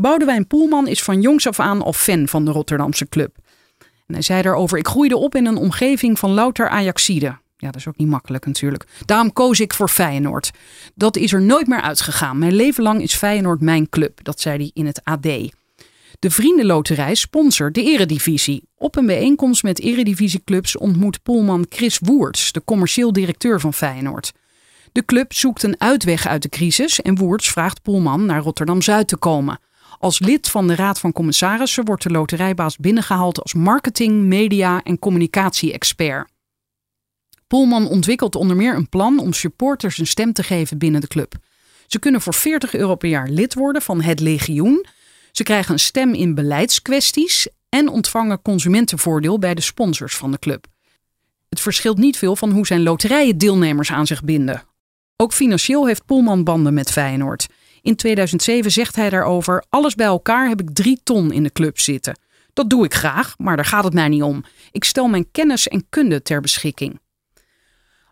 Boudewijn 0.00 0.46
Poelman 0.46 0.86
is 0.86 1.02
van 1.02 1.20
jongs 1.20 1.46
af 1.46 1.60
aan 1.60 1.82
al 1.82 1.92
fan 1.92 2.28
van 2.28 2.44
de 2.44 2.50
Rotterdamse 2.50 3.08
club. 3.08 3.36
En 3.78 4.14
hij 4.14 4.22
zei 4.22 4.42
daarover: 4.42 4.78
Ik 4.78 4.86
groeide 4.86 5.16
op 5.16 5.34
in 5.34 5.46
een 5.46 5.56
omgeving 5.56 6.18
van 6.18 6.30
louter 6.30 6.68
Ajaxiden. 6.68 7.40
Ja, 7.56 7.66
dat 7.70 7.76
is 7.76 7.88
ook 7.88 7.96
niet 7.96 8.08
makkelijk 8.08 8.46
natuurlijk. 8.46 8.86
Daarom 9.04 9.32
koos 9.32 9.60
ik 9.60 9.74
voor 9.74 9.88
Feyenoord. 9.88 10.50
Dat 10.94 11.16
is 11.16 11.32
er 11.32 11.42
nooit 11.42 11.66
meer 11.66 11.80
uitgegaan. 11.80 12.38
Mijn 12.38 12.54
leven 12.54 12.82
lang 12.82 13.02
is 13.02 13.14
Feyenoord 13.14 13.60
mijn 13.60 13.88
club. 13.88 14.24
Dat 14.24 14.40
zei 14.40 14.56
hij 14.56 14.70
in 14.74 14.86
het 14.86 15.00
AD. 15.04 15.22
De 16.18 16.30
Vriendenloterij 16.30 17.14
sponsort 17.14 17.74
de 17.74 17.82
Eredivisie. 17.82 18.62
Op 18.76 18.96
een 18.96 19.06
bijeenkomst 19.06 19.62
met 19.62 19.80
Eredivisieclubs 19.80 20.76
ontmoet 20.76 21.22
Poelman 21.22 21.66
Chris 21.68 21.98
Woerts, 22.02 22.52
de 22.52 22.64
commercieel 22.64 23.12
directeur 23.12 23.60
van 23.60 23.74
Feyenoord. 23.74 24.32
De 24.92 25.04
club 25.04 25.32
zoekt 25.32 25.62
een 25.62 25.80
uitweg 25.80 26.26
uit 26.26 26.42
de 26.42 26.48
crisis 26.48 27.00
en 27.00 27.16
Woerts 27.16 27.50
vraagt 27.50 27.82
Poelman 27.82 28.26
naar 28.26 28.40
Rotterdam-Zuid 28.40 29.08
te 29.08 29.16
komen. 29.16 29.58
Als 29.98 30.18
lid 30.18 30.48
van 30.48 30.66
de 30.66 30.74
Raad 30.74 30.98
van 30.98 31.12
Commissarissen 31.12 31.84
wordt 31.84 32.02
de 32.02 32.10
loterijbaas 32.10 32.76
binnengehaald 32.76 33.42
als 33.42 33.54
marketing, 33.54 34.22
media 34.22 34.82
en 34.82 34.98
communicatie-expert. 34.98 36.30
Poelman 37.46 37.88
ontwikkelt 37.88 38.34
onder 38.34 38.56
meer 38.56 38.74
een 38.74 38.88
plan 38.88 39.18
om 39.18 39.32
supporters 39.32 39.98
een 39.98 40.06
stem 40.06 40.32
te 40.32 40.42
geven 40.42 40.78
binnen 40.78 41.00
de 41.00 41.06
club. 41.06 41.34
Ze 41.86 41.98
kunnen 41.98 42.20
voor 42.20 42.34
40 42.34 42.74
euro 42.74 42.94
per 42.94 43.08
jaar 43.08 43.28
lid 43.28 43.54
worden 43.54 43.82
van 43.82 44.00
het 44.00 44.20
legioen. 44.20 44.86
Ze 45.32 45.42
krijgen 45.42 45.72
een 45.72 45.78
stem 45.78 46.14
in 46.14 46.34
beleidskwesties 46.34 47.48
en 47.68 47.88
ontvangen 47.88 48.42
consumentenvoordeel 48.42 49.38
bij 49.38 49.54
de 49.54 49.60
sponsors 49.60 50.16
van 50.16 50.30
de 50.30 50.38
club. 50.38 50.66
Het 51.48 51.60
verschilt 51.60 51.98
niet 51.98 52.16
veel 52.16 52.36
van 52.36 52.50
hoe 52.50 52.66
zijn 52.66 52.82
loterijen 52.82 53.38
deelnemers 53.38 53.90
aan 53.90 54.06
zich 54.06 54.24
binden. 54.24 54.62
Ook 55.16 55.32
financieel 55.32 55.86
heeft 55.86 56.04
Poelman 56.04 56.44
banden 56.44 56.74
met 56.74 56.90
Feyenoord. 56.90 57.46
In 57.82 57.96
2007 57.96 58.70
zegt 58.70 58.96
hij 58.96 59.10
daarover: 59.10 59.64
Alles 59.68 59.94
bij 59.94 60.06
elkaar 60.06 60.48
heb 60.48 60.60
ik 60.60 60.70
drie 60.72 61.00
ton 61.02 61.32
in 61.32 61.42
de 61.42 61.52
club 61.52 61.78
zitten. 61.78 62.18
Dat 62.52 62.70
doe 62.70 62.84
ik 62.84 62.94
graag, 62.94 63.34
maar 63.38 63.56
daar 63.56 63.64
gaat 63.64 63.84
het 63.84 63.94
mij 63.94 64.08
niet 64.08 64.22
om. 64.22 64.44
Ik 64.72 64.84
stel 64.84 65.08
mijn 65.08 65.30
kennis 65.30 65.68
en 65.68 65.86
kunde 65.88 66.22
ter 66.22 66.40
beschikking. 66.40 67.00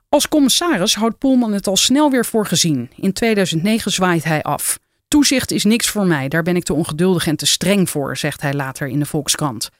Als 0.09 0.29
commissaris 0.29 0.95
houdt 0.95 1.19
Poelman 1.19 1.53
het 1.53 1.67
al 1.67 1.77
snel 1.77 2.11
weer 2.11 2.25
voor 2.25 2.47
gezien. 2.47 2.91
In 2.97 3.13
2009 3.13 3.93
zwaait 3.93 4.25
hij 4.25 4.43
af. 4.43 4.79
Toezicht 5.09 5.51
is 5.51 5.65
niks 5.65 5.89
voor 5.89 6.07
mij, 6.07 6.29
daar 6.29 6.43
ben 6.43 6.57
ik 6.57 6.65
te 6.65 6.75
ongeduldig 6.75 7.27
en 7.27 7.37
te 7.37 7.47
streng 7.47 7.91
voor, 7.91 8.17
zegt 8.17 8.41
hij 8.41 8.55
later 8.55 8.89
in 8.89 8.99
de 8.99 9.07
Volkskrant. 9.07 9.71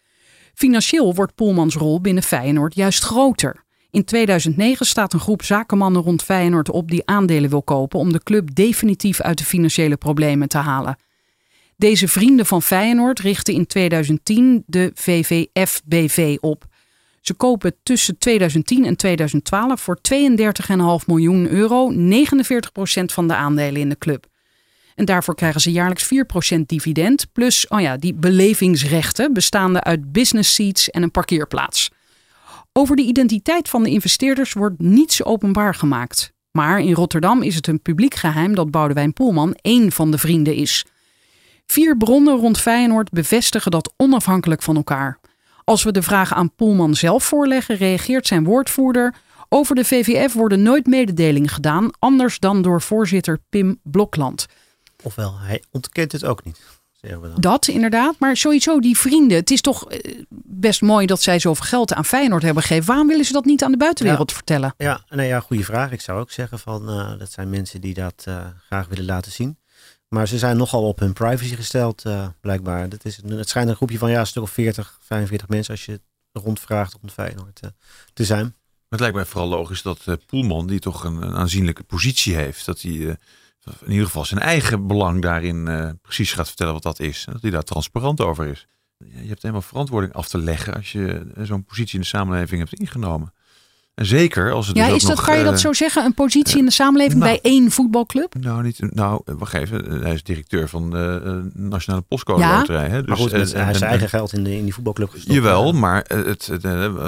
Financieel 0.55 1.15
wordt 1.15 1.35
Poelmans 1.35 1.75
rol 1.75 2.01
binnen 2.01 2.23
Feyenoord 2.23 2.75
juist 2.75 3.03
groter. 3.03 3.65
In 3.91 4.05
2009 4.05 4.87
staat 4.87 5.13
een 5.13 5.21
groep 5.21 5.43
zakenmannen 5.43 6.03
rond 6.03 6.23
Feyenoord 6.23 6.71
op 6.71 6.91
die 6.91 7.07
aandelen 7.07 7.51
wil 7.51 7.63
kopen 7.63 7.99
om 7.99 8.13
de 8.13 8.23
club 8.23 8.55
definitief 8.55 9.21
uit 9.21 9.39
de 9.39 9.45
financiële 9.45 9.97
problemen 9.97 10.49
te 10.49 10.59
halen. 10.59 10.99
Deze 11.77 12.09
vrienden 12.09 12.47
van 12.47 12.63
Feyenoord 12.63 13.21
richten 13.21 13.55
in 13.55 13.67
2010 13.67 14.63
de 14.67 14.91
VVF-BV 14.95 16.37
op. 16.41 16.65
Ze 17.21 17.35
kopen 17.35 17.75
tussen 17.83 18.19
2010 18.19 18.85
en 18.85 18.97
2012 18.97 19.81
voor 19.81 19.99
32,5 20.13 21.07
miljoen 21.07 21.49
euro 21.49 21.93
49% 21.93 21.95
van 23.05 23.29
de 23.29 23.35
aandelen 23.35 23.81
in 23.81 23.89
de 23.89 23.99
club. 23.99 24.27
En 24.95 25.05
daarvoor 25.05 25.35
krijgen 25.35 25.61
ze 25.61 25.73
jaarlijks 25.73 26.09
4% 26.55 26.59
dividend, 26.67 27.27
plus 27.33 27.69
oh 27.69 27.81
ja, 27.81 27.97
die 27.97 28.15
belevingsrechten 28.15 29.33
bestaande 29.33 29.83
uit 29.83 30.13
business 30.13 30.55
seats 30.55 30.91
en 30.91 31.03
een 31.03 31.11
parkeerplaats. 31.11 31.91
Over 32.79 32.97
de 32.97 33.03
identiteit 33.03 33.69
van 33.69 33.83
de 33.83 33.91
investeerders 33.91 34.53
wordt 34.53 34.81
niets 34.81 35.25
openbaar 35.25 35.75
gemaakt. 35.75 36.33
Maar 36.51 36.81
in 36.81 36.93
Rotterdam 36.93 37.43
is 37.43 37.55
het 37.55 37.67
een 37.67 37.83
publiek 37.83 38.15
geheim 38.15 38.55
dat 38.55 38.71
Boudewijn 38.71 39.13
Poelman 39.13 39.55
één 39.61 39.93
van 39.93 40.11
de 40.11 40.19
vrienden 40.19 40.55
is. 40.55 40.85
Vier 41.67 41.97
bronnen 41.97 42.37
rond 42.37 42.61
Feyenoord 42.61 43.11
bevestigen 43.11 43.71
dat 43.71 43.93
onafhankelijk 43.97 44.63
van 44.63 44.77
elkaar. 44.77 45.21
Als 45.65 45.83
we 45.83 45.93
de 45.93 46.03
vraag 46.03 46.33
aan 46.35 46.55
Poelman 46.55 46.95
zelf 46.95 47.25
voorleggen, 47.25 47.77
reageert 47.77 48.27
zijn 48.27 48.45
woordvoerder. 48.45 49.15
Over 49.49 49.75
de 49.75 49.85
VVF 49.85 50.33
worden 50.33 50.63
nooit 50.63 50.87
mededelingen 50.87 51.51
gedaan, 51.51 51.91
anders 51.99 52.39
dan 52.39 52.63
door 52.63 52.83
voorzitter 52.83 53.39
Pim 53.49 53.81
Blokland. 53.83 54.47
Ofwel, 55.03 55.39
hij 55.39 55.63
ontkent 55.71 56.13
het 56.13 56.25
ook 56.25 56.45
niet. 56.45 56.61
Zeggen 57.07 57.23
we 57.23 57.29
dan. 57.29 57.41
Dat 57.41 57.69
inderdaad, 57.69 58.15
maar 58.19 58.37
sowieso 58.37 58.81
die 58.81 58.99
vrienden. 58.99 59.37
Het 59.37 59.51
is 59.51 59.61
toch 59.61 59.91
eh, 59.91 60.23
best 60.45 60.83
mooi 60.83 61.07
dat 61.07 61.23
zij 61.23 61.39
zoveel 61.39 61.67
geld 61.67 61.93
aan 61.93 62.05
Feyenoord 62.05 62.43
hebben 62.43 62.63
gegeven. 62.63 62.87
Waarom 62.87 63.07
willen 63.07 63.25
ze 63.25 63.33
dat 63.33 63.45
niet 63.45 63.63
aan 63.65 63.71
de 63.71 63.77
buitenwereld 63.77 64.33
vertellen? 64.33 64.75
Ja, 64.77 65.05
nou 65.09 65.23
ja, 65.23 65.41
goede 65.41 65.65
vraag. 65.65 65.93
Ik 65.93 66.01
zou 66.01 66.21
ook 66.21 66.31
zeggen 66.31 66.59
van 66.59 66.89
eh, 66.89 67.19
dat 67.19 67.33
zijn 67.33 67.51
mensen 67.51 67.81
die 67.81 67.95
dat 67.95 68.25
eh, 68.25 68.47
graag 68.67 68.89
willen 68.89 69.05
laten 69.05 69.33
zien. 69.33 69.59
Maar 70.09 70.29
ze 70.29 70.39
zijn 70.39 70.57
nogal 70.57 70.89
op 70.89 70.99
hun 70.99 71.13
privacy 71.13 71.55
gesteld, 71.55 72.05
eh, 72.05 72.29
blijkbaar. 72.41 72.89
Dat 72.89 73.05
is, 73.05 73.21
het 73.27 73.49
schijnt 73.49 73.69
een 73.69 73.77
groepje 73.77 73.99
van 73.99 74.11
ja, 74.11 74.21
een 74.21 74.27
stuk 74.27 74.43
of 74.43 74.51
40, 74.51 74.99
45 75.01 75.49
mensen 75.49 75.73
als 75.73 75.85
je 75.85 76.01
rondvraagt 76.33 76.97
rond 77.01 77.13
Feyenoord 77.13 77.61
te 78.13 78.25
zijn. 78.25 78.55
Maar 78.89 78.99
het 78.99 79.01
lijkt 79.01 79.17
mij 79.17 79.25
vooral 79.25 79.49
logisch 79.49 79.83
dat 79.83 80.03
eh, 80.05 80.15
Poelman, 80.27 80.67
die 80.67 80.79
toch 80.79 81.05
een, 81.05 81.23
een 81.23 81.35
aanzienlijke 81.35 81.83
positie 81.83 82.35
heeft, 82.35 82.67
dat 82.67 82.81
hij 82.81 83.09
eh, 83.09 83.15
in 83.85 83.91
ieder 83.91 84.07
geval 84.07 84.25
zijn 84.25 84.41
eigen 84.41 84.87
belang 84.87 85.23
daarin 85.23 85.69
eh, 85.69 85.91
precies 86.03 86.33
gaat 86.33 86.47
vertellen 86.47 86.73
wat 86.73 86.83
dat 86.83 87.01
is. 87.01 87.27
Dat 87.33 87.43
hij 87.43 87.51
daar 87.51 87.63
transparant 87.63 88.21
over 88.21 88.47
is. 88.47 88.67
Je 88.99 89.29
hebt 89.29 89.43
helemaal 89.43 89.63
verantwoording 89.63 90.13
af 90.13 90.29
te 90.29 90.39
leggen 90.39 90.75
als 90.75 90.93
je 90.93 91.33
eh, 91.35 91.45
zo'n 91.45 91.65
positie 91.65 91.95
in 91.95 92.01
de 92.01 92.07
samenleving 92.07 92.61
hebt 92.61 92.81
ingenomen. 92.81 93.33
Zeker 94.03 94.53
als 94.53 94.67
het 94.67 94.77
Ja, 94.77 94.83
dus 94.83 94.91
ook 94.93 94.97
is 94.99 95.07
dat, 95.07 95.17
nog, 95.17 95.25
kan 95.25 95.39
je 95.39 95.45
dat 95.45 95.53
eh, 95.53 95.59
zo 95.59 95.73
zeggen? 95.73 96.05
Een 96.05 96.15
positie 96.15 96.59
in 96.59 96.65
de 96.65 96.71
samenleving 96.71 97.21
nou. 97.21 97.31
bij 97.43 97.51
één 97.53 97.71
voetbalclub? 97.71 98.35
Nou, 98.41 98.63
niet, 98.63 98.95
nou, 98.95 99.21
wacht 99.25 99.55
even. 99.55 99.91
Eh, 99.91 100.03
Hij 100.03 100.13
is 100.15 100.23
directeur 100.23 100.69
van 100.69 100.91
de 100.91 101.21
eh, 101.25 101.61
Nationale 101.63 102.03
Postcode 102.03 102.41
Ja. 102.41 102.57
Loterij. 102.59 102.89
Hè? 102.89 103.03
Maar 103.03 103.17
goed, 103.17 103.33
en- 103.33 103.39
met, 103.39 103.53
hij 103.53 103.65
heeft 103.65 103.79
zijn 103.79 103.91
eigen 103.91 104.09
geld 104.09 104.33
in, 104.33 104.45
de, 104.45 104.57
in 104.57 104.65
die 104.65 104.75
voetbalclub 104.75 105.11
gestopt. 105.11 105.35
Jawel, 105.35 105.73
maar 105.73 106.05
het, 106.09 106.47
het, 106.47 106.63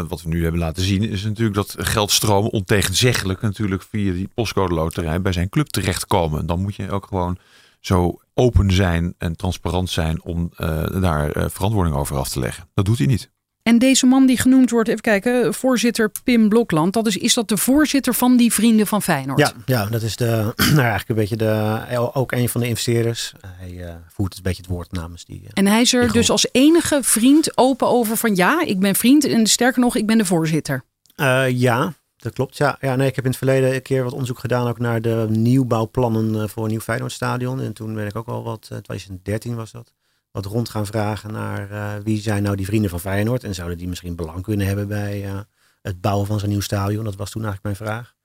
wat 0.09 0.23
we 0.23 0.29
nu 0.29 0.43
hebben 0.43 0.61
laten 0.61 0.83
zien 0.83 1.03
is 1.03 1.25
natuurlijk 1.25 1.57
dat 1.57 1.75
geldstromen 1.79 2.51
ontegenzeggelijk 2.51 3.41
natuurlijk 3.41 3.83
via 3.91 4.13
die 4.13 4.29
postcode 4.35 4.75
loterij 4.75 5.21
bij 5.21 5.33
zijn 5.33 5.49
club 5.49 5.67
terechtkomen. 5.69 6.47
Dan 6.47 6.61
moet 6.61 6.77
je 6.77 6.91
ook 6.91 7.07
gewoon 7.07 7.39
zo 7.81 8.21
open 8.35 8.73
zijn 8.73 9.15
en 9.19 9.37
transparant 9.37 9.91
zijn 9.91 10.23
om 10.23 10.51
eh, 10.57 11.01
daar 11.01 11.31
eh, 11.31 11.45
verantwoording 11.49 11.97
over 11.97 12.17
af 12.17 12.29
te 12.29 12.39
leggen. 12.39 12.69
Dat 12.75 12.85
doet 12.85 12.99
hij 12.99 13.07
niet. 13.07 13.31
En 13.69 13.79
deze 13.79 14.07
man 14.07 14.27
die 14.27 14.39
genoemd 14.39 14.71
wordt, 14.71 14.89
even 14.89 15.01
kijken, 15.01 15.55
voorzitter 15.55 16.11
Pim 16.25 16.49
Blokland. 16.49 16.93
Dat 16.93 17.07
is, 17.07 17.17
is 17.17 17.35
dat 17.35 17.49
de 17.49 17.57
voorzitter 17.57 18.15
van 18.15 18.37
die 18.37 18.53
vrienden 18.53 18.87
van 18.87 19.03
Feyenoord? 19.03 19.39
Ja, 19.39 19.53
ja, 19.67 19.87
dat 19.87 20.03
is 20.03 20.17
de, 20.17 20.53
nou, 20.57 20.79
eigenlijk 20.79 21.09
een 21.09 21.15
beetje 21.15 21.37
de, 21.37 22.11
ook 22.13 22.33
een 22.33 22.49
van 22.49 22.61
de 22.61 22.67
investeerders. 22.67 23.33
Hij 23.47 23.87
eh, 23.87 23.95
voert 24.09 24.37
een 24.37 24.43
beetje 24.43 24.63
het 24.63 24.71
woord 24.71 24.93
namens 24.93 25.25
die. 25.25 25.41
eh, 25.45 25.51
En 25.55 25.67
hij 25.67 25.81
is 25.81 25.93
er 25.95 26.13
dus 26.13 26.31
als 26.31 26.49
enige 26.53 26.99
vriend 27.03 27.59
open 27.59 27.89
over 27.89 28.17
van 28.17 28.37
ja, 28.37 28.63
ik 28.65 28.79
ben 28.81 28.95
vriend 28.95 29.25
en 29.25 29.47
sterker 29.47 29.81
nog, 29.81 29.97
ik 29.97 30.07
ben 30.07 30.19
de 30.19 30.25
voorzitter. 30.25 30.83
Eh, 31.15 31.51
ja, 31.51 31.93
dat 32.17 32.33
klopt. 32.33 32.57
Ja, 32.57 32.77
ja, 32.81 32.97
nee, 32.97 33.09
ik 33.09 33.15
heb 33.17 33.25
in 33.25 33.31
het 33.31 33.39
verleden 33.39 33.75
een 33.75 33.83
keer 33.83 34.03
wat 34.03 34.13
onderzoek 34.13 34.39
gedaan 34.39 34.69
ook 34.69 34.79
naar 34.79 35.01
de 35.01 35.27
nieuwbouwplannen 35.29 36.49
voor 36.49 36.65
een 36.65 36.71
nieuw 36.71 36.81
Feyenoordstadion. 36.81 37.61
En 37.61 37.73
toen 37.73 37.95
ben 37.95 38.07
ik 38.07 38.17
ook 38.17 38.29
al 38.29 38.43
wat, 38.43 38.63
eh, 38.63 38.79
2013 38.79 39.55
was 39.55 39.73
dat, 39.73 39.93
wat 40.31 40.45
rond 40.45 40.69
gaan 40.69 40.87
vragen 40.87 41.33
naar 41.33 41.71
eh, 41.71 42.03
wie 42.05 42.21
zijn 42.21 42.43
nou 42.43 42.57
die 42.57 42.67
vrienden 42.67 42.91
van 42.91 43.01
Feyenoord. 43.01 43.45
En 43.45 43.55
zouden 43.55 43.79
die 43.79 43.89
misschien 43.89 44.17
belang 44.17 44.43
kunnen 44.43 44.67
hebben 44.67 44.89
bij 44.89 45.25
eh, 45.25 45.41
het 45.83 46.01
bouwen 46.01 46.27
van 46.27 46.39
zo'n 46.39 46.49
nieuw 46.49 46.61
stadion. 46.61 47.05
Dat 47.05 47.17
was 47.17 47.31
toen 47.31 47.45
eigenlijk 47.45 47.79
mijn 47.79 47.91
vraag. 47.91 48.17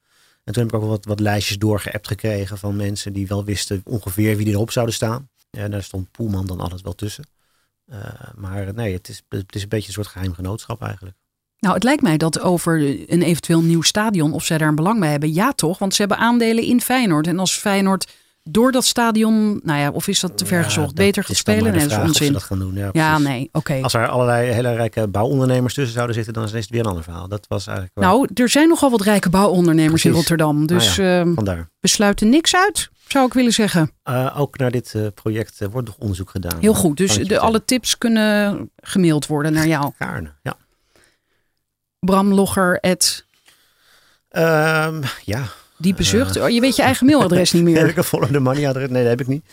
En 0.44 0.54
toen 0.54 0.64
heb 0.64 0.74
ik 0.74 0.80
ook 0.82 0.90
wat, 0.90 1.06
wat 1.06 1.20
lijstjes 1.20 1.58
doorgeappt 1.58 2.08
gekregen 2.08 2.58
van 2.58 2.76
mensen 2.76 3.14
die 3.14 3.28
wel 3.28 3.44
wisten 3.44 3.82
ongeveer 3.84 4.38
wie 4.38 4.48
erop 4.48 4.72
zouden 4.72 4.96
staan. 4.96 5.30
En 5.50 5.72
daar 5.72 5.84
stond 5.84 6.12
Poelman 6.12 6.46
dan 6.46 6.60
altijd 6.60 6.82
wel 6.82 6.94
tussen. 6.94 7.28
Eh, 7.86 8.00
maar 8.36 8.74
nee, 8.74 8.94
het 8.94 9.10
is, 9.10 9.22
het 9.30 9.56
is 9.56 9.62
een 9.62 9.70
beetje 9.70 9.88
een 9.88 9.94
soort 9.94 10.08
geheim 10.08 10.34
genootschap 10.34 10.82
eigenlijk. 10.82 11.16
Nou, 11.60 11.76
het 11.76 11.84
lijkt 11.84 12.02
mij 12.02 12.18
dat 12.18 12.40
over 12.40 12.82
een 13.12 13.22
eventueel 13.22 13.62
nieuw 13.62 13.82
stadion, 13.82 14.34
of 14.34 14.44
zij 14.44 14.58
daar 14.58 14.68
een 14.68 14.76
belang 14.76 15.00
bij 15.00 15.12
hebben, 15.12 15.34
ja 15.34 15.52
toch? 15.52 15.80
Want 15.80 15.94
ze 15.94 16.02
hebben 16.02 16.18
aandelen 16.18 16.64
in 16.64 16.82
Feyenoord. 16.82 17.28
En 17.28 17.40
als 17.40 17.58
Feyenoord 17.58 18.12
door 18.44 18.72
dat 18.72 18.86
stadion, 18.86 19.60
nou 19.64 19.80
ja, 19.80 19.90
of 19.92 20.08
is 20.08 20.20
dat 20.20 20.38
te 20.38 20.46
ver 20.46 20.58
Ja, 20.58 20.64
gezocht, 20.64 20.96
beter 20.96 21.24
gaat 21.24 21.46
maar 21.46 21.56
spelen? 21.56 21.72
Nee, 21.72 21.82
dat 21.82 21.90
is 21.90 21.96
ze 21.98 22.02
onzin. 22.02 22.34
dat 22.34 22.44
gaan 22.44 22.60
doen. 22.60 22.74
Ja, 22.76 22.90
Ja, 22.92 23.18
nee, 23.18 23.50
oké. 23.52 23.80
Als 23.82 23.94
er 23.94 24.08
allerlei 24.08 24.52
hele 24.52 24.76
rijke 24.76 25.08
bouwondernemers 25.08 25.74
tussen 25.74 25.94
zouden 25.94 26.16
zitten, 26.16 26.34
dan 26.34 26.44
is 26.44 26.52
het 26.52 26.70
weer 26.70 26.80
een 26.80 26.86
ander 26.86 27.04
verhaal. 27.04 27.28
Dat 27.28 27.46
was 27.48 27.68
eigenlijk 27.68 28.00
wel 28.00 28.10
Nou, 28.10 28.30
er 28.34 28.50
zijn 28.50 28.68
nogal 28.68 28.90
wat 28.90 29.02
rijke 29.02 29.30
bouwondernemers 29.30 30.06
in. 30.06 30.12
Rotterdam. 30.12 30.66
Dus 30.68 30.98
Nou 30.98 31.28
eh, 31.30 31.36
vandaar. 31.36 31.70
we 31.80 31.88
sluiten 31.88 32.30
niks 32.30 32.56
uit, 32.56 32.90
zou 33.08 33.26
ik 33.26 33.34
willen 33.34 33.54
zeggen. 33.54 33.92
Eh, 34.04 34.40
ook 34.40 34.58
naar 34.58 34.72
dit 34.72 34.94
eh, 34.96 35.02
project 35.14 35.60
wordt 35.72 35.88
nog 35.88 35.98
onderzoek 35.98 36.30
gedaan. 36.30 36.60
Heel 36.60 36.74
goed. 36.74 36.98
Dus 36.98 37.18
de, 37.18 37.40
alle 37.40 37.66
tips 37.66 37.98
kunnen 37.98 38.70
gemaild 38.76 39.28
worden 39.28 39.54
naar 39.54 39.68
jou. 39.68 39.82
vertellen. 39.86 40.12
Gaarne, 40.14 40.32
ja. 40.42 40.56
Bramlogger, 42.00 42.80
at 42.80 43.26
Ehm, 44.30 45.02
ja. 45.24 45.44
Diepe 45.84 46.04
zucht. 46.04 46.40
Oh, 46.42 46.50
je 46.50 46.60
weet 46.62 46.76
je 46.76 46.82
eigen 46.82 47.06
mailadres 47.06 47.52
niet 47.52 47.64
Heb 47.68 47.74
meer. 47.74 47.90
ik 47.90 47.98
een 47.98 48.04
follow 48.04 48.32
the 48.32 48.40
money 48.40 48.68
adres? 48.68 48.90
Nee, 48.90 49.02
dat 49.02 49.10
heb 49.10 49.22
ik 49.22 49.28
niet. 49.28 49.44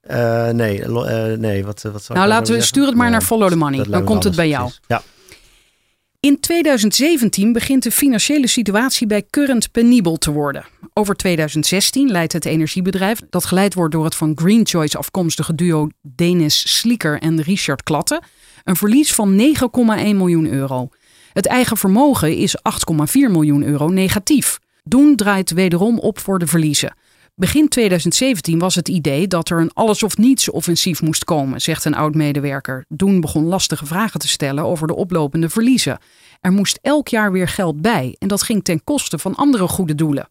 Eh, 0.00 0.48
nee, 0.48 0.82
eh, 0.82 1.38
nee, 1.38 1.64
wat, 1.64 1.84
eh, 1.84 1.92
wat 1.92 2.02
zou 2.04 2.18
Nou, 2.18 2.30
laten 2.30 2.46
we 2.46 2.52
zeggen? 2.52 2.66
stuur 2.68 2.86
het 2.86 2.94
maar 2.94 3.10
naar 3.10 3.22
Follow 3.22 3.48
the 3.48 3.56
Money. 3.56 3.78
dat 3.78 3.92
Dan 3.92 4.04
komt 4.04 4.24
het 4.24 4.36
bij 4.36 4.48
jou. 4.48 4.62
precies. 4.62 4.80
Ja. 4.86 5.02
In 6.20 6.40
2017 6.40 7.52
begint 7.52 7.82
de 7.82 7.90
financiële 7.90 8.46
situatie 8.46 9.06
bij 9.06 9.22
Current 9.30 9.70
penibel 9.72 10.16
te 10.16 10.30
worden. 10.32 10.64
Over 10.92 11.14
2016 11.16 12.10
leidt 12.10 12.32
het 12.32 12.44
energiebedrijf, 12.44 13.20
dat 13.30 13.44
geleid 13.44 13.74
wordt 13.74 13.92
door 13.92 14.04
het 14.04 14.14
van 14.14 14.32
Green 14.34 14.66
Choice 14.66 14.98
afkomstige 14.98 15.54
duo 15.54 15.88
Denis 16.02 16.76
Slieker 16.78 17.18
en 17.20 17.42
Richard 17.42 17.82
Klatten, 17.82 18.22
een 18.64 18.76
verlies 18.76 19.14
van 19.14 19.36
9,1 19.36 20.16
miljoen 20.16 20.52
euro. 20.52 20.88
Het 21.32 21.46
eigen 21.46 21.76
vermogen 21.76 22.36
is 22.36 22.56
8,4 22.62 23.30
miljoen 23.30 23.62
euro 23.64 23.88
negatief. 23.88 24.58
Doen 24.88 25.16
draait 25.16 25.50
wederom 25.50 25.98
op 25.98 26.18
voor 26.18 26.38
de 26.38 26.46
verliezen. 26.46 26.94
Begin 27.34 27.68
2017 27.68 28.58
was 28.58 28.74
het 28.74 28.88
idee 28.88 29.26
dat 29.26 29.50
er 29.50 29.60
een 29.60 29.72
alles 29.72 30.02
of 30.02 30.16
niets 30.16 30.50
offensief 30.50 31.02
moest 31.02 31.24
komen, 31.24 31.60
zegt 31.60 31.84
een 31.84 31.94
oud-medewerker. 31.94 32.84
Doen 32.88 33.20
begon 33.20 33.44
lastige 33.44 33.86
vragen 33.86 34.20
te 34.20 34.28
stellen 34.28 34.64
over 34.64 34.86
de 34.86 34.94
oplopende 34.94 35.48
verliezen. 35.48 35.98
Er 36.40 36.52
moest 36.52 36.78
elk 36.82 37.08
jaar 37.08 37.32
weer 37.32 37.48
geld 37.48 37.80
bij 37.80 38.16
en 38.18 38.28
dat 38.28 38.42
ging 38.42 38.64
ten 38.64 38.84
koste 38.84 39.18
van 39.18 39.34
andere 39.34 39.68
goede 39.68 39.94
doelen. 39.94 40.28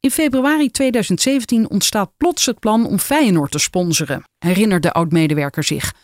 In 0.00 0.10
februari 0.10 0.70
2017 0.70 1.70
ontstaat 1.70 2.10
plots 2.16 2.46
het 2.46 2.58
plan 2.58 2.86
om 2.86 2.98
Feyenoord 2.98 3.50
te 3.50 3.58
sponsoren, 3.58 4.24
herinnert 4.38 4.82
de 4.82 4.92
oud-medewerker 4.92 5.64
zich. 5.64 5.94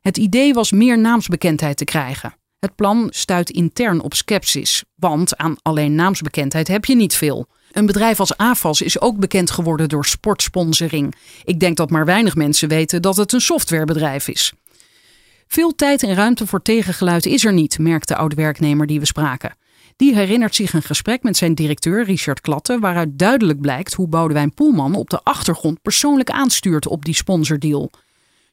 Het 0.00 0.16
idee 0.16 0.54
was 0.54 0.72
meer 0.72 0.98
naamsbekendheid 0.98 1.76
te 1.76 1.84
krijgen. 1.84 2.34
Het 2.58 2.74
plan 2.74 3.08
stuit 3.10 3.50
intern 3.50 4.00
op 4.00 4.14
sceptisch, 4.14 4.84
want 4.94 5.36
aan 5.36 5.56
alleen 5.62 5.94
naamsbekendheid 5.94 6.68
heb 6.68 6.84
je 6.84 6.96
niet 6.96 7.14
veel. 7.14 7.46
Een 7.72 7.86
bedrijf 7.86 8.20
als 8.20 8.36
AFAS 8.36 8.82
is 8.82 9.00
ook 9.00 9.18
bekend 9.18 9.50
geworden 9.50 9.88
door 9.88 10.04
sportsponsoring. 10.06 11.14
Ik 11.44 11.60
denk 11.60 11.76
dat 11.76 11.90
maar 11.90 12.04
weinig 12.04 12.34
mensen 12.34 12.68
weten 12.68 13.02
dat 13.02 13.16
het 13.16 13.32
een 13.32 13.40
softwarebedrijf 13.40 14.28
is. 14.28 14.52
Veel 15.46 15.74
tijd 15.74 16.02
en 16.02 16.14
ruimte 16.14 16.46
voor 16.46 16.62
tegengeluid 16.62 17.26
is 17.26 17.44
er 17.44 17.52
niet, 17.52 17.78
merkt 17.78 18.08
de 18.08 18.16
oud-werknemer 18.16 18.86
die 18.86 19.00
we 19.00 19.06
spraken. 19.06 19.56
Die 19.96 20.14
herinnert 20.14 20.54
zich 20.54 20.72
een 20.72 20.82
gesprek 20.82 21.22
met 21.22 21.36
zijn 21.36 21.54
directeur 21.54 22.04
Richard 22.04 22.40
Klatte, 22.40 22.78
waaruit 22.78 23.18
duidelijk 23.18 23.60
blijkt 23.60 23.94
hoe 23.94 24.08
Boudewijn 24.08 24.54
Poelman 24.54 24.94
op 24.94 25.10
de 25.10 25.20
achtergrond 25.22 25.82
persoonlijk 25.82 26.30
aanstuurt 26.30 26.86
op 26.86 27.04
die 27.04 27.14
sponsordeal. 27.14 27.90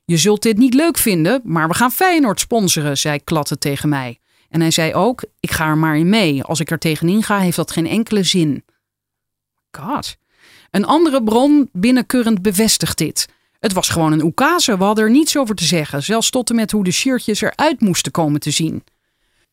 Je 0.06 0.18
zult 0.18 0.41
dit 0.41 0.58
niet 0.58 0.74
leuk 0.74 0.97
vinden, 0.97 1.41
maar 1.43 1.68
we 1.68 1.74
gaan 1.74 1.91
Feyenoord 1.91 2.39
sponsoren, 2.39 2.97
zei 2.97 3.24
Klatte 3.24 3.58
tegen 3.58 3.89
mij. 3.89 4.20
En 4.49 4.62
hij 4.62 4.72
zei 4.72 4.93
ook: 4.93 5.24
Ik 5.39 5.51
ga 5.51 5.68
er 5.68 5.78
maar 5.78 5.97
in 5.97 6.10
mee. 6.10 6.43
Als 6.43 6.60
ik 6.60 6.72
er 6.72 6.80
tegenin 6.80 7.24
ga, 7.24 7.39
heeft 7.39 7.56
dat 7.56 7.72
geen 7.72 7.88
enkele 7.88 8.24
zin. 8.24 8.64
God. 9.72 10.16
Een 10.72 10.86
andere 10.86 11.24
bron 11.24 11.70
binnen 11.72 12.06
Current 12.06 12.41
bevestigt 12.41 12.97
dit. 12.97 13.28
Het 13.60 13.74
was 13.74 13.89
gewoon 13.89 14.12
een 14.12 14.24
oekase, 14.24 14.78
we 14.78 14.84
hadden 14.84 15.03
er 15.03 15.12
niets 15.12 15.38
over 15.38 15.56
te 15.56 15.66
zeggen, 15.66 16.03
zelfs 16.03 16.30
tot 16.30 16.49
en 16.49 16.56
met 16.56 16.72
hoe 16.72 16.84
de 16.84 16.91
shirtjes 16.91 17.41
eruit 17.41 17.82
moesten 17.82 18.12
komen 18.12 18.39
te 18.39 18.51
zien. 18.51 18.84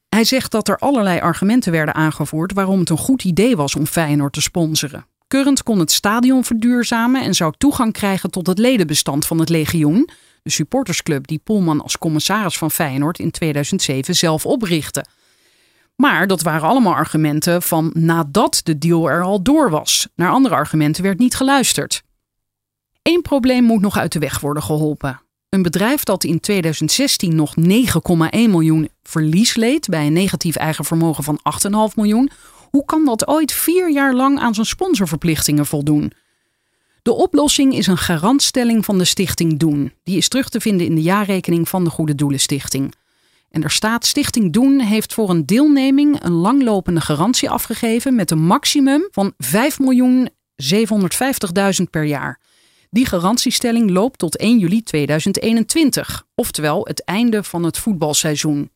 Hij 0.08 0.24
zegt 0.24 0.50
dat 0.50 0.68
er 0.68 0.78
allerlei 0.78 1.20
argumenten 1.20 1.72
werden 1.72 1.94
aangevoerd 1.94 2.52
waarom 2.52 2.78
het 2.78 2.90
een 2.90 2.96
goed 2.98 3.24
idee 3.24 3.56
was 3.56 3.76
om 3.76 3.86
Feyenoord 3.86 4.32
te 4.32 4.40
sponsoren. 4.40 5.06
Current 5.28 5.62
kon 5.62 5.78
het 5.78 5.92
stadion 5.92 6.44
verduurzamen 6.44 7.22
en 7.22 7.34
zou 7.34 7.52
toegang 7.58 7.92
krijgen 7.92 8.30
tot 8.30 8.46
het 8.46 8.58
ledenbestand 8.58 9.26
van 9.26 9.38
het 9.38 9.48
legioen, 9.48 10.08
de 10.42 10.50
supportersclub 10.50 11.26
die 11.26 11.40
Poelman 11.44 11.82
als 11.82 11.98
commissaris 11.98 12.58
van 12.58 12.70
Feyenoord 12.70 13.18
in 13.18 13.30
2007 13.30 14.14
zelf 14.14 14.46
oprichtte. 14.46 15.04
Maar 15.96 16.26
dat 16.26 16.42
waren 16.42 16.68
allemaal 16.68 16.94
argumenten 16.94 17.62
van 17.62 17.90
nadat 17.94 18.60
de 18.62 18.78
deal 18.78 19.10
er 19.10 19.22
al 19.22 19.42
door 19.42 19.70
was. 19.70 20.08
Naar 20.14 20.30
andere 20.30 20.54
argumenten 20.54 21.02
werd 21.02 21.18
niet 21.18 21.34
geluisterd. 21.34 22.02
Eén 23.02 23.22
probleem 23.22 23.64
moet 23.64 23.80
nog 23.80 23.98
uit 23.98 24.12
de 24.12 24.18
weg 24.18 24.40
worden 24.40 24.62
geholpen. 24.62 25.20
Een 25.48 25.62
bedrijf 25.62 26.02
dat 26.02 26.24
in 26.24 26.40
2016 26.40 27.34
nog 27.34 27.54
9,1 27.60 27.64
miljoen 28.30 28.88
verlies 29.02 29.54
leed 29.54 29.88
bij 29.88 30.06
een 30.06 30.12
negatief 30.12 30.56
eigen 30.56 30.84
vermogen 30.84 31.24
van 31.24 31.38
8,5 31.90 31.94
miljoen. 31.94 32.30
Hoe 32.70 32.84
kan 32.84 33.04
dat 33.04 33.26
ooit 33.26 33.52
vier 33.52 33.92
jaar 33.92 34.14
lang 34.14 34.38
aan 34.38 34.54
zijn 34.54 34.66
sponsorverplichtingen 34.66 35.66
voldoen? 35.66 36.12
De 37.02 37.12
oplossing 37.12 37.74
is 37.74 37.86
een 37.86 37.98
garantstelling 37.98 38.84
van 38.84 38.98
de 38.98 39.04
stichting 39.04 39.58
Doen. 39.58 39.92
Die 40.02 40.16
is 40.16 40.28
terug 40.28 40.48
te 40.48 40.60
vinden 40.60 40.86
in 40.86 40.94
de 40.94 41.02
jaarrekening 41.02 41.68
van 41.68 41.84
de 41.84 41.90
Goede 41.90 42.14
Doelen 42.14 42.40
Stichting. 42.40 42.94
En 43.50 43.62
er 43.62 43.70
staat: 43.70 44.06
Stichting 44.06 44.52
Doen 44.52 44.80
heeft 44.80 45.14
voor 45.14 45.30
een 45.30 45.46
deelneming 45.46 46.24
een 46.24 46.32
langlopende 46.32 47.00
garantie 47.00 47.50
afgegeven 47.50 48.14
met 48.14 48.30
een 48.30 48.44
maximum 48.44 49.08
van 49.10 49.34
5.750.000 49.44 49.50
per 51.90 52.04
jaar. 52.04 52.40
Die 52.90 53.06
garantiestelling 53.06 53.90
loopt 53.90 54.18
tot 54.18 54.36
1 54.36 54.58
juli 54.58 54.82
2021, 54.82 56.26
oftewel 56.34 56.86
het 56.86 57.04
einde 57.04 57.42
van 57.42 57.64
het 57.64 57.78
voetbalseizoen. 57.78 58.70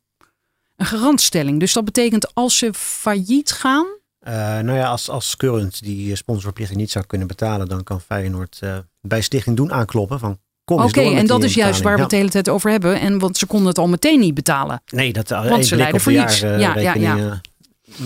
Een 0.76 0.86
garantstelling, 0.86 1.60
dus 1.60 1.72
dat 1.72 1.84
betekent 1.84 2.34
als 2.34 2.58
ze 2.58 2.74
failliet 2.74 3.52
gaan. 3.52 3.86
Uh, 4.28 4.32
nou 4.34 4.72
ja, 4.72 4.86
als, 4.86 5.10
als 5.10 5.36
Current 5.36 5.82
die 5.82 6.16
sponsorverplichting 6.16 6.80
niet 6.80 6.90
zou 6.90 7.04
kunnen 7.06 7.26
betalen, 7.26 7.68
dan 7.68 7.82
kan 7.82 8.00
Feyenoord 8.00 8.60
uh, 8.64 8.76
bij 9.00 9.20
Stichting 9.20 9.56
Doen 9.56 9.72
aankloppen 9.72 10.18
van 10.18 10.38
Oké, 10.64 11.00
en 11.00 11.26
dat 11.26 11.42
is 11.42 11.54
juist 11.54 11.82
waar 11.82 11.94
we 11.94 12.00
het 12.00 12.10
de 12.10 12.16
hele 12.16 12.28
tijd 12.28 12.48
over 12.48 12.70
hebben. 12.70 13.00
En 13.00 13.18
want 13.18 13.36
ze 13.36 13.46
konden 13.46 13.68
het 13.68 13.78
al 13.78 13.88
meteen 13.88 14.20
niet 14.20 14.34
betalen. 14.34 14.82
Nee, 14.86 15.12
dat 15.12 15.28
want 15.28 15.66
ze 15.66 15.76
leiden 15.76 16.00
verlies. 16.00 16.42
Uh, 16.42 16.60
ja, 16.60 16.78
ja, 16.78 16.94
ja. 16.94 17.40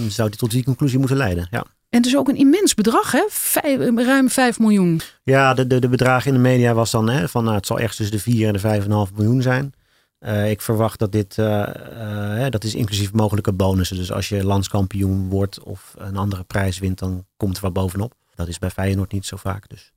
Zou 0.09 0.29
die 0.29 0.39
tot 0.39 0.51
die 0.51 0.65
conclusie 0.65 0.99
moeten 0.99 1.17
leiden. 1.17 1.49
Ja. 1.51 1.65
En 1.91 2.03
dus 2.03 2.17
ook 2.17 2.29
een 2.29 2.37
immens 2.37 2.75
bedrag, 2.75 3.13
hè? 3.13 3.25
Vijf, 3.29 3.79
ruim 3.95 4.29
5 4.31 4.59
miljoen. 4.59 5.01
Ja, 5.23 5.55
de, 5.55 5.67
de, 5.67 5.79
de 5.79 5.89
bedragen 5.89 6.27
in 6.27 6.35
de 6.35 6.49
media 6.49 6.75
was 6.75 6.91
dan 6.91 7.09
hè, 7.09 7.29
van 7.29 7.45
nou, 7.45 7.57
het 7.57 7.67
zal 7.67 7.79
echt 7.79 7.97
tussen 7.97 8.17
de 8.17 8.23
4 8.23 8.47
en 8.47 8.53
de 8.53 9.07
5,5 9.09 9.15
miljoen 9.15 9.43
zijn. 9.43 9.73
Uh, 10.21 10.51
ik 10.51 10.61
verwacht 10.61 10.99
dat 10.99 11.13
dit, 11.13 11.37
uh, 11.37 11.69
uh, 11.93 12.47
dat 12.49 12.65
is 12.65 12.75
inclusief 12.75 13.13
mogelijke 13.13 13.53
bonussen. 13.53 13.97
Dus 13.97 14.13
als 14.13 14.29
je 14.29 14.45
landskampioen 14.45 15.29
wordt 15.29 15.63
of 15.63 15.95
een 15.99 16.17
andere 16.17 16.45
prijs 16.45 16.79
wint, 16.79 16.99
dan 16.99 17.27
komt 17.37 17.57
er 17.57 17.63
wat 17.63 17.73
bovenop. 17.73 18.15
Dat 18.35 18.49
is 18.49 18.59
bij 18.59 18.71
Feyenoord 18.71 19.13
niet 19.13 19.27
zo 19.27 19.37
vaak. 19.37 19.69
Dus 19.69 19.93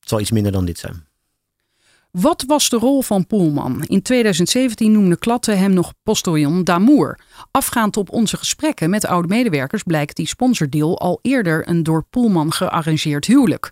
het 0.00 0.08
zal 0.08 0.20
iets 0.20 0.30
minder 0.30 0.52
dan 0.52 0.64
dit 0.64 0.78
zijn. 0.78 1.08
Wat 2.10 2.44
was 2.46 2.68
de 2.68 2.76
rol 2.76 3.02
van 3.02 3.26
Poelman? 3.26 3.84
In 3.84 4.02
2017 4.02 4.92
noemde 4.92 5.16
Klatte 5.16 5.52
hem 5.52 5.72
nog 5.72 5.92
postillon 6.02 6.64
d'amour. 6.64 7.18
Afgaand 7.50 7.96
op 7.96 8.10
onze 8.10 8.36
gesprekken 8.36 8.90
met 8.90 9.06
oude 9.06 9.28
medewerkers 9.28 9.82
blijkt 9.82 10.16
die 10.16 10.26
sponsordeal 10.26 10.98
al 10.98 11.18
eerder 11.22 11.68
een 11.68 11.82
door 11.82 12.04
Poelman 12.10 12.52
gearrangeerd 12.52 13.26
huwelijk. 13.26 13.70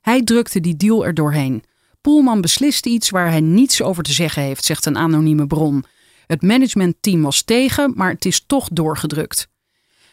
Hij 0.00 0.22
drukte 0.22 0.60
die 0.60 0.76
deal 0.76 1.06
er 1.06 1.14
doorheen. 1.14 1.62
Poelman 2.00 2.40
beslist 2.40 2.86
iets 2.86 3.10
waar 3.10 3.30
hij 3.30 3.40
niets 3.40 3.82
over 3.82 4.02
te 4.02 4.12
zeggen 4.12 4.42
heeft, 4.42 4.64
zegt 4.64 4.86
een 4.86 4.96
anonieme 4.96 5.46
bron. 5.46 5.84
Het 6.26 6.42
managementteam 6.42 7.22
was 7.22 7.42
tegen, 7.42 7.92
maar 7.96 8.10
het 8.10 8.24
is 8.24 8.44
toch 8.46 8.68
doorgedrukt. 8.72 9.48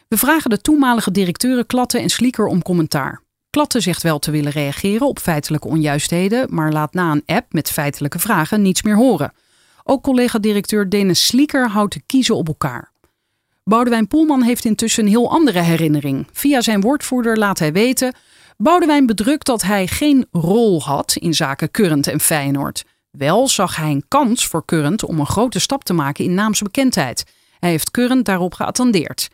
We 0.07 0.17
vragen 0.17 0.49
de 0.49 0.61
toenmalige 0.61 1.11
directeuren 1.11 1.65
Klatte 1.65 1.99
en 1.99 2.09
Slieker 2.09 2.45
om 2.45 2.61
commentaar. 2.61 3.21
Klatte 3.49 3.79
zegt 3.79 4.03
wel 4.03 4.19
te 4.19 4.31
willen 4.31 4.51
reageren 4.51 5.07
op 5.07 5.19
feitelijke 5.19 5.67
onjuistheden, 5.67 6.47
maar 6.49 6.71
laat 6.71 6.93
na 6.93 7.11
een 7.11 7.23
app 7.25 7.53
met 7.53 7.71
feitelijke 7.71 8.19
vragen 8.19 8.61
niets 8.61 8.81
meer 8.81 8.95
horen. 8.95 9.33
Ook 9.83 10.03
collega-directeur 10.03 10.89
Dennis 10.89 11.25
Slieker 11.25 11.69
houdt 11.69 11.93
de 11.93 12.01
kiezen 12.05 12.35
op 12.35 12.47
elkaar. 12.47 12.91
Boudewijn 13.63 14.07
Poelman 14.07 14.41
heeft 14.41 14.65
intussen 14.65 15.03
een 15.03 15.09
heel 15.09 15.31
andere 15.31 15.59
herinnering. 15.59 16.27
Via 16.31 16.61
zijn 16.61 16.81
woordvoerder 16.81 17.37
laat 17.37 17.59
hij 17.59 17.73
weten: 17.73 18.15
Boudewijn 18.57 19.05
bedrukt 19.05 19.45
dat 19.45 19.61
hij 19.61 19.87
geen 19.87 20.27
rol 20.31 20.83
had 20.83 21.15
in 21.15 21.33
zaken 21.33 21.71
Current 21.71 22.07
en 22.07 22.19
Feyenoord. 22.19 22.85
Wel 23.11 23.47
zag 23.47 23.75
hij 23.75 23.91
een 23.91 24.05
kans 24.07 24.47
voor 24.47 24.65
Current 24.65 25.03
om 25.03 25.19
een 25.19 25.25
grote 25.25 25.59
stap 25.59 25.83
te 25.83 25.93
maken 25.93 26.23
in 26.23 26.33
naamsbekendheid. 26.33 27.23
Hij 27.59 27.69
heeft 27.69 27.91
Current 27.91 28.25
daarop 28.25 28.53
geattendeerd. 28.53 29.27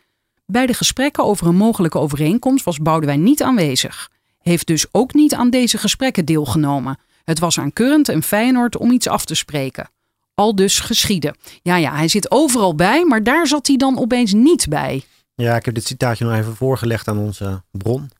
Bij 0.46 0.66
de 0.66 0.74
gesprekken 0.74 1.24
over 1.24 1.46
een 1.46 1.56
mogelijke 1.56 1.98
overeenkomst 1.98 2.64
was 2.64 2.78
Boudewijn 2.78 3.22
niet 3.22 3.42
aanwezig. 3.42 4.10
Heeft 4.38 4.66
dus 4.66 4.86
ook 4.90 5.14
niet 5.14 5.34
aan 5.34 5.50
deze 5.50 5.78
gesprekken 5.78 6.24
deelgenomen. 6.24 6.98
Het 7.24 7.38
was 7.38 7.58
aan 7.58 7.72
Current 7.72 8.08
en 8.08 8.22
Feyenoord 8.22 8.76
om 8.76 8.90
iets 8.90 9.08
af 9.08 9.24
te 9.24 9.34
spreken. 9.34 9.90
Al 10.34 10.54
dus 10.54 10.80
geschieden. 10.80 11.36
Ja, 11.62 11.76
ja, 11.76 11.94
hij 11.94 12.08
zit 12.08 12.30
overal 12.30 12.74
bij, 12.74 13.04
maar 13.04 13.22
daar 13.22 13.46
zat 13.46 13.66
hij 13.66 13.76
dan 13.76 13.98
opeens 13.98 14.32
niet 14.32 14.68
bij. 14.68 15.04
Ja, 15.34 15.56
ik 15.56 15.64
heb 15.64 15.74
dit 15.74 15.86
citaatje 15.86 16.24
nog 16.24 16.34
even 16.34 16.56
voorgelegd 16.56 17.08
aan 17.08 17.18
onze 17.18 17.62
bron. 17.70 18.10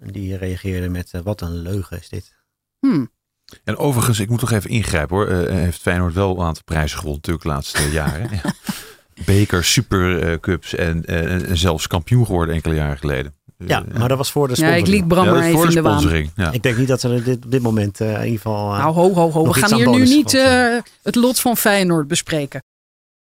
En 0.00 0.12
die 0.12 0.36
reageerde 0.36 0.88
met, 0.88 1.12
uh, 1.14 1.20
wat 1.20 1.40
een 1.40 1.62
leugen 1.62 1.98
is 1.98 2.08
dit. 2.08 2.34
Hmm. 2.78 3.10
En 3.64 3.76
overigens, 3.76 4.20
ik 4.20 4.28
moet 4.28 4.38
toch 4.38 4.52
even 4.52 4.70
ingrijpen 4.70 5.16
hoor. 5.16 5.28
Uh, 5.28 5.48
heeft 5.48 5.80
Feyenoord 5.80 6.14
wel 6.14 6.30
een 6.30 6.46
aantal 6.46 6.62
prijzen 6.64 6.98
gewonnen 6.98 7.20
natuurlijk 7.24 7.44
de 7.44 7.50
laatste 7.50 7.90
jaren. 7.90 8.30
ja. 8.42 8.52
Beker, 9.24 9.64
Supercups 9.64 10.74
en, 10.74 11.04
en, 11.04 11.58
zelfs 11.58 11.86
kampioen 11.86 12.26
geworden 12.26 12.54
enkele 12.54 12.74
jaren 12.74 12.98
geleden. 12.98 13.34
Ja, 13.66 13.84
maar 13.98 14.08
dat 14.08 14.18
was 14.18 14.30
voor 14.30 14.48
de 14.48 14.54
sponsoring. 14.54 14.86
Ja, 14.86 14.92
ik 14.92 14.94
liet 14.94 15.08
Bram 15.08 15.24
Ja, 15.24 15.30
maar 15.30 15.42
even 15.42 15.58
voor 15.58 15.68
in 15.68 15.74
de 15.74 15.82
waan. 15.82 16.30
Ja. 16.34 16.50
Ik 16.50 16.62
denk 16.62 16.76
niet 16.76 16.88
dat 16.88 17.02
we 17.02 17.22
dit, 17.22 17.44
op 17.44 17.50
dit 17.50 17.62
moment 17.62 18.00
eh, 18.00 18.08
in 18.08 18.24
ieder 18.24 18.36
geval... 18.36 18.72
eh, 18.72 18.78
Nou, 18.78 18.94
ho, 18.94 19.12
ho, 19.12 19.30
ho. 19.30 19.44
We 19.44 19.52
gaan 19.52 19.72
aan 19.72 19.78
hier 19.78 19.90
nu 19.90 20.04
niet 20.04 20.34
eh, 20.34 20.76
het 21.02 21.14
lot 21.14 21.40
van 21.40 21.56
Feyenoord 21.56 22.08
bespreken. 22.08 22.62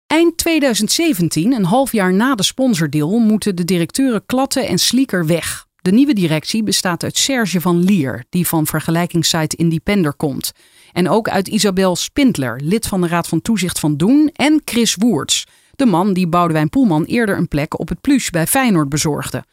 Eind 0.06 0.36
2017, 0.36 1.52
een 1.52 1.64
half 1.64 1.92
jaar 1.92 2.14
na 2.14 2.34
de 2.34 2.42
sponsordeal, 2.42 3.18
moeten 3.18 3.56
de 3.56 3.64
directeuren 3.64 4.26
Klatte 4.26 4.60
en 4.66 4.78
Slieker 4.78 5.26
weg. 5.26 5.66
De 5.84 5.92
nieuwe 5.92 6.14
directie 6.14 6.62
bestaat 6.62 7.02
uit 7.02 7.18
Serge 7.18 7.60
van 7.60 7.84
Lier, 7.84 8.24
die 8.28 8.46
van 8.46 8.66
vergelijkingssite 8.66 9.56
Independer 9.56 10.14
komt. 10.14 10.52
En 10.92 11.08
ook 11.08 11.28
uit 11.28 11.48
Isabel 11.48 11.96
Spindler, 11.96 12.60
lid 12.62 12.86
van 12.86 13.00
de 13.00 13.06
Raad 13.06 13.28
van 13.28 13.42
Toezicht 13.42 13.78
van 13.78 13.96
Doen, 13.96 14.30
en 14.32 14.62
Chris 14.64 14.94
Woerts, 14.94 15.46
de 15.74 15.86
man 15.86 16.12
die 16.12 16.28
Boudewijn 16.28 16.68
Poelman 16.68 17.04
eerder 17.04 17.36
een 17.36 17.48
plek 17.48 17.78
op 17.78 17.88
het 17.88 18.00
plus 18.00 18.30
bij 18.30 18.46
Feyenoord 18.46 18.88
bezorgde. 18.88 19.44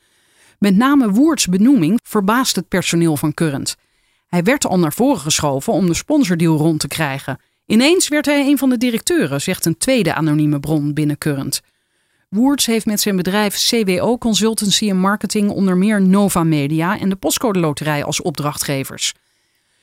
Met 0.60 0.76
name 0.76 1.10
Woerts 1.10 1.48
benoeming 1.48 2.00
verbaast 2.04 2.56
het 2.56 2.68
personeel 2.68 3.18
van 3.18 3.34
Current. 3.34 3.76
Hij 4.28 4.44
werd 4.44 4.66
al 4.66 4.80
naar 4.80 4.94
voren 4.94 5.22
geschoven 5.22 5.74
om 5.74 5.86
de 5.86 5.94
sponsordeal 5.94 6.58
rond 6.58 6.80
te 6.80 6.88
krijgen. 6.88 7.40
Ineens 7.66 8.08
werd 8.08 8.26
hij 8.26 8.48
een 8.48 8.58
van 8.58 8.70
de 8.70 8.78
directeuren, 8.78 9.42
zegt 9.42 9.66
een 9.66 9.78
tweede 9.78 10.14
anonieme 10.14 10.60
bron 10.60 10.94
binnen 10.94 11.18
Current. 11.18 11.62
Woerts 12.36 12.66
heeft 12.66 12.86
met 12.86 13.02
zijn 13.02 13.16
bedrijf 13.16 13.56
CWO 13.56 14.18
Consultancy 14.18 14.90
en 14.90 14.98
Marketing 14.98 15.50
onder 15.50 15.78
meer 15.78 16.02
Nova 16.02 16.44
Media 16.44 17.00
en 17.00 17.10
de 17.10 17.16
Postcode 17.16 17.60
Loterij 17.60 18.04
als 18.04 18.22
opdrachtgevers. 18.22 19.14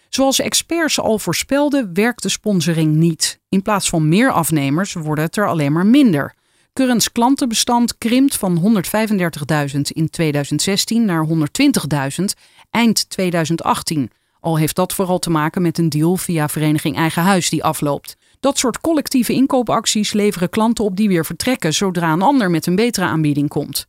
Zoals 0.08 0.40
experts 0.40 1.00
al 1.00 1.18
voorspelden, 1.18 1.94
werkt 1.94 2.22
de 2.22 2.28
sponsoring 2.28 2.94
niet. 2.94 3.40
In 3.48 3.62
plaats 3.62 3.88
van 3.88 4.08
meer 4.08 4.32
afnemers 4.32 4.92
worden 4.92 5.24
het 5.24 5.36
er 5.36 5.48
alleen 5.48 5.72
maar 5.72 5.86
minder. 5.86 6.34
Currents 6.72 7.12
klantenbestand 7.12 7.98
krimpt 7.98 8.36
van 8.36 8.82
135.000 9.74 9.80
in 9.80 10.10
2016 10.10 11.04
naar 11.04 11.26
120.000 12.18 12.24
eind 12.70 13.10
2018. 13.10 14.10
Al 14.40 14.58
heeft 14.58 14.76
dat 14.76 14.94
vooral 14.94 15.18
te 15.18 15.30
maken 15.30 15.62
met 15.62 15.78
een 15.78 15.88
deal 15.88 16.16
via 16.16 16.48
Vereniging 16.48 16.96
Eigen 16.96 17.22
Huis 17.22 17.50
die 17.50 17.64
afloopt. 17.64 18.16
Dat 18.40 18.58
soort 18.58 18.80
collectieve 18.80 19.32
inkoopacties 19.32 20.12
leveren 20.12 20.48
klanten 20.48 20.84
op 20.84 20.96
die 20.96 21.08
weer 21.08 21.24
vertrekken 21.24 21.74
zodra 21.74 22.12
een 22.12 22.22
ander 22.22 22.50
met 22.50 22.66
een 22.66 22.76
betere 22.76 23.06
aanbieding 23.06 23.48
komt. 23.48 23.86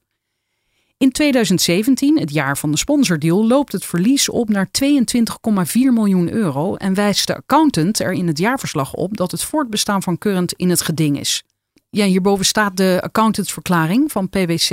In 0.99 1.11
2017, 1.11 2.19
het 2.19 2.31
jaar 2.31 2.57
van 2.57 2.71
de 2.71 2.77
sponsordeal, 2.77 3.47
loopt 3.47 3.71
het 3.71 3.85
verlies 3.85 4.29
op 4.29 4.49
naar 4.49 4.69
22,4 4.83 5.73
miljoen 5.73 6.31
euro 6.31 6.75
en 6.75 6.93
wijst 6.93 7.27
de 7.27 7.35
accountant 7.35 7.99
er 7.99 8.11
in 8.11 8.27
het 8.27 8.37
jaarverslag 8.37 8.93
op 8.93 9.17
dat 9.17 9.31
het 9.31 9.43
voortbestaan 9.43 10.03
van 10.03 10.17
Current 10.17 10.53
in 10.53 10.69
het 10.69 10.81
geding 10.81 11.19
is. 11.19 11.43
ja, 11.89 12.05
hierboven 12.05 12.45
staat 12.45 12.77
de 12.77 12.99
accountantsverklaring 13.01 14.11
van 14.11 14.29
PwC. 14.29 14.69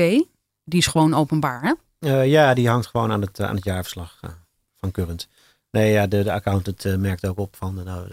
Die 0.64 0.79
is 0.79 0.87
gewoon 0.87 1.14
openbaar, 1.14 1.62
hè? 1.62 1.72
Eh, 1.99 2.27
ja, 2.27 2.55
die 2.55 2.68
hangt 2.68 2.87
gewoon 2.87 3.12
aan 3.12 3.20
het, 3.20 3.41
aan 3.41 3.55
het 3.55 3.64
jaarverslag 3.64 4.20
uh, 4.24 4.31
van 4.77 4.91
Current. 4.91 5.29
Nee, 5.70 5.92
ja, 5.92 6.06
de, 6.06 6.22
de 6.22 6.32
accountant 6.32 6.84
uh, 6.84 6.96
merkt 6.96 7.26
ook 7.26 7.38
op 7.38 7.56
van, 7.56 7.80
nou, 7.84 8.08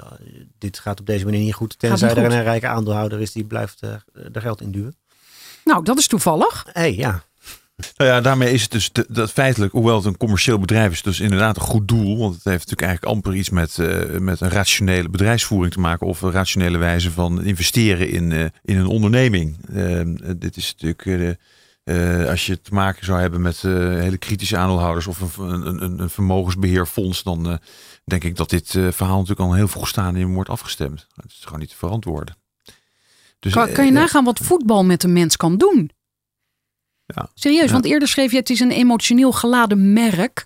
dit 0.57 0.79
gaat 0.79 0.99
op 0.99 1.05
deze 1.05 1.25
manier 1.25 1.39
niet 1.39 1.53
goed. 1.53 1.79
Tenzij 1.79 2.07
niet 2.07 2.17
er 2.17 2.23
een 2.23 2.43
rijke 2.43 2.67
aandeelhouder 2.67 3.21
is 3.21 3.31
die 3.31 3.45
blijft 3.45 3.81
er 3.81 4.41
geld 4.41 4.61
in 4.61 4.71
duwen. 4.71 4.95
Nou, 5.63 5.83
dat 5.83 5.97
is 5.97 6.07
toevallig. 6.07 6.65
Hé, 6.71 6.81
hey, 6.81 6.95
ja. 6.95 7.23
Nou 7.97 8.09
ja, 8.09 8.21
daarmee 8.21 8.53
is 8.53 8.61
het 8.61 8.71
dus 8.71 8.89
dat 9.07 9.31
feitelijk, 9.31 9.71
hoewel 9.71 9.95
het 9.95 10.05
een 10.05 10.17
commercieel 10.17 10.59
bedrijf 10.59 10.91
is, 10.91 11.01
dus 11.01 11.19
inderdaad 11.19 11.55
een 11.55 11.61
goed 11.61 11.87
doel. 11.87 12.17
Want 12.17 12.33
het 12.33 12.43
heeft 12.43 12.69
natuurlijk 12.69 12.81
eigenlijk 12.81 13.13
amper 13.15 13.35
iets 13.35 13.49
met, 13.49 13.77
uh, 13.77 14.19
met 14.19 14.41
een 14.41 14.49
rationele 14.49 15.09
bedrijfsvoering 15.09 15.73
te 15.73 15.79
maken 15.79 16.07
of 16.07 16.21
een 16.21 16.31
rationele 16.31 16.77
wijze 16.77 17.11
van 17.11 17.43
investeren 17.43 18.09
in, 18.09 18.31
uh, 18.31 18.45
in 18.63 18.77
een 18.77 18.87
onderneming. 18.87 19.57
Uh, 19.69 20.01
dit 20.37 20.57
is 20.57 20.75
natuurlijk, 20.77 21.37
als 22.29 22.45
je 22.45 22.61
te 22.61 22.73
maken 22.73 23.05
zou 23.05 23.19
hebben 23.19 23.41
met 23.41 23.57
hele 23.61 24.17
kritische 24.17 24.57
aandeelhouders 24.57 25.07
of 25.07 25.37
een, 25.37 25.83
een, 25.83 25.99
een 25.99 26.09
vermogensbeheerfonds, 26.09 27.23
dan 27.23 27.59
denk 28.05 28.23
ik 28.23 28.35
dat 28.35 28.49
dit 28.49 28.69
verhaal 28.69 29.19
natuurlijk 29.19 29.39
al 29.39 29.53
heel 29.53 29.67
vroeg 29.67 29.87
staan 29.87 30.15
in 30.15 30.33
wordt 30.33 30.49
afgestemd. 30.49 31.07
Het 31.15 31.31
is 31.31 31.41
gewoon 31.43 31.59
niet 31.59 31.69
te 31.69 31.75
verantwoorden. 31.75 32.35
Dus, 33.39 33.53
kan, 33.53 33.71
kan 33.71 33.85
je 33.85 33.91
nagaan 33.91 34.23
wat 34.23 34.39
voetbal 34.39 34.83
met 34.83 35.03
een 35.03 35.13
mens 35.13 35.37
kan 35.37 35.57
doen? 35.57 35.91
Ja. 37.05 37.29
Serieus, 37.33 37.65
Ja. 37.65 37.71
want 37.71 37.85
eerder 37.85 38.07
schreef 38.07 38.31
je 38.31 38.37
het 38.37 38.49
is 38.49 38.59
een 38.59 38.71
emotioneel 38.71 39.31
geladen 39.31 39.93
merk. 39.93 40.45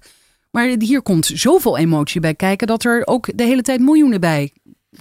Maar 0.51 0.75
hier 0.79 1.01
komt 1.01 1.25
zoveel 1.25 1.77
emotie 1.77 2.21
bij 2.21 2.35
kijken 2.35 2.67
dat 2.67 2.83
er 2.83 3.07
ook 3.07 3.37
de 3.37 3.43
hele 3.43 3.61
tijd 3.61 3.79
miljoenen 3.79 4.19
bij 4.19 4.53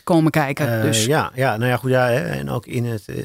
komen 0.04 0.30
kijken. 0.30 0.76
Eh, 0.76 0.82
dus 0.82 1.04
ja, 1.04 1.32
ja, 1.34 1.56
nou 1.56 1.70
ja, 1.70 1.76
goed. 1.76 1.90
Ja, 1.90 2.06
hè, 2.06 2.20
en 2.20 2.50
ook 2.50 2.66
in 2.66 2.84
het, 2.84 3.08
eh, 3.08 3.16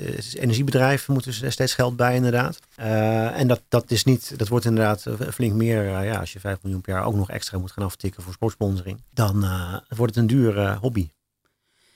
energiebedrijf 0.41 1.07
moet 1.07 1.25
er 1.25 1.51
steeds 1.51 1.73
geld 1.73 1.95
bij, 1.95 2.15
inderdaad. 2.15 2.59
Eh, 2.75 3.39
en 3.39 3.47
dat, 3.47 3.61
dat 3.67 3.91
is 3.91 4.03
niet, 4.03 4.33
dat 4.37 4.47
wordt 4.47 4.65
inderdaad 4.65 5.05
flink 5.33 5.53
meer. 5.53 6.03
ja, 6.03 6.19
als 6.19 6.33
je 6.33 6.39
5 6.39 6.57
miljoen 6.61 6.81
per 6.81 6.93
jaar 6.93 7.05
ook 7.05 7.15
nog 7.15 7.29
extra 7.29 7.57
moet 7.57 7.71
gaan 7.71 7.85
aftikken 7.85 8.23
voor 8.23 8.33
sportsponsoring, 8.33 9.01
dan 9.13 9.45
wordt 9.87 10.15
het 10.15 10.23
een 10.23 10.37
dure 10.37 10.75
hobby. 10.75 11.09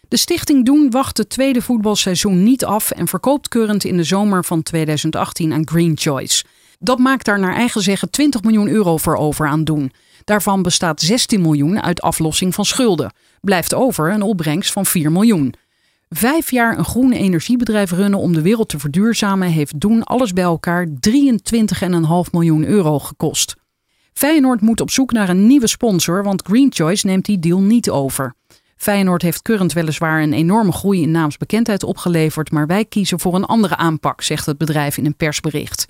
De 0.08 0.18
stichting 0.18 0.66
Doen 0.66 0.92
wacht 0.92 1.18
het 1.18 1.30
tweede 1.30 1.62
voetbalseizoen 1.62 2.44
niet 2.44 2.66
af 2.66 2.92
en 2.92 3.08
verkoopt 3.08 3.48
Current 3.48 3.84
in 3.84 3.98
de 3.98 4.04
zomer 4.04 4.46
van 4.46 4.64
2018 4.64 5.54
aan 5.54 5.68
Green 5.68 5.98
Choice. 5.98 6.44
Dat 6.80 7.00
maakt 7.00 7.26
daar 7.26 7.40
naar 7.40 7.56
eigen 7.56 7.82
zeggen 7.82 8.10
20 8.10 8.42
miljoen 8.42 8.68
euro 8.68 8.98
voor 8.98 9.16
over 9.16 9.48
aan 9.48 9.64
Doen. 9.64 9.92
Daarvan 10.26 10.62
bestaat 10.62 11.02
16 11.02 11.42
miljoen 11.42 11.82
uit 11.82 12.02
aflossing 12.02 12.56
van 12.56 12.66
schulden. 12.66 13.14
Blijft 13.42 13.74
over 13.74 14.12
een 14.12 14.22
opbrengst 14.22 14.72
van 14.72 14.86
4 14.86 15.12
miljoen. 15.12 15.54
Vijf 16.10 16.52
jaar 16.52 16.78
een 16.78 16.86
groen 16.86 17.12
energiebedrijf 17.12 17.92
runnen 17.92 18.20
om 18.20 18.34
de 18.34 18.42
wereld 18.42 18.70
te 18.70 18.80
verduurzamen 18.80 19.48
heeft 19.48 19.80
Doen 19.80 20.04
alles 20.04 20.34
bij 20.34 20.44
elkaar 20.44 20.88
23,5 20.88 20.94
miljoen 22.32 22.66
euro 22.66 23.00
gekost. 23.00 23.56
Feyenoord 24.14 24.62
moet 24.62 24.82
op 24.82 24.92
zoek 24.92 25.12
naar 25.12 25.30
een 25.30 25.48
nieuwe 25.48 25.68
sponsor, 25.68 26.24
want 26.24 26.46
Green 26.48 26.72
Choice 26.74 27.06
neemt 27.06 27.26
die 27.26 27.40
deal 27.40 27.62
niet 27.62 27.90
over. 27.90 28.34
Feyenoord 28.76 29.22
heeft 29.22 29.42
Current 29.42 29.74
weliswaar 29.74 30.22
een 30.22 30.34
enorme 30.34 30.72
groei 30.72 31.02
in 31.02 31.12
naamsbekendheid 31.12 31.84
opgeleverd, 31.84 32.52
maar 32.52 32.68
wij 32.68 32.86
kiezen 32.86 33.20
voor 33.20 33.36
een 33.36 33.46
andere 33.46 33.76
aanpak, 33.76 34.22
zegt 34.22 34.46
het 34.46 34.58
bedrijf 34.58 34.98
in 34.98 35.06
een 35.06 35.16
persbericht. 35.16 35.88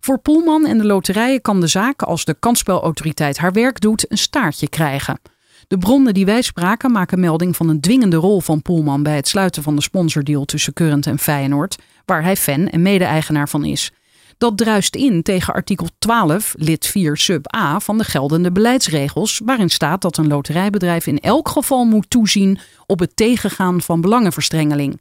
Voor 0.00 0.18
Poelman 0.18 0.66
en 0.66 0.78
de 0.78 0.84
loterijen 0.84 1.40
kan 1.40 1.60
de 1.60 1.66
zaak, 1.66 2.02
als 2.02 2.24
de 2.24 2.36
kansspelautoriteit 2.40 3.38
haar 3.38 3.52
werk 3.52 3.80
doet, 3.80 4.10
een 4.10 4.18
staartje 4.18 4.68
krijgen. 4.68 5.20
De 5.68 5.78
bronnen 5.78 6.14
die 6.14 6.24
wij 6.24 6.42
spraken 6.42 6.92
maken 6.92 7.20
melding 7.20 7.56
van 7.56 7.68
een 7.68 7.80
dwingende 7.80 8.16
rol 8.16 8.40
van 8.40 8.62
Poelman 8.62 9.02
bij 9.02 9.16
het 9.16 9.28
sluiten 9.28 9.62
van 9.62 9.76
de 9.76 9.82
sponsordeal 9.82 10.44
tussen 10.44 10.72
Current 10.72 11.06
en 11.06 11.18
Feyenoord, 11.18 11.78
waar 12.04 12.22
hij 12.22 12.36
fan 12.36 12.68
en 12.68 12.82
mede-eigenaar 12.82 13.48
van 13.48 13.64
is. 13.64 13.92
Dat 14.38 14.58
druist 14.58 14.96
in 14.96 15.22
tegen 15.22 15.54
artikel 15.54 15.86
12, 15.98 16.54
lid 16.58 16.86
4 16.86 17.16
sub 17.16 17.54
A 17.54 17.80
van 17.80 17.98
de 17.98 18.04
geldende 18.04 18.52
beleidsregels, 18.52 19.40
waarin 19.44 19.70
staat 19.70 20.02
dat 20.02 20.16
een 20.16 20.28
loterijbedrijf 20.28 21.06
in 21.06 21.18
elk 21.18 21.48
geval 21.48 21.84
moet 21.84 22.10
toezien 22.10 22.58
op 22.86 22.98
het 22.98 23.16
tegengaan 23.16 23.80
van 23.80 24.00
belangenverstrengeling. 24.00 25.00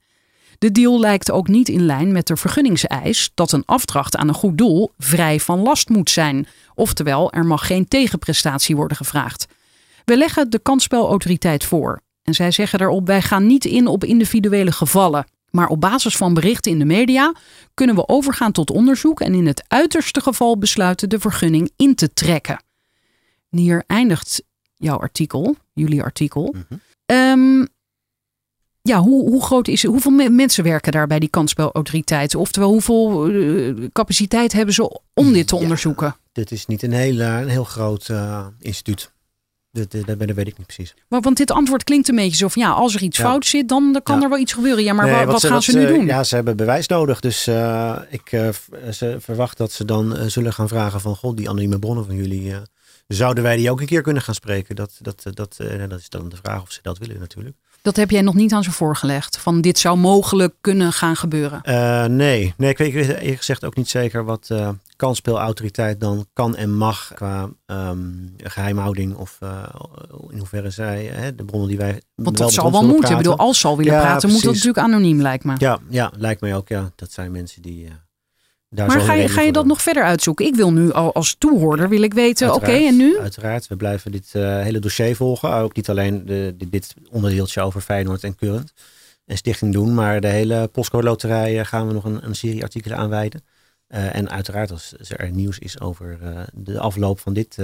De 0.59 0.71
deal 0.71 0.99
lijkt 0.99 1.31
ook 1.31 1.47
niet 1.47 1.69
in 1.69 1.85
lijn 1.85 2.11
met 2.11 2.27
de 2.27 2.37
vergunningseis 2.37 3.31
dat 3.33 3.51
een 3.51 3.65
afdracht 3.65 4.15
aan 4.15 4.27
een 4.27 4.33
goed 4.33 4.57
doel 4.57 4.91
vrij 4.97 5.39
van 5.39 5.59
last 5.59 5.89
moet 5.89 6.09
zijn, 6.09 6.47
oftewel 6.75 7.31
er 7.31 7.45
mag 7.45 7.67
geen 7.67 7.87
tegenprestatie 7.87 8.75
worden 8.75 8.97
gevraagd. 8.97 9.45
We 10.05 10.17
leggen 10.17 10.49
de 10.49 10.59
kansspelautoriteit 10.59 11.63
voor 11.63 12.01
en 12.23 12.33
zij 12.33 12.51
zeggen 12.51 12.79
daarop 12.79 13.07
wij 13.07 13.21
gaan 13.21 13.47
niet 13.47 13.65
in 13.65 13.87
op 13.87 14.03
individuele 14.03 14.71
gevallen. 14.71 15.25
Maar 15.49 15.67
op 15.67 15.81
basis 15.81 16.17
van 16.17 16.33
berichten 16.33 16.71
in 16.71 16.79
de 16.79 16.85
media 16.85 17.33
kunnen 17.73 17.95
we 17.95 18.07
overgaan 18.07 18.51
tot 18.51 18.71
onderzoek 18.71 19.21
en 19.21 19.33
in 19.33 19.47
het 19.47 19.63
uiterste 19.67 20.21
geval 20.21 20.57
besluiten 20.57 21.09
de 21.09 21.19
vergunning 21.19 21.71
in 21.75 21.95
te 21.95 22.13
trekken. 22.13 22.63
En 23.49 23.57
hier 23.57 23.83
eindigt 23.87 24.43
jouw 24.75 24.97
artikel, 24.97 25.55
jullie 25.73 26.03
artikel. 26.03 26.55
Ehm, 27.05 27.65
ja, 28.81 28.99
hoe, 28.99 29.29
hoe 29.29 29.43
groot 29.43 29.67
is 29.67 29.83
Hoeveel 29.83 30.11
me- 30.11 30.29
mensen 30.29 30.63
werken 30.63 30.91
daar 30.91 31.07
bij 31.07 31.19
die 31.19 31.29
kansspelautoriteit? 31.29 32.35
Oftewel, 32.35 32.69
hoeveel 32.69 33.27
eh, 33.29 33.73
capaciteit 33.93 34.51
hebben 34.53 34.73
ze 34.73 34.99
om 35.13 35.33
dit 35.33 35.47
te 35.47 35.55
Ja. 35.55 35.61
onderzoeken? 35.61 36.15
Dit 36.31 36.51
is 36.51 36.65
niet 36.65 36.83
een 36.83 36.91
heel, 36.93 37.19
een 37.19 37.47
heel 37.47 37.63
groot 37.63 38.09
eh, 38.09 38.45
instituut. 38.59 39.11
Dat, 39.71 39.91
dat, 39.91 40.05
dat 40.19 40.31
weet 40.31 40.47
ik 40.47 40.57
niet 40.57 40.67
precies. 40.67 40.93
Maar, 41.07 41.21
want 41.21 41.37
dit 41.37 41.51
antwoord 41.51 41.83
klinkt 41.83 42.07
een 42.09 42.15
beetje 42.15 42.37
zo 42.37 42.47
van 42.47 42.61
ja, 42.61 42.69
als 42.71 42.95
er 42.95 43.01
iets 43.01 43.17
Ja. 43.17 43.23
fout 43.23 43.45
zit, 43.45 43.69
dan, 43.69 43.93
dan 43.93 44.03
kan 44.03 44.17
Ja. 44.17 44.23
er 44.23 44.29
wel 44.29 44.37
iets 44.39 44.53
gebeuren. 44.53 44.83
Ja, 44.83 44.93
maar 44.93 45.05
Nee, 45.05 45.13
wa- 45.15 45.25
wat, 45.25 45.45
gaan 45.45 45.61
ze 45.61 45.77
nu 45.77 45.87
doen? 45.87 46.05
Ja, 46.05 46.23
ze 46.23 46.35
hebben 46.35 46.57
bewijs 46.57 46.87
nodig. 46.87 47.19
Dus 47.19 47.47
eh, 47.47 47.97
ik 48.09 48.29
ze 48.91 49.17
verwacht 49.19 49.57
dat 49.57 49.71
ze 49.71 49.85
dan 49.85 50.29
zullen 50.29 50.53
gaan 50.53 50.67
vragen 50.67 51.01
van... 51.01 51.15
God, 51.15 51.37
die 51.37 51.49
anonieme 51.49 51.79
bronnen 51.79 52.05
van 52.05 52.15
jullie... 52.15 52.53
zouden 53.07 53.43
wij 53.43 53.55
die 53.55 53.71
ook 53.71 53.79
een 53.81 53.85
keer 53.87 54.01
kunnen 54.01 54.21
gaan 54.23 54.33
spreken? 54.35 54.75
Dat, 54.75 54.91
dat, 55.01 55.21
dat, 55.23 55.57
dat 55.89 55.99
is 55.99 56.09
dan 56.09 56.29
de 56.29 56.35
vraag 56.43 56.61
of 56.61 56.71
ze 56.71 56.79
dat 56.81 56.97
willen 56.97 57.19
natuurlijk. 57.19 57.55
Dat 57.81 57.95
heb 57.95 58.09
jij 58.09 58.21
nog 58.21 58.35
niet 58.35 58.53
aan 58.53 58.63
ze 58.63 58.71
voorgelegd. 58.71 59.37
Van 59.37 59.61
dit 59.61 59.79
zou 59.79 59.97
mogelijk 59.97 60.53
kunnen 60.61 60.93
gaan 60.93 61.15
gebeuren. 61.15 61.61
Eh, 61.61 62.05
nee. 62.05 62.53
nee, 62.57 62.69
ik 62.69 62.77
weet 62.77 62.93
eerlijk 62.93 63.37
gezegd 63.37 63.65
ook 63.65 63.75
niet 63.75 63.89
zeker 63.89 64.25
wat 64.25 64.47
eh 64.49 64.69
kansspelautoriteit 64.99 65.99
dan 65.99 66.25
kan 66.33 66.55
en 66.55 66.73
mag 66.73 67.11
qua 67.15 67.49
ehm, 67.65 67.97
geheimhouding 68.37 69.15
of 69.15 69.37
eh, 69.39 69.63
in 70.29 70.37
hoeverre 70.37 70.69
zij 70.69 71.11
eh, 71.11 71.31
de 71.35 71.43
bronnen 71.43 71.69
die 71.69 71.77
wij 71.77 72.01
Want 72.15 72.37
dat 72.37 72.53
zal 72.53 72.71
wel 72.71 72.85
moeten. 72.85 73.11
Ik 73.11 73.17
bedoel, 73.17 73.37
als 73.37 73.59
ze 73.59 73.67
al 73.67 73.77
willen 73.77 73.93
Ja, 73.93 74.01
praten, 74.01 74.29
moet 74.29 74.43
dat 74.43 74.53
natuurlijk 74.53 74.77
anoniem, 74.77 75.21
lijkt 75.21 75.43
me. 75.43 75.55
Ja, 75.57 75.79
ja, 75.89 76.11
lijkt 76.17 76.41
mij 76.41 76.55
ook. 76.55 76.67
Ja, 76.67 76.91
dat 76.95 77.11
zijn 77.11 77.31
mensen 77.31 77.61
die 77.61 77.87
daar 78.69 78.87
maar 78.87 79.01
ga 79.01 79.13
je, 79.13 79.27
ga 79.29 79.41
je 79.41 79.51
dat 79.51 79.65
nog 79.65 79.81
verder 79.81 80.03
uitzoeken? 80.03 80.45
Ik 80.45 80.55
wil 80.55 80.71
nu 80.73 80.91
al 80.91 81.13
als 81.13 81.35
toehoorder 81.37 81.89
wil 81.89 82.01
ik 82.01 82.13
weten, 82.13 82.53
oké, 82.53 82.71
en 82.71 82.97
nu? 82.97 83.17
Uiteraard, 83.19 83.67
we 83.67 83.75
blijven 83.75 84.11
dit 84.11 84.29
eh, 84.33 84.41
hele 84.61 84.79
dossier 84.79 85.15
volgen. 85.15 85.53
Ook 85.53 85.75
niet 85.75 85.89
alleen 85.89 86.25
de, 86.25 86.53
de- 86.57 86.69
dit 86.69 86.93
onderdeeltje 87.09 87.61
over 87.61 87.81
Feyenoord 87.81 88.23
en 88.23 88.35
Current 88.35 88.73
en 89.25 89.37
Stichting 89.37 89.73
Doen, 89.73 89.93
maar 89.93 90.21
de 90.21 90.27
hele 90.27 90.67
postcode 90.67 91.07
loterij 91.07 91.59
eh, 91.59 91.65
gaan 91.65 91.87
we 91.87 91.93
nog 91.93 92.03
een, 92.03 92.25
een 92.25 92.35
serie 92.35 92.63
artikelen 92.63 92.97
aanwijden. 92.97 93.43
Eh, 93.87 94.15
en 94.15 94.29
uiteraard 94.29 94.71
als 94.71 94.93
er 95.07 95.31
nieuws 95.31 95.59
is 95.59 95.79
over 95.79 96.19
de 96.53 96.79
afloop 96.79 97.19
van 97.19 97.33
dit, 97.33 97.57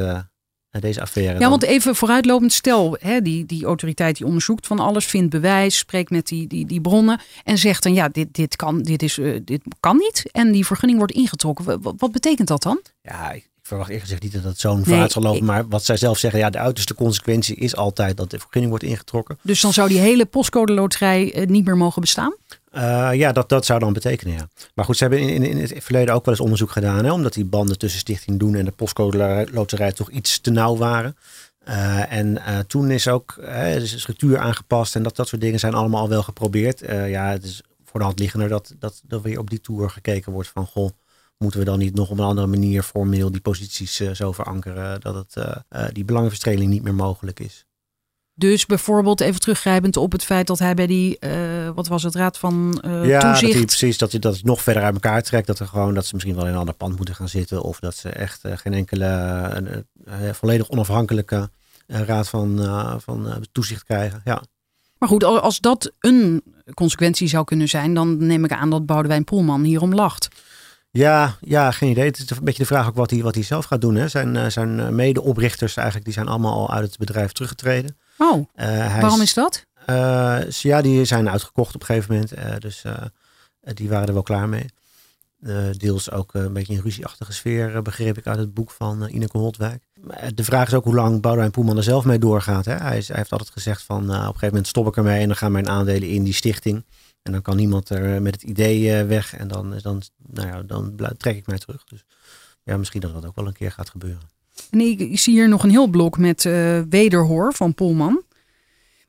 deze 0.82 1.01
affaire. 1.01 1.34
Ja, 1.34 1.39
dan- 1.39 1.49
want 1.49 1.63
even 1.63 1.95
vooruitlopend, 1.95 2.53
stel, 2.53 2.97
hè, 2.99 3.21
die, 3.21 3.45
die 3.45 3.65
autoriteit 3.65 4.17
die 4.17 4.26
onderzoekt 4.26 4.67
van 4.67 4.80
alles, 4.80 5.05
vindt 5.05 5.30
bewijs, 5.30 5.78
spreekt 5.78 6.09
met 6.09 6.28
die, 6.28 6.47
die, 6.47 6.65
die 6.65 6.82
bronnen 6.82 7.19
en 7.43 7.57
zegt 7.57 7.84
dan 7.84 7.93
ja, 7.93 8.09
dit, 8.09 8.28
dit, 8.32 8.55
kan, 8.55 8.82
dit, 8.82 9.03
is, 9.03 9.17
eh, 9.17 9.39
dit 9.43 9.61
kan 9.80 9.97
niet 9.97 10.23
en 10.32 10.51
die 10.51 10.65
vergunning 10.65 10.99
wordt 10.99 11.13
ingetrokken. 11.13 11.65
Wa- 11.65 11.80
wa- 11.80 11.93
Wat, 11.97 12.11
betekent 12.11 12.47
dat 12.47 12.63
dan? 12.63 12.80
Ja, 13.01 13.32
ik, 13.32 13.49
verwacht 13.61 13.89
eerlijk 13.89 14.05
gezegd 14.07 14.23
niet 14.23 14.34
dat 14.34 14.43
het 14.43 14.59
zo'n 14.59 14.76
Nee, 14.76 14.84
vooruit 14.84 15.11
zal 15.11 15.21
lopen. 15.21 15.39
ik- 15.39 15.45
Maar 15.45 15.67
wat 15.67 15.86
zij 15.86 15.97
zelf 15.97 16.17
zeggen, 16.17 16.39
ja, 16.39 16.49
de 16.49 16.57
uiterste 16.57 16.93
consequentie 16.95 17.55
is 17.55 17.76
altijd 17.76 18.17
dat 18.17 18.30
de 18.32 18.39
vergunning 18.39 18.71
wordt 18.71 18.86
ingetrokken. 18.86 19.38
Dus 19.41 19.61
dan 19.61 19.73
zou 19.73 19.88
die 19.88 19.99
hele 19.99 20.26
postcode 20.26 20.73
loterij 20.73 21.34
eh, 21.34 21.47
niet 21.47 21.65
meer 21.65 21.78
mogen 21.78 22.01
bestaan? 22.01 22.36
Eh, 22.76 23.09
ja, 23.13 23.32
dat, 23.32 23.49
dat 23.49 23.65
zou 23.65 23.80
dan 23.80 23.93
betekenen, 23.93 24.34
ja. 24.34 24.47
Maar 24.73 24.86
goed, 24.86 24.97
ze 24.97 25.03
hebben 25.03 25.21
in, 25.21 25.43
in, 25.43 25.57
het 25.57 25.73
verleden 25.77 26.14
ook 26.14 26.26
wel 26.26 26.34
eens 26.34 26.43
onderzoek 26.43 26.72
gedaan. 26.72 27.06
Hè, 27.06 27.11
omdat 27.11 27.34
die 27.34 27.45
banden 27.45 27.77
tussen 27.77 27.99
Stichting 27.99 28.39
Doen 28.39 28.56
en 28.56 28.65
de 28.65 28.72
postcode 28.72 29.47
loterij 29.52 29.91
toch 29.91 30.10
iets 30.10 30.39
te 30.39 30.52
nauw 30.52 30.77
waren. 30.77 31.18
Eh, 31.60 32.11
en 32.11 32.45
eh, 32.45 32.60
toen 32.60 32.91
is 32.91 33.07
ook 33.07 33.35
een 33.38 33.88
structuur 33.88 34.38
aangepast 34.38 34.95
en 34.95 35.03
dat, 35.03 35.15
dat 35.15 35.27
soort 35.27 35.41
dingen 35.41 35.60
zijn 35.60 35.73
allemaal 35.73 36.02
al 36.02 36.10
wel 36.10 36.23
geprobeerd. 36.23 36.80
Ja, 36.89 37.30
het 37.30 37.43
is 37.43 37.61
voor 37.84 37.99
de 37.99 38.06
hand 38.06 38.19
liggender 38.19 38.49
dat, 38.49 38.73
dat, 38.80 39.02
dat 39.07 39.22
weer 39.22 39.39
op 39.39 39.49
die 39.49 39.61
tour 39.61 39.89
gekeken 39.89 40.31
wordt 40.31 40.49
van... 40.49 40.65
Goh, 40.65 40.89
moeten 41.38 41.60
we 41.60 41.65
dan 41.65 41.80
niet 41.80 41.95
nog 41.95 42.10
op 42.10 42.18
een 42.18 42.26
andere 42.26 42.47
manier 42.47 42.84
formeel 42.84 43.31
die 43.31 43.41
posities 43.41 43.95
zo 43.95 44.31
verankeren... 44.31 45.02
dat 45.02 45.15
het, 45.15 45.35
die 45.93 46.06
belangenverstrengeling 46.06 46.72
niet 46.72 46.84
meer 46.84 46.95
mogelijk 46.95 47.39
is. 47.39 47.64
Dus 48.38 48.66
bijvoorbeeld 48.66 49.22
even 49.22 49.40
teruggrijpend 49.40 49.98
op 49.98 50.12
het 50.12 50.24
feit 50.24 50.48
dat 50.48 50.60
hij 50.60 50.74
bij 50.74 50.88
die, 50.88 51.20
eh, 51.20 51.70
wat 51.76 51.88
was 51.88 52.03
het, 52.03 52.16
raad 52.16 52.38
van 52.38 52.82
eh, 52.82 53.06
ja, 53.06 53.20
toezicht... 53.20 53.53
hij 53.53 53.66
precies 53.66 53.98
dat, 53.98 54.12
hij 54.12 54.20
dat 54.20 54.36
het 54.36 54.44
nog 54.44 54.62
verder 54.62 54.84
uit 54.84 54.94
elkaar 54.94 55.22
trekt. 55.22 55.48
Dat, 55.48 55.60
er 55.60 55.68
gewoon, 55.68 55.94
dat 55.94 56.06
ze 56.06 56.14
misschien 56.14 56.36
wel 56.36 56.45
in 56.45 56.52
een 56.52 56.60
ander 56.60 56.76
pand 56.76 56.95
moeten 56.95 57.16
gaan 57.16 57.30
zitten. 57.30 57.62
Of 57.62 57.80
dat 57.80 57.95
ze 57.95 58.10
echt 58.10 58.44
eh, 58.44 58.57
geen 58.57 58.74
enkele 58.74 59.86
volledig 60.32 60.70
onafhankelijke 60.70 61.49
raad 61.88 62.30
van, 62.30 62.60
van 63.02 63.45
toezicht 63.52 63.84
krijgen. 63.84 64.22
Ja. 64.24 64.44
Maar 64.98 65.10
goed, 65.10 65.24
al- 65.24 65.40
als 65.40 65.60
dat 65.60 65.91
een 65.99 66.44
consequentie 66.74 67.28
zou 67.28 67.44
kunnen 67.44 67.70
zijn, 67.70 67.94
dan 67.94 68.26
neem 68.26 68.44
ik 68.44 68.52
aan 68.52 68.70
dat 68.70 68.86
Boudewijn 68.86 69.24
Poelman 69.24 69.64
hierom 69.64 69.94
lacht. 69.94 70.28
Ja, 70.91 71.36
ja, 71.41 71.72
geen 71.72 71.90
idee. 71.90 72.06
Het 72.06 72.18
is 72.18 72.30
een 72.30 72.44
beetje 72.44 72.62
de 72.62 72.68
vraag 72.68 72.88
ook 72.88 72.95
wat 72.95 73.10
hij, 73.10 73.22
wat 73.22 73.36
hij 73.36 73.44
zelf 73.44 73.66
gaat 73.66 73.82
doen. 73.82 73.95
Hè. 73.95 74.07
Zijn, 74.07 74.52
zijn 74.52 74.95
medeoprichters 74.95 75.76
eigenlijk, 75.76 76.06
die 76.06 76.14
zijn 76.14 76.28
allemaal 76.28 76.53
al 76.53 76.72
uit 76.72 76.88
het 76.88 76.98
bedrijf 76.98 77.32
teruggetreden. 77.32 77.98
Oh, 78.17 78.47
Eh, 78.53 78.99
waarom 78.99 79.21
is 79.21 79.33
dat? 79.33 79.65
Eh, 79.85 80.49
ja, 80.49 80.81
die 80.81 81.05
zijn 81.05 81.29
uitgekocht 81.29 81.75
op 81.75 81.79
een 81.81 81.85
gegeven 81.87 82.13
moment. 82.13 82.31
eh, 82.31 82.57
dus 82.59 82.83
die 83.61 83.89
waren 83.89 84.07
er 84.07 84.13
wel 84.13 84.23
klaar 84.23 84.49
mee. 84.49 84.65
Eh, 85.41 85.69
deels 85.71 86.11
ook 86.11 86.33
een 86.33 86.53
beetje 86.53 86.73
een 86.75 86.81
ruzieachtige 86.81 87.33
sfeer, 87.33 87.81
begreep 87.81 88.17
ik 88.17 88.27
uit 88.27 88.37
het 88.39 88.53
boek 88.53 88.71
van 88.71 89.05
eh, 89.05 89.13
Ineke 89.13 89.37
Holtwijk. 89.37 89.83
De 90.33 90.43
vraag 90.43 90.67
is 90.67 90.73
ook 90.73 90.83
hoe 90.83 90.95
lang 90.95 91.21
Boudewijn 91.21 91.51
Poelman 91.51 91.77
er 91.77 91.83
zelf 91.83 92.05
mee 92.05 92.19
doorgaat. 92.19 92.65
Hè? 92.65 92.73
Hij, 92.75 92.97
is, 92.97 93.07
hij 93.07 93.17
heeft 93.17 93.31
altijd 93.31 93.49
gezegd 93.49 93.81
van 93.83 94.03
op 94.03 94.09
een 94.09 94.17
gegeven 94.23 94.47
moment 94.47 94.67
stop 94.67 94.87
ik 94.87 94.97
ermee 94.97 95.21
en 95.21 95.27
dan 95.27 95.37
gaan 95.37 95.51
mijn 95.51 95.69
aandelen 95.69 96.09
in 96.09 96.23
die 96.23 96.33
stichting. 96.33 96.85
En 97.21 97.31
dan 97.31 97.41
kan 97.41 97.55
niemand 97.55 97.89
er 97.89 98.21
met 98.21 98.33
het 98.33 98.43
idee 98.43 99.03
weg 99.03 99.35
en 99.35 99.47
dan, 99.47 99.79
dan, 99.81 100.01
nou 100.27 100.47
ja, 100.47 100.61
dan 100.61 100.95
trek 101.17 101.35
ik 101.35 101.47
mij 101.47 101.57
terug. 101.57 101.83
Dus 101.83 102.05
ja, 102.63 102.77
misschien 102.77 103.01
dat 103.01 103.13
dat 103.13 103.25
ook 103.25 103.35
wel 103.35 103.47
een 103.47 103.53
keer 103.53 103.71
gaat 103.71 103.89
gebeuren. 103.89 104.29
Ik, 104.69 105.19
zie 105.19 105.34
hier 105.34 105.49
nog 105.49 105.64
een 105.64 105.69
heel 105.69 105.88
blok 105.88 106.18
met 106.18 106.45
eh, 106.45 106.80
wederhoor 106.90 107.53
van 107.53 107.73
Poelman. 107.73 108.23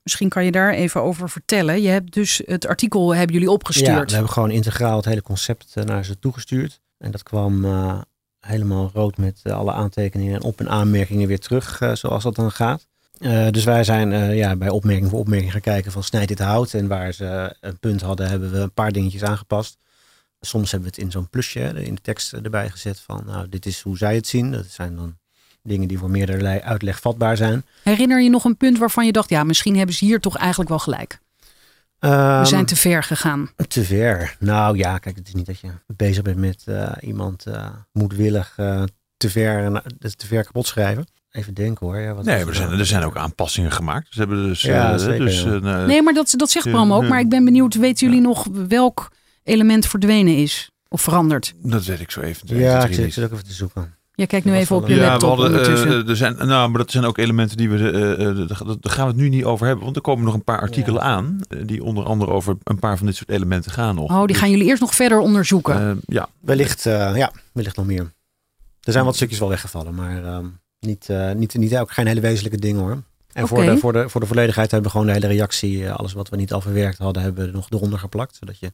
Misschien 0.02 0.28
kan 0.28 0.44
je 0.44 0.50
daar 0.50 0.72
even 0.72 1.02
over 1.02 1.30
vertellen. 1.30 1.82
Je 1.82 1.88
hebt 1.88 2.12
dus 2.12 2.42
het 2.46 2.66
artikel 2.66 3.14
hebben 3.14 3.32
jullie 3.32 3.48
Ja, 3.48 3.54
opgestuurd. 3.54 4.06
we 4.08 4.14
hebben 4.14 4.32
gewoon 4.32 4.50
integraal 4.50 4.96
het 4.96 5.04
hele 5.04 5.22
concept 5.22 5.72
eh, 5.74 5.84
naar 5.84 6.04
ze 6.04 6.18
toegestuurd. 6.18 6.80
En 6.98 7.10
dat 7.10 7.22
kwam 7.22 7.64
eh, 7.64 8.00
helemaal 8.40 8.90
rood 8.94 9.16
met 9.16 9.40
alle 9.44 9.72
aantekeningen 9.72 10.34
en 10.34 10.42
op- 10.42 10.60
en 10.60 10.68
aanmerkingen 10.68 11.28
weer 11.28 11.40
terug, 11.40 11.80
zoals 11.92 12.22
dat 12.22 12.34
dan 12.34 12.50
gaat. 12.50 12.86
Dus 13.50 13.64
wij 13.64 13.84
zijn 13.84 14.34
ja, 14.34 14.56
bij 14.56 14.68
opmerking 14.68 15.10
voor 15.10 15.18
opmerking 15.18 15.52
gaan 15.52 15.60
kijken 15.60 15.92
van 15.92 16.02
snijd 16.02 16.28
dit 16.28 16.38
hout. 16.38 16.74
En 16.74 16.88
waar 16.88 17.12
ze 17.12 17.56
een 17.60 17.78
punt 17.78 18.00
hadden, 18.00 18.28
hebben 18.28 18.50
we 18.50 18.58
een 18.58 18.72
paar 18.72 18.92
dingetjes 18.92 19.22
aangepast. 19.22 19.78
Soms 20.40 20.70
hebben 20.70 20.88
we 20.88 20.94
het 20.94 21.04
in 21.04 21.10
zo'n 21.10 21.28
plusje 21.30 21.60
in 21.60 21.94
de 21.94 22.00
tekst 22.00 22.32
erbij 22.32 22.70
gezet 22.70 23.00
van 23.00 23.22
nou, 23.26 23.48
dit 23.48 23.66
is 23.66 23.80
hoe 23.80 23.96
zij 23.96 24.14
het 24.14 24.26
zien. 24.26 24.50
Dat 24.52 24.66
zijn 24.66 24.96
dan 24.96 25.16
dingen 25.66 25.88
die 25.88 25.98
voor 25.98 26.10
meerdere 26.10 26.62
uitleg 26.62 27.00
vatbaar 27.00 27.36
zijn. 27.36 27.64
Herinner 27.82 28.22
je 28.22 28.30
nog 28.30 28.44
een 28.44 28.56
punt 28.56 28.78
waarvan 28.78 29.06
je 29.06 29.12
dacht, 29.12 29.28
ja, 29.28 29.44
misschien 29.44 29.76
hebben 29.76 29.94
ze 29.94 30.04
hier 30.04 30.20
toch 30.20 30.36
eigenlijk 30.36 30.68
wel 30.68 30.78
gelijk. 30.78 31.18
We 31.98 32.06
Ehm, 32.08 32.44
zijn 32.44 32.66
te 32.66 32.76
ver 32.76 33.02
gegaan. 33.02 33.50
Te 33.68 33.84
ver. 33.84 34.36
Nou 34.38 34.76
ja, 34.78 34.98
kijk, 34.98 35.16
het 35.16 35.28
is 35.28 35.34
niet 35.34 35.46
dat 35.46 35.60
je 35.60 35.68
bezig 35.86 36.22
bent 36.22 36.36
met 36.36 36.62
eh, 36.66 36.92
iemand 37.00 37.46
eh, 37.46 37.68
moedwillig 37.92 38.52
eh, 38.56 38.82
te, 39.16 39.30
ver, 39.30 39.64
en, 39.64 39.82
te 40.16 40.26
ver 40.26 40.44
kapot 40.44 40.66
schrijven. 40.66 41.06
Even 41.30 41.54
denken 41.54 41.86
hoor. 41.86 41.98
Ja, 41.98 42.14
wat 42.14 42.24
Nee, 42.24 42.44
er 42.46 42.54
zijn, 42.54 42.66
nou? 42.68 42.80
er 42.80 42.86
zijn 42.86 43.02
ook 43.02 43.16
aanpassingen 43.16 43.72
gemaakt. 43.72 44.06
Ze 44.10 44.18
hebben 44.18 44.46
dus, 44.46 44.62
Ja, 44.62 44.92
eh, 44.92 44.98
zeker, 44.98 45.24
dus 45.24 45.42
ja. 45.42 45.54
eh, 45.54 45.84
Nee, 45.86 46.02
maar 46.02 46.14
dat, 46.14 46.34
dat 46.36 46.50
zegt 46.50 46.70
Bram 46.70 46.92
ook. 46.92 47.08
Maar 47.08 47.20
ik 47.20 47.28
ben 47.28 47.44
benieuwd, 47.44 47.74
weten 47.74 48.06
jullie 48.06 48.22
nog 48.22 48.46
welk 48.68 49.12
element 49.42 49.86
verdwenen 49.86 50.36
is? 50.36 50.70
Of 50.88 51.00
veranderd? 51.02 51.54
dat 51.62 51.84
weet 51.84 52.00
ik 52.00 52.10
zo 52.10 52.20
even. 52.20 52.58
Ja, 52.58 52.84
ik 52.84 52.94
zit, 52.94 53.04
ik 53.06 53.12
zit 53.12 53.24
ook 53.24 53.32
even 53.32 53.44
te 53.44 53.52
zoeken. 53.52 53.94
Jij 54.16 54.26
kijkt 54.26 54.44
nu 54.46 54.52
Dat 54.52 54.60
even 54.60 54.76
op 54.76 54.88
je 54.88 54.94
Ja, 54.94 55.06
laptop 55.06 55.28
hadden, 55.28 55.46
ondertussen. 55.46 55.88
eh, 55.88 56.08
er 56.08 56.16
zijn, 56.16 56.36
nou, 56.36 56.68
maar 56.70 56.78
dat 56.78 56.90
zijn 56.90 57.04
ook 57.04 57.18
elementen 57.18 57.56
die 57.56 57.68
we, 57.70 57.90
eh, 57.90 58.26
eh, 58.28 58.48
daar 58.48 58.56
gaan 58.92 59.06
we 59.06 59.12
het 59.12 59.16
nu 59.16 59.28
niet 59.28 59.44
over 59.44 59.66
hebben. 59.66 59.84
Want 59.84 59.96
er 59.96 60.02
komen 60.02 60.24
nog 60.24 60.34
een 60.34 60.44
paar 60.44 60.60
artikelen 60.60 61.02
aan, 61.02 61.38
die 61.64 61.84
onder 61.84 62.04
andere 62.04 62.30
over 62.30 62.56
een 62.62 62.78
paar 62.78 62.96
van 62.96 63.06
dit 63.06 63.16
soort 63.16 63.30
elementen 63.30 63.70
gaan 63.72 63.94
nog. 63.94 64.10
oh, 64.10 64.18
die 64.18 64.26
Dus, 64.26 64.36
gaan 64.38 64.50
jullie 64.50 64.66
eerst 64.66 64.80
nog 64.80 64.94
verder 64.94 65.18
onderzoeken. 65.18 66.00
ja, 66.06 66.28
Wellicht, 66.40 66.86
eh, 66.86 67.16
ja, 67.16 67.32
wellicht 67.52 67.76
nog 67.76 67.86
meer. 67.86 68.12
Er 68.80 68.92
zijn 68.92 69.04
wat 69.04 69.14
stukjes 69.16 69.38
wel 69.38 69.48
weggevallen, 69.48 69.94
maar 69.94 70.24
ehm, 70.24 70.46
niet, 70.80 71.08
eh, 71.08 71.32
niet, 71.32 71.54
niet 71.54 71.76
ook 71.76 71.90
geen 71.92 72.06
hele 72.06 72.20
wezenlijke 72.20 72.58
dingen 72.58 72.80
hoor. 72.82 73.02
En 73.32 73.48
voor, 73.48 73.64
de, 73.64 73.76
voor, 73.78 73.92
de, 73.92 74.08
voor 74.08 74.20
de 74.20 74.26
volledigheid 74.26 74.70
hebben 74.70 74.90
we 74.90 74.96
gewoon 74.98 75.12
de 75.14 75.20
hele 75.20 75.34
reactie, 75.34 75.90
alles 75.90 76.12
wat 76.12 76.28
we 76.28 76.36
niet 76.36 76.52
al 76.52 76.60
verwerkt 76.60 76.98
hadden, 76.98 77.22
hebben 77.22 77.42
we 77.42 77.48
er 77.50 77.54
nog 77.56 77.70
eronder 77.70 77.98
geplakt. 77.98 78.36
Zodat 78.36 78.58
je 78.58 78.72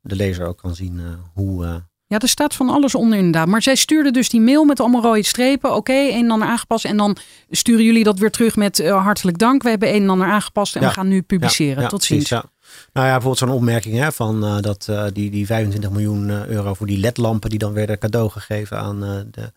de 0.00 0.16
lezer 0.16 0.46
ook 0.46 0.58
kan 0.58 0.74
zien 0.74 0.98
eh, 0.98 1.04
hoe, 1.34 1.64
eh, 1.66 1.74
Ja, 2.10 2.18
er 2.18 2.28
staat 2.28 2.54
van 2.54 2.68
alles 2.68 2.94
onder 2.94 3.18
inderdaad. 3.18 3.46
Maar 3.46 3.62
zij 3.62 3.74
stuurde 3.74 4.10
dus 4.10 4.28
die 4.28 4.40
mail 4.40 4.64
met 4.64 4.80
allemaal 4.80 5.02
rode 5.02 5.24
strepen. 5.24 5.74
Oké, 5.74 5.92
een 5.92 6.24
en 6.24 6.30
ander 6.30 6.48
aangepast. 6.48 6.84
En 6.84 6.96
dan 6.96 7.16
sturen 7.50 7.84
jullie 7.84 8.04
dat 8.04 8.18
weer 8.18 8.30
terug 8.30 8.56
met 8.56 8.78
eh, 8.78 9.02
hartelijk 9.02 9.38
dank. 9.38 9.62
We 9.62 9.68
hebben 9.68 9.94
een 9.94 10.02
en 10.02 10.08
ander 10.08 10.26
aangepast 10.26 10.74
en 10.74 10.80
Ja. 10.80 10.88
we 10.88 10.92
gaan 10.94 11.08
nu 11.08 11.22
publiceren. 11.22 11.76
Ja, 11.76 11.82
ja, 11.82 11.88
Tot 11.88 12.04
ziens. 12.04 12.30
Nou 12.30 12.46
ja, 12.92 13.02
bijvoorbeeld 13.02 13.38
zo'n 13.38 13.50
opmerking 13.50 13.98
hè, 13.98 14.12
van 14.12 14.44
eh, 14.44 14.60
dat 14.60 14.86
eh, 14.88 15.04
die, 15.12 15.30
die 15.30 15.46
25 15.46 15.90
miljoen 15.90 16.48
euro 16.48 16.74
voor 16.74 16.86
die 16.86 16.98
ledlampen 16.98 17.50
die 17.50 17.58
dan 17.58 17.72
werden 17.72 17.98
cadeau 17.98 18.30
gegeven 18.30 18.78
aan, 18.78 19.00
de, 19.30 19.52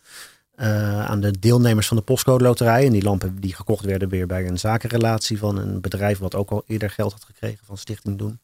aan 1.07 1.21
de 1.21 1.39
deelnemers 1.39 1.87
van 1.87 1.97
de 1.97 2.03
postcode 2.03 2.43
loterij. 2.43 2.85
En 2.85 2.91
die 2.91 3.03
lampen 3.03 3.39
die 3.39 3.55
gekocht 3.55 3.85
werden 3.85 4.09
weer 4.09 4.27
bij 4.27 4.47
een 4.47 4.59
zakenrelatie 4.59 5.37
van 5.37 5.57
een 5.57 5.81
bedrijf 5.81 6.19
wat 6.19 6.35
ook 6.35 6.49
al 6.49 6.63
eerder 6.67 6.89
geld 6.89 7.11
had 7.11 7.23
gekregen 7.23 7.65
van 7.65 7.77
Stichting 7.77 8.17
Doen. 8.17 8.39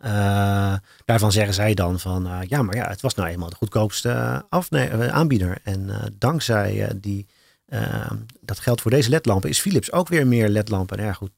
Eh, 0.00 0.74
daarvan 1.04 1.32
zeggen 1.32 1.54
zij 1.54 1.74
dan 1.74 2.00
van 2.00 2.26
eh, 2.26 2.38
ja, 2.48 2.62
maar 2.62 2.76
ja, 2.76 2.88
het 2.88 3.00
was 3.00 3.14
nou 3.14 3.28
eenmaal 3.28 3.48
de 3.48 3.56
goedkoopste 3.56 4.10
eh, 4.50 5.08
aanbieder. 5.08 5.58
En 5.62 5.90
dankzij 6.18 6.90
die, 7.00 7.26
dat 8.40 8.58
geld 8.58 8.80
voor 8.80 8.90
deze 8.90 9.10
ledlampen 9.10 9.50
is 9.50 9.60
Philips 9.60 9.92
ook 9.92 10.08
weer 10.08 10.26
meer 10.26 10.48
ledlampen. 10.48 10.96
Nou 10.96 11.08
ja, 11.08 11.14
goed. 11.14 11.30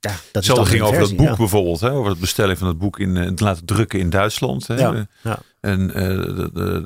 Ja, 0.00 0.14
dat 0.32 0.44
dan 0.44 0.66
ging 0.66 0.82
over 0.82 0.98
dat 0.98 0.98
versie, 0.98 1.16
boek 1.16 1.28
ja. 1.28 1.36
bijvoorbeeld, 1.36 1.80
hè, 1.80 1.90
over 1.90 2.10
het 2.10 2.20
bestellen 2.20 2.58
van 2.58 2.68
het 2.68 2.78
boek 2.78 2.98
in 2.98 3.16
het 3.16 3.40
laten 3.40 3.64
drukken 3.64 3.98
in 3.98 4.10
Duitsland. 4.10 4.66
Hè. 4.66 4.74
Ja, 4.74 5.06
ja. 5.22 5.38
En 5.60 5.94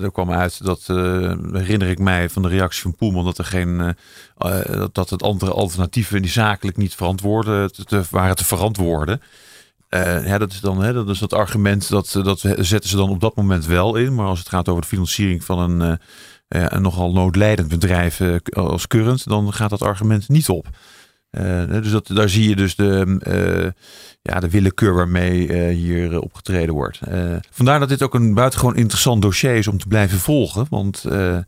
er 0.03 0.13
kwam 0.13 0.33
uit 0.33 0.65
dat, 0.65 0.87
herinner 1.53 1.89
ik 1.89 1.99
mij 1.99 2.29
van 2.29 2.43
de 2.43 2.49
reactie 2.49 2.83
van 2.83 2.95
Poelman, 2.95 3.25
dat 3.25 3.39
er 3.39 3.45
geen, 3.45 3.97
dat, 4.37 4.95
dat 4.95 5.11
het 5.11 5.23
andere 5.23 5.53
alternatieven 5.53 6.23
die 6.23 6.31
zakelijk 6.31 6.77
niet 6.77 6.95
verantwoorden 6.95 7.73
te, 7.73 7.85
te- 7.85 8.03
waren 8.11 8.37
te 8.37 8.45
verantwoorden. 8.45 9.21
Eh, 9.91 10.27
ja, 10.27 10.39
dat 10.39 10.53
is 10.53 10.61
dan 10.61 10.83
hè, 10.83 10.93
dat 10.93 11.09
is 11.09 11.19
dat 11.19 11.33
argument 11.33 11.89
dat, 11.89 12.21
dat 12.23 12.41
zetten 12.41 12.89
ze 12.89 12.97
dan 12.97 13.11
op 13.11 13.21
dat 13.21 13.37
moment 13.37 13.67
wel 13.67 13.97
in. 13.97 14.15
Maar 14.15 14.27
als 14.27 14.39
het 14.39 14.49
gaat 14.49 14.69
over 14.69 14.83
de 14.83 14.89
financiering 14.89 15.45
van 15.45 15.59
een, 15.59 15.99
eh, 16.49 16.63
eh, 16.63 16.67
een 16.69 16.83
nogal 16.83 17.13
noodlijdend 17.13 17.69
bedrijf 17.69 18.21
eh, 18.21 18.35
als 18.53 18.87
Current, 18.87 19.29
dan 19.29 19.53
gaat 19.53 19.71
dat 19.71 19.83
argument 19.83 20.29
niet 20.29 20.49
op. 20.49 20.67
Eh, 21.31 21.67
dus 21.67 21.91
dat, 21.91 22.07
daar 22.07 22.29
zie 22.29 22.49
je 22.49 22.57
dus 22.57 22.75
de, 22.75 23.19
eh, 23.21 23.83
ja, 24.23 24.41
de 24.41 24.51
willekeur 24.51 24.95
waarmee 24.95 25.49
eh, 25.49 25.75
hier 25.75 26.13
eh, 26.13 26.21
opgetreden 26.21 26.75
wordt. 26.75 27.01
Eh, 27.01 27.37
vandaar 27.51 27.81
dat 27.81 27.89
dit 27.89 28.03
ook 28.03 28.15
een 28.15 28.35
buitengewoon 28.35 28.77
interessant 28.77 29.23
dossier 29.23 29.55
is 29.55 29.69
om 29.69 29.79
te 29.79 29.87
blijven 29.87 30.19
volgen. 30.19 30.67
Want 30.69 31.05
eh, 31.05 31.39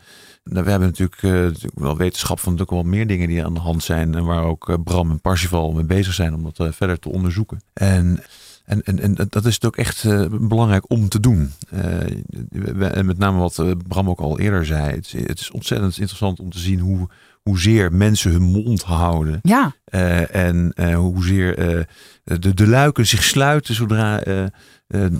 nou, 0.44 0.64
we 0.64 0.70
hebben 0.70 0.88
natuurlijk, 0.88 1.22
eh, 1.22 1.30
natuurlijk 1.30 1.78
wel 1.78 1.96
wetenschap 1.96 2.40
van 2.40 2.52
natuurlijk 2.52 2.82
wel 2.82 2.92
meer 2.92 3.06
dingen 3.06 3.28
die 3.28 3.44
aan 3.44 3.54
de 3.54 3.60
hand 3.60 3.82
zijn. 3.82 4.14
En 4.14 4.24
waar 4.24 4.44
ook 4.44 4.68
eh, 4.68 4.74
Bram 4.84 5.10
en 5.10 5.20
Parsifal 5.20 5.72
mee 5.72 5.84
bezig 5.84 6.14
zijn 6.14 6.34
om 6.34 6.42
dat 6.42 6.58
eh, 6.58 6.72
verder 6.72 6.98
te 6.98 7.08
onderzoeken. 7.08 7.62
En, 7.72 8.22
en, 8.64 8.82
en, 8.82 8.98
en 8.98 9.26
dat 9.28 9.44
is 9.44 9.62
ook 9.62 9.76
echt 9.76 10.06
belangrijk 10.48 10.90
om 10.90 11.08
te 11.08 11.20
doen. 11.20 11.52
En 11.70 13.06
met 13.06 13.18
name 13.18 13.38
wat 13.38 13.64
Bram 13.88 14.08
ook 14.08 14.20
al 14.20 14.38
eerder 14.38 14.66
zei. 14.66 14.94
Het 14.94 15.12
het 15.12 15.40
is 15.40 15.50
ontzettend 15.50 15.98
interessant 15.98 16.40
om 16.40 16.50
te 16.50 16.58
zien 16.58 16.80
hoe, 16.80 17.08
hoezeer 17.42 17.92
mensen 17.92 18.30
hun 18.30 18.42
mond 18.42 18.82
houden. 18.82 19.38
Ja, 19.42 19.74
Eh, 19.84 20.34
en 20.34 20.72
eh, 20.74 20.94
hoezeer 20.96 21.58
eh, 21.58 21.84
de, 22.24 22.54
de 22.54 22.66
luiken 22.66 23.06
zich 23.06 23.22
sluiten 23.24 23.74
zodra 23.74 24.20
eh, 24.22 24.44
eh, 24.44 24.50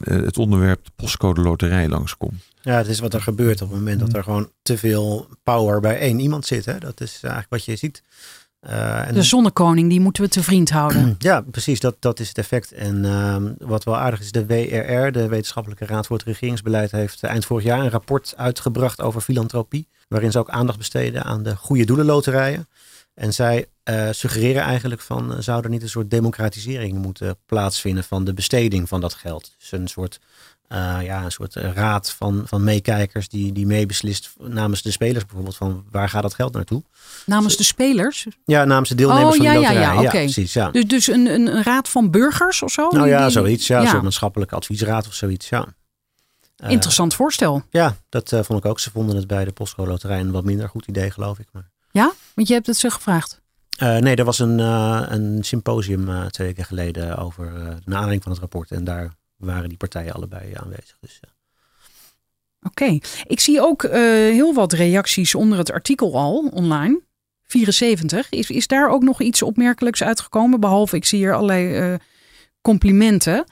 het 0.05 0.39
onderwerp 0.39 0.85
de 0.85 0.91
postcode 0.97 1.41
loterij 1.41 1.89
langskomt. 1.89 2.43
Ja, 2.63 2.77
het 2.77 2.87
is 2.87 2.99
wat 3.01 3.15
er 3.15 3.23
gebeurt 3.23 3.63
op 3.63 3.69
het 3.69 3.79
moment 3.79 4.01
dat 4.01 4.15
er 4.15 4.23
gewoon 4.23 4.51
te 4.63 4.79
veel 4.79 5.29
power 5.43 5.81
bij 5.81 5.99
één 5.99 6.19
iemand 6.19 6.47
zit. 6.47 6.65
Hè? 6.65 6.79
Dat 6.79 7.01
is 7.01 7.13
eigenlijk 7.23 7.51
wat 7.51 7.65
je 7.65 7.77
ziet. 7.77 8.03
Eh, 8.63 9.09
en 9.09 9.15
de 9.15 9.23
zonnekoning, 9.23 9.89
die 9.89 10.01
moeten 10.01 10.23
we 10.23 10.29
te 10.29 10.43
vriend 10.43 10.71
houden. 10.71 11.15
ja, 11.19 11.41
precies, 11.41 11.81
dat, 11.81 11.97
dat 11.99 12.21
is 12.21 12.29
het 12.29 12.39
effect. 12.39 12.73
En 12.73 13.05
ehm, 13.05 13.53
wat 13.59 13.85
wel 13.85 13.97
aardig 13.97 14.21
is, 14.21 14.33
de 14.33 14.47
WRR, 14.47 15.13
de 15.13 15.29
Wetenschappelijke 15.29 15.87
Raad 15.87 16.07
voor 16.07 16.17
het 16.17 16.27
Regeringsbeleid, 16.27 16.91
heeft 16.91 17.23
eind 17.23 17.45
vorig 17.45 17.65
jaar 17.65 17.81
een 17.81 17.91
rapport 17.91 18.35
uitgebracht 18.37 19.01
over 19.01 19.21
filantropie. 19.21 19.89
Waarin 20.09 20.33
ze 20.33 20.39
ook 20.39 20.51
aandacht 20.51 20.79
besteden 20.79 21.25
aan 21.25 21.43
de 21.43 21.57
goede 21.57 21.85
doelenloterijen. 21.85 22.69
En 23.15 23.35
zij 23.35 23.67
eh, 23.83 24.09
suggereren 24.11 24.63
eigenlijk 24.63 25.01
van, 25.01 25.33
eh, 25.33 25.41
zou 25.41 25.63
er 25.63 25.71
niet 25.71 25.83
een 25.83 25.89
soort 25.89 26.11
democratisering 26.11 26.99
moeten 26.99 27.37
plaatsvinden 27.47 28.05
van 28.05 28.25
de 28.25 28.35
besteding 28.35 28.89
van 28.89 29.01
dat 29.01 29.15
geld. 29.15 29.55
Dus 29.59 29.73
een 29.73 29.89
soort, 29.89 30.21
eh, 30.73 30.99
ja, 31.03 31.25
een 31.25 31.31
soort 31.33 31.57
eh, 31.57 31.73
raad 31.73 32.11
van, 32.11 32.43
van 32.47 32.65
meekijkers 32.65 33.29
die, 33.29 33.53
die 33.53 33.67
meebeslist 33.67 34.35
namens 34.39 34.83
de 34.83 34.91
spelers 34.91 35.25
bijvoorbeeld 35.25 35.57
van 35.57 35.85
waar 35.91 36.09
gaat 36.09 36.23
dat 36.23 36.35
geld 36.35 36.53
naartoe. 36.53 36.83
Namens 37.27 37.57
de 37.57 37.63
spelers. 37.65 38.27
Ja, 38.45 38.65
namens 38.65 38.89
de 38.89 38.95
deelnemers 38.95 39.37
Oh, 39.39 39.43
van 39.43 39.45
ja, 39.45 39.53
de 39.53 39.61
ja, 39.61 39.71
ja, 39.71 39.79
loterij. 39.95 40.07
oké. 40.07 40.19
precies, 40.19 40.53
ja. 40.53 40.71
Dus, 40.71 40.85
dus 40.87 41.07
een, 41.07 41.27
een, 41.27 41.63
raad 41.63 41.89
van 41.89 42.11
burgers 42.11 42.63
of 42.63 42.71
zo? 42.73 42.89
Nou 42.89 43.09
ja, 43.09 43.23
die- 43.23 43.31
zoiets. 43.31 43.67
Ja, 43.67 43.77
een 43.79 43.85
ja. 43.85 43.91
soort 43.91 44.03
maatschappelijke 44.03 44.55
adviesraad 44.55 45.07
of 45.07 45.15
zoiets. 45.15 45.49
Ja. 45.49 45.67
Eh, 46.57 46.71
Interessant 46.71 47.15
voorstel. 47.15 47.63
ja, 47.71 47.97
dat 48.09 48.29
vond 48.29 48.59
ik 48.59 48.65
ook. 48.65 48.81
Ze 48.81 48.91
vonden 48.91 49.17
het 49.17 49.27
bij 49.27 49.45
de 49.45 49.53
Postcode 49.53 49.91
Loterij 49.91 50.21
een 50.21 50.31
wat 50.31 50.45
minder 50.45 50.69
goed 50.69 50.87
idee, 50.87 51.11
geloof 51.11 51.39
ik. 51.39 51.47
Maar, 51.53 51.71
Ja? 51.91 52.13
Want 52.35 52.49
je 52.49 52.55
hebt 52.55 52.67
het 52.67 52.77
ze 52.77 52.91
gevraagd. 52.91 53.41
Nee, 53.79 54.17
er 54.17 54.25
was 54.25 54.39
een, 54.39 54.59
een 54.59 55.39
symposium 55.45 56.31
twee 56.31 56.47
weken 56.47 56.65
geleden 56.65 57.17
over 57.17 57.53
de 57.55 57.91
nadering 57.91 58.23
van 58.23 58.33
het 58.33 58.41
rapport. 58.41 58.71
En 58.71 58.85
daar 58.85 59.13
waren 59.45 59.69
die 59.69 59.79
partijen 59.79 60.13
allebei 60.13 60.55
aanwezig. 60.55 60.97
Dus, 61.01 61.21
eh, 61.21 61.31
Oké. 62.63 62.99
Ik 63.27 63.41
zie 63.41 63.61
ook 63.61 63.83
eh, 63.83 64.01
heel 64.11 64.55
wat 64.55 64.73
reacties 64.73 65.35
onder 65.35 65.59
het 65.59 65.73
artikel 65.73 66.17
al 66.19 66.51
online. 66.53 67.01
74. 67.43 68.31
Is, 68.31 68.51
is 68.51 68.67
daar 68.67 68.91
ook 68.91 69.03
nog 69.03 69.21
iets 69.21 69.43
opmerkelijks 69.43 70.03
uitgekomen? 70.03 70.61
Behalve, 70.61 70.97
ik 70.97 71.05
zie 71.05 71.19
hier 71.19 71.35
allerlei 71.35 71.75
eh, 71.75 71.95
complimenten. 72.61 73.45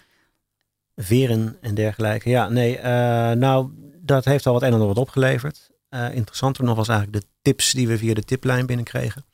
Veren 0.96 1.56
en 1.60 1.74
dergelijke. 1.74 2.28
Ja, 2.28 2.48
nee, 2.48 2.78
eh, 2.78 3.30
nou, 3.32 3.70
dat 4.02 4.24
heeft 4.24 4.46
al 4.46 4.52
wat 4.52 4.62
een 4.62 4.68
en 4.68 4.74
ander 4.74 4.88
wat 4.88 4.98
opgeleverd. 4.98 5.70
Uh, 5.90 6.14
interessanter 6.14 6.64
nog 6.64 6.76
was 6.76 6.88
eigenlijk 6.88 7.22
de 7.22 7.28
tips 7.42 7.72
die 7.72 7.88
we 7.88 7.98
via 7.98 8.14
de 8.14 8.24
tiplijn 8.24 8.66
binnenkregen. 8.66 9.24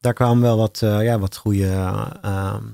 Daar 0.00 0.12
kwamen 0.12 0.42
wel 0.42 0.56
wat, 0.56 0.80
uh, 0.84 1.02
ja, 1.02 1.18
wat 1.18 1.36
goede 1.36 1.96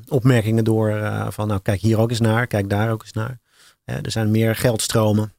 opmerkingen 0.08 0.64
door. 0.64 0.92
van 1.28 1.48
nou, 1.48 1.60
kijk 1.60 1.80
hier 1.80 1.98
ook 1.98 2.10
eens 2.10 2.20
naar, 2.20 2.46
kijk 2.46 2.70
daar 2.70 2.90
ook 2.90 3.02
eens 3.02 3.12
naar. 3.12 3.40
er 3.84 4.10
zijn 4.10 4.30
meer 4.30 4.56
geldstromen 4.56 5.32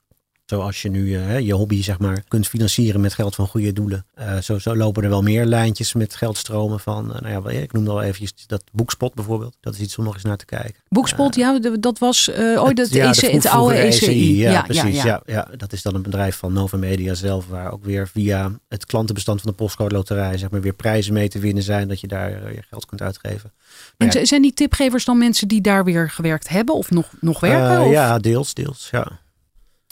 Zoals 0.46 0.82
je 0.82 0.90
nu 0.90 1.06
uh, 1.06 1.40
je 1.40 1.54
hobby 1.54 1.84
zeg 1.84 2.00
maar, 2.00 2.24
kunt 2.28 2.48
financieren 2.48 3.02
met 3.02 3.14
geld 3.14 3.36
van 3.36 3.48
goede 3.48 3.74
doelen. 3.74 4.06
Uh, 4.20 4.38
zo, 4.38 4.60
zo, 4.60 4.76
lopen 4.76 5.04
er 5.04 5.10
wel 5.10 5.22
meer 5.22 5.46
lijntjes 5.46 5.94
met 5.94 6.16
geldstromen 6.16 6.80
van. 6.80 7.12
Uh, 7.16 7.20
nou 7.22 7.54
ja, 7.54 7.62
ik 7.62 7.74
noemde 7.74 7.92
al 7.92 8.02
eventjes 8.02 8.48
dat 8.48 8.64
Boekspot 8.72 9.14
bijvoorbeeld. 9.14 9.58
Dat 9.60 9.74
is 9.74 9.80
iets 9.80 9.98
om 9.98 10.04
nog 10.04 10.14
eens 10.14 10.24
naar 10.24 10.38
te 10.38 10.46
kijken. 10.46 10.82
Boekspot, 10.88 11.36
ja, 11.36 11.60
dat 11.80 12.00
was 12.00 12.32
ooit 12.58 12.78
het, 12.78 12.94
ja, 12.94 13.10
EC, 13.10 13.32
het 13.32 13.48
oude 13.48 13.76
ECI. 13.76 14.06
ECI. 14.06 14.38
Ja, 14.38 14.52
ja, 14.52 14.62
precies. 14.62 15.04
Ja, 15.04 15.22
ja. 15.26 15.48
dat 15.58 15.74
is 15.74 15.82
dan 15.82 15.96
een 15.96 16.02
bedrijf 16.02 16.36
van 16.36 16.54
Nova 16.54 16.78
Media 16.78 17.14
zelf. 17.14 17.48
Waar 17.48 17.72
ook 17.72 17.84
weer 17.84 18.08
via 18.08 18.52
het 18.68 18.86
klantenbestand 18.86 19.42
van 19.42 19.50
de 19.50 19.56
postcode 19.56 19.96
loterij 19.96 20.38
zeg 20.38 20.50
maar, 20.50 20.62
weer 20.62 20.74
prijzen 20.74 21.14
mee 21.14 21.28
te 21.28 21.40
winnen 21.40 21.64
zijn. 21.64 21.88
Dat 21.88 22.00
je 22.00 22.08
daar 22.08 22.54
je 22.54 22.64
geld 22.70 22.86
kunt 22.86 23.02
uitgeven. 23.02 23.52
En 23.98 24.28
zijn 24.28 24.42
die 24.42 24.54
tipgevers 24.54 25.06
dan 25.06 25.18
mensen 25.18 25.48
die 25.48 25.62
daar 25.62 25.84
weer 25.84 26.10
gewerkt 26.10 26.50
hebben 26.50 26.76
of 26.76 26.92
nog, 26.92 27.12
nog 27.20 27.40
werken? 27.40 27.86
Of? 27.86 27.92
Ja, 27.92 28.20
deels, 28.20 28.54
deels. 28.54 28.88
Ja. 28.92 29.24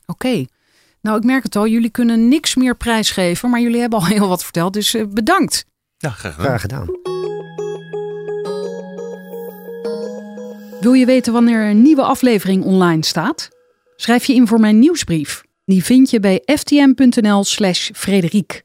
Oké. 0.06 0.46
Nou, 1.02 1.18
ik 1.18 1.24
merk 1.24 1.44
het 1.44 1.56
al. 1.56 1.68
Jullie 1.68 1.90
kunnen 1.90 2.28
niks 2.28 2.56
meer 2.56 2.76
prijsgeven, 2.76 3.50
maar 3.50 3.60
jullie 3.62 3.80
hebben 3.80 4.00
al 4.00 4.06
heel 4.06 4.28
wat 4.28 4.44
verteld. 4.44 4.74
Dus 4.74 4.96
uh, 4.96 5.06
bedankt. 5.10 5.66
Ja, 5.98 6.10
graag 6.10 6.36
gedaan. 6.36 6.46
Graag 6.46 6.62
gedaan. 6.62 6.88
Wil 10.80 10.94
je 10.94 11.06
weten 11.06 11.34
wanneer 11.34 11.70
een 11.70 11.82
nieuwe 11.82 12.04
aflevering 12.04 12.64
online 12.64 13.06
staat? 13.06 13.50
Schrijf 13.96 14.26
je 14.26 14.34
in 14.34 14.48
voor 14.48 14.60
mijn 14.60 14.80
nieuwsbrief. 14.80 15.44
Die 15.66 15.84
vind 15.84 16.10
je 16.10 16.20
bij 16.20 16.42
ftm.nl/slash 16.46 17.90
Frederiek. 17.94 18.62